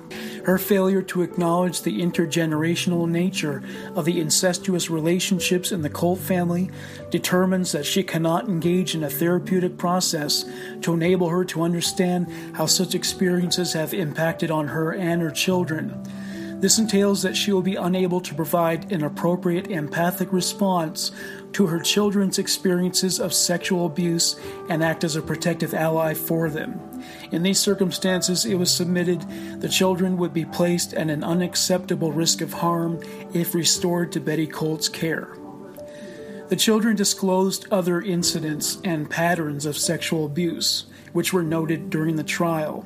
Her 0.45 0.57
failure 0.57 1.03
to 1.03 1.21
acknowledge 1.21 1.83
the 1.83 2.01
intergenerational 2.01 3.07
nature 3.07 3.61
of 3.95 4.05
the 4.05 4.19
incestuous 4.19 4.89
relationships 4.89 5.71
in 5.71 5.83
the 5.83 5.89
Colt 5.91 6.17
family 6.17 6.71
determines 7.11 7.71
that 7.73 7.85
she 7.85 8.01
cannot 8.01 8.47
engage 8.47 8.95
in 8.95 9.03
a 9.03 9.11
therapeutic 9.11 9.77
process 9.77 10.43
to 10.81 10.95
enable 10.95 11.29
her 11.29 11.45
to 11.45 11.61
understand 11.61 12.27
how 12.55 12.65
such 12.65 12.95
experiences 12.95 13.73
have 13.73 13.93
impacted 13.93 14.49
on 14.49 14.69
her 14.69 14.91
and 14.91 15.21
her 15.21 15.31
children. 15.31 16.03
This 16.59 16.77
entails 16.77 17.21
that 17.21 17.37
she 17.37 17.53
will 17.53 17.61
be 17.61 17.77
unable 17.77 18.19
to 18.19 18.35
provide 18.35 18.91
an 18.91 19.03
appropriate 19.03 19.67
empathic 19.71 20.33
response 20.33 21.11
to 21.53 21.67
her 21.67 21.79
children's 21.79 22.37
experiences 22.37 23.17
of 23.17 23.33
sexual 23.33 23.85
abuse 23.85 24.37
and 24.67 24.83
act 24.83 25.05
as 25.05 25.15
a 25.15 25.21
protective 25.21 25.73
ally 25.73 26.13
for 26.13 26.49
them. 26.49 26.77
In 27.31 27.43
these 27.43 27.59
circumstances, 27.59 28.45
it 28.45 28.55
was 28.55 28.73
submitted 28.73 29.21
the 29.61 29.69
children 29.69 30.17
would 30.17 30.33
be 30.33 30.43
placed 30.43 30.93
at 30.93 31.09
an 31.09 31.23
unacceptable 31.23 32.11
risk 32.11 32.41
of 32.41 32.51
harm 32.51 33.01
if 33.33 33.55
restored 33.55 34.11
to 34.11 34.19
Betty 34.19 34.45
Colt's 34.45 34.89
care. 34.89 35.37
The 36.49 36.57
children 36.57 36.97
disclosed 36.97 37.67
other 37.71 38.01
incidents 38.01 38.79
and 38.83 39.09
patterns 39.09 39.65
of 39.65 39.77
sexual 39.77 40.25
abuse, 40.25 40.87
which 41.13 41.31
were 41.31 41.43
noted 41.43 41.89
during 41.89 42.17
the 42.17 42.23
trial. 42.23 42.85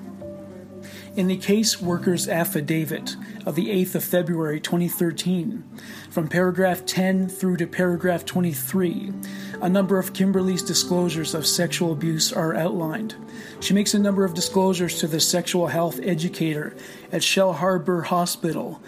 In 1.15 1.27
the 1.27 1.37
case 1.37 1.81
worker's 1.81 2.27
affidavit 2.27 3.15
of 3.45 3.55
the 3.55 3.67
8th 3.67 3.95
of 3.95 4.03
February 4.03 4.59
2013, 4.59 5.63
from 6.09 6.27
paragraph 6.27 6.85
10 6.85 7.29
through 7.29 7.57
to 7.57 7.67
paragraph 7.67 8.25
23, 8.25 9.11
a 9.61 9.69
number 9.69 9.99
of 9.99 10.13
Kimberly's 10.13 10.63
disclosures 10.63 11.33
of 11.33 11.45
sexual 11.45 11.91
abuse 11.91 12.31
are 12.31 12.55
outlined. 12.55 13.15
She 13.59 13.73
makes 13.73 13.93
a 13.93 13.99
number 13.99 14.25
of 14.25 14.33
disclosures 14.33 14.99
to 14.99 15.07
the 15.07 15.19
sexual 15.19 15.67
health 15.67 15.99
educator 16.03 16.75
at 17.11 17.21
Shellharbour 17.21 18.05
Hospital 18.05 18.81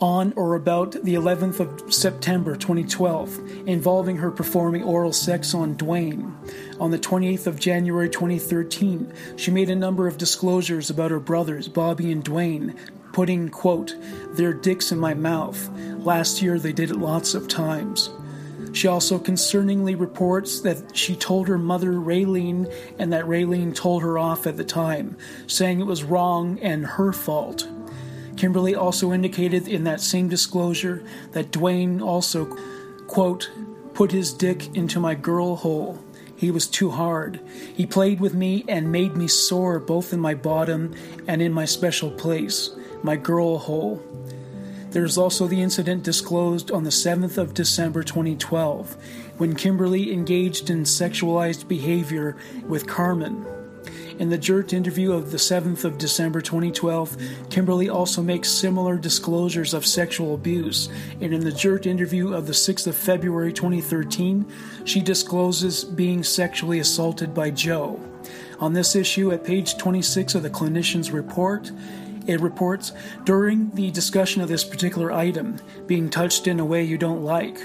on 0.00 0.32
or 0.34 0.54
about 0.54 0.92
the 0.92 1.14
11th 1.14 1.60
of 1.60 1.92
September 1.92 2.56
2012, 2.56 3.68
involving 3.68 4.16
her 4.16 4.30
performing 4.30 4.82
oral 4.82 5.12
sex 5.12 5.54
on 5.54 5.74
Dwayne. 5.76 6.32
On 6.80 6.90
the 6.90 6.98
28th 6.98 7.46
of 7.46 7.60
January 7.60 8.08
2013, 8.08 9.12
she 9.36 9.50
made 9.50 9.68
a 9.68 9.76
number 9.76 10.06
of 10.06 10.16
disclosures 10.16 10.88
about 10.88 11.10
her 11.10 11.20
brothers, 11.20 11.68
Bobby 11.68 12.10
and 12.10 12.24
Dwayne, 12.24 12.76
putting, 13.12 13.48
quote, 13.48 13.94
their 14.32 14.52
dicks 14.52 14.92
in 14.92 14.98
my 14.98 15.14
mouth. 15.14 15.68
Last 15.98 16.42
year 16.42 16.58
they 16.58 16.72
did 16.72 16.90
it 16.90 16.96
lots 16.96 17.34
of 17.34 17.48
times. 17.48 18.10
She 18.72 18.86
also 18.86 19.18
concerningly 19.18 19.98
reports 19.98 20.60
that 20.60 20.96
she 20.96 21.16
told 21.16 21.48
her 21.48 21.58
mother 21.58 21.92
Raylene 21.92 22.72
and 22.98 23.12
that 23.12 23.24
Raylene 23.24 23.74
told 23.74 24.02
her 24.02 24.18
off 24.18 24.46
at 24.46 24.56
the 24.56 24.64
time, 24.64 25.16
saying 25.46 25.80
it 25.80 25.86
was 25.86 26.04
wrong 26.04 26.58
and 26.60 26.86
her 26.86 27.12
fault. 27.12 27.68
Kimberly 28.36 28.74
also 28.74 29.12
indicated 29.12 29.66
in 29.66 29.84
that 29.84 30.00
same 30.00 30.28
disclosure 30.28 31.04
that 31.32 31.50
Dwayne 31.50 32.00
also, 32.00 32.46
quote, 33.06 33.50
put 33.92 34.12
his 34.12 34.32
dick 34.32 34.74
into 34.74 35.00
my 35.00 35.14
girl 35.14 35.56
hole. 35.56 35.98
He 36.36 36.50
was 36.50 36.66
too 36.66 36.90
hard. 36.90 37.40
He 37.74 37.84
played 37.84 38.20
with 38.20 38.32
me 38.32 38.64
and 38.66 38.90
made 38.90 39.14
me 39.14 39.28
sore 39.28 39.78
both 39.78 40.12
in 40.14 40.20
my 40.20 40.32
bottom 40.32 40.94
and 41.26 41.42
in 41.42 41.52
my 41.52 41.66
special 41.66 42.10
place, 42.10 42.70
my 43.02 43.16
girl 43.16 43.58
hole. 43.58 44.02
There 44.90 45.04
is 45.04 45.16
also 45.16 45.46
the 45.46 45.62
incident 45.62 46.02
disclosed 46.02 46.70
on 46.70 46.82
the 46.82 46.90
7th 46.90 47.38
of 47.38 47.54
December 47.54 48.02
2012 48.02 48.96
when 49.38 49.54
Kimberly 49.54 50.12
engaged 50.12 50.68
in 50.68 50.82
sexualized 50.82 51.68
behavior 51.68 52.36
with 52.66 52.86
Carmen. 52.86 53.46
In 54.18 54.28
the 54.28 54.36
JIRT 54.36 54.74
interview 54.74 55.12
of 55.12 55.30
the 55.30 55.38
7th 55.38 55.84
of 55.84 55.96
December 55.96 56.42
2012, 56.42 57.16
Kimberly 57.48 57.88
also 57.88 58.20
makes 58.20 58.50
similar 58.50 58.98
disclosures 58.98 59.72
of 59.72 59.86
sexual 59.86 60.34
abuse. 60.34 60.90
And 61.22 61.32
in 61.32 61.40
the 61.40 61.52
JIRT 61.52 61.86
interview 61.86 62.34
of 62.34 62.46
the 62.46 62.52
6th 62.52 62.86
of 62.86 62.94
February 62.94 63.52
2013, 63.52 64.44
she 64.84 65.00
discloses 65.00 65.84
being 65.84 66.22
sexually 66.22 66.80
assaulted 66.80 67.32
by 67.32 67.50
Joe. 67.50 67.98
On 68.58 68.74
this 68.74 68.94
issue, 68.94 69.32
at 69.32 69.42
page 69.42 69.78
26 69.78 70.34
of 70.34 70.42
the 70.42 70.50
clinician's 70.50 71.10
report, 71.10 71.72
it 72.26 72.40
reports 72.40 72.92
during 73.24 73.70
the 73.70 73.90
discussion 73.90 74.42
of 74.42 74.48
this 74.48 74.64
particular 74.64 75.12
item, 75.12 75.56
being 75.86 76.10
touched 76.10 76.46
in 76.46 76.60
a 76.60 76.64
way 76.64 76.82
you 76.82 76.98
don't 76.98 77.22
like, 77.22 77.58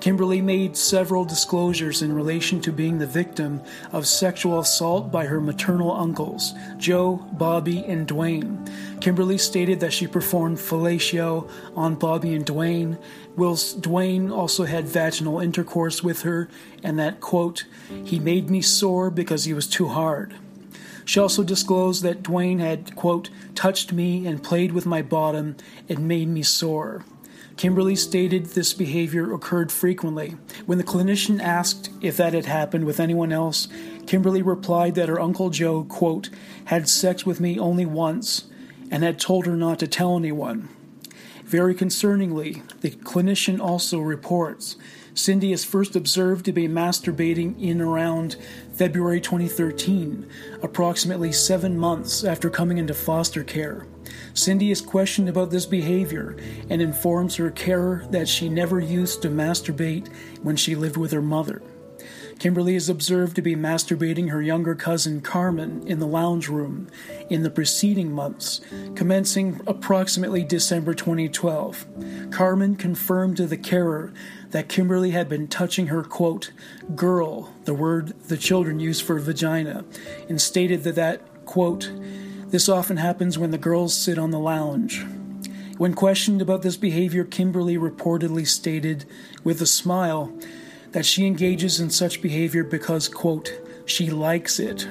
Kimberly 0.00 0.40
made 0.40 0.76
several 0.76 1.24
disclosures 1.24 2.02
in 2.02 2.12
relation 2.12 2.60
to 2.60 2.72
being 2.72 2.98
the 2.98 3.06
victim 3.06 3.60
of 3.92 4.06
sexual 4.06 4.60
assault 4.60 5.10
by 5.10 5.26
her 5.26 5.40
maternal 5.40 5.90
uncles, 5.90 6.54
Joe, 6.76 7.16
Bobby, 7.32 7.84
and 7.84 8.06
Dwayne. 8.06 8.70
Kimberly 9.00 9.38
stated 9.38 9.80
that 9.80 9.92
she 9.92 10.06
performed 10.06 10.58
fellatio 10.58 11.50
on 11.74 11.96
Bobby 11.96 12.34
and 12.34 12.46
Dwayne, 12.46 12.96
whilst 13.36 13.80
Dwayne 13.80 14.30
also 14.30 14.64
had 14.64 14.86
vaginal 14.86 15.40
intercourse 15.40 16.02
with 16.02 16.22
her, 16.22 16.48
and 16.84 16.98
that, 16.98 17.20
quote, 17.20 17.64
he 18.04 18.20
made 18.20 18.50
me 18.50 18.62
sore 18.62 19.10
because 19.10 19.44
he 19.44 19.54
was 19.54 19.66
too 19.66 19.88
hard. 19.88 20.34
She 21.08 21.20
also 21.20 21.42
disclosed 21.42 22.02
that 22.02 22.22
Dwayne 22.22 22.60
had, 22.60 22.94
quote, 22.94 23.30
touched 23.54 23.94
me 23.94 24.26
and 24.26 24.42
played 24.42 24.72
with 24.72 24.84
my 24.84 25.00
bottom 25.00 25.56
and 25.88 26.06
made 26.06 26.28
me 26.28 26.42
sore. 26.42 27.02
Kimberly 27.56 27.96
stated 27.96 28.44
this 28.44 28.74
behavior 28.74 29.32
occurred 29.32 29.72
frequently. 29.72 30.36
When 30.66 30.76
the 30.76 30.84
clinician 30.84 31.40
asked 31.40 31.88
if 32.02 32.18
that 32.18 32.34
had 32.34 32.44
happened 32.44 32.84
with 32.84 33.00
anyone 33.00 33.32
else, 33.32 33.68
Kimberly 34.06 34.42
replied 34.42 34.96
that 34.96 35.08
her 35.08 35.18
Uncle 35.18 35.48
Joe, 35.48 35.82
quote, 35.84 36.28
had 36.66 36.90
sex 36.90 37.24
with 37.24 37.40
me 37.40 37.58
only 37.58 37.86
once 37.86 38.44
and 38.90 39.02
had 39.02 39.18
told 39.18 39.46
her 39.46 39.56
not 39.56 39.78
to 39.78 39.88
tell 39.88 40.14
anyone. 40.14 40.68
Very 41.42 41.74
concerningly, 41.74 42.60
the 42.82 42.90
clinician 42.90 43.58
also 43.58 43.98
reports 43.98 44.76
Cindy 45.18 45.50
is 45.50 45.64
first 45.64 45.96
observed 45.96 46.44
to 46.44 46.52
be 46.52 46.68
masturbating 46.68 47.60
in 47.60 47.80
around 47.80 48.36
February 48.74 49.20
2013, 49.20 50.24
approximately 50.62 51.32
seven 51.32 51.76
months 51.76 52.22
after 52.22 52.48
coming 52.48 52.78
into 52.78 52.94
foster 52.94 53.42
care. 53.42 53.84
Cindy 54.32 54.70
is 54.70 54.80
questioned 54.80 55.28
about 55.28 55.50
this 55.50 55.66
behavior 55.66 56.36
and 56.70 56.80
informs 56.80 57.34
her 57.34 57.50
carer 57.50 58.06
that 58.10 58.28
she 58.28 58.48
never 58.48 58.78
used 58.78 59.20
to 59.22 59.28
masturbate 59.28 60.06
when 60.42 60.54
she 60.54 60.76
lived 60.76 60.96
with 60.96 61.10
her 61.10 61.20
mother. 61.20 61.62
Kimberly 62.38 62.76
is 62.76 62.88
observed 62.88 63.34
to 63.34 63.42
be 63.42 63.56
masturbating 63.56 64.30
her 64.30 64.40
younger 64.40 64.76
cousin 64.76 65.20
Carmen 65.20 65.82
in 65.88 65.98
the 65.98 66.06
lounge 66.06 66.48
room 66.48 66.88
in 67.28 67.42
the 67.42 67.50
preceding 67.50 68.12
months, 68.12 68.60
commencing 68.94 69.60
approximately 69.66 70.44
December 70.44 70.94
2012. 70.94 72.30
Carmen 72.30 72.76
confirmed 72.76 73.36
to 73.38 73.48
the 73.48 73.56
carer 73.56 74.12
that 74.50 74.68
Kimberly 74.68 75.10
had 75.10 75.28
been 75.28 75.48
touching 75.48 75.88
her, 75.88 76.02
quote, 76.02 76.52
girl, 76.94 77.52
the 77.64 77.74
word 77.74 78.18
the 78.24 78.36
children 78.36 78.80
use 78.80 79.00
for 79.00 79.18
vagina, 79.18 79.84
and 80.28 80.40
stated 80.40 80.84
that 80.84 80.94
that, 80.94 81.44
quote, 81.44 81.92
this 82.48 82.68
often 82.68 82.96
happens 82.96 83.38
when 83.38 83.50
the 83.50 83.58
girls 83.58 83.94
sit 83.94 84.18
on 84.18 84.30
the 84.30 84.38
lounge. 84.38 85.04
When 85.76 85.94
questioned 85.94 86.42
about 86.42 86.62
this 86.62 86.76
behavior, 86.76 87.24
Kimberly 87.24 87.76
reportedly 87.76 88.46
stated, 88.46 89.04
with 89.44 89.60
a 89.60 89.66
smile, 89.66 90.32
that 90.92 91.04
she 91.04 91.26
engages 91.26 91.78
in 91.78 91.90
such 91.90 92.22
behavior 92.22 92.64
because, 92.64 93.06
quote, 93.06 93.52
she 93.84 94.10
likes 94.10 94.58
it. 94.58 94.88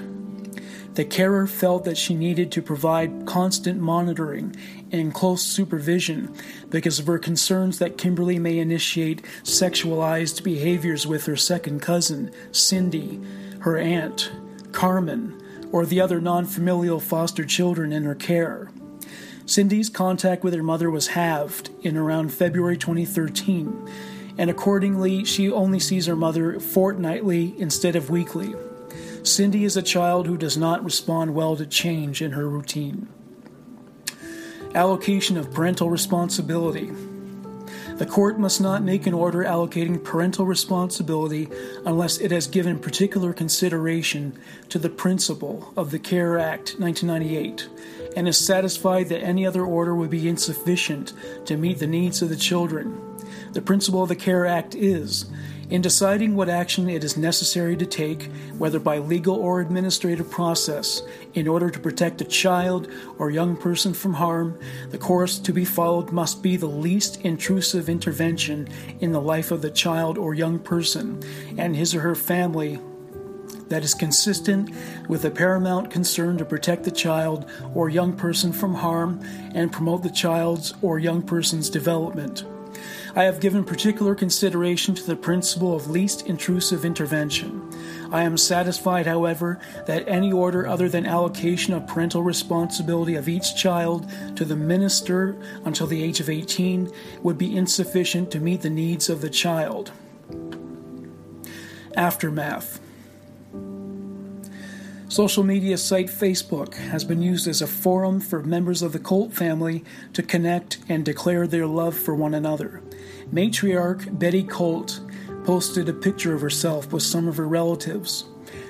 The 0.94 1.06
carer 1.06 1.46
felt 1.46 1.84
that 1.84 1.98
she 1.98 2.16
needed 2.16 2.52
to 2.54 2.62
provide 2.62 3.26
constant 3.26 3.80
monitoring 3.80 4.56
and 4.92 5.14
close 5.14 5.44
supervision 5.44 6.34
because 6.70 7.00
of 7.00 7.08
her 7.08 7.20
concerns 7.20 7.80
that 7.80 7.98
Kimberly 7.98 8.40
may 8.40 8.60
initiate 8.60 9.24
sexualized 9.44 10.44
behaviors 10.44 11.06
with 11.06 11.26
her 11.26 11.36
second 11.36 11.82
cousin, 11.82 12.32
Cindy, 12.52 13.20
her 13.60 13.78
aunt, 13.78 14.32
Carmen, 14.72 15.42
or 15.72 15.86
the 15.86 16.02
other 16.02 16.22
non 16.22 16.46
familial 16.46 17.00
foster 17.00 17.46
children 17.46 17.92
in 17.92 18.04
her 18.04 18.16
care. 18.16 18.70
Cindy's 19.46 19.90
contact 19.90 20.44
with 20.44 20.54
her 20.54 20.64
mother 20.64 20.92
was 20.92 21.08
halved 21.08 21.70
in 21.82 21.96
around 21.96 22.34
February 22.34 22.78
2013, 22.78 23.90
and 24.38 24.50
accordingly, 24.50 25.24
she 25.24 25.50
only 25.50 25.80
sees 25.80 26.06
her 26.06 26.16
mother 26.16 26.60
fortnightly 26.60 27.56
instead 27.58 27.96
of 27.96 28.10
weekly. 28.10 28.54
Cindy 29.24 29.64
is 29.64 29.76
a 29.76 29.82
child 29.82 30.28
who 30.28 30.38
does 30.38 30.58
not 30.58 30.84
respond 30.84 31.34
well 31.34 31.56
to 31.56 31.66
change 31.66 32.22
in 32.22 32.32
her 32.32 32.48
routine. 32.48 33.08
Allocation 34.76 35.38
of 35.38 35.52
parental 35.52 35.90
responsibility. 35.90 36.92
The 37.98 38.06
court 38.06 38.40
must 38.40 38.62
not 38.62 38.84
make 38.84 39.08
an 39.08 39.14
order 39.16 39.44
allocating 39.44 40.04
parental 40.04 40.46
responsibility 40.46 41.50
unless 41.84 42.20
it 42.20 42.30
has 42.30 42.46
given 42.46 42.78
particular 42.78 43.34
consideration 43.34 44.38
to 44.70 44.78
the 44.78 44.90
principle 44.90 45.74
of 45.76 45.90
the 45.90 45.98
CARE 45.98 46.38
Act 46.38 46.76
1998 46.78 47.68
and 48.16 48.28
is 48.28 48.38
satisfied 48.38 49.10
that 49.10 49.24
any 49.24 49.48
other 49.48 49.66
order 49.66 49.96
would 49.96 50.12
be 50.12 50.30
insufficient 50.30 51.14
to 51.46 51.58
meet 51.58 51.80
the 51.80 51.88
needs 51.88 52.22
of 52.22 52.30
the 52.30 52.36
children. 52.36 53.02
The 53.54 53.62
principle 53.62 54.04
of 54.04 54.10
the 54.10 54.16
CARE 54.16 54.46
Act 54.46 54.76
is 54.76 55.26
in 55.70 55.82
deciding 55.82 56.36
what 56.36 56.50
action 56.50 56.90
it 56.90 57.04
is 57.04 57.18
necessary 57.18 57.76
to 57.76 57.86
take, 57.86 58.32
whether 58.58 58.80
by 58.80 58.98
legal 58.98 59.36
or 59.36 59.60
administrative 59.60 60.30
process, 60.30 61.02
in 61.34 61.48
order 61.48 61.70
to 61.70 61.80
protect 61.80 62.22
a 62.22 62.26
child 62.26 62.90
or 63.18 63.30
young 63.30 63.58
person 63.58 63.94
from 63.94 64.14
harm, 64.14 64.58
the 64.90 64.98
course 64.98 65.40
to 65.40 65.52
be 65.52 65.66
followed 65.66 66.12
must 66.12 66.42
be 66.42 66.56
the 66.56 66.66
least 66.66 67.22
intrusive 67.22 67.90
intervention 67.90 68.68
in 69.02 69.12
the 69.12 69.22
life 69.22 69.52
of 69.52 69.62
the 69.62 69.72
child 69.72 70.18
or 70.18 70.34
young 70.34 70.58
person 70.58 71.22
and 71.58 71.76
his 71.76 71.94
or 71.94 72.00
her 72.02 72.16
family 72.16 72.80
that 73.70 73.84
is 73.84 73.94
consistent 73.94 74.72
with 75.10 75.22
the 75.24 75.32
paramount 75.32 75.92
concern 75.92 76.38
to 76.38 76.46
protect 76.46 76.84
the 76.84 76.92
child 76.92 77.50
or 77.74 77.90
young 77.90 78.16
person 78.16 78.54
from 78.54 78.74
harm 78.74 79.20
and 79.54 79.72
promote 79.72 80.04
the 80.04 80.10
child's 80.10 80.74
or 80.82 81.00
young 81.00 81.22
person's 81.22 81.70
development. 81.70 82.46
I 83.16 83.24
have 83.24 83.40
given 83.40 83.64
particular 83.64 84.16
consideration 84.16 84.96
to 84.96 85.04
the 85.04 85.16
principle 85.16 85.76
of 85.76 85.90
least 85.90 86.28
intrusive 86.28 86.86
intervention. 86.86 87.70
I 88.12 88.24
am 88.24 88.38
satisfied, 88.38 89.08
however, 89.08 89.60
that 89.86 90.08
any 90.08 90.32
order 90.32 90.68
other 90.68 90.88
than 90.88 91.06
allocation 91.06 91.74
of 91.74 91.88
parental 91.88 92.24
responsibility 92.24 93.16
of 93.16 93.28
each 93.28 93.56
child 93.56 94.10
to 94.36 94.46
the 94.46 94.56
minister 94.56 95.36
until 95.66 95.88
the 95.88 96.04
age 96.04 96.20
of 96.20 96.30
18 96.30 96.92
would 97.24 97.38
be 97.38 97.56
insufficient 97.56 98.32
to 98.32 98.40
meet 98.40 98.62
the 98.62 98.70
needs 98.70 99.10
of 99.10 99.22
the 99.22 99.30
child. 99.30 99.92
Aftermath 101.96 102.80
Social 105.10 105.42
media 105.44 105.78
site 105.78 106.08
Facebook 106.08 106.76
has 106.76 107.06
been 107.06 107.22
used 107.22 107.48
as 107.48 107.62
a 107.62 107.68
forum 107.68 108.20
for 108.20 108.44
members 108.44 108.82
of 108.82 108.92
the 108.92 109.00
Colt 109.00 109.32
family 109.32 109.86
to 110.12 110.22
connect 110.22 110.80
and 110.90 111.06
declare 111.06 111.48
their 111.48 111.66
love 111.66 111.96
for 111.96 112.14
one 112.14 112.34
another. 112.34 112.84
Matriarch 113.32 114.20
Betty 114.20 114.44
Colt 114.44 115.00
posted 115.46 115.88
a 115.88 115.94
picture 115.94 116.34
of 116.36 116.42
herself 116.42 116.92
with 116.92 117.04
some 117.04 117.26
of 117.30 117.38
her 117.38 117.48
relatives. 117.48 118.26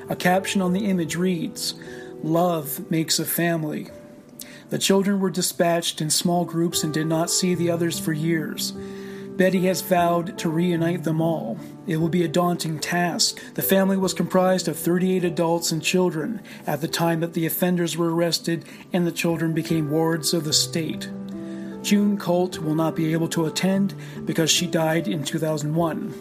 A 0.10 0.16
caption 0.16 0.62
on 0.62 0.74
the 0.74 0.86
image 0.86 1.16
reads, 1.16 1.74
Love 2.22 2.90
makes 2.92 3.18
a 3.18 3.26
family. 3.26 3.88
The 4.70 4.78
children 4.78 5.20
were 5.20 5.32
dispatched 5.32 6.02
in 6.02 6.12
small 6.12 6.46
groups 6.46 6.84
and 6.84 6.94
did 6.94 7.08
not 7.08 7.32
see 7.32 7.56
the 7.56 7.72
others 7.72 7.98
for 7.98 8.14
years. 8.14 8.74
Betty 9.38 9.66
has 9.66 9.82
vowed 9.82 10.38
to 10.38 10.50
reunite 10.50 11.04
them 11.04 11.20
all. 11.20 11.58
It 11.88 11.98
will 11.98 12.10
be 12.10 12.24
a 12.24 12.28
daunting 12.28 12.80
task. 12.80 13.40
The 13.54 13.62
family 13.62 13.96
was 13.96 14.14
comprised 14.14 14.68
of 14.68 14.78
38 14.78 15.24
adults 15.24 15.72
and 15.72 15.82
children 15.82 16.42
at 16.68 16.82
the 16.82 16.88
time 16.88 17.22
that 17.22 17.34
the 17.34 17.46
offenders 17.46 17.96
were 17.96 18.14
arrested 18.14 18.66
and 18.92 19.08
the 19.08 19.12
children 19.12 19.54
became 19.54 19.90
wards 19.90 20.34
of 20.34 20.44
the 20.44 20.54
state. 20.54 21.10
June 21.82 22.18
Colt 22.18 22.60
will 22.60 22.76
not 22.76 22.96
be 22.96 23.14
able 23.14 23.30
to 23.30 23.46
attend 23.46 23.96
because 24.26 24.52
she 24.52 24.68
died 24.68 25.08
in 25.08 25.24
2001. 25.24 26.14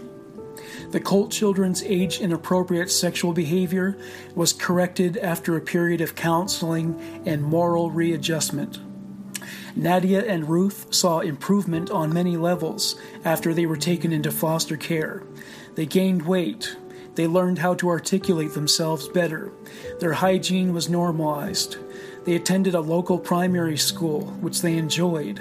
The 0.93 1.01
Colt 1.01 1.33
children's 1.33 1.83
age 1.83 2.21
inappropriate 2.21 2.91
sexual 2.91 3.33
behavior 3.33 3.99
was 4.37 4.53
corrected 4.53 5.17
after 5.17 5.57
a 5.57 5.61
period 5.61 6.01
of 6.01 6.15
counseling 6.15 7.23
and 7.27 7.43
moral 7.43 7.91
readjustment. 7.91 8.79
Nadia 9.75 10.25
and 10.25 10.49
Ruth 10.49 10.87
saw 10.95 11.21
improvement 11.21 11.91
on 11.91 12.13
many 12.13 12.37
levels 12.37 12.99
after 13.25 13.53
they 13.53 13.67
were 13.67 13.77
taken 13.77 14.13
into 14.13 14.31
foster 14.31 14.77
care. 14.77 15.23
They 15.77 15.87
gained 15.87 16.27
weight. 16.27 16.77
They 17.15 17.27
learned 17.27 17.59
how 17.59 17.75
to 17.75 17.89
articulate 17.89 18.55
themselves 18.55 19.09
better. 19.09 19.53
Their 20.01 20.15
hygiene 20.15 20.73
was 20.73 20.89
normalized. 20.89 21.77
They 22.25 22.35
attended 22.35 22.75
a 22.75 22.81
local 22.81 23.19
primary 23.19 23.77
school, 23.77 24.23
which 24.41 24.63
they 24.63 24.77
enjoyed. 24.77 25.41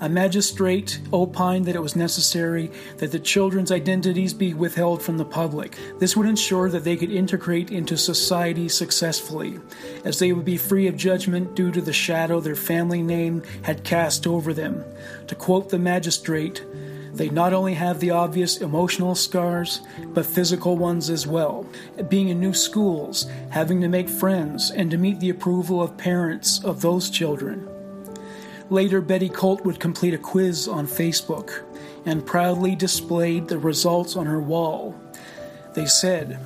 A 0.00 0.08
magistrate 0.08 1.00
opined 1.12 1.66
that 1.66 1.76
it 1.76 1.82
was 1.82 1.94
necessary 1.94 2.70
that 2.98 3.12
the 3.12 3.18
children's 3.18 3.70
identities 3.70 4.34
be 4.34 4.52
withheld 4.52 5.00
from 5.00 5.18
the 5.18 5.24
public. 5.24 5.78
This 6.00 6.16
would 6.16 6.26
ensure 6.26 6.68
that 6.68 6.82
they 6.82 6.96
could 6.96 7.12
integrate 7.12 7.70
into 7.70 7.96
society 7.96 8.68
successfully, 8.68 9.60
as 10.04 10.18
they 10.18 10.32
would 10.32 10.44
be 10.44 10.56
free 10.56 10.88
of 10.88 10.96
judgment 10.96 11.54
due 11.54 11.70
to 11.70 11.80
the 11.80 11.92
shadow 11.92 12.40
their 12.40 12.56
family 12.56 13.02
name 13.02 13.42
had 13.62 13.84
cast 13.84 14.26
over 14.26 14.52
them. 14.52 14.84
To 15.28 15.34
quote 15.36 15.70
the 15.70 15.78
magistrate, 15.78 16.64
they 17.14 17.28
not 17.28 17.52
only 17.52 17.74
have 17.74 18.00
the 18.00 18.10
obvious 18.10 18.58
emotional 18.58 19.14
scars, 19.14 19.80
but 20.08 20.26
physical 20.26 20.76
ones 20.76 21.10
as 21.10 21.26
well. 21.26 21.64
Being 22.08 22.28
in 22.28 22.40
new 22.40 22.52
schools, 22.52 23.26
having 23.50 23.80
to 23.82 23.88
make 23.88 24.08
friends, 24.08 24.72
and 24.72 24.90
to 24.90 24.98
meet 24.98 25.20
the 25.20 25.30
approval 25.30 25.80
of 25.80 25.96
parents 25.96 26.62
of 26.64 26.80
those 26.80 27.10
children. 27.10 27.68
Later, 28.68 29.00
Betty 29.00 29.28
Colt 29.28 29.64
would 29.64 29.78
complete 29.78 30.14
a 30.14 30.18
quiz 30.18 30.66
on 30.66 30.88
Facebook 30.88 31.62
and 32.04 32.26
proudly 32.26 32.74
displayed 32.74 33.46
the 33.46 33.58
results 33.58 34.16
on 34.16 34.26
her 34.26 34.40
wall. 34.40 34.98
They 35.74 35.86
said, 35.86 36.40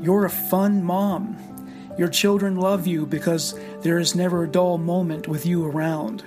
You're 0.00 0.24
a 0.24 0.30
fun 0.30 0.82
mom. 0.82 1.38
Your 1.96 2.08
children 2.08 2.56
love 2.56 2.86
you 2.86 3.06
because 3.06 3.54
there 3.82 3.98
is 3.98 4.14
never 4.14 4.42
a 4.42 4.48
dull 4.48 4.78
moment 4.78 5.28
with 5.28 5.46
you 5.46 5.64
around. 5.64 6.24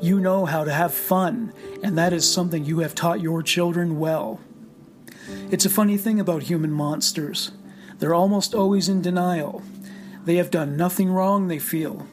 You 0.00 0.20
know 0.20 0.44
how 0.44 0.64
to 0.64 0.72
have 0.72 0.92
fun, 0.92 1.52
and 1.82 1.96
that 1.96 2.12
is 2.12 2.30
something 2.30 2.64
you 2.64 2.80
have 2.80 2.94
taught 2.94 3.20
your 3.20 3.42
children 3.42 3.98
well. 3.98 4.40
It's 5.50 5.64
a 5.64 5.70
funny 5.70 5.96
thing 5.96 6.20
about 6.20 6.44
human 6.44 6.70
monsters. 6.70 7.52
They're 7.98 8.14
almost 8.14 8.54
always 8.54 8.88
in 8.88 9.00
denial. 9.00 9.62
They 10.24 10.36
have 10.36 10.50
done 10.50 10.76
nothing 10.76 11.10
wrong, 11.10 11.48
they 11.48 11.58
feel. 11.58 12.06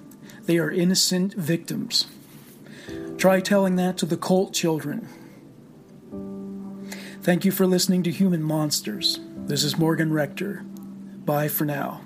They 0.45 0.57
are 0.57 0.71
innocent 0.71 1.33
victims. 1.33 2.07
Try 3.17 3.41
telling 3.41 3.75
that 3.75 3.97
to 3.97 4.05
the 4.05 4.17
Colt 4.17 4.53
children. 4.53 5.07
Thank 7.21 7.45
you 7.45 7.51
for 7.51 7.65
listening 7.65 8.03
to 8.03 8.11
Human 8.11 8.43
Monsters. 8.43 9.19
This 9.35 9.63
is 9.63 9.77
Morgan 9.77 10.13
Rector. 10.13 10.63
Bye 11.25 11.47
for 11.47 11.65
now. 11.65 12.01